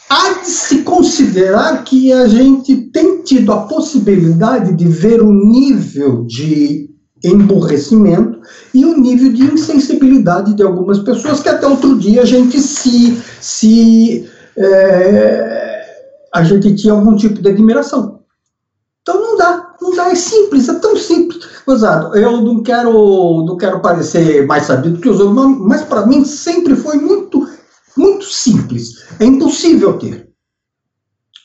há 0.10 0.34
de 0.42 0.48
se 0.48 0.82
considerar 0.84 1.84
que 1.84 2.12
a 2.12 2.28
gente 2.28 2.90
tem 2.92 3.22
tido 3.22 3.52
a 3.52 3.68
possibilidade 3.68 4.74
de 4.74 4.88
ver 4.88 5.22
o 5.22 5.32
nível 5.32 6.26
de 6.26 6.90
emborrecimento 7.24 8.40
e 8.74 8.86
o 8.86 8.98
nível 8.98 9.32
de 9.32 9.44
insensibilidade 9.44 10.54
de 10.54 10.64
algumas 10.64 11.00
pessoas 11.00 11.42
que 11.42 11.50
até 11.50 11.68
outro 11.68 11.98
dia 11.98 12.22
a 12.22 12.26
gente 12.26 12.60
se, 12.60 13.22
se 13.40 14.30
é, 14.58 15.82
a 16.34 16.44
gente 16.44 16.76
tinha 16.76 16.94
algum 16.94 17.16
tipo 17.16 17.42
de 17.42 17.50
admiração. 17.50 18.22
Então 19.02 19.20
não 19.20 19.38
dá, 19.38 19.76
não 19.82 19.96
dá, 19.96 20.10
é 20.10 20.16
simples, 20.16 20.70
é 20.70 20.74
tão 20.76 20.96
simples. 20.96 21.44
Gozado, 21.66 22.16
eu 22.16 22.42
não 22.42 22.62
quero, 22.62 23.46
não 23.46 23.58
quero 23.58 23.80
parecer 23.80 24.46
mais 24.46 24.66
sabido 24.66 25.00
que 25.00 25.10
os 25.10 25.20
outros, 25.20 25.58
mas 25.60 25.82
para 25.84 26.06
mim 26.06 26.24
sempre 26.24 26.76
foi 26.76 26.98
muito 26.98 27.48
muito 27.98 28.26
simples. 28.26 29.04
É 29.20 29.26
impossível 29.26 29.98
ter. 29.98 30.30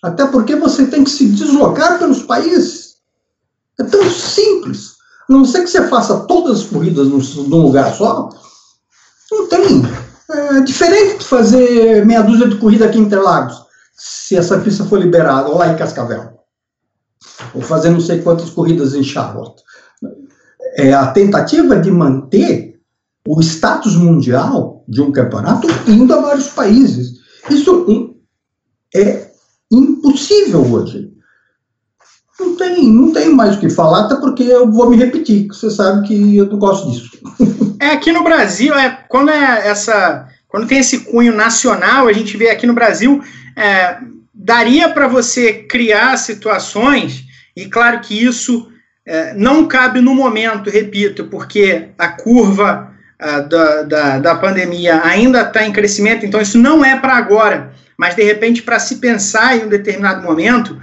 Até 0.02 0.26
porque 0.26 0.54
você 0.56 0.86
tem 0.86 1.04
que 1.04 1.10
se 1.10 1.26
deslocar 1.26 1.98
pelos 1.98 2.22
países. 2.22 2.96
É 3.78 3.84
tão 3.84 4.08
simples. 4.10 4.95
A 5.28 5.32
não 5.32 5.44
ser 5.44 5.62
que 5.62 5.68
você 5.68 5.86
faça 5.88 6.20
todas 6.20 6.60
as 6.60 6.64
corridas 6.64 7.08
num, 7.08 7.62
lugar 7.62 7.94
só, 7.94 8.28
não 9.30 9.48
tem. 9.48 9.82
É 10.30 10.60
diferente 10.60 11.18
de 11.18 11.24
fazer 11.24 12.04
meia 12.04 12.22
dúzia 12.22 12.48
de 12.48 12.56
corrida 12.56 12.86
aqui 12.86 12.98
em 12.98 13.02
Interlagos, 13.02 13.56
se 13.94 14.36
essa 14.36 14.58
pista 14.58 14.84
for 14.84 15.00
liberada, 15.00 15.48
ou 15.48 15.58
lá 15.58 15.72
em 15.72 15.76
Cascavel. 15.76 16.36
Ou 17.54 17.60
fazer 17.60 17.90
não 17.90 18.00
sei 18.00 18.22
quantas 18.22 18.50
corridas 18.50 18.94
em 18.94 19.02
Charlotte. 19.02 19.62
É 20.76 20.92
a 20.92 21.08
tentativa 21.08 21.76
de 21.76 21.90
manter 21.90 22.80
o 23.26 23.40
status 23.40 23.96
mundial 23.96 24.84
de 24.88 25.00
um 25.00 25.10
campeonato 25.10 25.66
indo 25.88 26.14
a 26.14 26.20
vários 26.20 26.48
países. 26.48 27.14
Isso 27.50 28.14
é 28.94 29.30
impossível 29.70 30.62
hoje. 30.72 31.15
Não 32.38 32.54
tem, 32.54 32.90
não 32.90 33.12
tem 33.12 33.30
mais 33.30 33.56
o 33.56 33.60
que 33.60 33.70
falar, 33.70 34.04
até 34.04 34.16
porque 34.16 34.42
eu 34.42 34.70
vou 34.70 34.90
me 34.90 34.96
repetir, 34.96 35.46
você 35.48 35.70
sabe 35.70 36.06
que 36.06 36.36
eu 36.36 36.46
não 36.46 36.58
gosto 36.58 36.90
disso. 36.90 37.10
É, 37.78 37.90
aqui 37.90 38.10
no 38.10 38.24
Brasil, 38.24 38.74
é, 38.74 39.04
quando 39.06 39.30
é 39.30 39.68
essa. 39.68 40.26
Quando 40.48 40.66
tem 40.66 40.78
esse 40.78 41.00
cunho 41.00 41.36
nacional, 41.36 42.08
a 42.08 42.12
gente 42.12 42.34
vê 42.34 42.48
aqui 42.48 42.66
no 42.66 42.72
Brasil, 42.72 43.22
é, 43.54 43.98
daria 44.32 44.88
para 44.88 45.06
você 45.06 45.52
criar 45.52 46.16
situações, 46.16 47.24
e 47.54 47.66
claro 47.66 48.00
que 48.00 48.24
isso 48.24 48.72
é, 49.04 49.34
não 49.34 49.66
cabe 49.66 50.00
no 50.00 50.14
momento, 50.14 50.70
repito, 50.70 51.24
porque 51.24 51.88
a 51.98 52.08
curva 52.08 52.92
da, 53.18 53.82
da, 53.82 54.18
da 54.18 54.34
pandemia 54.34 55.02
ainda 55.04 55.42
está 55.42 55.66
em 55.66 55.72
crescimento, 55.72 56.24
então 56.24 56.40
isso 56.40 56.58
não 56.58 56.82
é 56.82 56.98
para 56.98 57.14
agora, 57.14 57.72
mas 57.96 58.14
de 58.14 58.22
repente 58.22 58.62
para 58.62 58.78
se 58.78 58.96
pensar 58.96 59.56
em 59.56 59.64
um 59.64 59.68
determinado 59.68 60.22
momento 60.22 60.80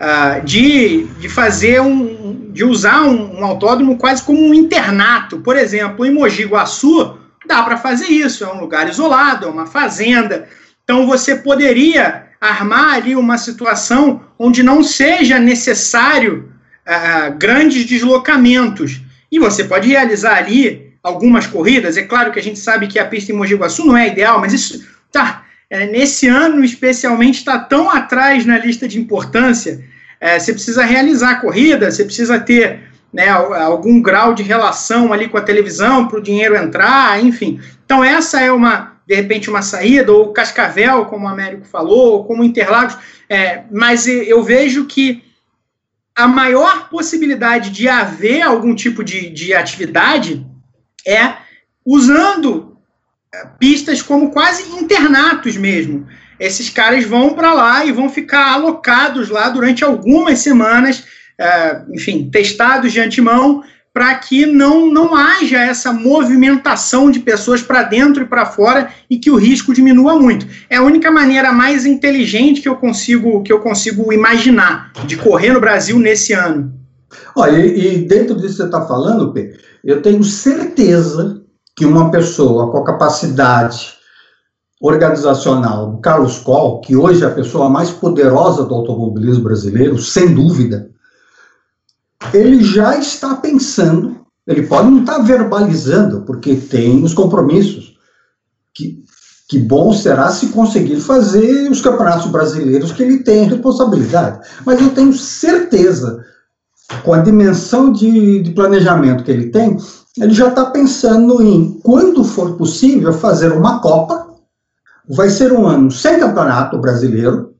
uh, 0.00 0.44
de, 0.44 1.04
de 1.18 1.28
fazer 1.28 1.80
um, 1.80 2.50
de 2.50 2.64
usar 2.64 3.02
um, 3.02 3.40
um, 3.40 3.44
autódromo 3.44 3.96
quase 3.96 4.22
como 4.22 4.40
um 4.40 4.54
internato, 4.54 5.38
por 5.40 5.56
exemplo, 5.56 6.04
em 6.06 6.10
Mogi 6.10 6.44
Guaçu 6.44 7.18
dá 7.46 7.62
para 7.62 7.76
fazer 7.76 8.06
isso, 8.06 8.44
é 8.44 8.52
um 8.52 8.60
lugar 8.60 8.88
isolado, 8.88 9.46
é 9.46 9.50
uma 9.50 9.66
fazenda, 9.66 10.48
então 10.84 11.06
você 11.06 11.36
poderia 11.36 12.26
armar 12.40 12.94
ali 12.94 13.14
uma 13.14 13.36
situação 13.36 14.22
onde 14.38 14.62
não 14.62 14.82
seja 14.82 15.38
necessário 15.38 16.52
uh, 16.86 17.36
grandes 17.36 17.84
deslocamentos 17.84 19.00
e 19.30 19.38
você 19.38 19.64
pode 19.64 19.88
realizar 19.88 20.36
ali 20.36 20.94
algumas 21.02 21.46
corridas. 21.46 21.96
É 21.96 22.02
claro 22.02 22.32
que 22.32 22.38
a 22.38 22.42
gente 22.42 22.58
sabe 22.58 22.86
que 22.86 22.98
a 22.98 23.04
pista 23.04 23.32
em 23.32 23.34
Mogi 23.34 23.54
Guaçu 23.54 23.84
não 23.84 23.96
é 23.96 24.08
ideal, 24.08 24.40
mas 24.40 24.52
isso 24.52 24.86
tá 25.12 25.44
é, 25.68 25.86
nesse 25.86 26.26
ano 26.26 26.64
especialmente 26.64 27.38
está 27.38 27.58
tão 27.58 27.88
atrás 27.88 28.44
na 28.44 28.58
lista 28.58 28.88
de 28.88 28.98
importância. 28.98 29.84
É, 30.20 30.38
você 30.38 30.52
precisa 30.52 30.84
realizar 30.84 31.30
a 31.30 31.40
corrida, 31.40 31.90
você 31.90 32.04
precisa 32.04 32.38
ter 32.38 32.90
né, 33.12 33.28
algum 33.28 34.00
grau 34.00 34.34
de 34.34 34.42
relação 34.42 35.12
ali 35.12 35.28
com 35.28 35.38
a 35.38 35.42
televisão 35.42 36.06
para 36.06 36.18
o 36.18 36.22
dinheiro 36.22 36.56
entrar, 36.56 37.22
enfim. 37.24 37.60
Então 37.84 38.04
essa 38.04 38.40
é 38.40 38.52
uma 38.52 38.90
de 39.06 39.16
repente 39.16 39.50
uma 39.50 39.60
saída 39.60 40.12
ou 40.12 40.32
Cascavel, 40.32 41.06
como 41.06 41.26
o 41.26 41.28
Américo 41.28 41.66
falou, 41.66 42.12
ou 42.12 42.24
como 42.24 42.44
Interlagos. 42.44 42.96
É, 43.28 43.64
mas 43.68 44.06
eu 44.06 44.40
vejo 44.44 44.86
que 44.86 45.24
a 46.14 46.28
maior 46.28 46.88
possibilidade 46.88 47.70
de 47.70 47.88
haver 47.88 48.42
algum 48.42 48.72
tipo 48.72 49.02
de, 49.02 49.28
de 49.30 49.52
atividade 49.52 50.46
é 51.04 51.34
usando 51.84 52.76
é, 53.34 53.46
pistas 53.58 54.00
como 54.00 54.30
quase 54.30 54.70
internatos 54.76 55.56
mesmo. 55.56 56.06
Esses 56.40 56.70
caras 56.70 57.04
vão 57.04 57.34
para 57.34 57.52
lá 57.52 57.84
e 57.84 57.92
vão 57.92 58.08
ficar 58.08 58.54
alocados 58.54 59.28
lá 59.28 59.50
durante 59.50 59.84
algumas 59.84 60.38
semanas, 60.38 61.04
é, 61.38 61.82
enfim, 61.92 62.30
testados 62.32 62.90
de 62.92 62.98
antemão 62.98 63.62
para 63.92 64.14
que 64.14 64.46
não, 64.46 64.90
não 64.90 65.14
haja 65.14 65.58
essa 65.58 65.92
movimentação 65.92 67.10
de 67.10 67.18
pessoas 67.20 67.60
para 67.60 67.82
dentro 67.82 68.22
e 68.22 68.26
para 68.26 68.46
fora 68.46 68.88
e 69.10 69.18
que 69.18 69.30
o 69.30 69.36
risco 69.36 69.74
diminua 69.74 70.18
muito. 70.18 70.46
É 70.70 70.76
a 70.76 70.82
única 70.82 71.10
maneira 71.10 71.52
mais 71.52 71.84
inteligente 71.84 72.62
que 72.62 72.68
eu 72.68 72.76
consigo 72.76 73.42
que 73.42 73.52
eu 73.52 73.58
consigo 73.58 74.12
imaginar 74.12 74.92
de 75.06 75.16
correr 75.16 75.52
no 75.52 75.60
Brasil 75.60 75.98
nesse 75.98 76.32
ano. 76.32 76.72
Olha, 77.36 77.58
e, 77.58 77.98
dentro 78.06 78.36
disso 78.36 78.48
que 78.48 78.56
você 78.58 78.64
está 78.64 78.86
falando, 78.86 79.32
P, 79.32 79.56
eu 79.84 80.00
tenho 80.00 80.22
certeza 80.22 81.42
que 81.76 81.84
uma 81.84 82.10
pessoa 82.10 82.70
com 82.70 82.78
a 82.78 82.84
capacidade 82.84 83.99
organizacional 84.80 85.90
do 85.90 85.98
Carlos 85.98 86.38
Coll, 86.38 86.80
que 86.80 86.96
hoje 86.96 87.22
é 87.22 87.26
a 87.26 87.34
pessoa 87.34 87.68
mais 87.68 87.90
poderosa 87.90 88.64
do 88.64 88.74
automobilismo 88.74 89.44
brasileiro, 89.44 89.98
sem 89.98 90.34
dúvida, 90.34 90.90
ele 92.32 92.62
já 92.64 92.96
está 92.96 93.34
pensando, 93.36 94.20
ele 94.46 94.66
pode 94.66 94.90
não 94.90 95.00
estar 95.00 95.18
verbalizando, 95.18 96.22
porque 96.22 96.56
tem 96.56 97.02
os 97.02 97.12
compromissos, 97.12 97.94
que, 98.74 99.02
que 99.48 99.58
bom 99.58 99.92
será 99.92 100.30
se 100.30 100.48
conseguir 100.48 101.00
fazer 101.00 101.70
os 101.70 101.80
campeonatos 101.80 102.30
brasileiros 102.30 102.92
que 102.92 103.02
ele 103.02 103.22
tem 103.22 103.48
responsabilidade. 103.48 104.46
Mas 104.64 104.80
eu 104.80 104.90
tenho 104.90 105.12
certeza, 105.12 106.24
com 107.02 107.12
a 107.12 107.18
dimensão 107.18 107.92
de, 107.92 108.42
de 108.42 108.50
planejamento 108.52 109.24
que 109.24 109.30
ele 109.30 109.50
tem, 109.50 109.76
ele 110.18 110.32
já 110.32 110.48
está 110.48 110.66
pensando 110.66 111.42
em, 111.42 111.78
quando 111.82 112.24
for 112.24 112.56
possível, 112.56 113.12
fazer 113.12 113.52
uma 113.52 113.80
Copa. 113.80 114.29
Vai 115.10 115.28
ser 115.30 115.52
um 115.52 115.66
ano 115.66 115.90
sem 115.90 116.18
campeonato 116.18 116.78
brasileiro, 116.78 117.50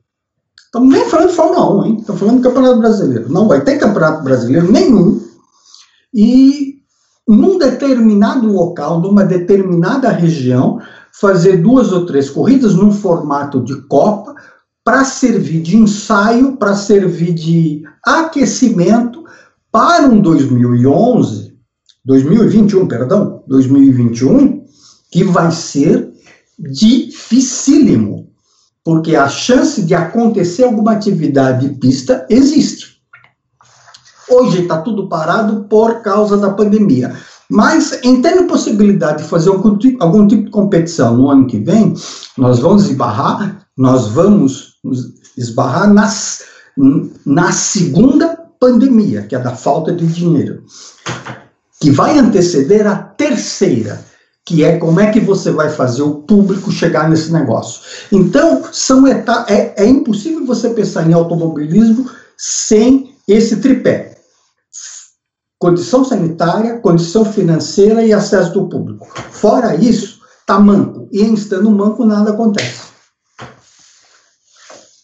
Estamos 0.73 0.93
nem 0.93 1.09
falando 1.09 1.29
de 1.29 1.35
Fórmula 1.35 1.81
1, 1.81 1.85
hein? 1.85 1.97
Estamos 1.99 2.21
falando 2.21 2.37
do 2.37 2.43
Campeonato 2.43 2.79
Brasileiro. 2.79 3.29
Não 3.29 3.45
vai 3.45 3.61
ter 3.61 3.77
Campeonato 3.77 4.23
Brasileiro 4.23 4.71
nenhum. 4.71 5.21
E 6.13 6.75
num 7.27 7.57
determinado 7.57 8.47
local, 8.47 9.01
numa 9.01 9.25
determinada 9.25 10.09
região, 10.09 10.79
fazer 11.11 11.57
duas 11.57 11.91
ou 11.91 12.05
três 12.05 12.29
corridas 12.29 12.73
num 12.73 12.89
formato 12.89 13.61
de 13.61 13.75
Copa 13.87 14.33
para 14.81 15.03
servir 15.03 15.61
de 15.61 15.75
ensaio, 15.75 16.55
para 16.55 16.73
servir 16.73 17.33
de 17.33 17.83
aquecimento 18.01 19.25
para 19.69 20.07
um 20.07 20.21
2011, 20.21 21.53
2021, 22.05 22.87
perdão, 22.87 23.43
2021, 23.45 24.63
que 25.11 25.25
vai 25.25 25.51
ser 25.51 26.10
dificílimo 26.61 28.31
porque 28.83 29.15
a 29.15 29.29
chance 29.29 29.81
de 29.83 29.93
acontecer 29.93 30.63
alguma 30.63 30.93
atividade 30.93 31.69
de 31.69 31.75
pista 31.75 32.25
existe. 32.29 33.01
Hoje 34.29 34.61
está 34.61 34.81
tudo 34.81 35.07
parado 35.09 35.65
por 35.65 36.01
causa 36.01 36.37
da 36.37 36.51
pandemia. 36.51 37.15
Mas, 37.49 37.99
em 38.03 38.21
tendo 38.21 38.47
possibilidade 38.47 39.23
de 39.23 39.29
fazer 39.29 39.49
algum 39.49 39.77
tipo, 39.77 40.01
algum 40.01 40.25
tipo 40.25 40.45
de 40.45 40.51
competição 40.51 41.17
no 41.17 41.29
ano 41.29 41.47
que 41.47 41.59
vem, 41.59 41.93
nós 42.37 42.59
vamos 42.59 42.85
esbarrar, 42.85 43.67
nós 43.77 44.07
vamos 44.07 44.77
esbarrar 45.37 45.93
nas, 45.93 46.43
na 47.25 47.51
segunda 47.51 48.37
pandemia, 48.57 49.23
que 49.23 49.35
é 49.35 49.39
da 49.39 49.53
falta 49.53 49.91
de 49.93 50.07
dinheiro, 50.07 50.63
que 51.81 51.91
vai 51.91 52.17
anteceder 52.17 52.87
a 52.87 52.95
terceira, 52.95 54.01
que 54.51 54.65
é 54.65 54.77
como 54.77 54.99
é 54.99 55.09
que 55.09 55.21
você 55.21 55.49
vai 55.49 55.69
fazer 55.69 56.01
o 56.01 56.15
público 56.23 56.69
chegar 56.69 57.09
nesse 57.09 57.31
negócio. 57.31 57.81
Então, 58.11 58.61
são 58.73 59.07
etapas, 59.07 59.49
é, 59.49 59.73
é 59.77 59.85
impossível 59.85 60.45
você 60.45 60.71
pensar 60.71 61.09
em 61.09 61.13
automobilismo 61.13 62.11
sem 62.37 63.15
esse 63.25 63.61
tripé. 63.61 64.17
Condição 65.57 66.03
sanitária, 66.03 66.79
condição 66.79 67.23
financeira 67.23 68.03
e 68.03 68.11
acesso 68.11 68.51
do 68.51 68.67
público. 68.67 69.07
Fora 69.31 69.73
isso, 69.73 70.19
tá 70.45 70.59
manco. 70.59 71.07
E 71.13 71.21
em 71.21 71.33
estando 71.33 71.71
manco, 71.71 72.05
nada 72.05 72.31
acontece. 72.31 72.91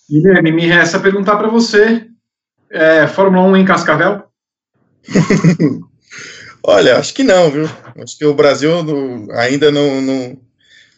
Guilherme, 0.09 0.51
me 0.51 0.65
resta 0.65 0.99
perguntar 0.99 1.37
para 1.37 1.47
você: 1.47 2.05
é, 2.69 3.07
Fórmula 3.07 3.47
1 3.47 3.57
em 3.57 3.65
Cascavel? 3.65 4.23
Olha, 6.69 6.97
acho 6.97 7.13
que 7.13 7.23
não, 7.23 7.49
viu? 7.49 7.63
Acho 7.97 8.17
que 8.17 8.25
o 8.25 8.33
Brasil 8.33 8.69
ainda 9.31 9.71
não, 9.71 10.01
não, 10.01 10.37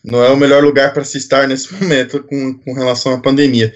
não 0.04 0.24
é 0.24 0.30
o 0.32 0.36
melhor 0.36 0.64
lugar 0.64 0.92
para 0.92 1.04
se 1.04 1.20
estar 1.20 1.48
nesse 1.48 1.72
momento 1.80 2.24
com, 2.24 2.56
com 2.56 2.74
relação 2.74 3.14
à 3.14 3.20
pandemia. 3.20 3.72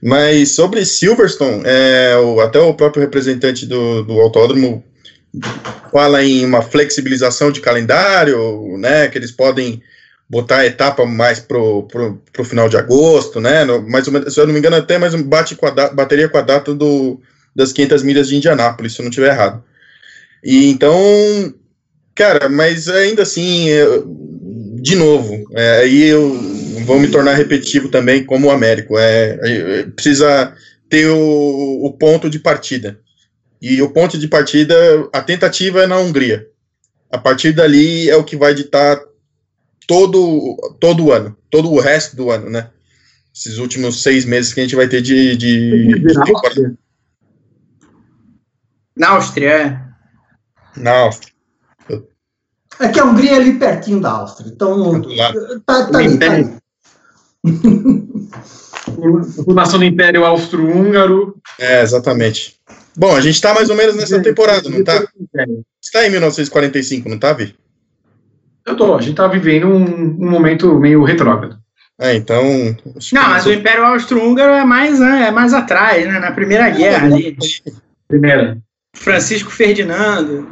Mas 0.00 0.54
sobre 0.54 0.84
Silverstone, 0.84 1.64
é, 1.64 2.16
o, 2.16 2.40
até 2.40 2.60
o 2.60 2.74
próprio 2.74 3.02
representante 3.02 3.66
do, 3.66 4.04
do 4.04 4.20
autódromo 4.20 4.84
fala 5.90 6.22
em 6.22 6.44
uma 6.44 6.62
flexibilização 6.62 7.50
de 7.50 7.60
calendário, 7.60 8.78
né? 8.78 9.08
Que 9.08 9.18
eles 9.18 9.32
podem 9.32 9.82
botar 10.30 10.58
a 10.58 10.66
etapa 10.66 11.04
mais 11.04 11.40
pro, 11.40 11.88
pro 12.32 12.44
final 12.44 12.68
de 12.68 12.76
agosto, 12.76 13.40
né? 13.40 13.64
No, 13.64 13.82
mais 13.82 14.06
menos, 14.06 14.32
se 14.32 14.38
eu 14.38 14.46
não 14.46 14.52
me 14.52 14.60
engano, 14.60 14.76
até 14.76 14.96
mais 14.96 15.12
bate 15.16 15.56
com 15.56 15.66
a 15.66 15.70
bateria 15.90 16.28
com 16.28 16.38
a 16.38 16.42
data 16.42 16.72
do, 16.72 17.20
das 17.54 17.72
500 17.72 18.04
milhas 18.04 18.28
de 18.28 18.36
Indianápolis, 18.36 18.92
se 18.92 19.00
eu 19.00 19.04
não 19.04 19.10
estiver 19.10 19.32
errado. 19.32 19.62
E 20.42 20.70
então, 20.70 20.96
cara, 22.14 22.48
mas 22.48 22.88
ainda 22.88 23.22
assim, 23.22 23.66
de 24.80 24.96
novo, 24.96 25.44
é, 25.52 25.80
aí 25.80 26.02
eu 26.02 26.32
vou 26.84 26.98
me 26.98 27.08
tornar 27.08 27.34
repetitivo 27.34 27.88
também 27.88 28.24
como 28.24 28.48
o 28.48 28.50
Américo. 28.50 28.98
É, 28.98 29.38
é, 29.42 29.82
precisa 29.84 30.54
ter 30.88 31.08
o, 31.08 31.84
o, 31.84 31.92
ponto 31.92 32.28
de 32.28 32.38
partida. 32.38 32.98
E 33.60 33.80
o 33.80 33.90
ponto 33.90 34.18
de 34.18 34.26
partida, 34.26 34.74
a 35.12 35.22
tentativa 35.22 35.84
é 35.84 35.86
na 35.86 35.98
Hungria. 35.98 36.46
A 37.10 37.18
partir 37.18 37.52
dali 37.52 38.10
é 38.10 38.16
o 38.16 38.24
que 38.24 38.36
vai 38.36 38.54
ditar 38.54 39.00
todo, 39.86 40.76
todo 40.80 41.04
o 41.04 41.12
ano, 41.12 41.36
todo 41.48 41.70
o 41.70 41.78
resto 41.78 42.16
do 42.16 42.30
ano, 42.30 42.50
né? 42.50 42.70
Esses 43.34 43.58
últimos 43.58 44.02
seis 44.02 44.24
meses 44.24 44.52
que 44.52 44.60
a 44.60 44.62
gente 44.64 44.76
vai 44.76 44.88
ter 44.88 45.00
de, 45.00 45.36
de, 45.36 45.84
de. 45.98 46.14
Na 48.96 49.10
Áustria, 49.10 49.48
é. 49.48 49.91
Na 50.76 50.92
Áustria. 50.92 51.32
É 52.80 52.88
que 52.88 52.98
a 52.98 53.04
Hungria 53.04 53.32
é 53.32 53.36
ali 53.36 53.58
pertinho 53.58 54.00
da 54.00 54.10
Áustria. 54.10 54.50
Então, 54.52 55.02
tá, 55.66 55.86
tá 55.86 55.98
ali, 55.98 56.18
tá 56.18 56.32
ali. 56.32 56.56
Fundação 59.44 59.78
do 59.78 59.84
Império 59.84 60.24
Austro-Húngaro. 60.24 61.36
É, 61.58 61.82
exatamente. 61.82 62.56
Bom, 62.96 63.14
a 63.14 63.20
gente 63.20 63.34
está 63.34 63.54
mais 63.54 63.70
ou 63.70 63.76
menos 63.76 63.96
nessa 63.96 64.20
temporada, 64.20 64.68
não 64.68 64.80
está? 64.80 65.02
Está 65.82 66.06
em 66.06 66.10
1945, 66.10 67.08
não 67.08 67.16
está, 67.16 67.32
Vi? 67.32 67.54
Eu 68.66 68.76
tô. 68.76 68.94
A 68.94 69.00
gente 69.00 69.12
está 69.12 69.26
vivendo 69.26 69.66
um, 69.66 69.82
um, 69.82 70.30
momento 70.30 70.78
meio 70.78 71.02
retrógrado. 71.02 71.58
É, 72.00 72.14
então. 72.14 72.42
Não, 73.12 73.28
mas 73.28 73.46
o 73.46 73.52
Império 73.52 73.84
Austro-Húngaro 73.84 74.52
é 74.52 74.64
mais, 74.64 75.00
né, 75.00 75.28
é 75.28 75.30
mais 75.30 75.52
atrás, 75.52 76.06
né? 76.06 76.18
Na 76.18 76.32
Primeira 76.32 76.68
Guerra 76.70 77.06
ali. 77.06 77.36
Primeira. 78.08 78.58
Francisco 78.94 79.50
Ferdinando. 79.50 80.48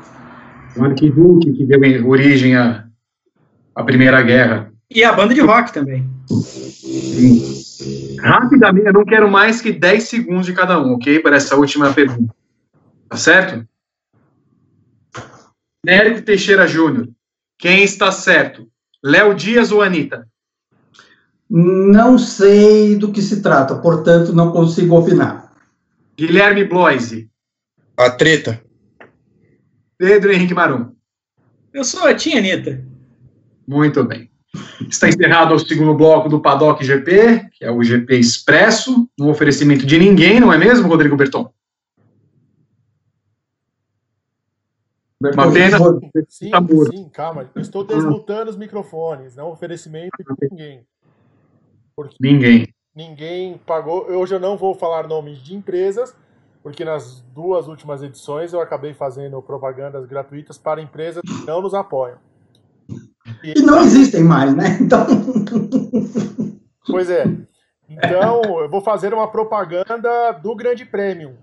O 0.76 0.84
arquiduque 0.84 1.52
que 1.52 1.64
deu 1.64 2.08
origem 2.08 2.56
à, 2.56 2.86
à 3.74 3.82
Primeira 3.82 4.22
Guerra. 4.22 4.72
E 4.90 5.04
a 5.04 5.12
banda 5.12 5.34
de 5.34 5.40
rock 5.40 5.72
também. 5.72 6.08
Sim. 6.28 8.16
Rapidamente, 8.20 8.86
eu 8.86 8.92
não 8.92 9.04
quero 9.04 9.30
mais 9.30 9.60
que 9.60 9.72
10 9.72 10.02
segundos 10.04 10.46
de 10.46 10.52
cada 10.52 10.80
um, 10.80 10.94
ok? 10.94 11.20
Para 11.20 11.36
essa 11.36 11.56
última 11.56 11.92
pergunta. 11.92 12.34
Tá 13.08 13.16
certo? 13.16 13.66
Nérico 15.84 16.22
Teixeira 16.22 16.66
Júnior. 16.66 17.08
Quem 17.58 17.82
está 17.82 18.12
certo? 18.12 18.68
Léo 19.02 19.34
Dias 19.34 19.72
ou 19.72 19.82
Anitta? 19.82 20.28
Não 21.48 22.18
sei 22.18 22.96
do 22.96 23.10
que 23.10 23.22
se 23.22 23.42
trata, 23.42 23.76
portanto, 23.76 24.32
não 24.32 24.52
consigo 24.52 24.96
opinar. 24.96 25.52
Guilherme 26.16 26.64
Bloise. 26.64 27.29
A 28.00 28.08
treta. 28.08 28.64
Pedro 29.98 30.32
Henrique 30.32 30.54
Marum. 30.54 30.94
Eu 31.70 31.84
sou 31.84 32.06
a 32.06 32.14
tia 32.14 32.38
Anitta. 32.38 32.82
Muito 33.68 34.02
bem. 34.04 34.30
Está 34.88 35.06
encerrado 35.06 35.54
o 35.54 35.58
segundo 35.58 35.94
bloco 35.94 36.26
do 36.26 36.40
Paddock 36.40 36.82
GP, 36.82 37.50
que 37.52 37.62
é 37.62 37.70
o 37.70 37.82
GP 37.82 38.16
Expresso, 38.16 39.06
no 39.18 39.28
oferecimento 39.28 39.84
de 39.84 39.98
ninguém, 39.98 40.40
não 40.40 40.50
é 40.50 40.56
mesmo, 40.56 40.88
Rodrigo 40.88 41.14
Berton? 41.14 41.52
Uma 45.20 45.52
pena. 45.52 45.76
Sim, 46.26 46.50
tá 46.50 46.58
sim, 46.90 47.08
calma. 47.10 47.50
estou 47.56 47.84
desmutando 47.84 48.50
os 48.50 48.56
microfones, 48.56 49.36
não 49.36 49.50
oferecimento 49.50 50.16
de 50.16 50.48
ninguém. 50.50 50.86
Porque 51.94 52.16
ninguém. 52.18 52.74
Ninguém 52.96 53.58
pagou. 53.58 54.10
Hoje 54.10 54.34
eu 54.34 54.40
não 54.40 54.56
vou 54.56 54.74
falar 54.74 55.06
nomes 55.06 55.42
de 55.42 55.54
empresas, 55.54 56.16
porque 56.62 56.84
nas 56.84 57.20
duas 57.34 57.68
últimas 57.68 58.02
edições 58.02 58.52
eu 58.52 58.60
acabei 58.60 58.92
fazendo 58.92 59.40
propagandas 59.42 60.04
gratuitas 60.06 60.58
para 60.58 60.80
empresas 60.80 61.22
que 61.22 61.46
não 61.46 61.62
nos 61.62 61.74
apoiam. 61.74 62.18
E, 63.42 63.58
e 63.58 63.62
não 63.62 63.80
existem 63.80 64.24
mais, 64.24 64.54
né? 64.54 64.78
Então. 64.80 65.06
Pois 66.86 67.08
é. 67.08 67.24
Então, 67.88 68.42
eu 68.60 68.68
vou 68.68 68.80
fazer 68.80 69.12
uma 69.12 69.30
propaganda 69.30 70.32
do 70.32 70.54
Grande 70.54 70.84
Prêmio. 70.84 71.36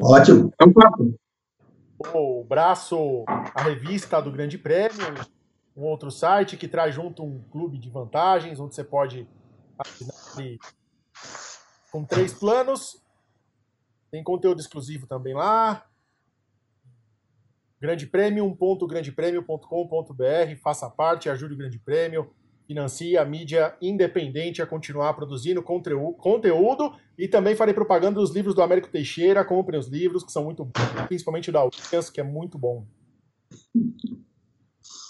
Ótimo. 0.00 0.52
É 0.60 0.64
um 0.64 0.72
papo. 0.72 1.14
o 2.14 2.44
braço, 2.44 3.24
a 3.26 3.62
revista 3.62 4.20
do 4.20 4.30
Grande 4.30 4.58
Prêmio, 4.58 5.14
um 5.76 5.84
outro 5.84 6.10
site 6.10 6.56
que 6.56 6.68
traz 6.68 6.94
junto 6.94 7.22
um 7.22 7.40
clube 7.50 7.78
de 7.78 7.88
vantagens, 7.88 8.60
onde 8.60 8.74
você 8.74 8.84
pode 8.84 9.26
assinar 9.78 10.58
com 11.90 12.04
três 12.04 12.34
planos. 12.34 13.02
Tem 14.16 14.24
conteúdo 14.24 14.58
exclusivo 14.58 15.06
também 15.06 15.34
lá. 15.34 15.84
Grande 17.78 18.06
Prêmio.grandepremio.com.br, 18.06 20.56
faça 20.62 20.88
parte, 20.88 21.28
ajude 21.28 21.52
o 21.52 21.56
Grande 21.58 21.78
Prêmio, 21.78 22.30
financie 22.66 23.18
a 23.18 23.26
mídia 23.26 23.76
independente 23.78 24.62
a 24.62 24.66
continuar 24.66 25.12
produzindo 25.12 25.62
conteúdo 25.62 26.94
e 27.18 27.28
também 27.28 27.54
farei 27.54 27.74
propaganda 27.74 28.18
dos 28.18 28.34
livros 28.34 28.54
do 28.54 28.62
Américo 28.62 28.88
Teixeira, 28.88 29.44
comprem 29.44 29.78
os 29.78 29.86
livros 29.86 30.24
que 30.24 30.32
são 30.32 30.44
muito 30.44 30.64
bons, 30.64 31.06
principalmente 31.08 31.50
o 31.50 31.52
da 31.52 31.64
Williams, 31.64 32.08
que 32.08 32.18
é 32.18 32.24
muito 32.24 32.56
bom. 32.56 32.86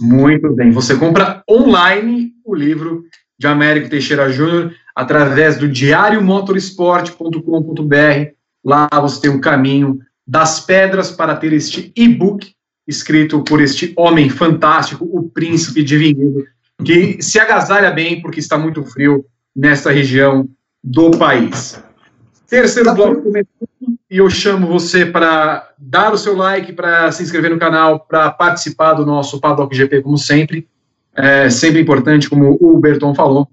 Muito 0.00 0.52
bem. 0.52 0.72
Você 0.72 0.98
compra 0.98 1.44
online 1.48 2.32
o 2.44 2.56
livro 2.56 3.04
de 3.38 3.46
Américo 3.46 3.88
Teixeira 3.88 4.28
Júnior 4.28 4.74
através 4.96 5.56
do 5.56 5.68
diariomotorsport.com.br. 5.68 8.35
Lá 8.66 8.88
você 9.00 9.20
tem 9.20 9.30
o 9.30 9.40
caminho 9.40 10.00
das 10.26 10.58
pedras 10.58 11.12
para 11.12 11.36
ter 11.36 11.52
este 11.52 11.92
e-book 11.94 12.52
escrito 12.84 13.44
por 13.44 13.60
este 13.60 13.92
homem 13.96 14.28
fantástico, 14.28 15.08
o 15.12 15.30
príncipe 15.30 15.84
de 15.84 15.96
Vinhedo, 15.96 16.44
que 16.84 17.22
se 17.22 17.38
agasalha 17.38 17.92
bem 17.92 18.20
porque 18.20 18.40
está 18.40 18.58
muito 18.58 18.84
frio 18.84 19.24
nesta 19.54 19.92
região 19.92 20.48
do 20.82 21.12
país. 21.12 21.80
Terceiro 22.48 22.92
bloco 22.92 23.32
e 24.10 24.18
eu 24.18 24.28
chamo 24.28 24.66
você 24.66 25.06
para 25.06 25.72
dar 25.78 26.12
o 26.12 26.18
seu 26.18 26.36
like, 26.36 26.72
para 26.72 27.10
se 27.12 27.22
inscrever 27.22 27.50
no 27.50 27.58
canal, 27.58 28.00
para 28.00 28.30
participar 28.30 28.94
do 28.94 29.06
nosso 29.06 29.40
Paddock 29.40 29.76
GP, 29.76 30.02
como 30.02 30.18
sempre. 30.18 30.68
É 31.14 31.48
sempre 31.48 31.80
importante, 31.80 32.28
como 32.28 32.56
o 32.60 32.78
Berton 32.78 33.14
falou, 33.14 33.48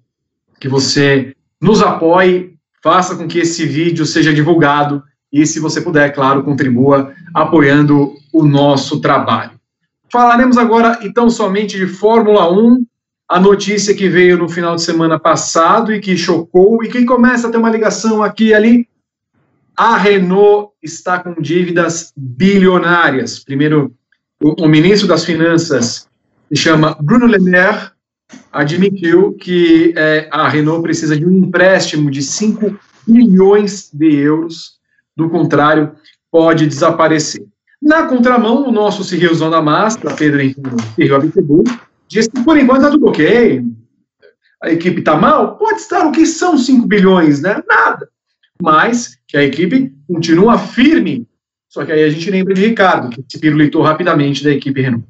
que 0.59 0.67
você 0.67 1.35
nos 1.61 1.81
apoie, 1.81 2.52
faça 2.83 3.15
com 3.15 3.25
que 3.25 3.39
esse 3.39 3.65
vídeo 3.65 4.05
seja 4.05 4.33
divulgado 4.33 5.01
e, 5.31 5.47
se 5.47 5.59
você 5.59 5.79
puder, 5.79 6.13
claro, 6.13 6.43
contribua 6.43 7.13
apoiando 7.33 8.13
o 8.33 8.45
nosso 8.45 8.99
trabalho. 8.99 9.51
Falaremos 10.11 10.57
agora, 10.57 10.99
então, 11.01 11.29
somente 11.29 11.77
de 11.77 11.87
Fórmula 11.87 12.51
1, 12.51 12.85
a 13.29 13.39
notícia 13.39 13.95
que 13.95 14.09
veio 14.09 14.37
no 14.37 14.49
final 14.49 14.75
de 14.75 14.83
semana 14.83 15.17
passado 15.17 15.93
e 15.93 16.01
que 16.01 16.17
chocou 16.17 16.83
e 16.83 16.89
que 16.89 17.05
começa 17.05 17.47
a 17.47 17.51
ter 17.51 17.57
uma 17.57 17.69
ligação 17.69 18.21
aqui 18.21 18.47
e 18.47 18.53
ali 18.53 18.87
a 19.75 19.97
Renault 19.97 20.73
está 20.83 21.17
com 21.17 21.41
dívidas 21.41 22.13
bilionárias. 22.15 23.39
Primeiro, 23.39 23.95
o, 24.39 24.65
o 24.65 24.67
ministro 24.67 25.07
das 25.07 25.25
Finanças, 25.25 26.07
se 26.49 26.55
chama 26.55 26.95
Bruno 26.99 27.25
Le 27.25 27.39
Maire, 27.39 27.92
admitiu 28.51 29.33
que 29.33 29.93
é, 29.95 30.27
a 30.31 30.47
Renault 30.47 30.81
precisa 30.81 31.17
de 31.17 31.25
um 31.25 31.31
empréstimo 31.31 32.09
de 32.11 32.21
5 32.21 32.77
bilhões 33.07 33.89
de 33.93 34.15
euros, 34.15 34.77
do 35.15 35.29
contrário, 35.29 35.91
pode 36.31 36.65
desaparecer. 36.67 37.45
Na 37.81 38.07
contramão, 38.07 38.67
o 38.67 38.71
nosso 38.71 39.03
Cirrilzão 39.03 39.49
da 39.49 39.61
Massa, 39.61 39.99
Pedro 40.15 40.41
Henrique 40.41 40.61
disse 42.07 42.29
que 42.29 42.43
por 42.43 42.57
enquanto 42.57 42.81
está 42.81 42.91
tudo 42.91 43.07
ok. 43.07 43.63
A 44.63 44.71
equipe 44.71 44.99
está 44.99 45.17
mal? 45.17 45.57
Pode 45.57 45.81
estar. 45.81 46.07
O 46.07 46.11
que 46.11 46.25
são 46.25 46.57
5 46.57 46.87
bilhões? 46.87 47.41
Né? 47.41 47.61
Nada 47.67 48.07
mas 48.63 49.17
que 49.27 49.35
a 49.35 49.43
equipe 49.43 49.93
continua 50.07 50.57
firme. 50.57 51.27
Só 51.67 51.83
que 51.83 51.91
aí 51.91 52.03
a 52.03 52.09
gente 52.09 52.31
lembra 52.31 52.53
de 52.53 52.65
Ricardo, 52.65 53.09
que 53.09 53.21
se 53.27 53.37
pirulitou 53.37 53.81
rapidamente 53.81 54.41
da 54.41 54.51
equipe 54.51 54.81
Renault. 54.81 55.05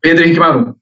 Pedro 0.00 0.24
Henrique 0.24 0.40
Marum. 0.40 0.74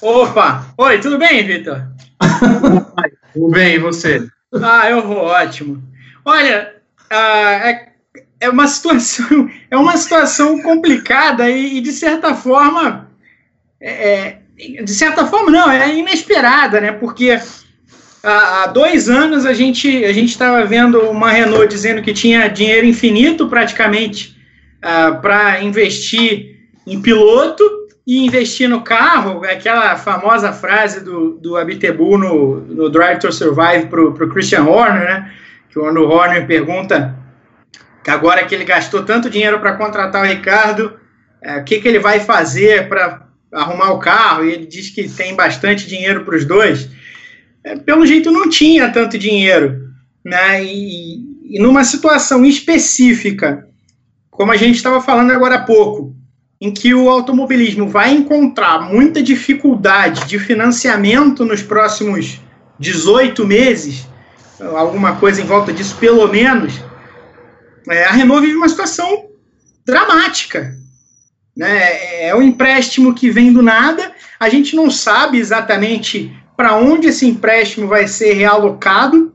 Opa! 0.00 0.66
Oi, 0.78 1.00
tudo 1.00 1.18
bem, 1.18 1.44
Vitor? 1.44 1.82
tudo 3.34 3.50
bem, 3.50 3.74
e 3.74 3.78
você? 3.78 4.26
Ah, 4.62 4.88
eu 4.88 5.02
vou 5.02 5.16
ótimo. 5.16 5.82
Olha, 6.24 6.74
ah, 7.10 7.70
é, 7.70 7.88
é, 8.40 8.48
uma 8.48 8.68
situação, 8.68 9.50
é 9.68 9.76
uma 9.76 9.96
situação 9.96 10.62
complicada 10.62 11.50
e, 11.50 11.78
e 11.78 11.80
de 11.80 11.90
certa 11.90 12.34
forma, 12.34 13.10
é, 13.80 14.38
é 14.58 14.82
de 14.82 14.94
certa 14.94 15.26
forma, 15.26 15.50
não, 15.50 15.68
é 15.68 15.94
inesperada, 15.94 16.80
né? 16.80 16.92
Porque 16.92 17.36
há, 18.22 18.68
dois 18.68 19.08
anos 19.08 19.44
a 19.44 19.52
gente 19.52 20.04
a 20.04 20.12
gente 20.12 20.30
estava 20.30 20.64
vendo 20.64 21.00
uma 21.10 21.30
Renault 21.30 21.68
dizendo 21.68 22.00
que 22.00 22.14
tinha 22.14 22.48
dinheiro 22.48 22.86
infinito 22.86 23.48
praticamente 23.48 24.36
uh, 24.78 25.20
para 25.20 25.62
investir 25.62 26.56
em 26.86 27.02
piloto 27.02 27.75
e 28.06 28.24
investir 28.24 28.68
no 28.68 28.82
carro, 28.82 29.44
aquela 29.44 29.96
famosa 29.96 30.52
frase 30.52 31.00
do, 31.00 31.32
do 31.38 31.56
Abitebu 31.56 32.16
no, 32.16 32.60
no 32.60 32.88
Drive 32.88 33.18
to 33.18 33.32
Survive 33.32 33.86
para 33.88 34.00
o 34.00 34.28
Christian 34.28 34.62
Horner, 34.62 35.04
né? 35.04 35.32
Que 35.68 35.80
quando 35.80 35.98
o 35.98 36.08
Horner 36.08 36.46
pergunta 36.46 37.16
que 38.04 38.10
agora 38.10 38.44
que 38.44 38.54
ele 38.54 38.64
gastou 38.64 39.02
tanto 39.04 39.28
dinheiro 39.28 39.58
para 39.58 39.76
contratar 39.76 40.22
o 40.22 40.28
Ricardo, 40.28 40.94
é, 41.42 41.56
o 41.56 41.64
que, 41.64 41.80
que 41.80 41.88
ele 41.88 41.98
vai 41.98 42.20
fazer 42.20 42.88
para 42.88 43.26
arrumar 43.52 43.90
o 43.90 43.98
carro, 43.98 44.44
e 44.44 44.52
ele 44.52 44.66
diz 44.66 44.90
que 44.90 45.08
tem 45.08 45.34
bastante 45.34 45.88
dinheiro 45.88 46.24
para 46.24 46.36
os 46.36 46.44
dois. 46.44 46.88
É, 47.64 47.74
pelo 47.74 48.06
jeito 48.06 48.30
não 48.30 48.48
tinha 48.48 48.90
tanto 48.90 49.18
dinheiro. 49.18 49.90
Né? 50.24 50.62
E, 50.62 51.18
e 51.50 51.58
numa 51.60 51.82
situação 51.82 52.44
específica, 52.44 53.66
como 54.30 54.52
a 54.52 54.56
gente 54.56 54.76
estava 54.76 55.00
falando 55.00 55.32
agora 55.32 55.56
há 55.56 55.62
pouco, 55.62 56.15
em 56.60 56.72
que 56.72 56.94
o 56.94 57.08
automobilismo 57.10 57.88
vai 57.88 58.12
encontrar 58.12 58.80
muita 58.80 59.22
dificuldade 59.22 60.26
de 60.26 60.38
financiamento 60.38 61.44
nos 61.44 61.62
próximos 61.62 62.40
18 62.78 63.46
meses, 63.46 64.06
alguma 64.60 65.16
coisa 65.16 65.40
em 65.40 65.44
volta 65.44 65.72
disso, 65.72 65.96
pelo 65.96 66.26
menos, 66.28 66.80
é, 67.88 68.04
a 68.04 68.12
Renault 68.12 68.44
vive 68.44 68.56
uma 68.56 68.68
situação 68.68 69.28
dramática. 69.84 70.74
Né? 71.56 72.26
É 72.26 72.34
um 72.34 72.42
empréstimo 72.42 73.14
que 73.14 73.30
vem 73.30 73.52
do 73.52 73.62
nada, 73.62 74.12
a 74.38 74.48
gente 74.48 74.74
não 74.74 74.90
sabe 74.90 75.38
exatamente 75.38 76.34
para 76.56 76.76
onde 76.76 77.08
esse 77.08 77.26
empréstimo 77.26 77.86
vai 77.86 78.08
ser 78.08 78.32
realocado, 78.32 79.34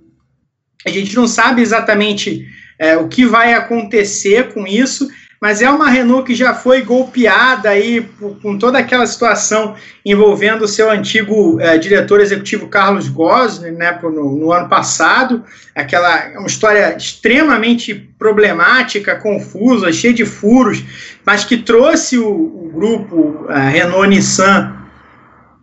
a 0.85 0.89
gente 0.89 1.15
não 1.15 1.27
sabe 1.27 1.61
exatamente 1.61 2.48
é, 2.80 2.98
o 2.98 3.07
que 3.07 3.26
vai 3.26 3.53
acontecer 3.53 4.52
com 4.53 4.65
isso, 4.65 5.07
mas 5.42 5.60
é 5.60 5.68
uma 5.68 5.90
Renault 5.90 6.28
que 6.28 6.36
já 6.36 6.54
foi 6.54 6.84
golpeada 6.84 7.70
aí 7.70 8.08
com 8.44 8.60
toda 8.60 8.78
aquela 8.78 9.08
situação 9.08 9.76
envolvendo 10.06 10.62
o 10.62 10.68
seu 10.68 10.92
antigo 10.92 11.60
é, 11.60 11.80
diretor 11.80 12.22
executivo 12.22 12.68
Carlos 12.68 13.10
Gosling, 13.10 13.72
né, 13.72 14.00
no, 14.04 14.38
no, 14.38 14.52
ano 14.54 14.70
passado, 14.70 15.44
aquela 15.76 16.30
uma 16.38 16.46
história 16.46 16.96
extremamente 16.96 17.96
problemática, 18.20 19.16
confusa, 19.16 19.92
cheia 19.92 20.14
de 20.14 20.26
furos, 20.26 20.84
mas 21.26 21.44
que 21.44 21.58
trouxe 21.58 22.20
o, 22.20 22.30
o 22.30 22.72
grupo 22.72 23.48
Renault-Nissan 23.50 24.78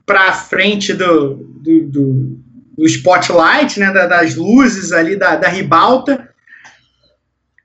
para 0.05 0.33
frente 0.33 0.93
do, 0.93 1.35
do, 1.37 1.81
do, 1.83 2.39
do, 2.79 2.87
spotlight, 2.87 3.79
né, 3.79 3.93
das 3.93 4.35
luzes 4.35 4.91
ali 4.91 5.15
da, 5.15 5.37
da 5.37 5.49
ribalta, 5.49 6.28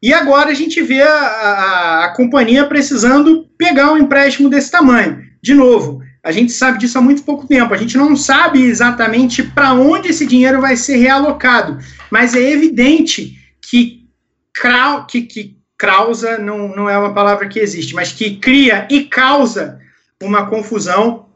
e 0.04 0.14
agora 0.14 0.50
a 0.50 0.54
gente 0.54 0.82
vê 0.82 1.02
a, 1.02 1.16
a, 1.16 2.04
a, 2.04 2.10
companhia 2.10 2.66
precisando 2.66 3.48
pegar 3.58 3.94
um 3.94 3.98
empréstimo 3.98 4.50
desse 4.50 4.70
tamanho. 4.70 5.24
De 5.42 5.54
novo, 5.54 6.02
a 6.22 6.30
gente 6.30 6.52
sabe 6.52 6.78
disso 6.78 6.98
há 6.98 7.02
muito 7.02 7.24
pouco 7.24 7.48
tempo. 7.48 7.74
A 7.74 7.78
gente 7.78 7.96
não 7.96 8.14
sabe 8.14 8.62
exatamente 8.64 9.42
para 9.42 9.74
onde 9.74 10.10
esse 10.10 10.26
dinheiro 10.26 10.60
vai 10.60 10.76
ser 10.76 10.98
realocado, 10.98 11.78
mas 12.12 12.36
é 12.36 12.52
evidente 12.52 13.38
que, 13.62 14.06
que, 15.08 15.22
que 15.22 15.58
causa 15.78 16.38
não, 16.38 16.68
não 16.76 16.90
é 16.90 16.98
uma 16.98 17.14
palavra 17.14 17.48
que 17.48 17.60
existe, 17.60 17.96
mas 17.96 18.12
que 18.12 18.36
cria 18.36 18.86
e 18.92 19.06
causa 19.06 19.80
uma 20.22 20.48
confusão 20.48 21.28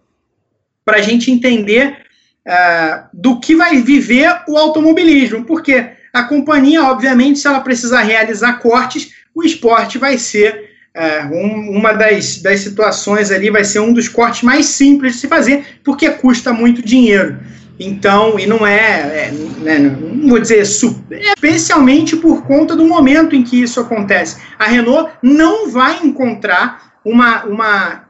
para 0.83 0.97
a 0.97 1.01
gente 1.01 1.31
entender 1.31 1.99
uh, 2.45 3.07
do 3.13 3.39
que 3.39 3.55
vai 3.55 3.81
viver 3.81 4.41
o 4.45 4.57
automobilismo. 4.57 5.45
Porque 5.45 5.95
a 6.19 6.23
companhia, 6.23 6.83
obviamente, 6.83 7.39
se 7.39 7.47
ela 7.47 7.59
precisar 7.59 8.01
realizar 8.01 8.53
cortes, 8.59 9.11
o 9.33 9.43
esporte 9.43 9.97
vai 9.97 10.17
ser 10.17 10.71
é, 10.93 11.23
um, 11.25 11.77
uma 11.77 11.93
das, 11.93 12.41
das 12.41 12.59
situações 12.61 13.29
ali, 13.31 13.51
vai 13.51 13.63
ser 13.63 13.79
um 13.79 13.93
dos 13.93 14.09
cortes 14.09 14.41
mais 14.41 14.65
simples 14.65 15.13
de 15.13 15.19
se 15.19 15.27
fazer, 15.27 15.79
porque 15.83 16.09
custa 16.09 16.51
muito 16.51 16.81
dinheiro. 16.81 17.37
Então, 17.79 18.39
e 18.39 18.47
não 18.47 18.65
é, 18.65 19.27
é 19.27 19.31
né, 19.59 19.77
não 19.77 20.29
vou 20.29 20.39
dizer, 20.39 20.61
especialmente 20.61 22.15
por 22.15 22.43
conta 22.43 22.75
do 22.75 22.87
momento 22.87 23.35
em 23.35 23.43
que 23.43 23.61
isso 23.61 23.79
acontece. 23.79 24.37
A 24.57 24.65
Renault 24.65 25.11
não 25.21 25.69
vai 25.69 25.99
encontrar 26.03 26.93
uma, 27.05 27.43
uma 27.45 28.07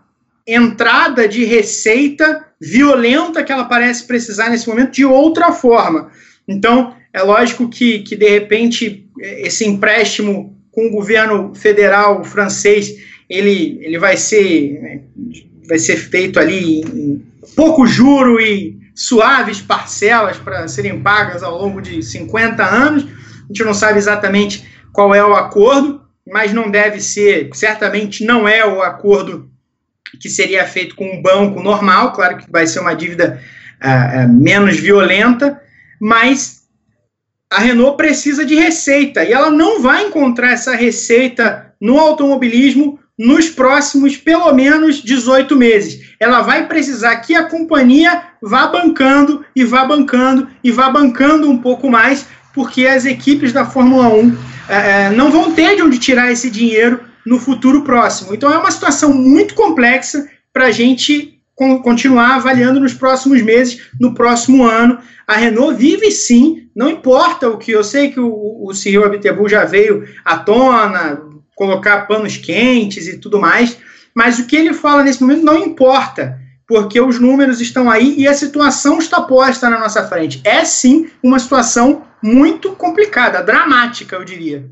entrada 0.47 1.27
de 1.27 1.43
receita 1.43 2.45
violenta 2.59 3.43
que 3.43 3.51
ela 3.51 3.65
parece 3.65 4.07
precisar 4.07 4.49
nesse 4.49 4.67
momento 4.67 4.91
de 4.91 5.03
outra 5.03 5.51
forma. 5.51 6.09
Então, 6.47 6.95
É 7.13 7.21
lógico 7.21 7.69
que, 7.69 7.99
que 7.99 8.15
de 8.15 8.29
repente, 8.29 9.09
esse 9.19 9.65
empréstimo 9.65 10.57
com 10.71 10.87
o 10.87 10.91
governo 10.91 11.55
federal 11.55 12.23
francês, 12.23 12.93
ele, 13.29 13.79
ele 13.81 13.97
vai 13.97 14.15
ser 14.15 15.01
vai 15.67 15.77
ser 15.77 15.97
feito 15.97 16.39
ali 16.39 16.81
em 16.81 17.25
pouco 17.55 17.85
juro 17.85 18.39
e 18.39 18.77
suaves 18.95 19.61
parcelas 19.61 20.37
para 20.37 20.67
serem 20.67 21.01
pagas 21.01 21.43
ao 21.43 21.57
longo 21.57 21.81
de 21.81 22.01
50 22.01 22.63
anos. 22.63 23.03
A 23.03 23.47
gente 23.47 23.63
não 23.63 23.73
sabe 23.73 23.97
exatamente 23.97 24.65
qual 24.93 25.13
é 25.13 25.23
o 25.23 25.35
acordo, 25.35 26.01
mas 26.25 26.53
não 26.53 26.71
deve 26.71 26.99
ser, 26.99 27.49
certamente 27.53 28.23
não 28.23 28.47
é 28.47 28.65
o 28.65 28.81
acordo 28.81 29.49
que 30.19 30.29
seria 30.29 30.65
feito 30.65 30.95
com 30.95 31.05
um 31.05 31.21
banco 31.21 31.61
normal, 31.61 32.13
claro 32.13 32.37
que 32.37 32.49
vai 32.49 32.65
ser 32.65 32.79
uma 32.79 32.93
dívida 32.93 33.41
uh, 33.83 34.27
menos 34.31 34.77
violenta, 34.77 35.61
mas 35.99 36.56
a 37.49 37.59
Renault 37.59 37.97
precisa 37.97 38.45
de 38.45 38.55
receita 38.55 39.23
e 39.23 39.31
ela 39.31 39.49
não 39.49 39.81
vai 39.81 40.05
encontrar 40.05 40.51
essa 40.51 40.75
receita 40.75 41.73
no 41.79 41.97
automobilismo 41.97 42.99
nos 43.17 43.49
próximos 43.49 44.17
pelo 44.17 44.51
menos 44.53 45.01
18 45.01 45.55
meses. 45.55 46.15
Ela 46.19 46.41
vai 46.41 46.67
precisar 46.67 47.15
que 47.17 47.35
a 47.35 47.45
companhia 47.45 48.23
vá 48.41 48.67
bancando 48.67 49.45
e 49.55 49.63
vá 49.63 49.85
bancando 49.85 50.47
e 50.63 50.71
vá 50.71 50.89
bancando 50.89 51.49
um 51.49 51.57
pouco 51.57 51.89
mais, 51.89 52.27
porque 52.53 52.85
as 52.85 53.05
equipes 53.05 53.53
da 53.53 53.65
Fórmula 53.65 54.09
1 54.09 54.37
é, 54.69 55.09
não 55.11 55.31
vão 55.31 55.53
ter 55.53 55.75
de 55.75 55.81
onde 55.81 55.97
tirar 55.97 56.31
esse 56.31 56.49
dinheiro 56.49 56.99
no 57.25 57.39
futuro 57.39 57.83
próximo. 57.83 58.35
Então 58.35 58.53
é 58.53 58.57
uma 58.57 58.71
situação 58.71 59.13
muito 59.13 59.55
complexa 59.55 60.27
para 60.53 60.65
a 60.65 60.71
gente 60.71 61.36
continuar 61.57 62.35
avaliando 62.35 62.79
nos 62.79 62.93
próximos 62.93 63.41
meses, 63.41 63.89
no 63.99 64.13
próximo 64.13 64.63
ano. 64.63 64.99
A 65.25 65.35
Renault 65.35 65.75
vive 65.75 66.11
sim, 66.11 66.69
não 66.75 66.89
importa 66.89 67.49
o 67.49 67.57
que 67.57 67.71
eu 67.71 67.83
sei 67.83 68.11
que 68.11 68.19
o, 68.19 68.63
o 68.63 68.73
CEO 68.73 69.03
Abitebu 69.03 69.49
já 69.49 69.65
veio 69.65 70.07
à 70.23 70.37
tona, 70.37 71.19
colocar 71.55 72.07
panos 72.07 72.37
quentes 72.37 73.07
e 73.07 73.17
tudo 73.17 73.39
mais, 73.39 73.77
mas 74.13 74.37
o 74.37 74.45
que 74.45 74.55
ele 74.55 74.73
fala 74.73 75.03
nesse 75.03 75.21
momento 75.21 75.43
não 75.43 75.57
importa, 75.57 76.39
porque 76.67 77.01
os 77.01 77.19
números 77.19 77.59
estão 77.59 77.89
aí 77.89 78.15
e 78.17 78.27
a 78.27 78.33
situação 78.33 78.99
está 78.99 79.21
posta 79.21 79.69
na 79.69 79.79
nossa 79.79 80.07
frente. 80.07 80.39
É 80.43 80.63
sim 80.63 81.09
uma 81.23 81.39
situação 81.39 82.03
muito 82.21 82.73
complicada, 82.73 83.41
dramática, 83.41 84.15
eu 84.15 84.23
diria. 84.23 84.69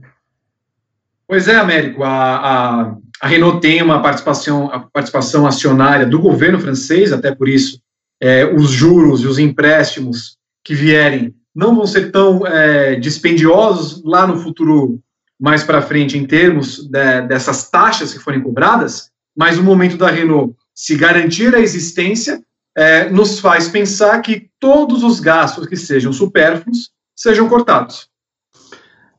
Pois 1.28 1.48
é, 1.48 1.56
Américo, 1.56 2.04
a, 2.04 2.36
a, 2.36 2.96
a 3.22 3.28
Renault 3.28 3.62
tem 3.62 3.82
uma 3.82 4.02
participação, 4.02 4.72
a 4.72 4.80
participação 4.80 5.48
acionária 5.48 6.06
do 6.06 6.20
governo 6.20 6.60
francês, 6.60 7.12
até 7.12 7.34
por 7.34 7.48
isso 7.48 7.80
é, 8.22 8.46
os 8.46 8.70
juros 8.70 9.22
e 9.22 9.28
os 9.28 9.40
empréstimos 9.40 10.38
que 10.64 10.74
vierem 10.74 11.34
não 11.54 11.76
vão 11.76 11.88
ser 11.88 12.12
tão 12.12 12.46
é, 12.46 12.96
dispendiosos 12.96 14.04
lá 14.04 14.28
no 14.28 14.38
futuro 14.38 15.00
mais 15.40 15.64
para 15.64 15.82
frente 15.82 16.18
em 16.18 16.26
termos 16.26 16.88
de, 16.88 17.22
dessas 17.22 17.70
taxas 17.70 18.14
que 18.14 18.20
forem 18.20 18.42
cobradas, 18.42 19.10
mas 19.36 19.58
o 19.58 19.64
momento 19.64 19.98
da 19.98 20.10
Renault 20.10 20.56
se 20.74 20.96
garantir 20.96 21.54
a 21.54 21.60
existência 21.60 22.42
é, 22.76 23.10
nos 23.10 23.40
faz 23.40 23.70
pensar 23.70 24.22
que 24.22 24.50
todos 24.60 25.04
os 25.04 25.20
gastos 25.20 25.68
que 25.68 25.78
sejam 25.78 26.12
supérfluos 26.12 26.90
sejam 27.16 27.48
cortados. 27.48 28.10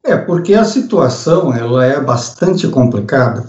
É, 0.05 0.17
porque 0.17 0.55
a 0.55 0.65
situação 0.65 1.53
ela 1.53 1.85
é 1.85 2.01
bastante 2.01 2.69
complicada. 2.69 3.49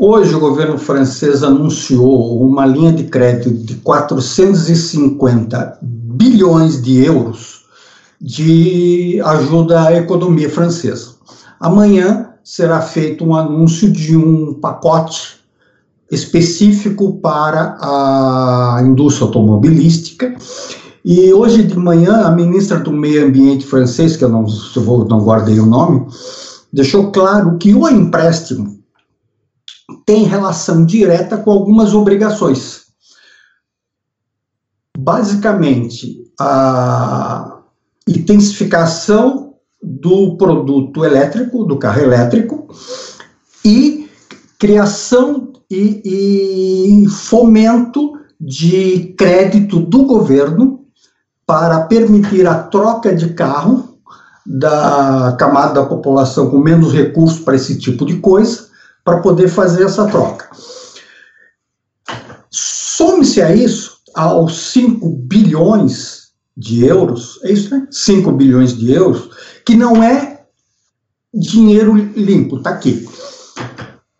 Hoje 0.00 0.32
o 0.32 0.38
governo 0.38 0.78
francês 0.78 1.42
anunciou 1.42 2.40
uma 2.40 2.64
linha 2.64 2.92
de 2.92 3.02
crédito 3.02 3.52
de 3.52 3.74
450 3.74 5.78
bilhões 5.82 6.80
de 6.80 7.04
euros 7.04 7.64
de 8.20 9.20
ajuda 9.24 9.88
à 9.88 9.96
economia 9.96 10.48
francesa. 10.48 11.14
Amanhã 11.58 12.28
será 12.44 12.80
feito 12.80 13.24
um 13.24 13.34
anúncio 13.34 13.90
de 13.90 14.16
um 14.16 14.54
pacote 14.54 15.40
específico 16.12 17.14
para 17.14 17.76
a 17.80 18.80
indústria 18.84 19.26
automobilística. 19.26 20.32
E 21.04 21.32
hoje 21.32 21.64
de 21.64 21.76
manhã, 21.76 22.20
a 22.20 22.30
ministra 22.30 22.78
do 22.78 22.92
Meio 22.92 23.26
Ambiente 23.26 23.66
francês, 23.66 24.16
que 24.16 24.22
eu 24.22 24.28
não, 24.28 24.46
eu 24.76 25.04
não 25.06 25.24
guardei 25.24 25.58
o 25.58 25.66
nome, 25.66 26.06
deixou 26.72 27.10
claro 27.10 27.58
que 27.58 27.74
o 27.74 27.88
empréstimo 27.88 28.77
tem 30.04 30.24
relação 30.24 30.84
direta 30.84 31.36
com 31.38 31.50
algumas 31.50 31.94
obrigações. 31.94 32.86
Basicamente, 34.96 36.24
a 36.38 37.60
intensificação 38.06 39.54
do 39.82 40.36
produto 40.36 41.04
elétrico, 41.04 41.64
do 41.64 41.78
carro 41.78 42.02
elétrico, 42.02 42.68
e 43.64 44.08
criação 44.58 45.52
e, 45.70 47.02
e 47.04 47.08
fomento 47.08 48.12
de 48.40 49.14
crédito 49.16 49.80
do 49.80 50.04
governo 50.04 50.84
para 51.46 51.80
permitir 51.82 52.46
a 52.46 52.54
troca 52.54 53.14
de 53.14 53.32
carro 53.34 53.98
da 54.46 55.36
camada 55.38 55.74
da 55.74 55.86
população 55.86 56.50
com 56.50 56.58
menos 56.58 56.92
recursos 56.92 57.40
para 57.40 57.56
esse 57.56 57.78
tipo 57.78 58.06
de 58.06 58.16
coisa, 58.16 58.67
para 59.08 59.22
poder 59.22 59.48
fazer 59.48 59.84
essa 59.84 60.06
troca. 60.06 60.50
Some-se 62.50 63.40
a 63.40 63.54
isso 63.54 63.96
aos 64.14 64.72
5 64.72 65.08
bilhões 65.08 66.28
de 66.54 66.84
euros, 66.84 67.40
é 67.42 67.52
isso, 67.52 67.74
né? 67.74 67.86
5 67.90 68.30
bilhões 68.32 68.76
de 68.76 68.92
euros 68.92 69.30
que 69.64 69.74
não 69.74 70.02
é 70.02 70.42
dinheiro 71.32 71.94
limpo, 71.94 72.60
tá 72.60 72.68
aqui. 72.70 73.08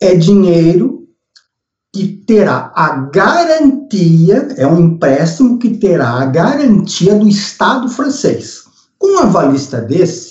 É 0.01 0.15
dinheiro 0.15 1.07
que 1.93 2.09
terá 2.27 2.73
a 2.75 2.97
garantia, 3.13 4.49
é 4.57 4.67
um 4.67 4.81
empréstimo 4.81 5.59
que 5.59 5.77
terá 5.77 6.13
a 6.13 6.25
garantia 6.25 7.15
do 7.15 7.29
Estado 7.29 7.91
francês. 7.91 8.65
Com 8.99 9.17
um 9.17 9.19
avalista 9.19 9.83
desse, 9.83 10.28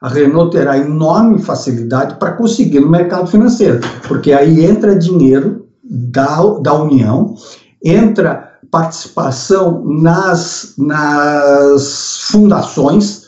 a 0.00 0.08
Renault 0.08 0.52
terá 0.52 0.78
enorme 0.78 1.40
facilidade 1.40 2.16
para 2.16 2.32
conseguir 2.32 2.80
no 2.80 2.88
mercado 2.88 3.26
financeiro, 3.26 3.80
porque 4.06 4.32
aí 4.32 4.64
entra 4.64 4.94
dinheiro 4.94 5.66
da, 5.82 6.36
da 6.60 6.74
União, 6.74 7.34
entra 7.84 8.48
participação 8.70 9.82
nas, 9.84 10.74
nas 10.76 12.20
fundações, 12.30 13.24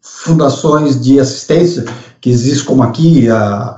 fundações 0.00 1.00
de 1.00 1.18
assistência, 1.18 1.84
que 2.20 2.30
existem 2.30 2.64
como 2.64 2.82
aqui, 2.82 3.28
a, 3.28 3.76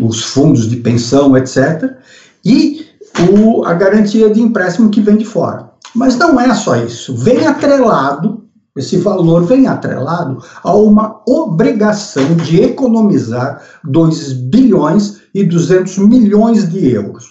os 0.00 0.24
fundos 0.24 0.68
de 0.68 0.76
pensão, 0.76 1.36
etc., 1.36 1.96
e 2.44 2.86
o, 3.32 3.64
a 3.64 3.74
garantia 3.74 4.30
de 4.30 4.40
empréstimo 4.40 4.90
que 4.90 5.00
vem 5.00 5.16
de 5.16 5.24
fora. 5.24 5.70
Mas 5.94 6.16
não 6.16 6.40
é 6.40 6.54
só 6.54 6.76
isso. 6.76 7.14
Vem 7.16 7.46
atrelado, 7.46 8.44
esse 8.80 8.96
valor 8.96 9.44
vem 9.44 9.66
atrelado 9.66 10.42
a 10.62 10.74
uma 10.74 11.22
obrigação 11.26 12.34
de 12.34 12.60
economizar 12.60 13.62
2 13.84 14.32
bilhões 14.32 15.20
e 15.34 15.44
200 15.44 15.98
milhões 15.98 16.68
de 16.68 16.90
euros. 16.90 17.30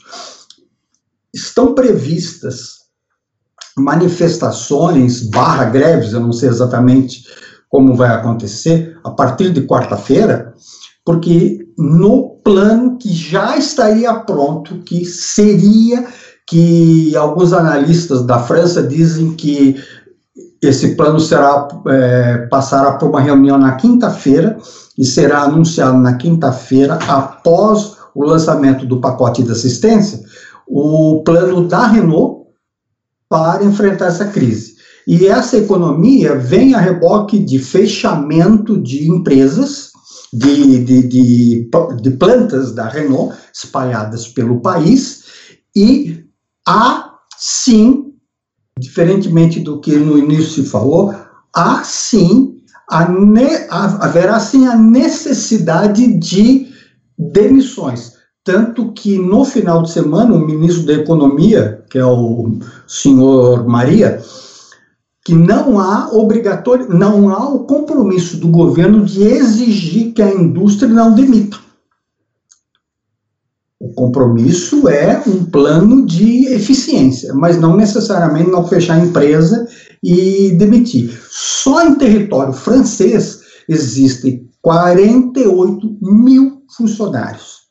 Estão 1.33 1.75
previstas 1.75 2.79
manifestações 3.77 5.29
barra 5.29 5.65
greves, 5.65 6.13
eu 6.13 6.19
não 6.19 6.31
sei 6.31 6.49
exatamente 6.49 7.23
como 7.69 7.95
vai 7.95 8.09
acontecer 8.09 8.97
a 9.03 9.11
partir 9.11 9.51
de 9.51 9.61
quarta-feira, 9.61 10.53
porque 11.05 11.67
no 11.77 12.39
plano 12.43 12.97
que 12.97 13.13
já 13.13 13.57
estaria 13.57 14.13
pronto, 14.13 14.79
que 14.79 15.05
seria 15.05 16.07
que 16.49 17.15
alguns 17.15 17.53
analistas 17.53 18.25
da 18.25 18.39
França 18.39 18.81
dizem 18.81 19.33
que 19.35 19.75
esse 20.61 20.95
plano 20.95 21.19
será 21.19 21.67
é, 21.87 22.47
passará 22.49 22.93
por 22.93 23.09
uma 23.09 23.21
reunião 23.21 23.57
na 23.57 23.73
quinta-feira 23.73 24.57
e 24.97 25.05
será 25.05 25.43
anunciado 25.43 25.97
na 25.97 26.15
quinta-feira 26.15 26.95
após 27.07 27.97
o 28.13 28.25
lançamento 28.25 28.85
do 28.85 28.99
pacote 28.99 29.43
de 29.43 29.51
assistência, 29.51 30.19
o 30.67 31.21
plano 31.23 31.67
da 31.67 31.87
Renault 31.87 32.49
para 33.29 33.63
enfrentar 33.63 34.07
essa 34.07 34.25
crise. 34.25 34.75
E 35.07 35.27
essa 35.27 35.57
economia 35.57 36.35
vem 36.35 36.73
a 36.75 36.79
reboque 36.79 37.39
de 37.39 37.59
fechamento 37.59 38.79
de 38.81 39.09
empresas, 39.09 39.91
de, 40.33 40.83
de, 40.83 41.07
de, 41.07 41.69
de 42.01 42.11
plantas 42.11 42.73
da 42.73 42.87
Renault 42.87 43.35
espalhadas 43.53 44.27
pelo 44.27 44.61
país, 44.61 45.23
e 45.75 46.25
há 46.67 47.13
sim, 47.37 48.08
diferentemente 48.79 49.59
do 49.59 49.79
que 49.79 49.95
no 49.95 50.17
início 50.17 50.63
se 50.63 50.69
falou, 50.69 51.13
há 51.55 51.83
sim, 51.83 52.55
a 52.89 53.07
ne, 53.09 53.67
haverá 53.69 54.39
sim 54.39 54.65
a 54.65 54.75
necessidade 54.75 56.07
de 56.17 56.67
demissões. 57.17 58.13
Tanto 58.43 58.91
que 58.93 59.17
no 59.19 59.43
final 59.43 59.83
de 59.83 59.91
semana, 59.91 60.33
o 60.33 60.39
ministro 60.39 60.85
da 60.85 60.93
Economia, 60.93 61.83
que 61.89 61.99
é 61.99 62.05
o 62.05 62.57
senhor 62.87 63.67
Maria, 63.67 64.21
que 65.23 65.35
não 65.35 65.79
há 65.79 66.09
obrigatório, 66.11 66.87
não 66.89 67.29
há 67.29 67.47
o 67.49 67.65
compromisso 67.65 68.37
do 68.37 68.47
governo 68.47 69.05
de 69.05 69.21
exigir 69.21 70.13
que 70.13 70.21
a 70.21 70.33
indústria 70.33 70.91
não 70.91 71.13
demita. 71.13 71.57
Compromisso 73.99 74.87
é 74.87 75.21
um 75.27 75.43
plano 75.43 76.05
de 76.05 76.45
eficiência, 76.53 77.33
mas 77.33 77.59
não 77.59 77.75
necessariamente 77.75 78.49
não 78.49 78.65
fechar 78.65 78.93
a 78.95 79.03
empresa 79.03 79.67
e 80.01 80.51
demitir. 80.51 81.21
Só 81.29 81.85
em 81.85 81.95
território 81.95 82.53
francês 82.53 83.41
existem 83.67 84.49
48 84.61 85.97
mil 86.01 86.63
funcionários. 86.77 87.63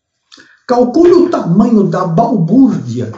Calcule 0.67 1.13
o 1.13 1.31
tamanho 1.31 1.85
da 1.85 2.07
balbúrdia 2.07 3.11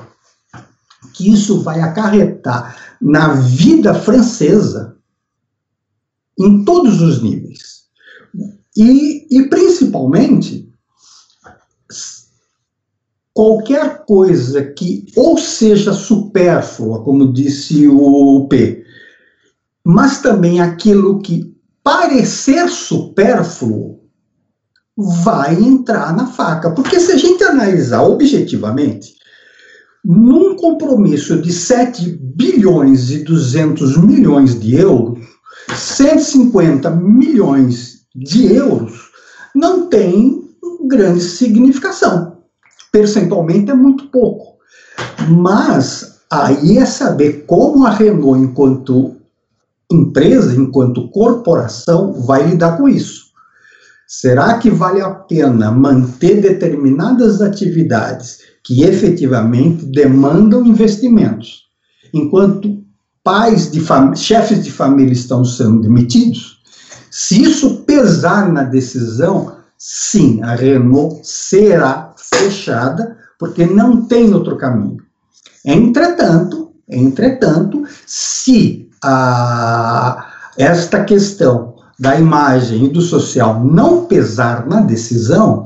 que 1.12 1.32
isso 1.32 1.62
vai 1.62 1.80
acarretar 1.80 2.76
na 3.02 3.32
vida 3.32 3.92
francesa 3.92 4.94
em 6.38 6.64
todos 6.64 7.02
os 7.02 7.20
níveis. 7.20 7.86
E, 8.76 9.26
e 9.36 9.48
principalmente, 9.48 10.69
qualquer 13.40 14.04
coisa 14.04 14.62
que 14.62 15.06
ou 15.16 15.38
seja 15.38 15.94
supérflua, 15.94 17.02
como 17.02 17.32
disse 17.32 17.88
o 17.88 18.46
P, 18.50 18.84
mas 19.82 20.20
também 20.20 20.60
aquilo 20.60 21.22
que 21.22 21.50
parecer 21.82 22.68
supérfluo 22.68 23.98
vai 24.94 25.54
entrar 25.54 26.14
na 26.14 26.26
faca. 26.26 26.70
Porque 26.72 27.00
se 27.00 27.12
a 27.12 27.16
gente 27.16 27.42
analisar 27.42 28.02
objetivamente, 28.02 29.14
num 30.04 30.54
compromisso 30.54 31.40
de 31.40 31.50
7 31.50 32.10
bilhões 32.10 33.10
e 33.10 33.24
200 33.24 33.96
milhões 33.96 34.60
de 34.60 34.76
euros, 34.76 35.18
150 35.74 36.90
milhões 36.90 38.02
de 38.14 38.52
euros 38.52 39.08
não 39.54 39.88
tem 39.88 40.44
grande 40.86 41.20
significação. 41.20 42.39
Percentualmente 42.92 43.70
é 43.70 43.74
muito 43.74 44.08
pouco. 44.08 44.58
Mas 45.28 46.20
aí 46.30 46.78
é 46.78 46.86
saber 46.86 47.44
como 47.46 47.86
a 47.86 47.90
Renault, 47.90 48.40
enquanto 48.40 49.16
empresa, 49.90 50.54
enquanto 50.54 51.08
corporação, 51.10 52.12
vai 52.22 52.46
lidar 52.46 52.76
com 52.76 52.88
isso. 52.88 53.30
Será 54.06 54.58
que 54.58 54.70
vale 54.70 55.00
a 55.00 55.10
pena 55.10 55.70
manter 55.70 56.40
determinadas 56.40 57.40
atividades 57.40 58.38
que 58.64 58.82
efetivamente 58.82 59.86
demandam 59.86 60.66
investimentos, 60.66 61.62
enquanto 62.12 62.82
pais 63.22 63.70
de 63.70 63.80
chefes 64.16 64.64
de 64.64 64.70
família 64.70 65.12
estão 65.12 65.44
sendo 65.44 65.82
demitidos? 65.82 66.60
Se 67.10 67.42
isso 67.42 67.82
pesar 67.84 68.52
na 68.52 68.64
decisão, 68.64 69.56
sim, 69.78 70.42
a 70.42 70.54
Renault 70.54 71.20
será 71.24 72.09
fechada, 72.34 73.16
porque 73.38 73.66
não 73.66 74.06
tem 74.06 74.32
outro 74.34 74.56
caminho. 74.56 75.02
Entretanto, 75.64 76.72
entretanto, 76.88 77.84
se 78.06 78.88
a, 79.02 80.26
esta 80.56 81.04
questão 81.04 81.74
da 81.98 82.18
imagem 82.18 82.86
e 82.86 82.88
do 82.88 83.00
social 83.00 83.62
não 83.62 84.06
pesar 84.06 84.66
na 84.66 84.80
decisão, 84.80 85.64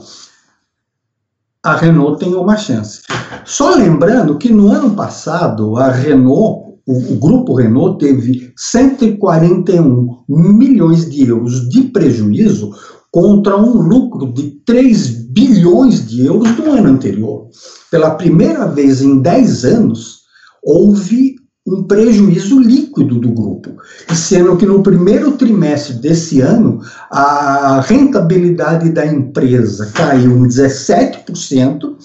a 1.63 1.77
Renault 1.77 2.19
tem 2.19 2.35
uma 2.35 2.57
chance. 2.57 3.03
Só 3.45 3.75
lembrando 3.75 4.37
que 4.37 4.53
no 4.53 4.71
ano 4.71 4.95
passado, 4.95 5.77
a 5.77 5.91
Renault, 5.91 6.75
o, 6.87 7.15
o 7.15 7.17
grupo 7.19 7.55
Renault, 7.55 7.99
teve 7.99 8.53
141 8.57 10.25
milhões 10.29 11.09
de 11.09 11.27
euros 11.27 11.69
de 11.69 11.85
prejuízo 11.85 12.73
contra 13.11 13.57
um 13.57 13.81
lucro 13.81 14.33
de 14.33 14.51
3 14.67 15.24
bilhões 15.35 16.07
de 16.07 16.25
euros 16.25 16.57
no 16.57 16.71
ano 16.71 16.91
anterior. 16.91 17.49
Pela 17.91 18.13
primeira 18.13 18.67
vez 18.67 19.03
em 19.03 19.21
10 19.21 19.65
anos, 19.65 20.21
houve 20.63 21.35
um 21.67 21.83
prejuízo 21.85 22.61
líquido 22.61 23.19
do 23.19 23.31
grupo, 23.31 23.71
sendo 24.15 24.57
que 24.57 24.67
no 24.67 24.83
primeiro 24.83 25.33
trimestre 25.33 25.95
desse 25.95 26.41
ano 26.41 26.81
a 27.11 27.81
rentabilidade 27.81 28.91
da 28.91 29.07
empresa 29.07 29.91
caiu 29.95 30.45
em 30.45 30.49
17% 30.49 31.97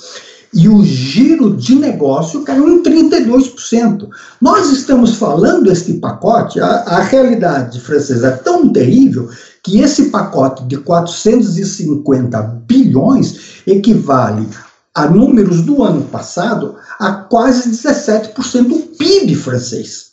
e 0.54 0.68
o 0.68 0.84
giro 0.84 1.56
de 1.56 1.76
negócio 1.76 2.44
caiu 2.44 2.70
em 2.70 2.82
32%. 2.82 4.08
Nós 4.42 4.72
estamos 4.72 5.16
falando 5.16 5.72
este 5.72 5.94
pacote, 5.94 6.60
a, 6.60 6.66
a 6.66 7.02
realidade 7.02 7.80
francesa 7.82 8.30
é 8.30 8.32
tão 8.32 8.72
terrível 8.72 9.30
que 9.64 9.80
esse 9.80 10.10
pacote 10.10 10.64
de 10.66 10.78
450 10.78 12.42
bilhões 12.66 13.62
equivale 13.68 14.48
a 14.96 15.08
números 15.08 15.62
do 15.62 15.84
ano 15.84 16.04
passado 16.06 16.76
a 17.00 17.12
quase 17.12 17.70
17% 17.70 18.68
do 18.68 18.80
PIB 18.98 19.36
francês. 19.36 20.10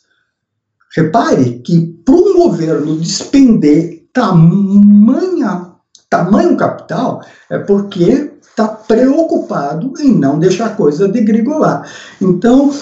Repare 0.94 1.60
que 1.64 1.86
para 2.04 2.14
um 2.14 2.34
governo 2.34 2.96
despender 2.96 4.06
tamanha, 4.12 5.72
tamanho 6.08 6.56
capital 6.56 7.22
é 7.50 7.58
porque 7.58 8.32
está 8.40 8.68
preocupado 8.68 9.92
em 9.98 10.14
não 10.14 10.38
deixar 10.38 10.66
a 10.66 10.74
coisa 10.74 11.06
degringolar. 11.06 11.86
Então, 12.20 12.72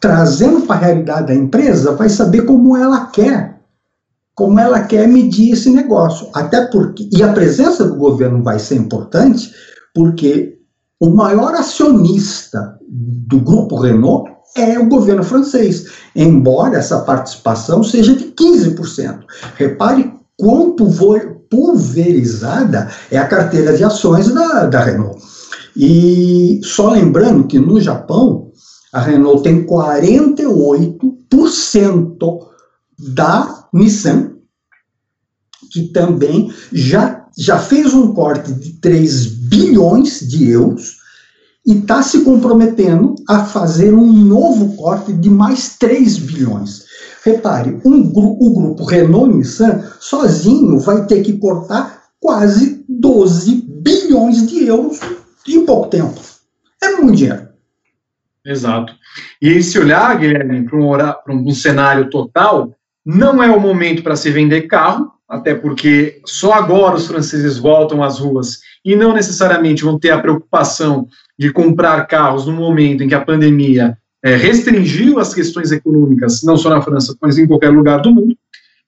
trazendo 0.00 0.62
para 0.62 0.76
a 0.76 0.78
realidade 0.78 1.26
da 1.26 1.34
empresa, 1.34 1.92
vai 1.92 2.08
saber 2.08 2.46
como 2.46 2.76
ela 2.76 3.06
quer, 3.06 3.55
como 4.36 4.60
ela 4.60 4.82
quer 4.82 5.08
medir 5.08 5.54
esse 5.54 5.70
negócio. 5.70 6.28
Até 6.34 6.66
porque, 6.66 7.08
e 7.10 7.22
a 7.22 7.32
presença 7.32 7.84
do 7.84 7.96
governo 7.96 8.42
vai 8.42 8.58
ser 8.58 8.76
importante, 8.76 9.50
porque 9.94 10.58
o 11.00 11.08
maior 11.08 11.54
acionista 11.54 12.76
do 12.86 13.40
grupo 13.40 13.80
Renault 13.80 14.30
é 14.54 14.78
o 14.78 14.88
governo 14.88 15.24
francês, 15.24 15.86
embora 16.14 16.76
essa 16.76 17.00
participação 17.00 17.82
seja 17.82 18.14
de 18.14 18.26
15%. 18.26 19.20
Repare 19.56 20.12
quão 20.36 20.76
pulverizada 21.50 22.90
é 23.10 23.16
a 23.18 23.26
carteira 23.26 23.74
de 23.74 23.82
ações 23.84 24.30
da, 24.32 24.66
da 24.66 24.80
Renault. 24.80 25.18
E 25.74 26.60
só 26.62 26.90
lembrando 26.90 27.46
que 27.46 27.58
no 27.58 27.80
Japão, 27.80 28.50
a 28.92 29.00
Renault 29.00 29.42
tem 29.42 29.66
48% 29.66 32.55
da 32.98 33.68
Nissan, 33.72 34.36
que 35.72 35.88
também 35.88 36.52
já, 36.72 37.26
já 37.36 37.58
fez 37.58 37.92
um 37.92 38.14
corte 38.14 38.52
de 38.52 38.74
3 38.74 39.26
bilhões 39.26 40.20
de 40.20 40.50
euros 40.50 40.96
e 41.66 41.78
está 41.78 42.02
se 42.02 42.20
comprometendo 42.20 43.16
a 43.28 43.44
fazer 43.44 43.92
um 43.92 44.12
novo 44.12 44.76
corte 44.76 45.12
de 45.12 45.28
mais 45.28 45.76
3 45.76 46.18
bilhões. 46.18 46.84
Repare, 47.24 47.80
um 47.84 48.12
o 48.12 48.54
grupo 48.54 48.84
Renault-Nissan 48.84 49.82
sozinho 49.98 50.78
vai 50.78 51.04
ter 51.06 51.22
que 51.22 51.38
cortar 51.38 52.04
quase 52.20 52.84
12 52.88 53.66
bilhões 53.82 54.46
de 54.46 54.64
euros 54.64 55.00
em 55.48 55.66
pouco 55.66 55.88
tempo. 55.88 56.20
É 56.82 56.90
muito 56.96 57.16
dinheiro. 57.16 57.48
Exato. 58.44 58.94
E 59.42 59.60
se 59.60 59.76
olhar, 59.76 60.16
Guilherme, 60.18 60.64
para 60.68 61.34
um, 61.34 61.48
um 61.48 61.50
cenário 61.50 62.08
total, 62.10 62.75
não 63.06 63.40
é 63.40 63.48
o 63.48 63.60
momento 63.60 64.02
para 64.02 64.16
se 64.16 64.28
vender 64.30 64.62
carro, 64.62 65.12
até 65.28 65.54
porque 65.54 66.20
só 66.24 66.52
agora 66.52 66.96
os 66.96 67.06
franceses 67.06 67.56
voltam 67.56 68.02
às 68.02 68.18
ruas 68.18 68.58
e 68.84 68.96
não 68.96 69.14
necessariamente 69.14 69.84
vão 69.84 69.96
ter 69.96 70.10
a 70.10 70.18
preocupação 70.18 71.06
de 71.38 71.52
comprar 71.52 72.04
carros 72.06 72.46
no 72.46 72.52
momento 72.52 73.04
em 73.04 73.08
que 73.08 73.14
a 73.14 73.24
pandemia 73.24 73.96
é, 74.24 74.34
restringiu 74.34 75.20
as 75.20 75.32
questões 75.32 75.70
econômicas, 75.70 76.42
não 76.42 76.56
só 76.56 76.68
na 76.68 76.82
França, 76.82 77.16
mas 77.22 77.38
em 77.38 77.46
qualquer 77.46 77.68
lugar 77.68 78.00
do 78.00 78.12
mundo. 78.12 78.36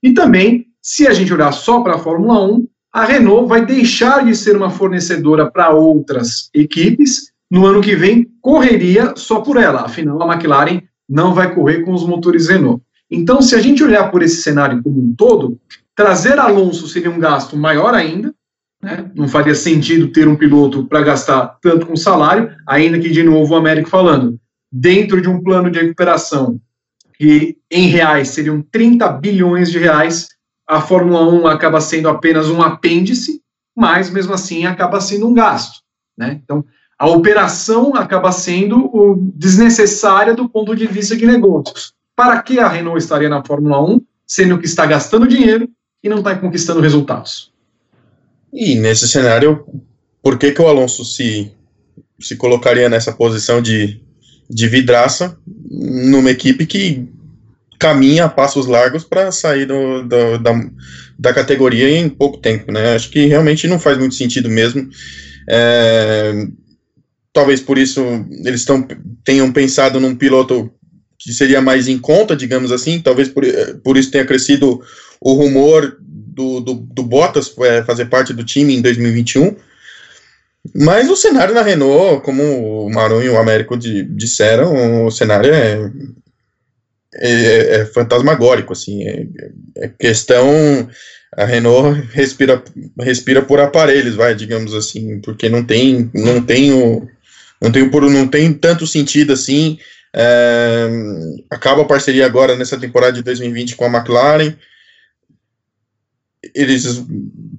E 0.02 0.12
também, 0.12 0.66
se 0.82 1.06
a 1.06 1.12
gente 1.12 1.32
olhar 1.32 1.52
só 1.52 1.80
para 1.80 1.94
a 1.94 1.98
Fórmula 1.98 2.44
1, 2.44 2.66
a 2.92 3.04
Renault 3.04 3.48
vai 3.48 3.64
deixar 3.64 4.24
de 4.24 4.34
ser 4.34 4.56
uma 4.56 4.70
fornecedora 4.70 5.48
para 5.48 5.70
outras 5.70 6.50
equipes. 6.52 7.30
No 7.48 7.66
ano 7.66 7.80
que 7.80 7.94
vem, 7.94 8.28
correria 8.40 9.12
só 9.14 9.40
por 9.40 9.56
ela. 9.56 9.82
Afinal, 9.82 10.20
a 10.22 10.34
McLaren 10.34 10.82
não 11.08 11.34
vai 11.34 11.54
correr 11.54 11.82
com 11.82 11.92
os 11.92 12.04
motores 12.04 12.48
Renault. 12.48 12.82
Então, 13.10 13.40
se 13.40 13.54
a 13.54 13.60
gente 13.60 13.82
olhar 13.82 14.10
por 14.10 14.22
esse 14.22 14.42
cenário 14.42 14.82
como 14.82 15.00
um 15.00 15.14
todo, 15.14 15.58
trazer 15.94 16.38
Alonso 16.38 16.86
seria 16.88 17.10
um 17.10 17.18
gasto 17.18 17.56
maior 17.56 17.94
ainda, 17.94 18.34
né? 18.82 19.10
Não 19.14 19.26
faria 19.26 19.54
sentido 19.54 20.08
ter 20.08 20.28
um 20.28 20.36
piloto 20.36 20.86
para 20.86 21.02
gastar 21.02 21.58
tanto 21.60 21.86
com 21.86 21.96
salário, 21.96 22.54
ainda 22.66 22.98
que, 22.98 23.08
de 23.08 23.22
novo, 23.22 23.54
o 23.54 23.56
Américo 23.56 23.88
falando, 23.88 24.38
dentro 24.70 25.20
de 25.20 25.28
um 25.28 25.42
plano 25.42 25.70
de 25.70 25.80
recuperação 25.80 26.60
que 27.18 27.58
em 27.70 27.88
reais 27.88 28.28
seriam 28.28 28.62
30 28.62 29.08
bilhões 29.08 29.70
de 29.70 29.78
reais, 29.78 30.28
a 30.66 30.80
Fórmula 30.80 31.28
1 31.28 31.46
acaba 31.48 31.80
sendo 31.80 32.08
apenas 32.08 32.48
um 32.48 32.62
apêndice, 32.62 33.42
mas 33.76 34.08
mesmo 34.08 34.32
assim 34.32 34.66
acaba 34.66 35.00
sendo 35.00 35.26
um 35.26 35.34
gasto. 35.34 35.80
Né? 36.16 36.40
Então, 36.44 36.64
a 36.96 37.08
operação 37.08 37.94
acaba 37.96 38.30
sendo 38.30 39.18
desnecessária 39.34 40.34
do 40.34 40.48
ponto 40.48 40.76
de 40.76 40.86
vista 40.86 41.16
de 41.16 41.26
negócios. 41.26 41.92
Para 42.18 42.42
que 42.42 42.58
a 42.58 42.66
Renault 42.66 42.98
estaria 42.98 43.28
na 43.28 43.44
Fórmula 43.44 43.80
1, 43.80 44.00
sendo 44.26 44.58
que 44.58 44.66
está 44.66 44.84
gastando 44.84 45.28
dinheiro 45.28 45.70
e 46.02 46.08
não 46.08 46.18
está 46.18 46.34
conquistando 46.34 46.80
resultados? 46.80 47.52
E 48.52 48.74
nesse 48.74 49.06
cenário, 49.06 49.64
por 50.20 50.36
que, 50.36 50.50
que 50.50 50.60
o 50.60 50.66
Alonso 50.66 51.04
se, 51.04 51.52
se 52.18 52.34
colocaria 52.34 52.88
nessa 52.88 53.12
posição 53.12 53.62
de, 53.62 54.00
de 54.50 54.66
vidraça 54.66 55.38
numa 55.70 56.28
equipe 56.28 56.66
que 56.66 57.08
caminha 57.78 58.24
a 58.24 58.28
passos 58.28 58.66
largos 58.66 59.04
para 59.04 59.30
sair 59.30 59.66
do, 59.66 60.02
do, 60.02 60.38
da, 60.38 60.52
da 61.16 61.32
categoria 61.32 61.88
em 61.88 62.08
pouco 62.08 62.38
tempo, 62.38 62.72
né? 62.72 62.96
Acho 62.96 63.10
que 63.10 63.26
realmente 63.26 63.68
não 63.68 63.78
faz 63.78 63.96
muito 63.96 64.16
sentido 64.16 64.48
mesmo. 64.48 64.90
É, 65.48 66.48
talvez 67.32 67.60
por 67.60 67.78
isso 67.78 68.00
eles 68.44 68.64
tão, 68.64 68.84
tenham 69.24 69.52
pensado 69.52 70.00
num 70.00 70.16
piloto 70.16 70.68
que 71.18 71.32
seria 71.32 71.60
mais 71.60 71.88
em 71.88 71.98
conta, 71.98 72.36
digamos 72.36 72.70
assim, 72.70 73.00
talvez 73.00 73.28
por, 73.28 73.44
por 73.82 73.96
isso 73.96 74.10
tenha 74.10 74.24
crescido 74.24 74.80
o 75.20 75.32
rumor 75.32 75.96
do, 76.00 76.60
do, 76.60 76.74
do 76.74 77.02
Bottas 77.02 77.52
é, 77.60 77.82
fazer 77.82 78.06
parte 78.06 78.32
do 78.32 78.44
time 78.44 78.74
em 78.74 78.80
2021. 78.80 79.56
Mas 80.74 81.08
o 81.08 81.16
cenário 81.16 81.54
na 81.54 81.62
Renault, 81.62 82.22
como 82.22 82.86
o 82.86 82.90
Maron 82.90 83.22
e 83.22 83.28
o 83.28 83.38
Américo 83.38 83.76
de, 83.76 84.04
disseram, 84.04 85.06
o 85.06 85.10
cenário 85.10 85.52
é, 85.52 85.90
é, 87.14 87.80
é 87.80 87.84
fantasmagórico, 87.86 88.72
assim, 88.72 89.02
é, 89.04 89.26
é, 89.76 89.88
questão, 89.88 90.88
a 91.36 91.44
Renault 91.44 92.00
respira, 92.12 92.62
respira 93.00 93.42
por 93.42 93.60
aparelhos, 93.60 94.14
vai, 94.14 94.34
digamos 94.34 94.74
assim, 94.74 95.20
porque 95.20 95.48
não 95.48 95.64
tem, 95.64 96.10
não 96.14 96.42
tem 96.42 96.72
o, 96.72 97.08
não 97.60 97.72
tem, 97.72 97.88
por, 97.88 98.02
não 98.08 98.28
tem 98.28 98.52
tanto 98.52 98.86
sentido 98.86 99.32
assim, 99.32 99.78
é, 100.14 100.88
acaba 101.50 101.82
a 101.82 101.86
parceria 101.86 102.26
agora 102.26 102.56
nessa 102.56 102.78
temporada 102.78 103.12
de 103.12 103.22
2020 103.22 103.76
com 103.76 103.84
a 103.84 103.88
McLaren, 103.88 104.56
eles 106.54 107.04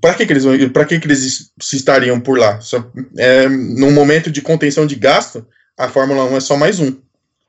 para 0.02 0.14
que, 0.14 0.26
que 0.26 0.34
eles 0.34 0.72
para 0.72 0.86
que, 0.86 1.00
que 1.00 1.08
eles 1.08 1.52
se 1.62 1.76
estariam 1.76 2.20
por 2.20 2.38
lá? 2.38 2.60
Só, 2.62 2.92
é, 3.18 3.48
num 3.48 3.92
momento 3.92 4.32
de 4.32 4.42
contenção 4.42 4.86
de 4.86 4.96
gasto, 4.96 5.46
a 5.78 5.88
Fórmula 5.88 6.26
1 6.26 6.38
é 6.38 6.40
só 6.40 6.58
mais 6.58 6.80
um. 6.80 6.96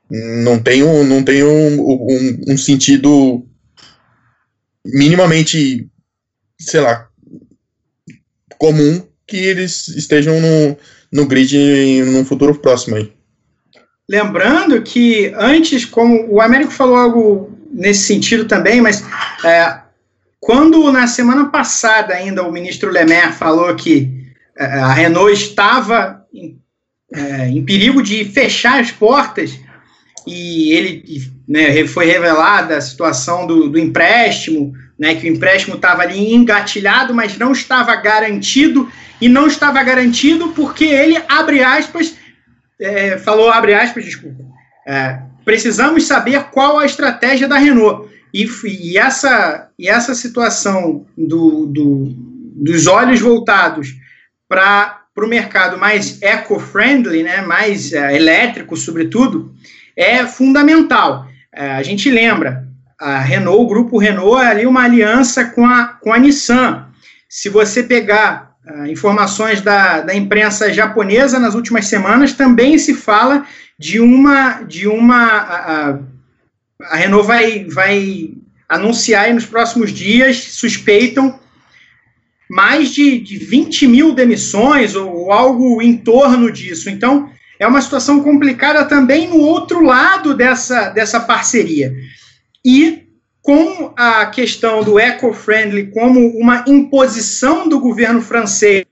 Não 0.09 0.59
tem 0.59 0.83
um, 0.83 1.03
não 1.05 1.23
tem 1.23 1.43
um, 1.43 1.81
um, 1.81 2.41
um 2.49 2.57
sentido 2.57 3.45
minimamente, 4.85 5.89
sei 6.59 6.81
lá, 6.81 7.07
comum 8.57 9.07
que 9.25 9.37
eles 9.37 9.87
estejam 9.87 10.39
no, 10.41 10.77
no 11.11 11.25
grid 11.25 12.03
no 12.03 12.25
futuro 12.25 12.59
próximo 12.59 12.97
aí. 12.97 13.13
Lembrando 14.11 14.81
que 14.81 15.33
antes, 15.37 15.85
como 15.85 16.27
o 16.27 16.41
Américo 16.41 16.73
falou 16.73 16.97
algo 16.97 17.57
nesse 17.71 18.07
sentido 18.07 18.43
também, 18.43 18.81
mas 18.81 19.05
é, 19.41 19.77
quando 20.37 20.91
na 20.91 21.07
semana 21.07 21.45
passada 21.45 22.13
ainda 22.13 22.43
o 22.43 22.51
ministro 22.51 22.91
Lemer 22.91 23.31
falou 23.31 23.73
que 23.73 24.11
é, 24.57 24.65
a 24.65 24.91
Renault 24.91 25.31
estava 25.31 26.25
em, 26.33 26.59
é, 27.13 27.47
em 27.47 27.63
perigo 27.63 28.03
de 28.03 28.25
fechar 28.25 28.81
as 28.81 28.91
portas, 28.91 29.57
e 30.27 30.73
ele 30.73 31.05
né, 31.47 31.87
foi 31.87 32.05
revelada 32.05 32.75
a 32.75 32.81
situação 32.81 33.47
do, 33.47 33.69
do 33.69 33.79
empréstimo, 33.79 34.73
né, 34.99 35.15
que 35.15 35.25
o 35.25 35.33
empréstimo 35.33 35.77
estava 35.77 36.01
ali 36.01 36.33
engatilhado, 36.33 37.13
mas 37.13 37.37
não 37.37 37.53
estava 37.53 37.95
garantido, 37.95 38.91
e 39.21 39.29
não 39.29 39.47
estava 39.47 39.81
garantido 39.81 40.49
porque 40.49 40.83
ele, 40.83 41.17
abre 41.29 41.63
aspas, 41.63 42.19
é, 42.81 43.17
falou, 43.17 43.49
abre 43.49 43.73
aspas, 43.73 44.03
desculpa, 44.03 44.43
é, 44.87 45.19
precisamos 45.45 46.07
saber 46.07 46.43
qual 46.45 46.79
a 46.79 46.85
estratégia 46.85 47.47
da 47.47 47.57
Renault. 47.57 48.09
E, 48.33 48.47
e 48.65 48.97
essa, 48.97 49.69
e 49.77 49.87
essa 49.87 50.15
situação 50.15 51.05
do, 51.17 51.65
do, 51.67 52.05
dos 52.55 52.87
olhos 52.87 53.19
voltados 53.19 53.95
para 54.47 55.01
o 55.17 55.27
mercado 55.27 55.77
mais 55.77 56.21
eco-friendly, 56.21 57.23
né, 57.23 57.41
mais 57.41 57.93
é, 57.93 58.15
elétrico, 58.15 58.75
sobretudo, 58.75 59.53
é 59.95 60.25
fundamental. 60.25 61.27
É, 61.53 61.71
a 61.71 61.83
gente 61.83 62.09
lembra, 62.09 62.67
a 62.99 63.19
Renault, 63.19 63.63
o 63.63 63.67
grupo 63.67 63.97
Renault 63.97 64.41
é 64.41 64.47
ali 64.47 64.65
uma 64.65 64.83
aliança 64.83 65.45
com 65.45 65.65
a, 65.65 65.85
com 65.85 66.13
a 66.13 66.19
Nissan. 66.19 66.87
Se 67.27 67.49
você 67.49 67.83
pegar 67.83 68.50
informações 68.89 69.61
da, 69.61 70.01
da 70.01 70.15
imprensa 70.15 70.71
japonesa 70.71 71.39
nas 71.39 71.55
últimas 71.55 71.85
semanas, 71.87 72.33
também 72.33 72.77
se 72.77 72.93
fala 72.93 73.45
de 73.77 73.99
uma. 73.99 74.61
De 74.63 74.87
uma 74.87 75.25
a, 75.25 75.89
a, 75.89 75.99
a 76.83 76.95
Renault 76.95 77.27
vai, 77.27 77.65
vai 77.65 78.31
anunciar 78.67 79.33
nos 79.33 79.45
próximos 79.45 79.91
dias, 79.91 80.37
suspeitam 80.37 81.39
mais 82.49 82.89
de, 82.89 83.19
de 83.19 83.37
20 83.37 83.87
mil 83.87 84.13
demissões 84.13 84.95
ou, 84.95 85.09
ou 85.09 85.31
algo 85.31 85.81
em 85.81 85.97
torno 85.97 86.51
disso. 86.51 86.89
Então, 86.89 87.29
é 87.57 87.67
uma 87.67 87.81
situação 87.81 88.21
complicada 88.21 88.83
também 88.85 89.27
no 89.27 89.37
outro 89.37 89.83
lado 89.83 90.33
dessa, 90.33 90.89
dessa 90.89 91.19
parceria. 91.19 91.93
E 92.65 93.03
com 93.51 93.91
a 93.97 94.27
questão 94.27 94.81
do 94.81 94.97
eco-friendly 94.97 95.91
como 95.91 96.25
uma 96.37 96.63
imposição 96.65 97.67
do 97.67 97.81
governo 97.81 98.21
francês 98.21 98.85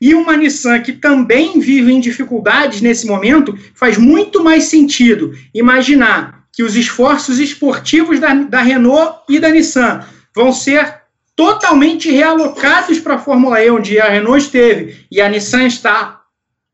e 0.00 0.14
uma 0.14 0.36
Nissan 0.36 0.78
que 0.78 0.92
também 0.92 1.58
vive 1.58 1.92
em 1.92 1.98
dificuldades 1.98 2.80
nesse 2.80 3.04
momento, 3.04 3.58
faz 3.74 3.98
muito 3.98 4.44
mais 4.44 4.64
sentido 4.64 5.32
imaginar 5.52 6.44
que 6.52 6.62
os 6.62 6.76
esforços 6.76 7.40
esportivos 7.40 8.20
da, 8.20 8.32
da 8.32 8.62
Renault 8.62 9.22
e 9.28 9.40
da 9.40 9.50
Nissan 9.50 10.04
vão 10.32 10.52
ser 10.52 11.00
totalmente 11.34 12.12
realocados 12.12 13.00
para 13.00 13.16
a 13.16 13.18
Fórmula 13.18 13.60
E, 13.60 13.70
onde 13.72 13.98
a 13.98 14.08
Renault 14.08 14.44
esteve 14.44 15.04
e 15.10 15.20
a 15.20 15.28
Nissan 15.28 15.66
está 15.66 16.20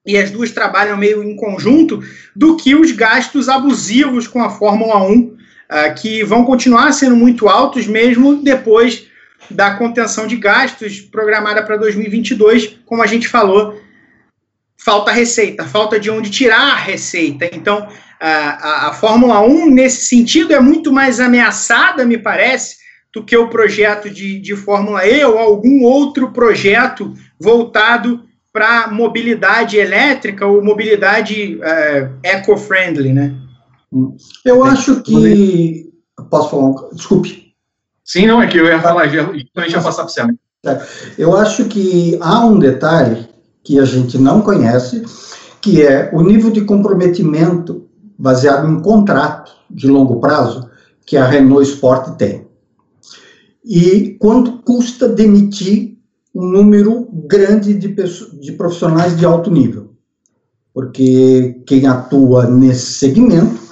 e 0.07 0.19
as 0.19 0.31
duas 0.31 0.53
trabalham 0.53 0.99
meio 0.99 1.25
em 1.25 1.35
conjunto, 1.35 2.01
do 2.35 2.57
que 2.59 2.75
os 2.75 2.93
gastos 2.93 3.49
abusivos 3.49 4.29
com 4.29 4.43
a 4.43 4.51
Fórmula 4.51 5.03
1, 5.03 5.13
uh, 5.13 5.37
ah, 5.69 5.91
que 5.91 6.23
vão 6.23 6.45
continuar 6.45 6.93
sendo 6.93 7.17
muito 7.17 7.49
altos 7.49 7.87
mesmo 7.87 8.43
depois 8.43 9.07
da 9.51 9.73
contenção 9.73 10.27
de 10.27 10.37
gastos 10.37 11.01
programada 11.01 11.63
para 11.63 11.77
2022, 11.77 12.79
como 12.85 13.03
a 13.03 13.07
gente 13.07 13.29
falou, 13.29 13.81
falta 14.77 15.11
receita, 15.11 15.65
falta 15.65 15.99
de 15.99 16.11
onde 16.11 16.31
tirar 16.31 16.73
a 16.73 16.77
receita. 16.77 17.49
Então, 17.53 17.89
a, 18.21 18.89
a, 18.89 18.93
Fórmula 18.93 19.41
1, 19.41 19.71
nesse 19.71 20.07
sentido, 20.07 20.55
é 20.55 20.61
muito 20.61 20.93
mais 20.93 21.21
ameaçada, 21.21 22.05
me 22.05 22.19
parece, 22.19 22.77
do 23.13 23.25
que 23.25 23.37
o 23.37 23.49
projeto 23.49 24.11
de, 24.11 24.39
de 24.39 24.55
Fórmula 24.55 25.07
E 25.07 25.25
ou 25.25 25.39
algum 25.39 25.83
outro 25.83 26.33
projeto 26.33 27.15
voltado 27.41 28.25
para 28.53 28.89
mobilidade 28.89 29.77
elétrica 29.77 30.47
ou 30.47 30.63
mobilidade 30.63 31.59
é, 31.63 32.09
eco-friendly, 32.23 33.13
né? 33.13 33.35
Eu 34.45 34.65
acho 34.65 35.03
que. 35.03 35.91
Posso 36.31 36.51
falar? 36.51 36.95
Desculpe. 36.95 37.55
Sim, 38.05 38.27
não, 38.27 38.41
é 38.41 38.47
que 38.47 38.59
eu 38.59 38.67
ia 38.67 38.81
falar, 38.81 39.07
então 39.07 39.31
a 39.31 39.63
gente 39.63 39.73
ia 39.73 39.83
passar 39.83 40.05
para 40.05 40.13
você. 40.13 40.23
É, 40.65 40.87
eu 41.19 41.37
acho 41.37 41.65
que 41.67 42.17
há 42.21 42.45
um 42.45 42.59
detalhe 42.59 43.29
que 43.65 43.79
a 43.81 43.85
gente 43.85 44.17
não 44.17 44.41
conhece, 44.41 45.03
que 45.61 45.83
é 45.83 46.11
o 46.13 46.23
nível 46.23 46.51
de 46.51 46.61
comprometimento 46.61 47.89
baseado 48.17 48.67
em 48.69 48.75
um 48.77 48.81
contrato 48.81 49.53
de 49.69 49.89
longo 49.89 50.21
prazo 50.21 50.71
que 51.05 51.17
a 51.17 51.27
Renault 51.27 51.69
Sport 51.69 52.17
tem. 52.17 52.47
E 53.65 54.17
quanto 54.21 54.63
custa 54.63 55.09
demitir 55.09 55.99
um 56.33 56.47
número 56.47 57.09
grande 57.13 57.75
de, 57.75 57.89
pessoas, 57.89 58.39
de 58.39 58.53
profissionais 58.53 59.17
de 59.17 59.25
alto 59.25 59.51
nível, 59.51 59.91
porque 60.73 61.63
quem 61.67 61.87
atua 61.87 62.47
nesse 62.47 62.93
segmento 62.93 63.66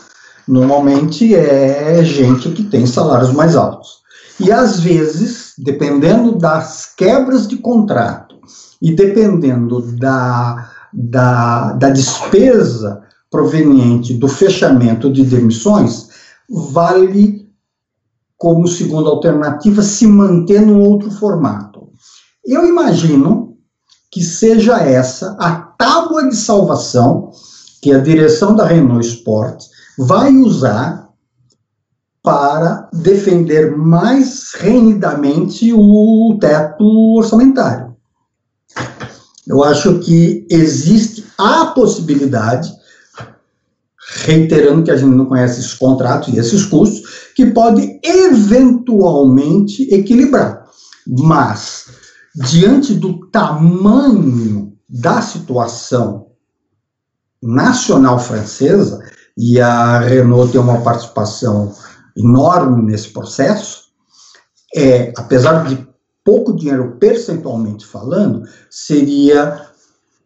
normalmente 0.46 1.34
é 1.34 2.02
gente 2.04 2.50
que 2.50 2.64
tem 2.64 2.86
salários 2.86 3.32
mais 3.32 3.56
altos. 3.56 4.04
E 4.40 4.50
às 4.50 4.80
vezes, 4.80 5.54
dependendo 5.58 6.36
das 6.36 6.92
quebras 6.96 7.46
de 7.46 7.56
contrato 7.56 8.36
e 8.82 8.94
dependendo 8.94 9.80
da, 9.96 10.70
da, 10.92 11.72
da 11.72 11.90
despesa 11.90 13.02
proveniente 13.30 14.14
do 14.14 14.28
fechamento 14.28 15.12
de 15.12 15.24
demissões, 15.24 16.08
vale 16.48 17.48
como 18.36 18.68
segunda 18.68 19.08
alternativa 19.08 19.82
se 19.82 20.06
manter 20.06 20.60
no 20.60 20.80
outro 20.80 21.10
formato. 21.10 21.88
Eu 22.44 22.66
imagino 22.66 23.56
que 24.10 24.22
seja 24.22 24.78
essa 24.78 25.36
a 25.40 25.56
tábua 25.56 26.28
de 26.28 26.36
salvação 26.36 27.30
que 27.80 27.92
a 27.92 27.98
direção 27.98 28.54
da 28.54 28.66
Renault 28.66 29.06
Sport 29.06 29.64
vai 29.98 30.34
usar 30.36 31.08
para 32.22 32.88
defender 32.92 33.76
mais 33.76 34.52
renidamente 34.54 35.72
o 35.72 36.38
teto 36.40 36.84
orçamentário. 37.16 37.94
Eu 39.46 39.62
acho 39.62 39.98
que 40.00 40.46
existe 40.50 41.26
a 41.36 41.66
possibilidade 41.66 42.72
reiterando 44.22 44.84
que 44.84 44.90
a 44.90 44.96
gente 44.96 45.14
não 45.14 45.26
conhece 45.26 45.60
esses 45.60 45.74
contratos 45.74 46.32
e 46.32 46.38
esses 46.38 46.64
custos, 46.64 47.32
que 47.34 47.46
pode 47.46 48.00
eventualmente 48.02 49.82
equilibrar. 49.92 50.64
Mas, 51.06 51.86
diante 52.34 52.94
do 52.94 53.26
tamanho 53.26 54.72
da 54.88 55.20
situação 55.20 56.28
nacional 57.42 58.18
francesa, 58.18 59.00
e 59.36 59.60
a 59.60 59.98
Renault 59.98 60.52
tem 60.52 60.60
uma 60.60 60.80
participação 60.80 61.72
enorme 62.16 62.82
nesse 62.82 63.12
processo, 63.12 63.84
é, 64.74 65.12
apesar 65.16 65.64
de 65.64 65.86
pouco 66.24 66.54
dinheiro 66.54 66.96
percentualmente 66.98 67.84
falando, 67.84 68.44
seria 68.70 69.68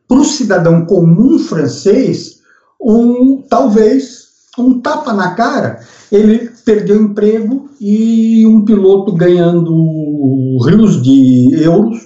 para 0.06 0.18
o 0.18 0.24
cidadão 0.24 0.86
comum 0.86 1.38
francês 1.38 2.38
um 2.80 3.42
talvez 3.48 4.28
um 4.58 4.80
tapa 4.80 5.12
na 5.12 5.34
cara. 5.34 5.80
Ele 6.10 6.50
perdeu 6.64 7.02
emprego 7.02 7.68
e 7.80 8.46
um 8.46 8.64
piloto 8.64 9.12
ganhando 9.12 9.72
rios 10.64 11.02
de 11.02 11.62
euros 11.62 11.98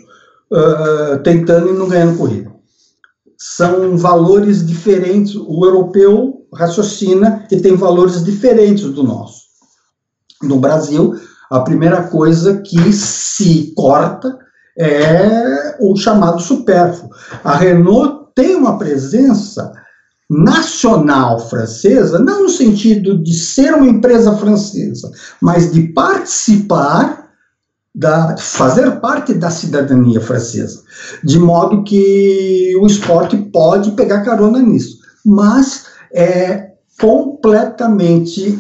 uh, 0.51 1.23
tentando 1.23 1.71
e 1.71 1.73
não 1.73 1.89
ganhando 1.89 2.19
corrida. 2.19 2.53
São 3.39 3.97
valores 3.97 4.67
diferentes. 4.67 5.35
O 5.35 5.65
europeu 5.65 6.42
raciocina 6.55 7.47
e 7.51 7.57
tem 7.57 7.75
valores 7.75 8.23
diferentes 8.23 8.85
do 8.85 9.03
nosso. 9.03 9.43
No 10.43 10.59
Brasil, 10.59 11.15
a 11.51 11.61
primeira 11.61 12.05
coisa 12.05 12.59
que 12.59 12.93
se 12.93 13.73
corta 13.75 14.39
é 14.79 15.77
o 15.81 15.97
chamado 15.97 16.41
supérfluo. 16.41 17.11
A 17.45 17.57
Renault 17.57 18.29
tem 18.35 18.57
uma 18.57 18.79
presença 18.79 19.73
nacional 20.29 21.39
francesa, 21.39 22.19
não 22.19 22.45
no 22.45 22.49
sentido 22.49 23.23
de 23.23 23.35
ser 23.35 23.75
uma 23.75 23.87
empresa 23.87 24.35
francesa, 24.37 25.11
mas 25.41 25.71
de 25.73 25.83
participar 25.89 27.29
da 27.95 28.35
fazer 28.39 28.91
parte 29.01 29.35
da 29.35 29.51
cidadania 29.51 30.21
francesa, 30.21 30.83
de 31.23 31.39
modo 31.39 31.85
que 31.85 32.75
o 32.81 32.87
esporte 32.87 33.37
pode 33.37 33.91
pegar 33.91 34.25
carona 34.25 34.61
nisso, 34.61 34.97
mas 35.23 35.92
é 36.13 36.73
completamente 37.01 38.59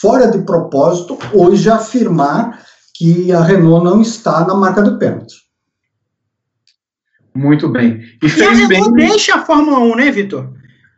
fora 0.00 0.30
de 0.30 0.38
propósito 0.38 1.18
hoje 1.32 1.70
afirmar 1.70 2.62
que 2.94 3.32
a 3.32 3.42
Renault 3.42 3.84
não 3.84 4.00
está 4.00 4.46
na 4.46 4.54
marca 4.54 4.82
do 4.82 4.98
pênalti. 4.98 5.34
Muito 7.34 7.68
bem. 7.68 8.00
E, 8.22 8.26
e 8.26 8.42
a 8.44 8.50
Renault 8.52 8.92
bem... 8.92 9.08
deixa 9.08 9.34
a 9.34 9.44
Fórmula 9.44 9.80
1, 9.80 9.96
né, 9.96 10.10
Vitor? 10.10 10.52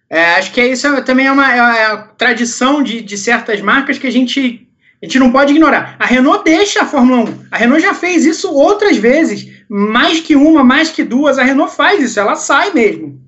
É, 0.08 0.34
acho 0.34 0.52
que 0.52 0.62
isso 0.62 1.02
também 1.02 1.26
é 1.26 1.32
uma, 1.32 1.54
é 1.54 1.92
uma 1.92 2.02
tradição 2.18 2.82
de, 2.82 3.00
de 3.00 3.16
certas 3.16 3.60
marcas 3.60 3.98
que 3.98 4.06
a 4.06 4.12
gente, 4.12 4.68
a 5.02 5.06
gente 5.06 5.18
não 5.18 5.32
pode 5.32 5.52
ignorar. 5.52 5.96
A 5.98 6.04
Renault 6.04 6.44
deixa 6.44 6.82
a 6.82 6.86
Fórmula 6.86 7.30
1. 7.30 7.46
A 7.50 7.56
Renault 7.56 7.82
já 7.82 7.94
fez 7.94 8.24
isso 8.26 8.52
outras 8.52 8.96
vezes. 8.96 9.50
Mais 9.68 10.20
que 10.20 10.36
uma, 10.36 10.62
mais 10.62 10.90
que 10.90 11.02
duas. 11.02 11.38
A 11.38 11.42
Renault 11.42 11.74
faz 11.74 12.02
isso, 12.02 12.20
ela 12.20 12.36
sai 12.36 12.72
mesmo. 12.72 13.25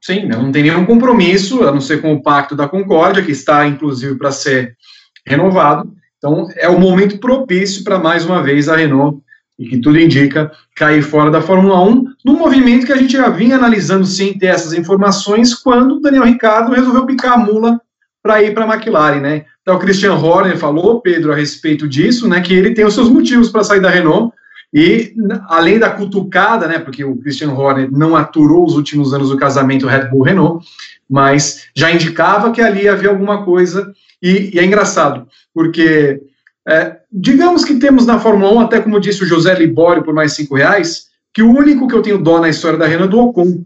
Sim, 0.00 0.26
não 0.26 0.50
tem 0.50 0.62
nenhum 0.62 0.86
compromisso, 0.86 1.62
a 1.62 1.72
não 1.72 1.80
ser 1.80 2.00
com 2.00 2.14
o 2.14 2.22
Pacto 2.22 2.56
da 2.56 2.66
Concórdia, 2.66 3.22
que 3.22 3.32
está, 3.32 3.66
inclusive, 3.66 4.16
para 4.16 4.32
ser 4.32 4.76
renovado. 5.26 5.92
Então, 6.16 6.48
é 6.56 6.68
o 6.68 6.80
momento 6.80 7.18
propício 7.18 7.84
para, 7.84 7.98
mais 7.98 8.24
uma 8.24 8.42
vez, 8.42 8.68
a 8.68 8.76
Renault, 8.76 9.20
e 9.58 9.68
que 9.68 9.78
tudo 9.78 10.00
indica, 10.00 10.50
cair 10.74 11.02
fora 11.02 11.30
da 11.30 11.42
Fórmula 11.42 11.82
1, 11.82 12.04
num 12.24 12.38
movimento 12.38 12.86
que 12.86 12.92
a 12.92 12.96
gente 12.96 13.12
já 13.12 13.28
vinha 13.28 13.56
analisando 13.56 14.06
sem 14.06 14.38
ter 14.38 14.46
essas 14.46 14.72
informações, 14.72 15.54
quando 15.54 15.96
o 15.96 16.00
Daniel 16.00 16.24
Ricciardo 16.24 16.72
resolveu 16.72 17.04
picar 17.04 17.34
a 17.34 17.38
mula 17.38 17.78
para 18.22 18.42
ir 18.42 18.54
para 18.54 18.64
a 18.64 18.74
McLaren, 18.74 19.20
né? 19.20 19.44
Então, 19.60 19.76
o 19.76 19.78
Christian 19.78 20.14
Horner 20.14 20.56
falou, 20.56 21.02
Pedro, 21.02 21.30
a 21.32 21.36
respeito 21.36 21.86
disso, 21.86 22.26
né, 22.26 22.40
que 22.40 22.54
ele 22.54 22.72
tem 22.72 22.86
os 22.86 22.94
seus 22.94 23.10
motivos 23.10 23.50
para 23.50 23.62
sair 23.62 23.80
da 23.80 23.90
Renault, 23.90 24.34
e 24.72 25.14
além 25.48 25.78
da 25.78 25.90
cutucada, 25.90 26.68
né, 26.68 26.78
porque 26.78 27.04
o 27.04 27.16
Christian 27.16 27.52
Horner 27.52 27.90
não 27.90 28.14
aturou 28.14 28.64
os 28.64 28.76
últimos 28.76 29.12
anos 29.12 29.30
do 29.30 29.36
casamento 29.36 29.86
Red 29.86 30.08
Bull 30.08 30.22
Renault, 30.22 30.66
mas 31.08 31.66
já 31.74 31.90
indicava 31.90 32.52
que 32.52 32.60
ali 32.60 32.88
havia 32.88 33.10
alguma 33.10 33.44
coisa, 33.44 33.92
e, 34.22 34.50
e 34.54 34.58
é 34.58 34.64
engraçado, 34.64 35.26
porque 35.52 36.20
é, 36.68 36.98
digamos 37.10 37.64
que 37.64 37.74
temos 37.74 38.06
na 38.06 38.20
Fórmula 38.20 38.52
1, 38.52 38.60
até 38.60 38.80
como 38.80 39.00
disse 39.00 39.24
o 39.24 39.26
José 39.26 39.54
Libório 39.54 40.04
por 40.04 40.14
mais 40.14 40.34
cinco 40.34 40.54
reais, 40.54 41.08
que 41.32 41.42
o 41.42 41.50
único 41.50 41.88
que 41.88 41.94
eu 41.94 42.02
tenho 42.02 42.18
dó 42.18 42.40
na 42.40 42.48
história 42.48 42.78
da 42.78 42.86
Renault 42.86 43.08
é 43.08 43.16
do 43.16 43.20
Ocon. 43.20 43.64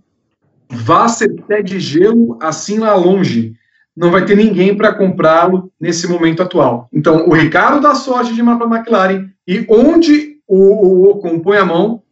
Vá 0.70 1.08
ser 1.08 1.34
pé 1.46 1.62
de 1.62 1.78
gelo 1.78 2.38
assim 2.40 2.78
lá 2.78 2.94
longe. 2.94 3.54
Não 3.96 4.10
vai 4.10 4.24
ter 4.24 4.36
ninguém 4.36 4.76
para 4.76 4.94
comprá-lo 4.94 5.70
nesse 5.80 6.06
momento 6.08 6.42
atual. 6.42 6.88
Então, 6.92 7.28
o 7.28 7.32
Ricardo 7.32 7.80
dá 7.80 7.94
sorte 7.94 8.34
de 8.34 8.40
ir 8.40 8.44
para 8.44 8.66
McLaren 8.66 9.28
e 9.46 9.64
onde 9.68 10.33
o, 10.46 10.56
o 10.56 11.10
Ocon 11.10 11.40
põe 11.40 11.58
a 11.58 11.64
mão, 11.64 12.02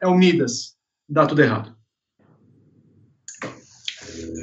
é 0.00 0.06
o 0.06 0.14
Midas. 0.14 0.74
Dá 1.08 1.26
tudo 1.26 1.42
errado. 1.42 1.72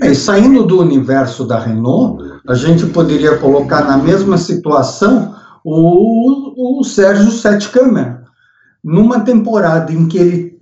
É, 0.02 0.14
saindo 0.14 0.66
do 0.66 0.80
universo 0.80 1.46
da 1.46 1.60
Renault, 1.60 2.24
a 2.48 2.54
gente 2.54 2.86
poderia 2.88 3.38
colocar 3.38 3.84
na 3.84 3.98
mesma 3.98 4.38
situação 4.38 5.36
o, 5.64 6.80
o 6.80 6.84
Sérgio 6.84 7.32
Sete 7.32 7.70
Câmara, 7.70 8.24
numa 8.84 9.22
temporada 9.22 9.92
em 9.92 10.08
que 10.08 10.18
ele 10.18 10.62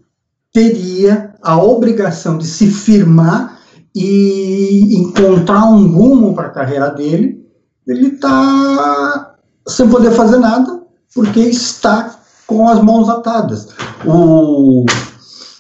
teria 0.52 1.36
a 1.42 1.62
obrigação 1.62 2.38
de 2.38 2.48
se 2.48 2.68
firmar 2.72 3.60
e 3.94 4.96
encontrar 4.96 5.66
um 5.66 5.88
rumo 5.88 6.34
para 6.34 6.48
a 6.48 6.52
carreira 6.52 6.90
dele, 6.90 7.46
ele 7.88 8.08
está 8.08 9.36
sem 9.68 9.88
poder 9.90 10.12
fazer 10.12 10.40
nada, 10.40 10.82
porque 11.14 11.40
está 11.42 12.17
com 12.48 12.68
as 12.68 12.82
mãos 12.82 13.10
atadas. 13.10 13.68
O, 14.06 14.86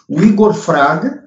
o 0.10 0.22
Igor 0.22 0.54
Fraga, 0.54 1.26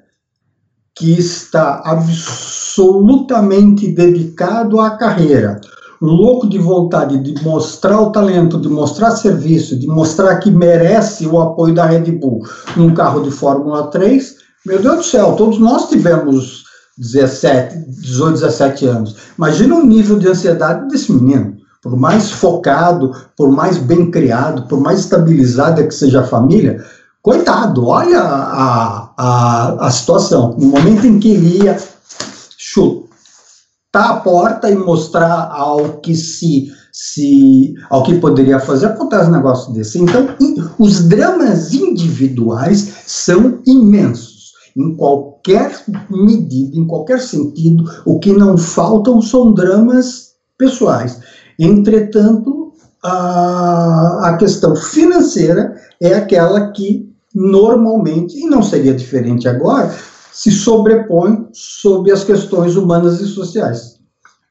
que 0.97 1.13
está 1.13 1.83
absolutamente 1.85 3.87
dedicado 3.89 4.81
à 4.81 4.97
carreira, 4.97 5.61
louco 6.01 6.49
de 6.49 6.59
vontade 6.59 7.19
de 7.19 7.45
mostrar 7.45 8.01
o 8.01 8.11
talento, 8.11 8.59
de 8.59 8.69
mostrar 8.69 9.13
serviço, 9.13 9.79
de 9.79 9.87
mostrar 9.87 10.39
que 10.39 10.51
merece 10.51 11.27
o 11.27 11.41
apoio 11.41 11.75
da 11.75 11.85
Red 11.85 12.11
Bull 12.13 12.41
num 12.77 12.95
carro 12.95 13.23
de 13.23 13.31
Fórmula 13.31 13.89
3, 13.89 14.37
meu 14.67 14.81
Deus 14.81 14.97
do 14.97 15.05
céu, 15.05 15.35
todos 15.37 15.59
nós 15.59 15.89
tivemos 15.89 16.65
17, 16.99 17.79
18, 18.01 18.33
17 18.33 18.87
anos. 18.87 19.17
Imagina 19.39 19.77
o 19.77 19.87
nível 19.87 20.19
de 20.19 20.29
ansiedade 20.29 20.89
desse 20.89 21.13
menino 21.13 21.60
por 21.83 21.97
mais 21.97 22.31
focado, 22.31 23.13
por 23.37 23.51
mais 23.51 23.79
bem 23.79 24.11
criado, 24.11 24.69
por 24.69 24.81
mais 24.81 25.01
estabilizada 25.01 25.87
que 25.87 25.95
seja 25.95 26.21
a 26.21 26.27
família, 26.27 26.85
coitado, 27.23 27.87
olha 27.87 28.21
a, 28.21 29.13
a, 29.17 29.87
a 29.87 29.91
situação. 29.91 30.57
No 30.59 30.67
momento 30.69 31.07
em 31.07 31.19
que 31.19 31.31
ele 31.31 31.65
ia 31.65 31.79
chutar 32.59 34.11
a 34.11 34.17
porta 34.17 34.71
e 34.71 34.77
mostrar 34.77 35.51
ao 35.53 36.01
que 36.01 36.15
se, 36.15 36.71
se 36.93 37.75
ao 37.89 38.03
que 38.03 38.19
poderia 38.21 38.61
fazer, 38.61 38.87
acontece 38.87 39.29
um 39.29 39.33
negócio 39.33 39.73
desse. 39.73 39.99
Então, 39.99 40.29
os 40.79 41.09
dramas 41.09 41.73
individuais 41.73 42.93
são 43.07 43.61
imensos. 43.67 44.51
Em 44.77 44.95
qualquer 44.95 45.83
medida, 46.09 46.77
em 46.77 46.87
qualquer 46.87 47.21
sentido, 47.21 47.85
o 48.05 48.21
que 48.21 48.33
não 48.33 48.57
faltam 48.57 49.21
são 49.21 49.53
dramas 49.53 50.31
pessoais. 50.57 51.19
Entretanto, 51.63 52.73
a, 53.05 54.31
a 54.31 54.37
questão 54.39 54.75
financeira 54.75 55.75
é 56.01 56.15
aquela 56.15 56.73
que 56.73 57.07
normalmente, 57.35 58.39
e 58.39 58.47
não 58.47 58.63
seria 58.63 58.95
diferente 58.95 59.47
agora, 59.47 59.95
se 60.33 60.51
sobrepõe 60.51 61.49
sobre 61.53 62.13
as 62.13 62.25
questões 62.25 62.77
humanas 62.77 63.21
e 63.21 63.27
sociais. 63.27 64.01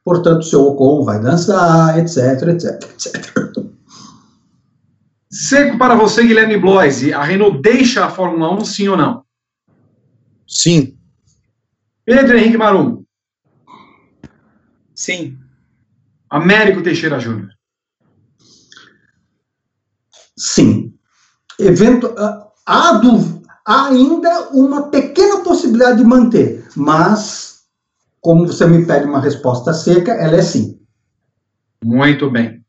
Portanto, 0.04 0.44
seu 0.44 0.62
Ocon 0.62 1.04
vai 1.04 1.20
dançar, 1.20 1.98
etc, 1.98 2.48
etc, 2.48 2.82
etc. 2.84 3.64
Seco 5.28 5.78
para 5.78 5.96
você, 5.96 6.24
Guilherme 6.24 6.58
Bloise. 6.58 7.12
A 7.12 7.24
Renault 7.24 7.60
deixa 7.60 8.04
a 8.04 8.10
Fórmula 8.10 8.54
1, 8.54 8.64
sim 8.64 8.88
ou 8.88 8.96
não? 8.96 9.24
Sim. 10.46 10.96
Pedro 12.04 12.36
Henrique 12.36 12.56
Marum. 12.56 13.04
Sim. 14.94 15.39
Américo 16.30 16.82
Teixeira 16.82 17.18
Júnior. 17.18 17.50
Sim. 20.38 20.94
Evento, 21.58 22.14
ah, 22.16 22.46
há, 22.66 23.00
há 23.66 23.86
ainda 23.88 24.48
uma 24.52 24.88
pequena 24.88 25.40
possibilidade 25.40 25.98
de 25.98 26.04
manter, 26.04 26.66
mas, 26.76 27.64
como 28.20 28.46
você 28.46 28.66
me 28.66 28.86
pede 28.86 29.06
uma 29.06 29.20
resposta 29.20 29.72
seca, 29.74 30.12
ela 30.12 30.36
é 30.36 30.42
sim. 30.42 30.80
Muito 31.84 32.30
bem. 32.30 32.64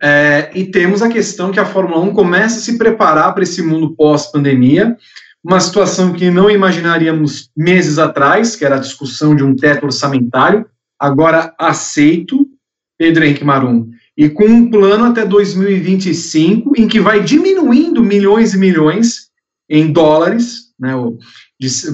É, 0.00 0.50
e 0.54 0.66
temos 0.66 1.00
a 1.00 1.08
questão 1.08 1.50
que 1.50 1.60
a 1.60 1.64
Fórmula 1.64 2.00
1 2.00 2.12
começa 2.12 2.58
a 2.58 2.60
se 2.60 2.76
preparar 2.76 3.32
para 3.32 3.44
esse 3.44 3.62
mundo 3.62 3.94
pós-pandemia, 3.94 4.96
uma 5.42 5.60
situação 5.60 6.12
que 6.12 6.30
não 6.30 6.50
imaginaríamos 6.50 7.50
meses 7.56 7.98
atrás, 7.98 8.54
que 8.54 8.64
era 8.64 8.76
a 8.76 8.80
discussão 8.80 9.34
de 9.34 9.42
um 9.42 9.56
teto 9.56 9.86
orçamentário, 9.86 10.66
agora 10.98 11.54
aceito, 11.58 12.46
Pedro 13.02 13.24
Henrique 13.24 13.44
Marum, 13.44 13.88
e 14.16 14.28
com 14.28 14.44
um 14.44 14.70
plano 14.70 15.06
até 15.06 15.26
2025, 15.26 16.74
em 16.76 16.86
que 16.86 17.00
vai 17.00 17.20
diminuindo 17.20 18.00
milhões 18.00 18.54
e 18.54 18.58
milhões 18.58 19.26
em 19.68 19.92
dólares, 19.92 20.66
né, 20.78 20.92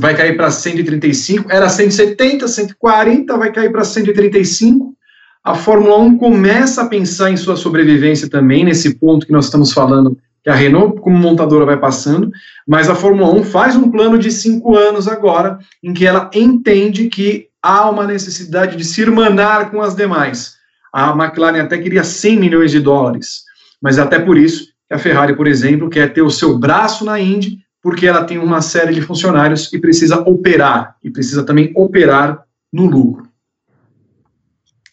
vai 0.01 0.15
cair 0.15 0.37
para 0.37 0.51
135, 0.51 1.51
era 1.51 1.67
170, 1.67 2.47
140, 2.47 3.39
vai 3.39 3.51
cair 3.51 3.73
para 3.73 3.85
135. 3.85 4.95
A 5.43 5.55
Fórmula 5.55 5.97
1 5.97 6.19
começa 6.19 6.83
a 6.83 6.87
pensar 6.87 7.31
em 7.31 7.39
sua 7.39 7.57
sobrevivência 7.57 8.29
também, 8.29 8.63
nesse 8.63 8.97
ponto 8.97 9.25
que 9.25 9.33
nós 9.33 9.47
estamos 9.47 9.73
falando 9.73 10.19
que 10.45 10.51
a 10.51 10.55
Renault, 10.55 11.01
como 11.01 11.17
montadora, 11.17 11.65
vai 11.65 11.79
passando, 11.79 12.31
mas 12.67 12.91
a 12.91 12.95
Fórmula 12.95 13.33
1 13.33 13.45
faz 13.45 13.77
um 13.77 13.91
plano 13.91 14.19
de 14.19 14.31
cinco 14.31 14.77
anos 14.77 15.09
agora, 15.09 15.59
em 15.83 15.95
que 15.95 16.07
ela 16.07 16.31
entende 16.35 17.09
que 17.09 17.47
há 17.63 17.89
uma 17.89 18.07
necessidade 18.07 18.77
de 18.77 18.85
se 18.85 19.01
irmanar 19.01 19.71
com 19.71 19.81
as 19.81 19.95
demais. 19.95 20.58
A 20.93 21.11
McLaren 21.13 21.61
até 21.61 21.79
queria 21.79 22.05
100 22.05 22.39
milhões 22.39 22.71
de 22.71 22.81
dólares, 22.81 23.43
mas 23.81 23.99
até 23.99 24.19
por 24.19 24.37
isso 24.39 24.69
a 24.91 24.99
Ferrari, 24.99 25.37
por 25.37 25.47
exemplo, 25.47 25.91
quer 25.91 26.13
ter 26.13 26.23
o 26.23 26.31
seu 26.31 26.59
braço 26.59 27.05
na 27.05 27.21
Indy, 27.21 27.59
porque 27.83 28.07
ela 28.07 28.25
tem 28.25 28.39
uma 28.39 28.63
série 28.63 28.95
de 28.95 29.03
funcionários 29.03 29.73
e 29.73 29.79
precisa 29.79 30.21
operar, 30.21 30.97
e 31.05 31.11
precisa 31.11 31.45
também 31.45 31.73
operar 31.77 32.43
no 32.73 32.87
lucro. 32.87 33.29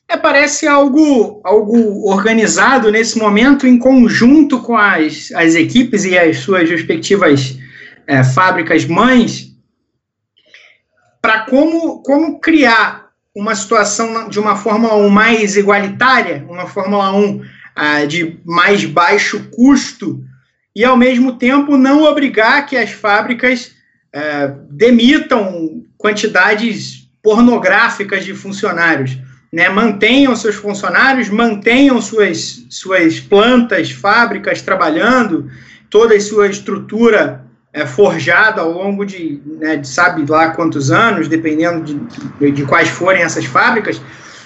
É, 0.07 0.15
parece 0.15 0.67
algo, 0.67 1.41
algo 1.43 2.07
organizado 2.09 2.91
nesse 2.91 3.17
momento 3.17 3.65
em 3.65 3.79
conjunto 3.79 4.61
com 4.61 4.77
as, 4.77 5.31
as 5.33 5.55
equipes 5.55 6.05
e 6.05 6.17
as 6.17 6.37
suas 6.37 6.69
respectivas 6.69 7.57
é, 8.05 8.23
fábricas 8.23 8.85
mães 8.85 9.55
para 11.21 11.41
como, 11.41 12.03
como 12.03 12.39
criar 12.39 13.04
uma 13.35 13.53
situação 13.53 14.29
de 14.29 14.39
uma 14.39 14.55
Fórmula 14.55 14.95
1 14.95 15.09
mais 15.09 15.57
igualitária, 15.57 16.45
uma 16.47 16.67
Fórmula 16.67 17.11
1 17.13 17.41
ah, 17.75 18.05
de 18.05 18.39
mais 18.45 18.85
baixo 18.85 19.49
custo 19.51 20.23
e 20.75 20.83
ao 20.83 20.95
mesmo 20.95 21.33
tempo 21.33 21.77
não 21.77 22.03
obrigar 22.03 22.65
que 22.65 22.77
as 22.77 22.91
fábricas 22.91 23.73
é, 24.13 24.53
demitam 24.69 25.83
quantidades 25.97 27.09
pornográficas 27.21 28.23
de 28.23 28.33
funcionários 28.33 29.17
né, 29.55 29.69
mantenham 29.69 30.35
seus 30.35 30.55
funcionários, 30.55 31.29
mantenham 31.29 32.01
suas, 32.01 32.65
suas 32.69 33.21
plantas, 33.21 33.89
fábricas 33.89 34.61
trabalhando, 34.61 35.49
toda 35.89 36.13
a 36.13 36.19
sua 36.19 36.47
estrutura 36.47 37.44
é, 37.75 37.85
forjada 37.85 38.61
ao 38.61 38.71
longo 38.71 39.05
de, 39.05 39.41
né, 39.59 39.75
de, 39.75 39.85
sabe 39.85 40.25
lá 40.31 40.51
quantos 40.51 40.91
anos, 40.91 41.27
dependendo 41.27 41.83
de, 41.83 42.51
de, 42.51 42.63
quais 42.63 42.87
forem 42.87 43.21
essas 43.21 43.43
fábricas, 43.43 44.01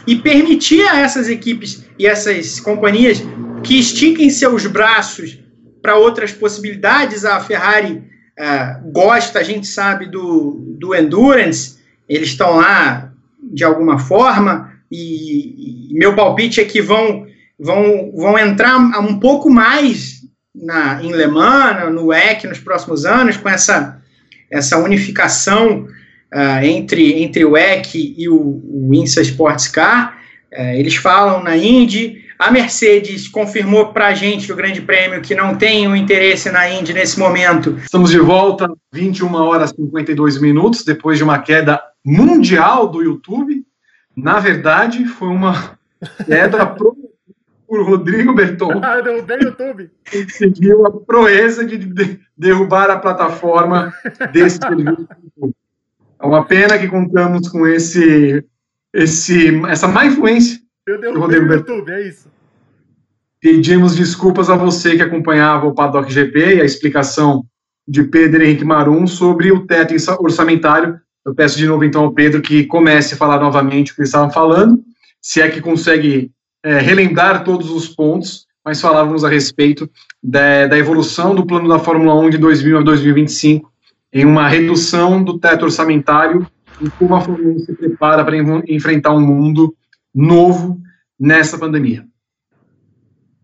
e 0.07 0.15
permitir 0.15 0.81
a 0.87 0.99
essas 0.99 1.29
equipes 1.29 1.85
e 1.99 2.07
essas 2.07 2.59
companhias 2.59 3.21
que 3.63 3.79
estiquem 3.79 4.31
seus 4.31 4.65
braços 4.65 5.37
para 5.79 5.95
outras 5.95 6.31
possibilidades. 6.31 7.23
A 7.23 7.39
Ferrari 7.39 8.03
é, 8.35 8.79
gosta, 8.91 9.37
a 9.37 9.43
gente 9.43 9.67
sabe, 9.67 10.07
do, 10.07 10.75
do 10.79 10.95
Endurance, 10.95 11.77
eles 12.09 12.29
estão 12.29 12.55
lá 12.55 13.11
de 13.43 13.63
alguma 13.63 13.99
forma. 13.99 14.73
E, 14.91 15.91
e, 15.91 15.93
meu 15.93 16.15
palpite 16.15 16.59
é 16.59 16.65
que 16.65 16.81
vão, 16.81 17.27
vão, 17.59 18.11
vão 18.15 18.39
entrar 18.39 18.79
um 18.99 19.19
pouco 19.19 19.51
mais 19.51 20.18
na, 20.61 21.01
em 21.03 21.11
Le 21.11 21.27
Mans, 21.27 21.91
no 21.93 22.07
WEC, 22.07 22.47
nos 22.47 22.59
próximos 22.59 23.05
anos, 23.05 23.37
com 23.37 23.49
essa, 23.49 24.01
essa 24.51 24.77
unificação 24.77 25.87
uh, 26.33 26.63
entre, 26.63 27.21
entre 27.21 27.45
o 27.45 27.51
WEC 27.51 28.15
e 28.17 28.29
o, 28.29 28.61
o 28.63 28.93
INSA 28.93 29.21
Sports 29.21 29.67
Car. 29.67 30.17
Uh, 30.51 30.75
eles 30.75 30.95
falam 30.95 31.43
na 31.43 31.55
Indy. 31.55 32.25
A 32.37 32.51
Mercedes 32.51 33.27
confirmou 33.27 33.87
para 33.87 34.07
a 34.07 34.13
gente 34.13 34.51
o 34.51 34.55
Grande 34.55 34.81
Prêmio 34.81 35.21
que 35.21 35.35
não 35.35 35.55
tem 35.55 35.87
o 35.87 35.91
um 35.91 35.95
interesse 35.95 36.49
na 36.49 36.69
Indy 36.69 36.93
nesse 36.93 37.19
momento. 37.19 37.77
Estamos 37.83 38.11
de 38.11 38.19
volta, 38.19 38.71
21 38.93 39.33
horas 39.35 39.71
e 39.71 39.75
52 39.75 40.39
minutos, 40.39 40.85
depois 40.85 41.17
de 41.17 41.23
uma 41.23 41.39
queda 41.39 41.81
mundial 42.05 42.87
do 42.87 43.03
YouTube. 43.03 43.63
Na 44.15 44.39
verdade, 44.39 45.05
foi 45.05 45.27
uma 45.27 45.77
queda 46.25 46.65
por 47.69 47.85
Rodrigo 47.85 48.33
Berton. 48.33 48.81
Ah, 48.83 48.99
derrubei 48.99 49.37
o 49.37 49.43
YouTube. 49.43 49.91
Conseguiu 50.11 50.85
a 50.85 50.91
proeza 50.91 51.63
de 51.63 52.19
derrubar 52.35 52.89
a 52.89 52.97
plataforma 52.97 53.93
desse 54.33 54.57
serviço. 54.57 55.07
É 56.19 56.25
uma 56.25 56.43
pena 56.45 56.77
que 56.77 56.87
contamos 56.87 57.47
com 57.47 57.67
esse, 57.67 58.43
esse, 58.93 59.61
essa 59.67 59.87
má 59.87 60.05
influência 60.05 60.59
Eu 60.87 60.99
derrubei 60.99 61.39
Rodrigo 61.39 61.53
o 61.53 61.55
YouTube, 61.57 61.91
é 61.91 62.07
isso. 62.07 62.29
Pedimos 63.39 63.95
desculpas 63.95 64.49
a 64.49 64.55
você 64.55 64.95
que 64.95 65.03
acompanhava 65.03 65.67
o 65.67 65.73
Paddock 65.73 66.11
GP 66.11 66.55
e 66.55 66.61
a 66.61 66.65
explicação 66.65 67.45
de 67.87 68.03
Pedro 68.03 68.43
Henrique 68.43 68.65
Marum 68.65 69.05
sobre 69.05 69.51
o 69.51 69.65
teto 69.65 69.93
orçamentário 70.19 70.99
eu 71.25 71.35
peço 71.35 71.57
de 71.57 71.67
novo, 71.67 71.83
então, 71.83 72.05
ao 72.05 72.13
Pedro 72.13 72.41
que 72.41 72.65
comece 72.65 73.13
a 73.13 73.17
falar 73.17 73.39
novamente 73.39 73.91
o 73.91 73.95
que 73.95 74.01
eles 74.01 74.09
estavam 74.09 74.31
falando, 74.31 74.83
se 75.21 75.41
é 75.41 75.49
que 75.49 75.61
consegue 75.61 76.31
é, 76.63 76.79
relembrar 76.79 77.43
todos 77.43 77.69
os 77.69 77.87
pontos, 77.87 78.47
mas 78.63 78.81
falávamos 78.81 79.23
a 79.23 79.29
respeito 79.29 79.89
da, 80.21 80.67
da, 80.67 80.77
evolução 80.77 81.33
do 81.33 81.45
plano 81.45 81.67
da 81.67 81.79
Fórmula 81.79 82.13
1 82.15 82.31
de 82.31 82.37
2000 82.37 82.79
a 82.79 82.81
2025, 82.81 83.71
em 84.11 84.25
uma 84.25 84.47
redução 84.47 85.23
do 85.23 85.39
teto 85.39 85.65
orçamentário 85.65 86.45
e 86.81 86.89
como 86.91 87.15
a 87.15 87.21
Fórmula 87.21 87.55
1 87.55 87.59
se 87.59 87.73
prepara 87.73 88.23
para 88.23 88.37
enfrentar 88.67 89.11
um 89.11 89.21
mundo 89.21 89.75
novo 90.13 90.81
nessa 91.19 91.57
pandemia. 91.57 92.05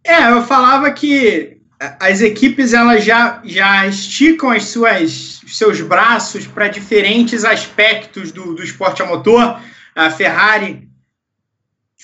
É, 0.04 0.32
eu 0.32 0.44
falava 0.44 0.92
que 0.92 1.58
as 2.00 2.22
equipes 2.22 2.74
elas 2.74 3.04
já, 3.04 3.42
já 3.44 3.88
esticam 3.88 4.50
as 4.50 4.66
suas 4.66 5.42
seus 5.48 5.82
braços 5.82 6.48
para 6.48 6.68
diferentes 6.68 7.44
aspectos 7.44 8.32
do, 8.32 8.54
do 8.54 8.64
esporte 8.64 9.02
a 9.02 9.06
motor. 9.06 9.60
A 9.96 10.10
Ferrari 10.10 10.88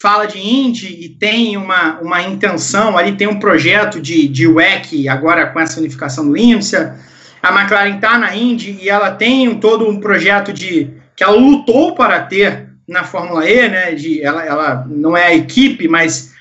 fala 0.01 0.25
de 0.25 0.39
Indy 0.39 1.05
e 1.05 1.09
tem 1.09 1.55
uma, 1.55 1.99
uma 1.99 2.23
intenção, 2.23 2.97
ali 2.97 3.11
tem 3.11 3.27
um 3.27 3.39
projeto 3.39 4.01
de, 4.01 4.27
de 4.27 4.47
WEC, 4.47 5.07
agora 5.07 5.45
com 5.45 5.59
essa 5.59 5.79
unificação 5.79 6.27
do 6.27 6.35
IMSA. 6.35 6.99
A 7.41 7.53
McLaren 7.53 7.95
está 7.95 8.17
na 8.17 8.35
Indy 8.35 8.79
e 8.81 8.89
ela 8.89 9.11
tem 9.11 9.47
um, 9.47 9.59
todo 9.59 9.87
um 9.87 9.99
projeto 9.99 10.51
de 10.51 10.89
que 11.15 11.23
ela 11.23 11.35
lutou 11.35 11.93
para 11.93 12.19
ter 12.21 12.69
na 12.87 13.03
Fórmula 13.03 13.47
E, 13.47 13.69
né? 13.69 13.91
De, 13.93 14.21
ela, 14.23 14.43
ela 14.43 14.87
não 14.89 15.15
é 15.15 15.27
a 15.27 15.35
equipe, 15.35 15.87
mas 15.87 16.33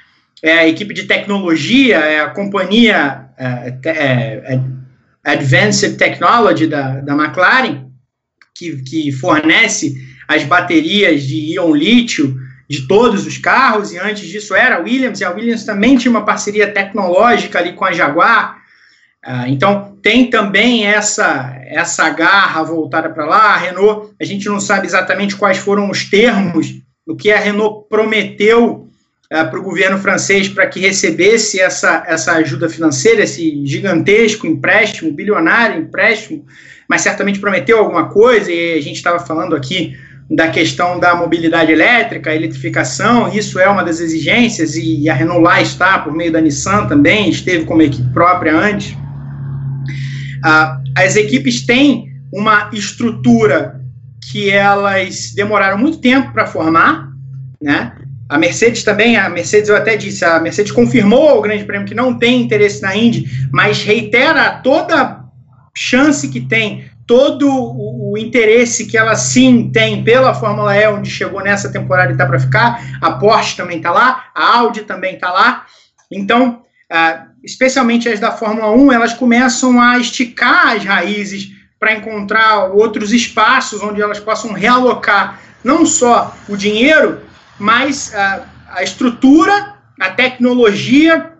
é 0.42 0.52
a 0.60 0.68
equipe 0.68 0.94
de 0.94 1.04
tecnologia, 1.04 1.96
é 1.96 2.20
a 2.20 2.30
companhia 2.30 3.26
é, 3.36 3.74
é, 3.84 4.54
é, 4.54 4.60
Advanced 5.22 5.98
Technology 5.98 6.66
da, 6.66 7.00
da 7.00 7.12
McLaren, 7.12 7.90
que, 8.54 8.82
que 8.82 9.12
fornece 9.12 9.94
as 10.26 10.44
baterias 10.44 11.24
de 11.24 11.54
íon 11.54 11.74
lítio 11.74 12.34
de 12.70 12.86
todos 12.86 13.26
os 13.26 13.36
carros, 13.36 13.92
e 13.92 13.98
antes 13.98 14.28
disso 14.28 14.54
era 14.54 14.76
a 14.76 14.78
Williams, 14.78 15.20
e 15.20 15.24
a 15.24 15.32
Williams 15.32 15.64
também 15.64 15.96
tinha 15.96 16.08
uma 16.08 16.24
parceria 16.24 16.70
tecnológica 16.70 17.58
ali 17.58 17.72
com 17.72 17.84
a 17.84 17.90
Jaguar, 17.90 18.58
uh, 19.26 19.48
então 19.48 19.98
tem 20.00 20.30
também 20.30 20.86
essa, 20.86 21.52
essa 21.66 22.08
garra 22.10 22.62
voltada 22.62 23.10
para 23.10 23.26
lá, 23.26 23.54
a 23.54 23.56
Renault, 23.56 24.14
a 24.20 24.24
gente 24.24 24.48
não 24.48 24.60
sabe 24.60 24.86
exatamente 24.86 25.34
quais 25.34 25.58
foram 25.58 25.90
os 25.90 26.08
termos, 26.08 26.72
do 27.04 27.16
que 27.16 27.32
a 27.32 27.40
Renault 27.40 27.88
prometeu 27.88 28.86
é, 29.28 29.42
para 29.42 29.58
o 29.58 29.64
governo 29.64 29.98
francês 29.98 30.48
para 30.48 30.68
que 30.68 30.78
recebesse 30.78 31.58
essa, 31.58 32.04
essa 32.06 32.34
ajuda 32.34 32.68
financeira, 32.68 33.24
esse 33.24 33.66
gigantesco 33.66 34.46
empréstimo, 34.46 35.12
bilionário 35.12 35.82
empréstimo, 35.82 36.46
mas 36.88 37.00
certamente 37.00 37.40
prometeu 37.40 37.78
alguma 37.78 38.08
coisa, 38.08 38.52
e 38.52 38.78
a 38.78 38.80
gente 38.80 38.96
estava 38.96 39.18
falando 39.18 39.56
aqui 39.56 39.96
da 40.30 40.48
questão 40.48 41.00
da 41.00 41.14
mobilidade 41.14 41.72
elétrica, 41.72 42.32
eletrificação, 42.32 43.28
isso 43.34 43.58
é 43.58 43.68
uma 43.68 43.82
das 43.82 43.98
exigências, 43.98 44.76
e 44.76 45.08
a 45.08 45.14
Renault 45.14 45.60
está, 45.60 45.98
por 45.98 46.12
meio 46.12 46.30
da 46.30 46.40
Nissan 46.40 46.86
também, 46.86 47.28
esteve 47.28 47.64
como 47.64 47.82
equipe 47.82 48.08
própria 48.12 48.56
antes. 48.56 48.96
Ah, 50.44 50.80
as 50.96 51.16
equipes 51.16 51.66
têm 51.66 52.12
uma 52.32 52.70
estrutura 52.72 53.80
que 54.30 54.50
elas 54.50 55.32
demoraram 55.34 55.76
muito 55.76 55.98
tempo 55.98 56.32
para 56.32 56.46
formar, 56.46 57.08
né? 57.60 57.92
A 58.28 58.38
Mercedes 58.38 58.84
também, 58.84 59.16
a 59.16 59.28
Mercedes 59.28 59.68
eu 59.68 59.76
até 59.76 59.96
disse, 59.96 60.24
a 60.24 60.38
Mercedes 60.38 60.70
confirmou 60.70 61.28
ao 61.28 61.42
Grande 61.42 61.64
Prêmio 61.64 61.88
que 61.88 61.94
não 61.94 62.16
tem 62.16 62.40
interesse 62.40 62.80
na 62.80 62.96
Indy, 62.96 63.28
mas 63.50 63.82
reitera 63.82 64.60
toda 64.62 65.24
chance 65.76 66.28
que 66.28 66.40
tem, 66.40 66.84
todo 67.10 67.50
o, 67.50 68.16
interesse 68.16 68.86
que 68.86 68.96
ela 68.96 69.16
sim 69.16 69.68
tem 69.72 70.04
pela 70.04 70.32
Fórmula 70.32 70.76
E, 70.76 70.86
onde 70.86 71.10
chegou 71.10 71.42
nessa 71.42 71.68
temporada 71.68 72.10
e 72.10 72.12
está 72.12 72.24
para 72.24 72.38
ficar. 72.38 72.80
A 73.00 73.10
Porsche 73.10 73.56
também 73.56 73.78
está 73.78 73.90
lá, 73.90 74.26
a 74.32 74.58
Audi 74.58 74.82
também 74.82 75.14
está 75.14 75.32
lá. 75.32 75.66
Então, 76.08 76.62
uh, 76.88 77.26
especialmente 77.42 78.08
as 78.08 78.20
da 78.20 78.30
Fórmula 78.30 78.70
1, 78.70 78.92
elas 78.92 79.12
começam 79.12 79.80
a 79.80 79.98
esticar 79.98 80.76
as 80.76 80.84
raízes 80.84 81.48
para 81.80 81.94
encontrar 81.94 82.66
outros 82.66 83.12
espaços 83.12 83.82
onde 83.82 84.00
elas 84.00 84.20
possam 84.20 84.52
realocar 84.52 85.40
não 85.64 85.84
só 85.84 86.36
o 86.48 86.56
dinheiro, 86.56 87.22
mas 87.58 88.14
a, 88.14 88.44
a 88.68 88.82
estrutura, 88.84 89.74
a 89.98 90.10
tecnologia 90.10 91.32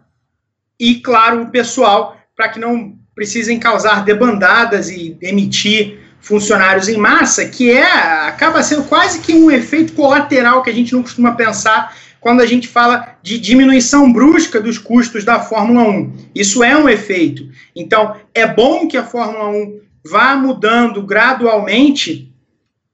e, 0.80 0.97
claro, 0.97 1.42
o 1.42 1.51
pessoal, 1.51 2.16
para 2.34 2.48
que 2.48 2.59
não 2.59 2.98
precisem 3.20 3.59
causar 3.59 4.02
debandadas 4.02 4.88
e 4.88 5.14
emitir 5.20 5.98
funcionários 6.22 6.88
em 6.88 6.97
massa, 6.97 7.44
que 7.44 7.70
é 7.70 7.84
acaba 8.26 8.62
sendo 8.62 8.84
quase 8.84 9.20
que 9.20 9.34
um 9.34 9.51
efeito 9.51 9.92
colateral 9.92 10.62
que 10.62 10.70
a 10.70 10.72
gente 10.72 10.94
não 10.94 11.02
costuma 11.02 11.32
pensar 11.32 11.94
quando 12.18 12.40
a 12.40 12.47
gente 12.47 12.66
fala 12.66 13.18
de 13.22 13.38
diminuição 13.38 14.10
brusca 14.10 14.59
dos 14.59 14.78
custos 14.78 15.22
da 15.22 15.38
Fórmula 15.38 15.86
1. 15.86 16.12
Isso 16.34 16.64
é 16.64 16.74
um 16.74 16.88
efeito. 16.88 17.47
Então, 17.76 18.16
é 18.34 18.47
bom 18.47 18.88
que 18.88 18.97
a 18.97 19.05
Fórmula 19.05 19.51
1 19.51 19.80
vá 20.02 20.34
mudando 20.34 21.02
gradualmente 21.02 22.34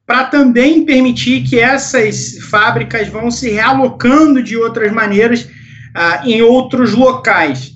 para 0.04 0.24
também 0.24 0.84
permitir 0.84 1.44
que 1.44 1.60
essas 1.60 2.38
fábricas 2.50 3.06
vão 3.06 3.30
se 3.30 3.48
realocando 3.48 4.42
de 4.42 4.56
outras 4.56 4.90
maneiras 4.90 5.48
ah, 5.94 6.22
em 6.24 6.42
outros 6.42 6.94
locais, 6.94 7.75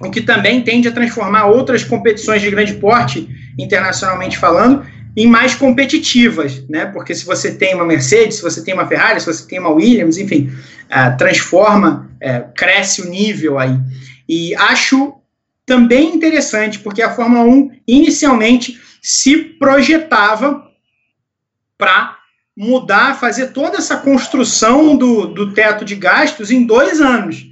o 0.00 0.10
que 0.10 0.20
também 0.20 0.62
tende 0.62 0.88
a 0.88 0.92
transformar 0.92 1.46
outras 1.46 1.82
competições 1.82 2.40
de 2.40 2.50
grande 2.50 2.74
porte, 2.74 3.28
internacionalmente 3.58 4.38
falando, 4.38 4.86
em 5.16 5.26
mais 5.26 5.54
competitivas, 5.54 6.64
né? 6.68 6.86
Porque 6.86 7.14
se 7.14 7.24
você 7.24 7.52
tem 7.52 7.74
uma 7.74 7.84
Mercedes, 7.84 8.36
se 8.36 8.42
você 8.42 8.62
tem 8.62 8.72
uma 8.72 8.86
Ferrari, 8.86 9.20
se 9.20 9.26
você 9.26 9.44
tem 9.46 9.58
uma 9.58 9.70
Williams, 9.70 10.16
enfim, 10.16 10.48
uh, 10.86 11.16
transforma, 11.16 12.08
uh, 12.22 12.52
cresce 12.54 13.02
o 13.02 13.10
nível 13.10 13.58
aí. 13.58 13.76
E 14.28 14.54
acho 14.54 15.14
também 15.66 16.14
interessante, 16.14 16.78
porque 16.78 17.02
a 17.02 17.10
Fórmula 17.10 17.44
1 17.44 17.70
inicialmente 17.86 18.80
se 19.02 19.36
projetava 19.36 20.64
para 21.76 22.16
mudar, 22.56 23.18
fazer 23.18 23.48
toda 23.48 23.78
essa 23.78 23.96
construção 23.96 24.96
do, 24.96 25.26
do 25.26 25.52
teto 25.52 25.84
de 25.84 25.96
gastos 25.96 26.50
em 26.50 26.64
dois 26.64 27.00
anos, 27.00 27.44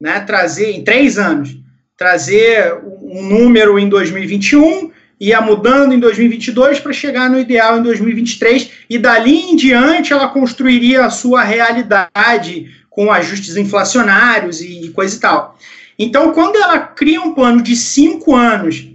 né? 0.00 0.18
Trazer 0.20 0.72
em 0.72 0.82
três 0.82 1.18
anos, 1.18 1.61
trazer 2.02 2.74
um 3.00 3.22
número 3.22 3.78
em 3.78 3.88
2021 3.88 4.90
ia 5.20 5.40
mudando 5.40 5.94
em 5.94 6.00
2022 6.00 6.80
para 6.80 6.92
chegar 6.92 7.30
no 7.30 7.38
ideal 7.38 7.78
em 7.78 7.82
2023 7.84 8.70
e 8.90 8.98
dali 8.98 9.38
em 9.38 9.54
diante 9.54 10.12
ela 10.12 10.26
construiria 10.26 11.04
a 11.04 11.10
sua 11.10 11.44
realidade 11.44 12.74
com 12.90 13.12
ajustes 13.12 13.56
inflacionários 13.56 14.60
e 14.60 14.88
coisa 14.88 15.16
e 15.16 15.20
tal. 15.20 15.56
Então, 15.96 16.32
quando 16.32 16.56
ela 16.56 16.80
cria 16.80 17.20
um 17.20 17.34
plano 17.34 17.62
de 17.62 17.76
cinco 17.76 18.34
anos 18.34 18.88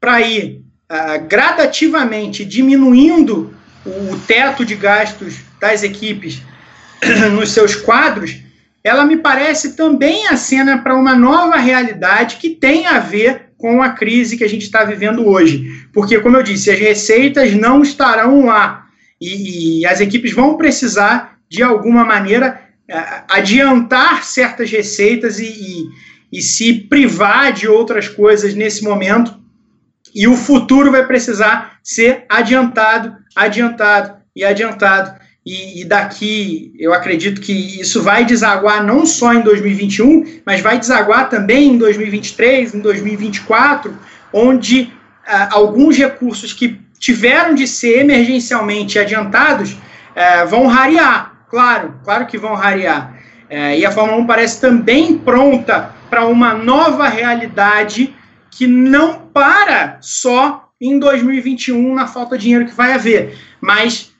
para 0.00 0.22
ir 0.22 0.62
uh, 0.90 1.22
gradativamente 1.28 2.46
diminuindo 2.46 3.54
o 3.84 4.16
teto 4.26 4.64
de 4.64 4.74
gastos 4.74 5.34
das 5.60 5.82
equipes 5.82 6.40
nos 7.36 7.50
seus 7.50 7.76
quadros, 7.76 8.36
ela 8.84 9.06
me 9.06 9.16
parece 9.16 9.74
também 9.74 10.28
a 10.28 10.36
cena 10.36 10.76
para 10.76 10.94
uma 10.94 11.14
nova 11.14 11.56
realidade 11.56 12.36
que 12.36 12.50
tem 12.50 12.86
a 12.86 12.98
ver 12.98 13.46
com 13.56 13.82
a 13.82 13.88
crise 13.88 14.36
que 14.36 14.44
a 14.44 14.48
gente 14.48 14.64
está 14.64 14.84
vivendo 14.84 15.26
hoje. 15.26 15.88
Porque, 15.90 16.20
como 16.20 16.36
eu 16.36 16.42
disse, 16.42 16.70
as 16.70 16.78
receitas 16.78 17.54
não 17.54 17.80
estarão 17.80 18.44
lá 18.44 18.84
e, 19.18 19.80
e 19.80 19.86
as 19.86 20.02
equipes 20.02 20.34
vão 20.34 20.58
precisar, 20.58 21.38
de 21.48 21.62
alguma 21.62 22.04
maneira, 22.04 22.60
adiantar 23.30 24.22
certas 24.22 24.70
receitas 24.70 25.38
e, 25.38 25.46
e, 25.46 26.38
e 26.38 26.42
se 26.42 26.74
privar 26.74 27.54
de 27.54 27.66
outras 27.66 28.06
coisas 28.06 28.54
nesse 28.54 28.84
momento. 28.84 29.34
E 30.14 30.28
o 30.28 30.36
futuro 30.36 30.92
vai 30.92 31.06
precisar 31.06 31.78
ser 31.82 32.26
adiantado, 32.28 33.16
adiantado 33.34 34.16
e 34.36 34.44
adiantado. 34.44 35.23
E, 35.44 35.82
e, 35.82 35.84
daqui 35.84 36.72
eu 36.78 36.94
acredito 36.94 37.40
que 37.40 37.80
isso 37.80 38.02
vai 38.02 38.24
desaguar 38.24 38.82
não 38.82 39.04
só 39.04 39.34
em 39.34 39.42
2021, 39.42 40.40
mas 40.46 40.60
vai 40.60 40.78
desaguar 40.78 41.28
também 41.28 41.74
em 41.74 41.78
2023, 41.78 42.74
em 42.74 42.80
2024, 42.80 43.94
onde 44.32 44.90
ah, 45.26 45.50
alguns 45.52 45.98
recursos 45.98 46.52
que 46.52 46.80
tiveram 46.98 47.54
de 47.54 47.66
ser 47.68 48.00
emergencialmente 48.00 48.98
adiantados 48.98 49.76
ah, 50.16 50.44
vão 50.44 50.66
rarear. 50.66 51.32
Claro, 51.50 51.94
claro 52.02 52.26
que 52.26 52.38
vão 52.38 52.54
rarear. 52.54 53.14
Eh, 53.48 53.80
e 53.80 53.86
a 53.86 53.90
Fórmula 53.90 54.18
1 54.18 54.26
parece 54.26 54.60
também 54.60 55.18
pronta 55.18 55.94
para 56.10 56.26
uma 56.26 56.54
nova 56.54 57.08
realidade 57.08 58.14
que 58.50 58.66
não 58.66 59.20
para 59.32 59.98
só 60.00 60.68
em 60.80 60.98
2021 60.98 61.94
na 61.94 62.06
falta 62.06 62.36
de 62.36 62.44
dinheiro 62.44 62.66
que 62.66 62.74
vai 62.74 62.92
haver, 62.92 63.36
mas 63.60 64.13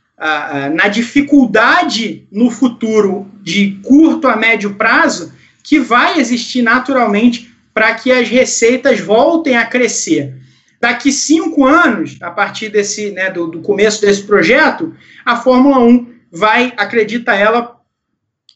na 0.74 0.88
dificuldade 0.88 2.26
no 2.30 2.50
futuro 2.50 3.26
de 3.42 3.78
curto 3.82 4.28
a 4.28 4.36
médio 4.36 4.74
prazo 4.74 5.32
que 5.62 5.80
vai 5.80 6.18
existir 6.18 6.62
naturalmente 6.62 7.52
para 7.72 7.94
que 7.94 8.12
as 8.12 8.28
receitas 8.28 9.00
voltem 9.00 9.56
a 9.56 9.66
crescer. 9.66 10.34
Daqui 10.80 11.10
cinco 11.10 11.64
anos, 11.66 12.18
a 12.20 12.30
partir 12.30 12.68
desse, 12.68 13.10
né, 13.10 13.30
do, 13.30 13.48
do 13.48 13.60
começo 13.60 14.00
desse 14.00 14.22
projeto, 14.22 14.94
a 15.24 15.36
Fórmula 15.36 15.78
1 15.78 16.14
vai, 16.30 16.72
acredita 16.76 17.34
ela, 17.34 17.74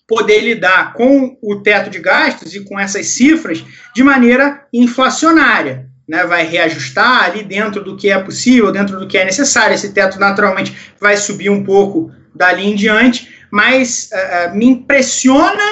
poder 0.06 0.40
lidar 0.40 0.94
com 0.94 1.36
o 1.43 1.56
teto 1.56 1.90
de 1.90 1.98
gastos 1.98 2.55
e 2.55 2.60
com 2.60 2.78
essas 2.78 3.09
cifras 3.09 3.64
de 3.94 4.02
maneira 4.02 4.66
inflacionária 4.72 5.88
né, 6.09 6.24
vai 6.24 6.47
reajustar 6.47 7.24
ali 7.24 7.44
dentro 7.44 7.85
do 7.85 7.97
que 7.97 8.09
é 8.09 8.18
possível, 8.18 8.72
dentro 8.72 8.98
do 8.98 9.06
que 9.06 9.18
é 9.18 9.24
necessário. 9.24 9.74
Esse 9.74 9.93
teto 9.93 10.18
naturalmente 10.18 10.74
vai 10.98 11.16
subir 11.16 11.51
um 11.51 11.62
pouco 11.62 12.10
dali 12.35 12.64
em 12.66 12.74
diante, 12.74 13.28
mas 13.51 14.10
uh, 14.12 14.56
me 14.56 14.66
impressiona 14.66 15.62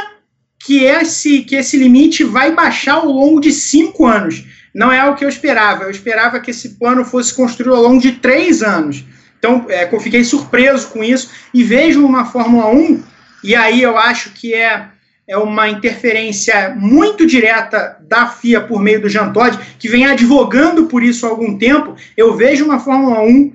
que 0.59 0.85
esse, 0.85 1.41
que 1.41 1.57
esse 1.57 1.79
limite 1.79 2.23
vai 2.25 2.53
baixar 2.53 2.95
ao 2.95 3.07
longo 3.07 3.41
de 3.41 3.53
cinco 3.53 4.05
anos. 4.05 4.45
Não 4.75 4.93
é 4.93 5.09
o 5.09 5.15
que 5.15 5.25
eu 5.25 5.29
esperava. 5.29 5.85
Eu 5.85 5.91
esperava 5.91 6.39
que 6.39 6.51
esse 6.51 6.71
plano 6.71 7.05
fosse 7.05 7.33
construído 7.33 7.75
ao 7.75 7.83
longo 7.83 8.01
de 8.01 8.13
três 8.13 8.63
anos. 8.63 9.05
Então, 9.39 9.67
é, 9.69 9.89
fiquei 10.01 10.25
surpreso 10.25 10.89
com 10.89 11.03
isso 11.03 11.31
e 11.55 11.63
vejo 11.63 12.05
uma 12.05 12.27
Fórmula 12.27 12.69
1, 12.69 13.03
e 13.45 13.55
aí 13.55 13.81
eu 13.81 13.97
acho 13.97 14.31
que 14.31 14.53
é 14.53 14.89
é 15.29 15.37
uma 15.37 15.69
interferência 15.69 16.75
muito 16.77 17.27
direta 17.27 17.99
da 18.09 18.29
FIA 18.29 18.61
por 18.61 18.81
meio 18.81 19.01
do 19.01 19.09
Jean 19.09 19.33
Todt, 19.33 19.59
que 19.79 19.89
vem 19.89 20.07
advogando 20.07 20.87
por 20.87 21.03
isso 21.03 21.27
há 21.27 21.31
algum 21.31 21.59
tempo. 21.59 21.97
Eu 22.17 22.37
vejo 22.37 22.65
uma 22.65 22.79
Fórmula 22.79 23.21
1, 23.21 23.53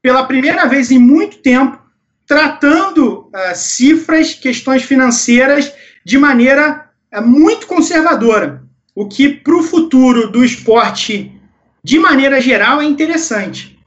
pela 0.00 0.24
primeira 0.24 0.66
vez 0.66 0.90
em 0.90 0.98
muito 0.98 1.38
tempo, 1.38 1.78
tratando 2.26 3.28
uh, 3.28 3.54
cifras, 3.54 4.32
questões 4.32 4.82
financeiras, 4.82 5.72
de 6.04 6.16
maneira 6.16 6.88
uh, 7.14 7.20
muito 7.20 7.66
conservadora, 7.66 8.62
o 8.94 9.06
que 9.06 9.28
para 9.28 9.56
o 9.56 9.62
futuro 9.62 10.30
do 10.30 10.42
esporte, 10.42 11.38
de 11.84 11.98
maneira 11.98 12.40
geral, 12.40 12.80
é 12.80 12.84
interessante. 12.84 13.78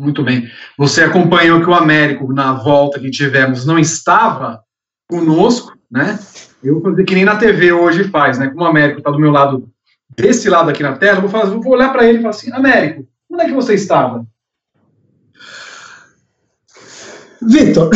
Muito 0.00 0.24
bem. 0.24 0.50
Você 0.76 1.04
acompanhou 1.04 1.60
que 1.60 1.70
o 1.70 1.74
Américo, 1.74 2.32
na 2.32 2.54
volta 2.54 2.98
que 2.98 3.08
tivemos, 3.08 3.64
não 3.64 3.78
estava 3.78 4.60
conosco, 5.08 5.76
né? 5.92 6.18
Eu 6.64 6.74
vou 6.74 6.82
fazer 6.82 7.04
que 7.04 7.14
nem 7.14 7.24
na 7.24 7.36
TV 7.36 7.70
hoje 7.72 8.04
faz, 8.04 8.38
né? 8.38 8.48
Como 8.48 8.62
o 8.62 8.66
Américo 8.66 8.98
está 8.98 9.10
do 9.10 9.18
meu 9.18 9.30
lado, 9.30 9.68
desse 10.16 10.48
lado 10.48 10.70
aqui 10.70 10.82
na 10.82 10.96
tela, 10.96 11.18
eu 11.18 11.20
vou, 11.20 11.30
fazer, 11.30 11.54
vou 11.54 11.72
olhar 11.74 11.92
para 11.92 12.06
ele 12.06 12.18
e 12.18 12.22
falar 12.22 12.30
assim: 12.30 12.50
Américo, 12.52 13.06
onde 13.30 13.42
é 13.42 13.46
que 13.46 13.52
você 13.52 13.74
estava? 13.74 14.26
Vitor, 17.42 17.90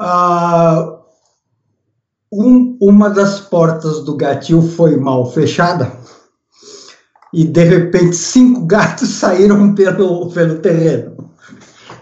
uh, 0.00 1.00
um, 2.30 2.76
uma 2.80 3.08
das 3.08 3.40
portas 3.40 4.04
do 4.04 4.16
gatil 4.16 4.60
foi 4.60 4.96
mal 4.96 5.30
fechada 5.30 5.92
e 7.32 7.44
de 7.44 7.62
repente 7.62 8.16
cinco 8.16 8.66
gatos 8.66 9.08
saíram 9.14 9.74
pelo, 9.74 10.28
pelo 10.30 10.58
terreno. 10.58 11.30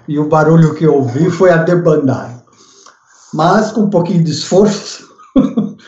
E 0.08 0.18
o 0.18 0.26
barulho 0.26 0.74
que 0.74 0.84
eu 0.84 0.94
ouvi 0.94 1.30
foi 1.30 1.50
a 1.50 1.58
debandada 1.58 2.37
mas 3.32 3.72
com 3.72 3.82
um 3.82 3.90
pouquinho 3.90 4.24
de 4.24 4.30
esforço 4.30 5.08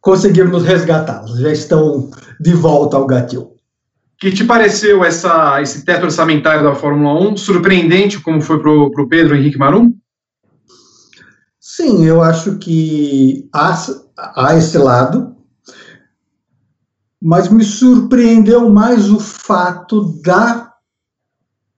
conseguimos 0.00 0.64
resgatá-los. 0.64 1.38
Já 1.38 1.52
estão 1.52 2.10
de 2.40 2.54
volta 2.54 2.96
ao 2.96 3.06
gatil. 3.06 3.54
Que 4.18 4.30
te 4.30 4.44
pareceu 4.44 5.04
essa, 5.04 5.60
esse 5.62 5.84
teto 5.84 6.04
orçamentário 6.04 6.62
da 6.62 6.74
Fórmula 6.74 7.30
1 7.30 7.36
surpreendente, 7.36 8.20
como 8.20 8.40
foi 8.40 8.60
para 8.60 8.70
o 8.70 9.08
Pedro 9.08 9.34
Henrique 9.34 9.58
Marum? 9.58 9.94
Sim, 11.58 12.04
eu 12.04 12.20
acho 12.20 12.58
que 12.58 13.48
há, 13.54 13.78
há 14.36 14.56
esse 14.56 14.76
lado, 14.76 15.36
mas 17.22 17.48
me 17.48 17.64
surpreendeu 17.64 18.68
mais 18.68 19.10
o 19.10 19.18
fato 19.18 20.20
da 20.22 20.74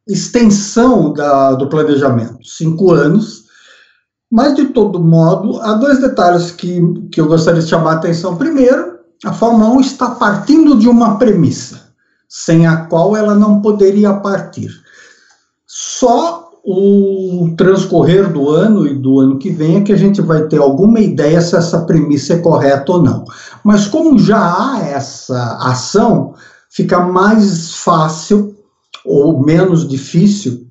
extensão 0.08 1.12
da, 1.12 1.52
do 1.52 1.68
planejamento. 1.68 2.44
Cinco 2.44 2.90
anos, 2.92 3.41
mas, 4.32 4.54
de 4.54 4.64
todo 4.68 4.98
modo, 4.98 5.60
há 5.60 5.74
dois 5.74 6.00
detalhes 6.00 6.50
que, 6.50 6.80
que 7.12 7.20
eu 7.20 7.26
gostaria 7.26 7.60
de 7.60 7.68
chamar 7.68 7.90
a 7.90 7.94
atenção. 7.96 8.34
Primeiro, 8.34 8.98
A 9.24 9.32
Fórmula 9.32 9.70
1 9.70 9.80
está 9.80 10.10
partindo 10.12 10.76
de 10.78 10.88
uma 10.88 11.16
premissa, 11.16 11.82
sem 12.28 12.66
a 12.66 12.86
qual 12.86 13.14
ela 13.14 13.34
não 13.34 13.60
poderia 13.60 14.14
partir. 14.14 14.70
Só 15.66 16.50
o 16.64 17.54
transcorrer 17.56 18.32
do 18.32 18.48
ano 18.48 18.86
e 18.86 18.94
do 18.94 19.20
ano 19.20 19.38
que 19.38 19.50
vem 19.50 19.76
é 19.76 19.80
que 19.82 19.92
a 19.92 19.96
gente 19.96 20.20
vai 20.20 20.46
ter 20.48 20.58
alguma 20.58 20.98
ideia 20.98 21.40
se 21.40 21.54
essa 21.54 21.82
premissa 21.82 22.34
é 22.34 22.38
correta 22.38 22.92
ou 22.92 23.02
não. 23.02 23.24
Mas 23.62 23.86
como 23.86 24.18
já 24.18 24.38
há 24.40 24.80
essa 24.80 25.58
ação, 25.58 26.34
fica 26.70 27.00
mais 27.00 27.76
fácil 27.76 28.56
ou 29.04 29.44
menos 29.44 29.86
difícil, 29.86 30.66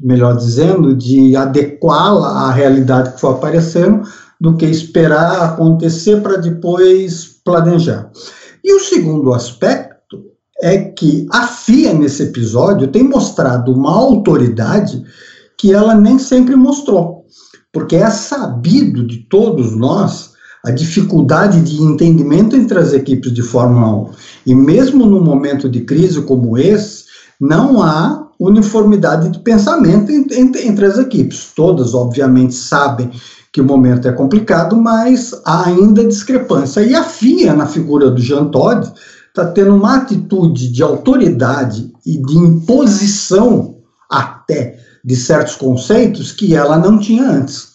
melhor 0.00 0.36
dizendo, 0.36 0.94
de 0.94 1.36
adequá-la 1.36 2.48
à 2.48 2.52
realidade 2.52 3.12
que 3.12 3.20
for 3.20 3.34
aparecendo, 3.34 4.02
do 4.40 4.56
que 4.56 4.66
esperar 4.66 5.42
acontecer 5.42 6.20
para 6.20 6.36
depois 6.36 7.40
planejar. 7.44 8.10
E 8.62 8.74
o 8.74 8.80
segundo 8.80 9.32
aspecto 9.32 9.94
é 10.60 10.78
que 10.78 11.26
a 11.30 11.46
FIA, 11.46 11.92
nesse 11.94 12.24
episódio, 12.24 12.88
tem 12.88 13.02
mostrado 13.02 13.72
uma 13.72 13.90
autoridade 13.90 15.04
que 15.58 15.72
ela 15.72 15.94
nem 15.94 16.18
sempre 16.18 16.56
mostrou. 16.56 17.24
Porque 17.72 17.96
é 17.96 18.10
sabido 18.10 19.06
de 19.06 19.18
todos 19.28 19.76
nós 19.76 20.32
a 20.64 20.70
dificuldade 20.70 21.60
de 21.60 21.82
entendimento 21.82 22.56
entre 22.56 22.78
as 22.78 22.92
equipes 22.92 23.32
de 23.32 23.42
Fórmula 23.42 24.08
1. 24.08 24.10
E 24.46 24.54
mesmo 24.54 25.04
num 25.04 25.22
momento 25.22 25.68
de 25.68 25.82
crise 25.82 26.22
como 26.22 26.56
esse, 26.56 27.04
não 27.38 27.82
há 27.82 28.23
uniformidade 28.44 29.30
de 29.30 29.38
pensamento 29.40 30.10
entre, 30.10 30.66
entre 30.66 30.86
as 30.86 30.98
equipes. 30.98 31.52
Todas, 31.54 31.94
obviamente, 31.94 32.54
sabem 32.54 33.10
que 33.52 33.60
o 33.60 33.64
momento 33.64 34.08
é 34.08 34.12
complicado, 34.12 34.76
mas 34.76 35.32
há 35.44 35.68
ainda 35.68 36.04
discrepância. 36.04 36.80
E 36.80 36.94
a 36.94 37.04
FIA, 37.04 37.54
na 37.54 37.66
figura 37.66 38.10
do 38.10 38.20
Jean 38.20 38.46
Todt, 38.46 38.92
está 39.28 39.46
tendo 39.46 39.74
uma 39.74 39.96
atitude 39.96 40.68
de 40.68 40.82
autoridade 40.82 41.92
e 42.04 42.18
de 42.18 42.36
imposição 42.36 43.78
até 44.10 44.78
de 45.04 45.16
certos 45.16 45.56
conceitos 45.56 46.32
que 46.32 46.54
ela 46.54 46.78
não 46.78 46.98
tinha 46.98 47.28
antes. 47.28 47.68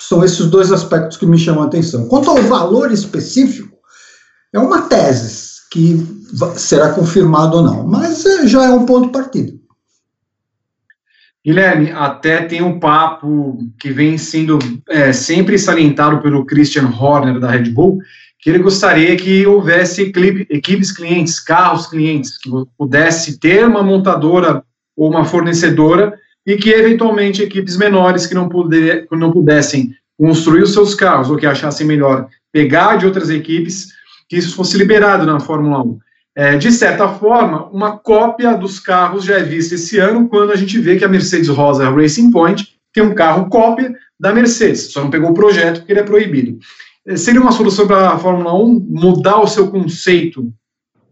São 0.00 0.22
esses 0.22 0.46
dois 0.46 0.70
aspectos 0.72 1.16
que 1.16 1.26
me 1.26 1.38
chamam 1.38 1.62
a 1.62 1.66
atenção. 1.66 2.06
Quanto 2.08 2.28
ao 2.28 2.42
valor 2.42 2.92
específico, 2.92 3.76
é 4.52 4.58
uma 4.58 4.82
tese 4.82 5.54
que 5.70 6.23
será 6.56 6.92
confirmado 6.92 7.58
ou 7.58 7.62
não, 7.62 7.86
mas 7.86 8.24
é, 8.24 8.46
já 8.46 8.64
é 8.64 8.70
um 8.70 8.86
ponto 8.86 9.06
de 9.06 9.12
partida. 9.12 9.52
Guilherme, 11.44 11.90
até 11.92 12.42
tem 12.42 12.62
um 12.62 12.80
papo 12.80 13.58
que 13.78 13.90
vem 13.90 14.16
sendo 14.16 14.58
é, 14.88 15.12
sempre 15.12 15.58
salientado 15.58 16.22
pelo 16.22 16.46
Christian 16.46 16.86
Horner 16.88 17.38
da 17.38 17.50
Red 17.50 17.70
Bull, 17.70 17.98
que 18.38 18.48
ele 18.48 18.58
gostaria 18.58 19.14
que 19.16 19.46
houvesse 19.46 20.12
equipes 20.50 20.90
clientes, 20.90 21.38
carros 21.38 21.86
clientes, 21.86 22.38
que 22.38 22.50
pudesse 22.78 23.38
ter 23.38 23.66
uma 23.66 23.82
montadora 23.82 24.62
ou 24.96 25.10
uma 25.10 25.24
fornecedora 25.24 26.18
e 26.46 26.56
que, 26.56 26.70
eventualmente, 26.70 27.42
equipes 27.42 27.76
menores 27.76 28.26
que 28.26 28.34
não, 28.34 28.48
puder, 28.48 29.06
não 29.12 29.30
pudessem 29.30 29.94
construir 30.18 30.62
os 30.62 30.72
seus 30.72 30.94
carros 30.94 31.30
ou 31.30 31.36
que 31.36 31.46
achassem 31.46 31.86
melhor 31.86 32.28
pegar 32.52 32.96
de 32.96 33.06
outras 33.06 33.30
equipes, 33.30 33.88
que 34.28 34.36
isso 34.36 34.54
fosse 34.54 34.78
liberado 34.78 35.26
na 35.26 35.40
Fórmula 35.40 35.82
1. 35.82 35.98
É, 36.36 36.56
de 36.56 36.72
certa 36.72 37.08
forma, 37.08 37.68
uma 37.70 37.96
cópia 37.96 38.56
dos 38.56 38.80
carros 38.80 39.24
já 39.24 39.38
é 39.38 39.42
vista 39.42 39.76
esse 39.76 39.98
ano, 39.98 40.28
quando 40.28 40.50
a 40.50 40.56
gente 40.56 40.78
vê 40.80 40.96
que 40.96 41.04
a 41.04 41.08
Mercedes 41.08 41.48
Rosa 41.48 41.88
Racing 41.88 42.30
Point 42.30 42.76
tem 42.92 43.04
um 43.04 43.14
carro 43.14 43.48
cópia 43.48 43.94
da 44.18 44.32
Mercedes, 44.32 44.92
só 44.92 45.02
não 45.02 45.10
pegou 45.10 45.30
o 45.30 45.34
projeto 45.34 45.78
porque 45.78 45.92
ele 45.92 46.00
é 46.00 46.04
proibido. 46.04 46.58
É, 47.06 47.16
seria 47.16 47.40
uma 47.40 47.52
solução 47.52 47.86
para 47.86 48.10
a 48.10 48.18
Fórmula 48.18 48.54
1 48.54 48.86
mudar 48.88 49.40
o 49.40 49.46
seu 49.46 49.70
conceito 49.70 50.52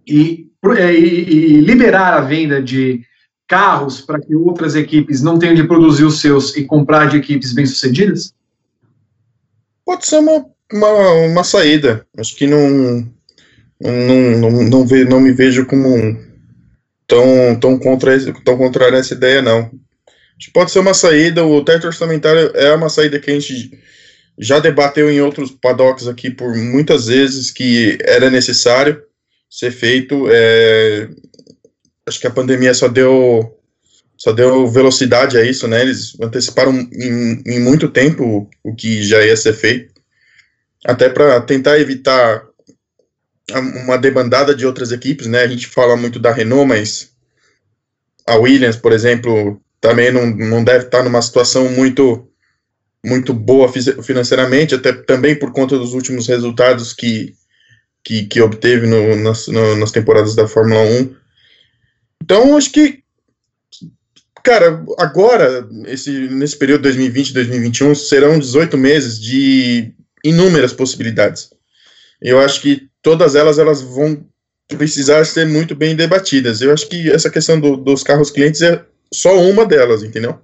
e, 0.07 0.49
é, 0.77 0.93
e, 0.93 1.61
liberar 1.61 2.15
a 2.15 2.20
venda 2.20 2.62
de 2.62 3.03
carros 3.47 4.01
para 4.01 4.19
que 4.19 4.35
outras 4.35 4.74
equipes 4.74 5.20
não 5.20 5.39
tenham 5.39 5.55
de 5.55 5.65
produzir 5.65 6.05
os 6.05 6.20
seus 6.20 6.57
e 6.57 6.65
comprar 6.65 7.07
de 7.07 7.19
equipes 7.19 7.53
bem-sucedidas? 7.53 8.35
Pode 9.85 10.07
ser 10.07 10.19
uma, 10.19 10.47
uma, 10.73 11.11
uma, 11.27 11.44
saída. 11.44 12.07
Acho 12.16 12.35
que 12.35 12.47
não, 12.47 13.07
não, 13.90 14.38
não, 14.38 14.62
não, 14.62 14.86
ve, 14.86 15.04
não 15.04 15.20
me 15.20 15.32
vejo 15.32 15.66
como 15.66 16.18
tão, 17.06 17.59
tão, 17.60 17.78
contra, 17.78 18.16
tão 18.44 18.56
contrário 18.56 18.96
a 18.96 19.00
essa 19.00 19.14
ideia, 19.14 19.42
não. 19.42 19.70
Pode 20.52 20.70
ser 20.70 20.80
uma 20.80 20.94
saída. 20.94 21.44
O 21.44 21.64
teto 21.64 21.86
orçamentário 21.86 22.50
é 22.54 22.72
uma 22.74 22.88
saída 22.88 23.18
que 23.18 23.30
a 23.30 23.34
gente 23.34 23.78
já 24.38 24.59
debateu 24.59 25.10
em 25.10 25.20
outros 25.20 25.50
paddocks 25.50 26.09
aqui 26.09 26.30
por 26.30 26.56
muitas 26.56 27.06
vezes 27.06 27.50
que 27.50 27.98
era 28.02 28.30
necessário 28.30 29.02
ser 29.48 29.70
feito. 29.70 30.26
É, 30.30 31.09
acho 32.06 32.20
que 32.20 32.26
a 32.26 32.30
pandemia 32.30 32.74
só 32.74 32.88
deu 32.88 33.59
só 34.16 34.30
deu 34.32 34.68
velocidade 34.68 35.36
a 35.36 35.44
isso, 35.44 35.66
né? 35.66 35.82
Eles 35.82 36.16
anteciparam 36.20 36.72
em, 36.92 37.42
em 37.44 37.60
muito 37.60 37.88
tempo 37.88 38.48
o 38.62 38.74
que 38.74 39.02
já 39.02 39.24
ia 39.24 39.36
ser 39.36 39.52
feito, 39.52 39.92
até 40.86 41.09
para 41.09 41.40
tentar 41.40 41.80
evitar 41.80 42.44
uma 43.59 43.99
demandada 43.99 44.55
de 44.55 44.66
outras 44.66 44.93
equipes, 44.93 45.27
né? 45.27 45.43
A 45.43 45.49
gente 45.49 45.66
fala 45.66 45.97
muito 45.97 46.19
da 46.19 46.33
Renault, 46.33 46.66
mas 46.66 47.12
a 48.27 48.37
Williams, 48.37 48.77
por 48.77 48.93
exemplo, 48.93 49.61
também 49.81 50.12
não, 50.12 50.27
não 50.27 50.65
deve 50.65 50.87
estar 50.87 51.03
numa 51.03 51.20
situação 51.20 51.69
muito 51.69 52.29
muito 53.05 53.35
boa 53.35 53.69
financeiramente, 53.69 54.77
até 54.77 54.93
também 54.93 55.37
por 55.37 55.53
conta 55.53 55.77
dos 55.77 55.93
últimos 55.93 56.29
resultados 56.29 56.93
que, 56.93 57.35
que, 58.05 58.27
que 58.27 58.41
obteve 58.41 58.87
no, 58.87 59.16
nas, 59.16 59.49
no, 59.49 59.74
nas 59.77 59.91
temporadas 59.91 60.37
da 60.37 60.47
Fórmula 60.47 60.81
1. 60.83 61.15
Então, 62.23 62.57
acho 62.57 62.70
que, 62.70 63.03
cara, 64.45 64.85
agora, 64.99 65.69
esse, 65.87 66.12
nesse 66.29 66.57
período 66.57 66.89
2020-2021, 66.89 67.97
serão 67.97 68.39
18 68.39 68.79
meses 68.79 69.20
de 69.20 69.93
inúmeras 70.24 70.73
possibilidades. 70.73 71.51
Eu 72.23 72.39
acho 72.40 72.62
que 72.62 72.89
todas 73.03 73.35
elas, 73.35 73.59
elas 73.59 73.82
vão 73.82 74.24
precisar 74.69 75.24
ser 75.24 75.47
muito 75.47 75.74
bem 75.74 75.97
debatidas. 75.97 76.61
Eu 76.61 76.73
acho 76.73 76.89
que 76.89 77.11
essa 77.11 77.28
questão 77.28 77.61
do, 77.61 77.77
dos 77.77 78.03
carros 78.03 78.31
clientes 78.31 78.62
é 78.62 78.85
só 79.12 79.39
uma 79.40 79.66
delas, 79.66 80.03
entendeu? 80.03 80.39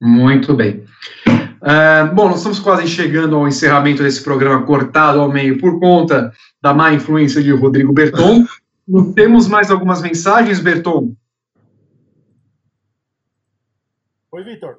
Muito 0.00 0.54
bem. 0.54 0.84
Uh, 1.28 2.12
bom, 2.12 2.28
nós 2.28 2.38
estamos 2.38 2.58
quase 2.58 2.88
chegando 2.88 3.36
ao 3.36 3.46
encerramento 3.46 4.02
desse 4.02 4.20
programa 4.22 4.66
cortado 4.66 5.20
ao 5.20 5.30
meio 5.30 5.58
por 5.58 5.78
conta 5.78 6.32
da 6.60 6.74
má 6.74 6.92
influência 6.92 7.40
de 7.40 7.52
Rodrigo 7.52 7.92
Berton. 7.92 8.44
Temos 9.14 9.46
mais 9.46 9.70
algumas 9.70 10.02
mensagens, 10.02 10.58
Berton? 10.58 11.14
Oi, 14.32 14.42
Vitor. 14.42 14.78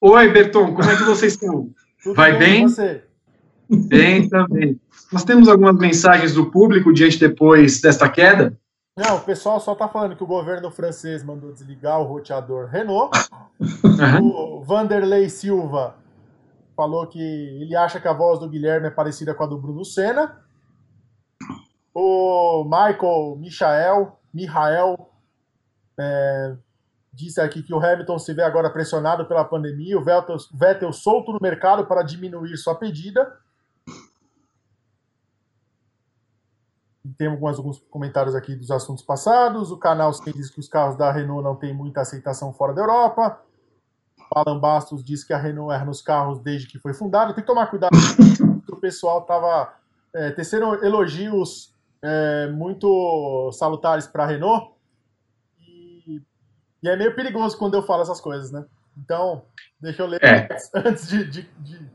Oi, 0.00 0.28
Berton, 0.32 0.74
como 0.74 0.90
é 0.90 0.96
que 0.96 1.04
vocês 1.04 1.34
estão? 1.34 1.70
Tudo 2.04 2.16
Vai 2.16 2.38
bem? 2.38 2.68
Você? 2.68 3.02
Bem 3.88 4.28
também. 4.28 4.78
Nós 5.10 5.24
temos 5.24 5.48
algumas 5.48 5.76
mensagens 5.78 6.34
do 6.34 6.50
público 6.50 6.92
diante 6.92 7.18
depois 7.18 7.80
desta 7.80 8.08
queda? 8.10 8.54
Não, 8.94 9.16
o 9.16 9.20
pessoal 9.20 9.58
só 9.58 9.74
tá 9.74 9.88
falando 9.88 10.14
que 10.14 10.22
o 10.22 10.26
governo 10.26 10.70
francês 10.70 11.24
mandou 11.24 11.50
desligar 11.50 11.98
o 11.98 12.04
roteador 12.04 12.66
Renault. 12.66 13.10
O 14.22 14.62
Vanderlei 14.62 15.30
Silva 15.30 15.96
falou 16.76 17.06
que 17.06 17.18
ele 17.18 17.74
acha 17.74 17.98
que 17.98 18.06
a 18.06 18.12
voz 18.12 18.38
do 18.38 18.48
Guilherme 18.48 18.88
é 18.88 18.90
parecida 18.90 19.32
com 19.32 19.42
a 19.42 19.46
do 19.46 19.58
Bruno 19.58 19.84
Senna. 19.84 20.38
O 21.94 22.64
Michael 22.64 23.38
Michael, 23.40 24.18
Michael 24.32 25.10
é, 25.98 26.56
disse 27.14 27.40
aqui 27.40 27.62
que 27.62 27.72
o 27.72 27.78
Hamilton 27.78 28.18
se 28.18 28.32
vê 28.34 28.42
agora 28.42 28.70
pressionado 28.70 29.24
pela 29.26 29.44
pandemia, 29.44 29.98
o 29.98 30.04
Vettel, 30.04 30.36
Vettel 30.52 30.92
solto 30.92 31.32
no 31.32 31.38
mercado 31.40 31.86
para 31.86 32.02
diminuir 32.02 32.56
sua 32.56 32.74
pedida. 32.74 33.38
Mais 37.40 37.58
alguns 37.58 37.78
comentários 37.90 38.34
aqui 38.34 38.56
dos 38.56 38.70
assuntos 38.70 39.04
passados. 39.04 39.70
O 39.70 39.76
canal 39.76 40.10
diz 40.34 40.50
que 40.50 40.58
os 40.58 40.68
carros 40.68 40.96
da 40.96 41.12
Renault 41.12 41.44
não 41.44 41.54
têm 41.54 41.72
muita 41.72 42.00
aceitação 42.00 42.52
fora 42.52 42.72
da 42.72 42.80
Europa. 42.80 43.40
Alan 44.34 44.58
Bastos 44.58 45.04
diz 45.04 45.22
que 45.22 45.32
a 45.32 45.38
Renault 45.38 45.72
erra 45.72 45.84
nos 45.84 46.02
carros 46.02 46.40
desde 46.40 46.66
que 46.66 46.78
foi 46.78 46.94
fundada. 46.94 47.32
Tem 47.34 47.42
que 47.42 47.46
tomar 47.46 47.66
cuidado, 47.66 47.92
o 48.68 48.76
pessoal 48.76 49.20
estava 49.20 49.74
é, 50.14 50.30
tecendo 50.30 50.84
elogios 50.84 51.74
é, 52.02 52.48
muito 52.48 53.50
salutares 53.52 54.06
para 54.06 54.24
a 54.24 54.26
Renault. 54.26 54.73
E, 56.84 56.88
é 56.88 56.96
meio 56.96 57.14
perigoso 57.14 57.56
quando 57.56 57.74
eu 57.74 57.82
falo 57.82 58.02
essas 58.02 58.20
coisas, 58.20 58.52
né? 58.52 58.62
Então, 58.96 59.46
deixa 59.80 60.02
eu 60.02 60.06
ler 60.06 60.22
é. 60.22 60.48
antes 60.74 61.08
de, 61.08 61.24
de, 61.24 61.42
de, 61.58 61.90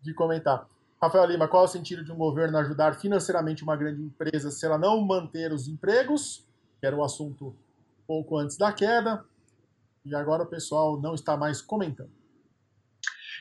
de 0.00 0.14
comentar. 0.14 0.64
Rafael 1.02 1.26
Lima, 1.26 1.48
qual 1.48 1.64
é 1.64 1.66
o 1.66 1.68
sentido 1.68 2.04
de 2.04 2.12
um 2.12 2.16
governo 2.16 2.56
ajudar 2.58 2.94
financeiramente 2.94 3.64
uma 3.64 3.76
grande 3.76 4.00
empresa 4.00 4.52
se 4.52 4.64
ela 4.64 4.78
não 4.78 5.04
manter 5.04 5.52
os 5.52 5.66
empregos? 5.66 6.46
Que 6.80 6.86
era 6.86 6.94
o 6.94 7.00
um 7.00 7.04
assunto 7.04 7.56
pouco 8.06 8.38
antes 8.38 8.56
da 8.56 8.72
queda. 8.72 9.24
E 10.04 10.14
agora 10.14 10.44
o 10.44 10.46
pessoal 10.46 11.00
não 11.00 11.14
está 11.14 11.36
mais 11.36 11.60
comentando. 11.60 12.10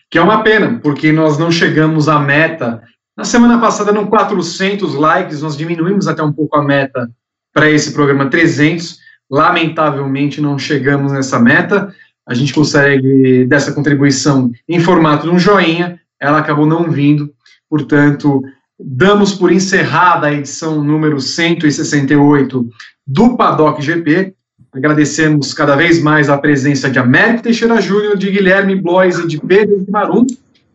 que 0.10 0.18
é 0.18 0.22
uma 0.22 0.44
pena, 0.44 0.80
porque 0.80 1.12
nós 1.12 1.38
não 1.38 1.52
chegamos 1.52 2.10
à 2.10 2.20
meta. 2.20 2.84
Na 3.16 3.24
semana 3.24 3.62
passada, 3.62 3.92
eram 3.92 4.08
400 4.08 4.96
likes, 4.96 5.44
nós 5.44 5.56
diminuímos 5.56 6.08
até 6.08 6.24
um 6.24 6.34
pouco 6.34 6.58
a 6.58 6.64
meta 6.64 7.08
para 7.54 7.70
esse 7.70 7.94
programa 7.94 8.30
300. 8.30 9.00
Lamentavelmente, 9.32 10.42
não 10.42 10.60
chegamos 10.60 11.14
nessa 11.14 11.40
meta. 11.40 11.96
A 12.28 12.34
gente 12.34 12.54
consegue 12.54 13.46
dessa 13.46 13.72
contribuição 13.72 14.52
em 14.68 14.80
formato 14.82 15.28
de 15.28 15.34
um 15.34 15.40
joinha, 15.40 16.00
ela 16.20 16.40
acabou 16.40 16.66
não 16.66 16.92
vindo, 16.92 17.34
portanto, 17.70 18.44
damos 18.78 19.34
por 19.34 19.52
encerrada 19.52 20.28
a 20.28 20.34
edição 20.34 20.84
número 20.84 21.20
168 21.20 22.70
do 23.08 23.38
Paddock 23.38 23.82
GP. 23.82 24.36
Agradecemos 24.74 25.54
cada 25.54 25.76
vez 25.76 26.02
mais 26.02 26.30
a 26.30 26.38
presença 26.38 26.90
de 26.90 27.00
Américo 27.00 27.44
Teixeira 27.44 27.82
Júnior, 27.82 28.18
de 28.18 28.30
Guilherme 28.30 28.76
Blois 28.76 29.18
e 29.18 29.28
de 29.28 29.40
Pedro 29.40 29.86
Marum. 29.90 30.26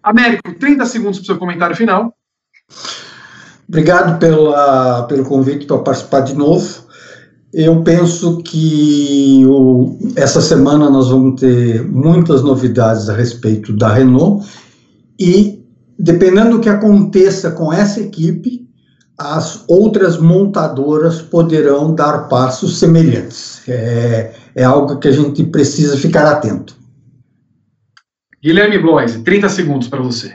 Américo, 0.02 0.52
30 0.54 0.86
segundos 0.86 1.18
para 1.18 1.24
o 1.24 1.26
seu 1.26 1.38
comentário 1.38 1.76
final. 1.76 2.14
Obrigado 3.68 4.18
pela, 4.18 5.04
pelo 5.04 5.24
convite 5.24 5.66
para 5.66 5.78
participar 5.78 6.20
de 6.20 6.34
novo. 6.34 6.85
Eu 7.58 7.82
penso 7.82 8.42
que 8.42 9.42
o, 9.46 9.98
essa 10.14 10.42
semana 10.42 10.90
nós 10.90 11.08
vamos 11.08 11.40
ter 11.40 11.82
muitas 11.88 12.42
novidades 12.42 13.08
a 13.08 13.16
respeito 13.16 13.74
da 13.74 13.94
Renault 13.94 14.46
e, 15.18 15.64
dependendo 15.98 16.50
do 16.50 16.60
que 16.60 16.68
aconteça 16.68 17.50
com 17.52 17.72
essa 17.72 17.98
equipe, 17.98 18.68
as 19.16 19.64
outras 19.68 20.18
montadoras 20.18 21.22
poderão 21.22 21.94
dar 21.94 22.28
passos 22.28 22.78
semelhantes. 22.78 23.66
É, 23.66 24.34
é 24.54 24.62
algo 24.62 24.98
que 24.98 25.08
a 25.08 25.12
gente 25.12 25.42
precisa 25.44 25.96
ficar 25.96 26.30
atento. 26.30 26.76
Guilherme 28.44 28.78
Blois, 28.78 29.16
30 29.24 29.48
segundos 29.48 29.88
para 29.88 30.02
você. 30.02 30.34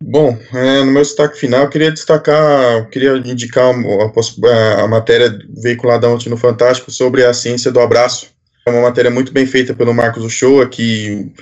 Bom, 0.00 0.38
é, 0.52 0.84
no 0.84 0.92
meu 0.92 1.02
destaque 1.02 1.38
final, 1.38 1.62
eu 1.62 1.70
queria 1.70 1.90
destacar, 1.90 2.88
queria 2.90 3.16
indicar 3.16 3.74
a, 3.74 4.82
a, 4.82 4.86
matéria 4.86 5.38
veiculada 5.62 6.08
ontem 6.08 6.28
no 6.28 6.36
Fantástico 6.36 6.90
sobre 6.90 7.24
a 7.24 7.32
ciência 7.32 7.72
do 7.72 7.80
abraço. 7.80 8.28
É 8.66 8.70
uma 8.70 8.82
matéria 8.82 9.10
muito 9.10 9.32
bem 9.32 9.46
feita 9.46 9.74
pelo 9.74 9.94
Marcos 9.94 10.22
Uchoa, 10.22 10.68
que, 10.68 11.32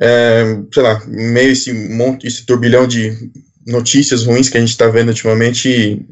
é, 0.00 0.58
sei 0.74 0.82
lá, 0.82 1.00
meio 1.06 1.52
esse, 1.52 1.72
monte, 1.72 2.26
esse 2.26 2.44
turbilhão 2.44 2.86
de 2.86 3.12
notícias 3.66 4.24
ruins 4.24 4.48
que 4.48 4.56
a 4.56 4.60
gente 4.60 4.70
está 4.70 4.88
vendo 4.88 5.08
ultimamente, 5.08 6.04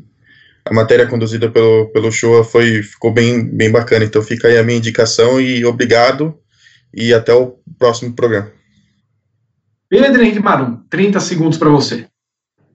a 0.65 0.73
matéria 0.73 1.07
conduzida 1.07 1.51
pelo, 1.51 1.87
pelo 1.87 2.13
Showa 2.13 2.45
foi, 2.45 2.83
ficou 2.83 3.13
bem, 3.13 3.45
bem 3.45 3.71
bacana. 3.71 4.05
Então 4.05 4.23
fica 4.23 4.47
aí 4.47 4.59
a 4.59 4.63
minha 4.63 4.79
indicação 4.79 5.41
e 5.41 5.65
obrigado 5.65 6.39
e 6.95 7.13
até 7.13 7.33
o 7.33 7.59
próximo 7.79 8.15
programa. 8.15 8.56
Pedro 9.89 10.23
Henrique 10.23 10.41
Marum, 10.41 10.79
30 10.91 11.21
segundos 11.21 11.59
para 11.59 11.69
você. 11.69 12.07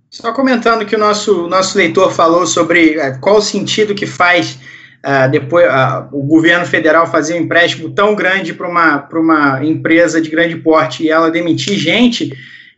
Só 0.10 0.34
comentando 0.34 0.86
que 0.86 0.96
o 0.96 1.00
nosso, 1.00 1.48
nosso 1.48 1.78
leitor 1.78 2.12
falou 2.12 2.46
sobre 2.46 2.98
uh, 2.98 3.20
qual 3.20 3.38
o 3.38 3.42
sentido 3.42 3.96
que 3.96 4.06
faz 4.06 4.60
uh, 5.06 5.30
depois 5.30 5.66
uh, 5.66 6.08
o 6.12 6.24
governo 6.24 6.66
federal 6.66 7.08
fazer 7.08 7.36
um 7.36 7.44
empréstimo 7.44 7.90
tão 7.92 8.14
grande 8.14 8.54
para 8.54 8.68
uma, 8.68 9.08
uma 9.14 9.64
empresa 9.64 10.22
de 10.22 10.30
grande 10.30 10.56
porte 10.58 11.04
e 11.04 11.10
ela 11.10 11.32
demitir 11.32 11.78
gente 11.78 12.32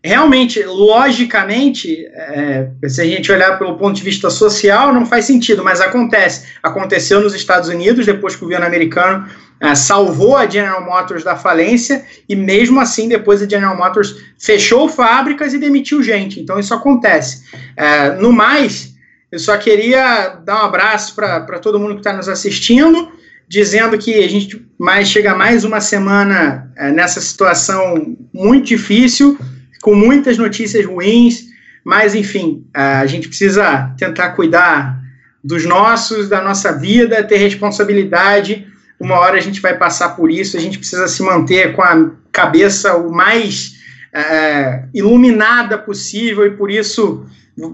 realmente, 0.03 0.61
logicamente, 0.63 2.05
é, 2.13 2.67
se 2.89 3.01
a 3.01 3.05
gente 3.05 3.31
olhar 3.31 3.57
pelo 3.57 3.77
ponto 3.77 3.95
de 3.95 4.03
vista 4.03 4.29
social, 4.29 4.93
não 4.93 5.05
faz 5.05 5.23
sentido, 5.23 5.63
mas 5.63 5.79
acontece. 5.79 6.47
Aconteceu 6.61 7.21
nos 7.21 7.33
Estados 7.33 7.69
Unidos, 7.69 8.05
depois 8.05 8.35
que 8.35 8.43
o 8.43 8.45
governo 8.45 8.65
americano 8.65 9.25
é, 9.59 9.75
salvou 9.75 10.35
a 10.35 10.47
General 10.47 10.83
Motors 10.83 11.23
da 11.23 11.35
falência, 11.35 12.05
e 12.27 12.35
mesmo 12.35 12.79
assim, 12.79 13.07
depois 13.07 13.41
a 13.41 13.47
General 13.47 13.75
Motors 13.77 14.15
fechou 14.37 14.89
fábricas 14.89 15.53
e 15.53 15.57
demitiu 15.57 16.03
gente. 16.03 16.39
Então, 16.39 16.59
isso 16.59 16.73
acontece. 16.73 17.43
É, 17.75 18.11
no 18.11 18.31
mais, 18.31 18.93
eu 19.31 19.39
só 19.39 19.57
queria 19.57 20.29
dar 20.43 20.63
um 20.63 20.65
abraço 20.65 21.15
para 21.15 21.59
todo 21.59 21.79
mundo 21.79 21.93
que 21.93 21.99
está 22.01 22.13
nos 22.13 22.29
assistindo 22.29 23.11
dizendo 23.47 23.97
que 23.97 24.23
a 24.23 24.27
gente 24.27 24.65
mais 24.79 25.07
chega 25.07 25.35
mais 25.35 25.63
uma 25.63 25.79
semana 25.79 26.71
é, 26.75 26.91
nessa 26.91 27.21
situação 27.21 28.15
muito 28.33 28.65
difícil 28.65 29.37
com 29.81 29.93
muitas 29.93 30.37
notícias 30.37 30.85
ruins, 30.85 31.45
mas 31.83 32.15
enfim, 32.15 32.65
a 32.73 33.05
gente 33.05 33.27
precisa 33.27 33.93
tentar 33.97 34.29
cuidar 34.29 34.99
dos 35.43 35.65
nossos, 35.65 36.29
da 36.29 36.41
nossa 36.41 36.71
vida, 36.71 37.21
ter 37.21 37.37
responsabilidade. 37.37 38.65
Uma 39.03 39.19
hora 39.19 39.37
a 39.37 39.41
gente 39.41 39.59
vai 39.59 39.77
passar 39.77 40.15
por 40.15 40.31
isso, 40.31 40.55
a 40.55 40.61
gente 40.61 40.79
precisa 40.79 41.09
se 41.09 41.21
manter 41.21 41.75
com 41.75 41.81
a 41.81 42.09
cabeça 42.31 42.95
o 42.95 43.11
mais 43.11 43.73
é, 44.13 44.85
iluminada 44.93 45.77
possível 45.77 46.45
e 46.45 46.51
por 46.51 46.71
isso 46.71 47.25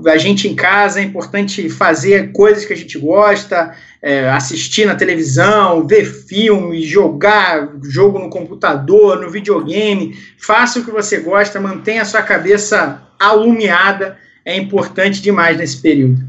a 0.07 0.17
gente 0.17 0.47
em 0.47 0.55
casa 0.55 0.99
é 0.99 1.03
importante 1.03 1.69
fazer 1.69 2.31
coisas 2.31 2.65
que 2.65 2.73
a 2.73 2.75
gente 2.75 2.97
gosta, 2.97 3.75
é, 4.01 4.27
assistir 4.31 4.87
na 4.87 4.95
televisão, 4.95 5.85
ver 5.85 6.03
filme, 6.03 6.81
jogar 6.81 7.75
jogo 7.83 8.17
no 8.17 8.29
computador, 8.29 9.21
no 9.21 9.29
videogame. 9.29 10.17
Faça 10.39 10.79
o 10.79 10.83
que 10.83 10.89
você 10.89 11.19
gosta, 11.19 11.61
mantenha 11.61 12.01
a 12.01 12.05
sua 12.05 12.23
cabeça 12.23 13.03
alumiada. 13.19 14.17
É 14.43 14.57
importante 14.57 15.21
demais 15.21 15.57
nesse 15.57 15.77
período. 15.77 16.27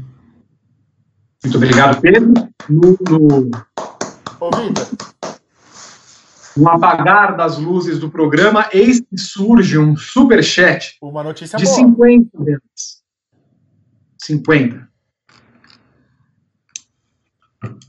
Muito 1.43 1.57
obrigado, 1.57 1.99
Pedro. 1.99 2.33
No, 2.69 2.97
no, 3.09 3.51
no 6.57 6.69
apagar 6.69 7.37
das 7.37 7.57
luzes 7.57 7.99
do 7.99 8.09
programa, 8.09 8.67
eis 8.71 8.99
que 8.99 9.17
surge 9.17 9.77
um 9.77 9.95
superchat 9.95 10.97
Uma 11.01 11.23
notícia 11.23 11.57
de 11.57 11.63
boa. 11.63 11.75
50 11.75 12.43
reais. 12.43 13.03
50. 14.21 14.89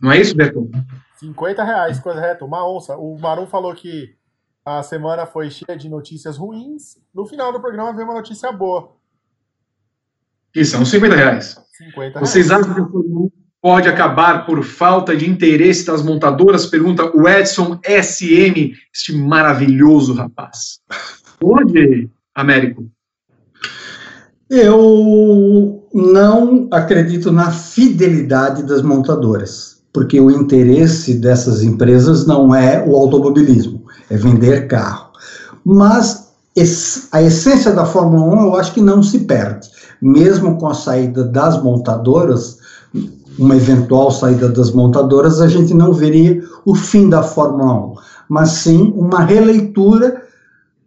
Não 0.01 0.13
é 0.13 0.21
isso, 0.21 0.37
Beto? 0.37 0.71
50 1.19 1.65
reais, 1.65 2.01
coisa 2.01 2.21
reta, 2.21 2.45
uma 2.45 2.69
onça. 2.69 2.97
O 2.97 3.19
Marum 3.19 3.47
falou 3.47 3.75
que 3.75 4.17
a 4.65 4.83
semana 4.83 5.27
foi 5.27 5.51
cheia 5.51 5.77
de 5.77 5.89
notícias 5.89 6.37
ruins. 6.37 6.99
No 7.15 7.27
final 7.27 7.53
do 7.53 7.61
programa 7.61 7.93
veio 7.93 8.07
uma 8.07 8.15
notícia 8.15 8.51
boa. 8.53 8.97
Isso, 10.55 10.73
são 10.73 10.85
50 10.85 11.15
reais. 11.15 11.57
50 11.79 12.21
Vocês 12.21 12.49
reais. 12.49 12.63
acham 12.63 12.75
que 12.75 12.81
a 12.81 12.85
Fórmula 12.87 13.27
1 13.27 13.42
pode 13.63 13.89
acabar 13.89 14.45
por 14.45 14.65
falta 14.65 15.17
de 15.17 15.31
interesse 15.31 15.87
das 15.87 16.03
montadoras? 16.03 16.67
Pergunta 16.67 17.05
o 17.17 17.29
Edson 17.29 17.79
SM, 17.85 18.73
este 18.93 19.17
maravilhoso 19.17 20.13
rapaz. 20.15 20.81
Pode, 21.39 22.11
Américo? 22.35 22.85
Eu 24.51 25.89
não 25.95 26.69
acredito 26.73 27.31
na 27.31 27.53
fidelidade 27.53 28.65
das 28.65 28.83
montadoras, 28.83 29.81
porque 29.93 30.21
o 30.21 30.31
interesse 30.31 31.15
dessas 31.15 31.63
empresas 31.63 32.27
não 32.27 32.55
é 32.55 32.85
o 32.85 32.97
automobilismo, 32.97 33.85
é 34.11 34.17
vender 34.17 34.67
carro. 34.67 35.13
Mas 35.65 36.33
a 37.13 37.23
essência 37.23 37.73
da 37.73 37.87
Fórmula 37.87 38.43
1 38.43 38.43
eu 38.43 38.57
acho 38.57 38.75
que 38.75 38.81
não 38.81 39.03
se 39.03 39.21
perde. 39.21 39.71
Mesmo 40.03 40.59
com 40.59 40.67
a 40.67 40.75
saída 40.75 41.25
das 41.25 41.63
montadoras, 41.63 42.59
uma 43.39 43.57
eventual 43.57 44.11
saída 44.11 44.49
das 44.49 44.71
montadoras, 44.71 45.41
a 45.41 45.49
gente 45.49 45.75
não 45.75 45.93
veria 45.93 46.43
o 46.65 46.75
fim 46.75 47.09
da 47.09 47.23
Fórmula 47.23 47.75
1, 47.75 47.95
mas 48.29 48.51
sim 48.51 48.93
uma 48.97 49.21
releitura 49.21 50.23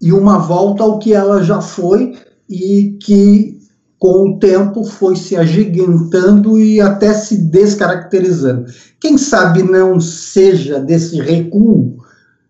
e 0.01 0.13
uma 0.13 0.37
volta 0.37 0.83
ao 0.83 0.99
que 0.99 1.13
ela 1.13 1.43
já 1.43 1.61
foi 1.61 2.15
e 2.49 2.97
que 3.01 3.59
com 3.97 4.29
o 4.29 4.39
tempo 4.39 4.83
foi 4.83 5.15
se 5.15 5.35
agigantando 5.35 6.59
e 6.59 6.79
até 6.79 7.13
se 7.13 7.37
descaracterizando. 7.37 8.65
Quem 8.99 9.17
sabe 9.17 9.63
não 9.63 9.99
seja 9.99 10.79
desse 10.79 11.19
recuo, 11.19 11.97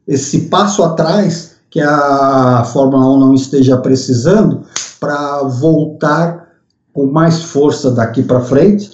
esse 0.08 0.42
passo 0.42 0.84
atrás 0.84 1.56
que 1.70 1.82
a 1.82 2.64
Fórmula 2.72 3.16
1 3.16 3.20
não 3.20 3.34
esteja 3.34 3.78
precisando 3.78 4.64
para 5.00 5.44
voltar 5.44 6.46
com 6.94 7.06
mais 7.06 7.42
força 7.44 7.92
daqui 7.92 8.24
para 8.24 8.40
frente, 8.40 8.92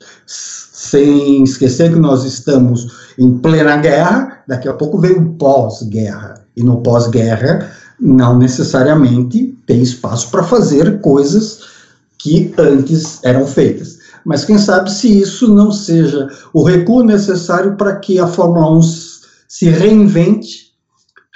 sem 0.81 1.43
esquecer 1.43 1.93
que 1.93 1.99
nós 1.99 2.23
estamos 2.23 3.13
em 3.19 3.37
plena 3.37 3.77
guerra, 3.77 4.41
daqui 4.47 4.67
a 4.67 4.73
pouco 4.73 4.97
vem 4.97 5.11
o 5.11 5.33
pós-guerra. 5.33 6.41
E 6.57 6.63
no 6.63 6.81
pós-guerra 6.81 7.71
não 7.99 8.35
necessariamente 8.39 9.55
tem 9.67 9.83
espaço 9.83 10.31
para 10.31 10.41
fazer 10.41 10.99
coisas 10.99 11.59
que 12.17 12.51
antes 12.57 13.23
eram 13.23 13.45
feitas. 13.45 13.99
Mas 14.25 14.43
quem 14.43 14.57
sabe 14.57 14.91
se 14.91 15.21
isso 15.21 15.53
não 15.53 15.71
seja 15.71 16.27
o 16.51 16.63
recuo 16.63 17.03
necessário 17.03 17.75
para 17.75 17.97
que 17.97 18.19
a 18.19 18.25
Fórmula 18.25 18.71
1 18.79 18.81
se 19.47 19.69
reinvente, 19.69 20.71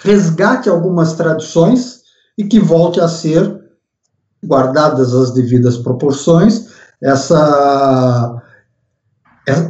resgate 0.04 0.70
algumas 0.70 1.14
tradições 1.14 2.02
e 2.36 2.44
que 2.44 2.60
volte 2.60 3.00
a 3.00 3.08
ser, 3.08 3.60
guardadas 4.44 5.14
as 5.14 5.32
devidas 5.32 5.78
proporções, 5.78 6.68
essa, 7.02 8.42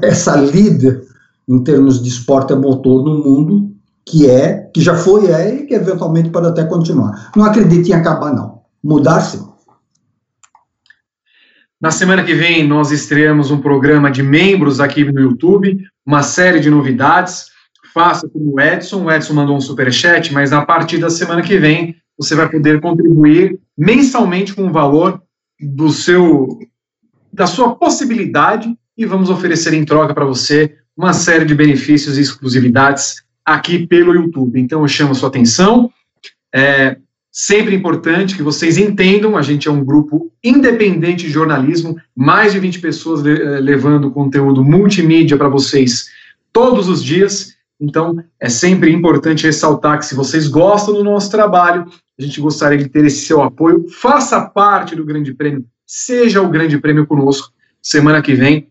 essa 0.02 0.36
líder 0.36 1.02
em 1.48 1.64
termos 1.64 2.02
de 2.02 2.10
esporte 2.10 2.54
a 2.54 2.56
motor 2.56 3.04
no 3.04 3.24
mundo, 3.24 3.72
que 4.06 4.30
é, 4.30 4.70
que 4.74 4.82
já 4.82 4.96
foi, 4.96 5.28
é 5.28 5.56
e 5.56 5.66
que 5.66 5.74
eventualmente 5.74 6.30
pode 6.30 6.48
até 6.48 6.64
continuar. 6.64 7.32
Não 7.36 7.44
acredito 7.44 7.88
em 7.90 7.94
acabar, 7.94 8.34
não. 8.34 8.62
mudar-se. 8.84 9.44
Na 11.82 11.92
semana 11.92 12.24
que 12.24 12.34
vem, 12.34 12.68
nós 12.68 12.92
estreamos 12.92 13.52
um 13.52 13.62
programa 13.62 14.10
de 14.10 14.24
membros 14.24 14.80
aqui 14.80 15.04
no 15.04 15.20
YouTube, 15.20 15.78
uma 16.06 16.24
série 16.24 16.60
de 16.60 16.70
novidades. 16.70 17.48
Faça 17.94 18.28
como 18.30 18.56
o 18.56 18.60
Edson. 18.60 19.04
O 19.04 19.12
Edson 19.12 19.34
mandou 19.34 19.56
um 19.56 19.62
superchat, 19.62 20.34
mas 20.34 20.54
a 20.54 20.66
partir 20.66 20.98
da 20.98 21.10
semana 21.10 21.42
que 21.42 21.58
vem, 21.58 21.96
você 22.18 22.34
vai 22.34 22.50
poder 22.50 22.80
contribuir 22.80 23.60
mensalmente 23.78 24.54
com 24.54 24.68
o 24.68 24.72
valor 24.72 25.22
do 25.60 25.90
seu 25.90 26.60
da 27.32 27.46
sua 27.46 27.76
possibilidade 27.76 28.74
e 28.98 29.06
vamos 29.06 29.30
oferecer 29.30 29.74
em 29.74 29.84
troca 29.84 30.14
para 30.14 30.26
você 30.26 30.76
uma 30.96 31.14
série 31.14 31.46
de 31.46 31.54
benefícios 31.54 32.18
e 32.18 32.22
exclusividades 32.22 33.24
aqui 33.44 33.86
pelo 33.86 34.14
YouTube. 34.14 34.60
Então 34.60 34.82
eu 34.82 34.88
chamo 34.88 35.12
a 35.12 35.16
sua 35.16 35.30
atenção. 35.30 35.92
É 36.54 36.98
sempre 37.32 37.76
importante 37.76 38.36
que 38.36 38.42
vocês 38.42 38.78
entendam, 38.78 39.36
a 39.36 39.42
gente 39.42 39.68
é 39.68 39.72
um 39.72 39.84
grupo 39.84 40.32
independente 40.42 41.26
de 41.26 41.32
jornalismo, 41.32 41.98
mais 42.16 42.54
de 42.54 42.60
20 42.60 42.80
pessoas 42.80 43.26
eh, 43.26 43.60
levando 43.60 44.12
conteúdo 44.12 44.64
multimídia 44.64 45.36
para 45.36 45.50
vocês 45.50 46.08
todos 46.54 46.88
os 46.88 47.04
dias. 47.04 47.54
Então, 47.78 48.24
é 48.40 48.48
sempre 48.48 48.90
importante 48.90 49.46
ressaltar 49.46 50.00
que 50.00 50.06
se 50.06 50.16
vocês 50.16 50.48
gostam 50.48 50.94
do 50.94 51.04
nosso 51.04 51.30
trabalho, 51.30 51.86
a 52.18 52.22
gente 52.22 52.40
gostaria 52.40 52.78
de 52.78 52.88
ter 52.88 53.04
esse 53.04 53.26
seu 53.26 53.44
apoio. 53.44 53.86
Faça 53.90 54.40
parte 54.42 54.96
do 54.96 55.04
Grande 55.04 55.34
Prêmio, 55.34 55.66
seja 55.86 56.42
o 56.42 56.48
Grande 56.48 56.78
Prêmio 56.78 57.06
conosco. 57.06 57.52
Semana 57.82 58.22
que 58.22 58.34
vem, 58.34 58.70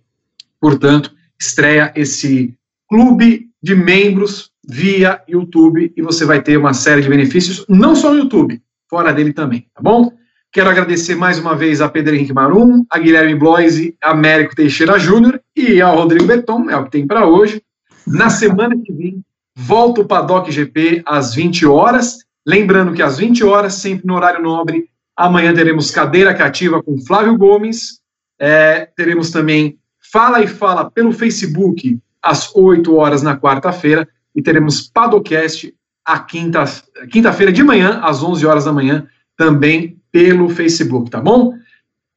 portanto, 0.64 1.12
estreia 1.38 1.92
esse 1.94 2.56
clube 2.88 3.50
de 3.62 3.74
membros 3.74 4.50
via 4.66 5.20
YouTube 5.28 5.92
e 5.94 6.00
você 6.00 6.24
vai 6.24 6.40
ter 6.40 6.56
uma 6.56 6.72
série 6.72 7.02
de 7.02 7.08
benefícios, 7.10 7.66
não 7.68 7.94
só 7.94 8.10
no 8.10 8.20
YouTube, 8.20 8.62
fora 8.88 9.12
dele 9.12 9.34
também, 9.34 9.66
tá 9.74 9.82
bom? 9.82 10.10
Quero 10.50 10.70
agradecer 10.70 11.16
mais 11.16 11.38
uma 11.38 11.54
vez 11.54 11.82
a 11.82 11.88
Pedro 11.90 12.14
Henrique 12.14 12.32
Marum, 12.32 12.82
a 12.88 12.98
Guilherme 12.98 13.34
Bloise, 13.34 13.94
a 14.02 14.12
Américo 14.12 14.56
Teixeira 14.56 14.98
Júnior 14.98 15.38
e 15.54 15.82
ao 15.82 15.96
Rodrigo 15.96 16.24
Berton, 16.24 16.70
é 16.70 16.76
o 16.78 16.84
que 16.84 16.92
tem 16.92 17.06
para 17.06 17.26
hoje. 17.26 17.60
Na 18.06 18.30
semana 18.30 18.74
que 18.74 18.90
vem, 18.90 19.22
volta 19.54 20.00
o 20.00 20.06
Paddock 20.06 20.50
GP 20.50 21.02
às 21.04 21.34
20 21.34 21.66
horas. 21.66 22.20
Lembrando 22.46 22.94
que 22.94 23.02
às 23.02 23.18
20 23.18 23.44
horas, 23.44 23.74
sempre 23.74 24.06
no 24.06 24.14
horário 24.14 24.42
nobre, 24.42 24.88
amanhã 25.14 25.52
teremos 25.52 25.90
cadeira 25.90 26.32
cativa 26.32 26.82
com 26.82 27.04
Flávio 27.04 27.36
Gomes. 27.36 28.00
É, 28.40 28.88
teremos 28.96 29.30
também 29.30 29.78
Fala 30.14 30.40
e 30.40 30.46
Fala 30.46 30.88
pelo 30.88 31.10
Facebook 31.10 31.98
às 32.22 32.54
8 32.54 32.94
horas 32.94 33.20
na 33.20 33.36
quarta-feira 33.36 34.08
e 34.32 34.40
teremos 34.40 34.80
Padocast 34.82 35.74
a 36.04 36.20
quinta, 36.20 36.64
quinta-feira 37.10 37.50
de 37.50 37.64
manhã, 37.64 37.98
às 38.00 38.22
11 38.22 38.46
horas 38.46 38.64
da 38.64 38.72
manhã, 38.72 39.08
também 39.36 40.00
pelo 40.12 40.48
Facebook, 40.48 41.10
tá 41.10 41.20
bom? 41.20 41.54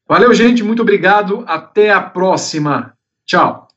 Valeu, 0.07 0.31
gente, 0.31 0.63
muito 0.63 0.83
obrigado, 0.83 1.43
até 1.47 1.91
a 1.91 1.99
próxima. 1.99 2.93
Tchau. 3.25 3.67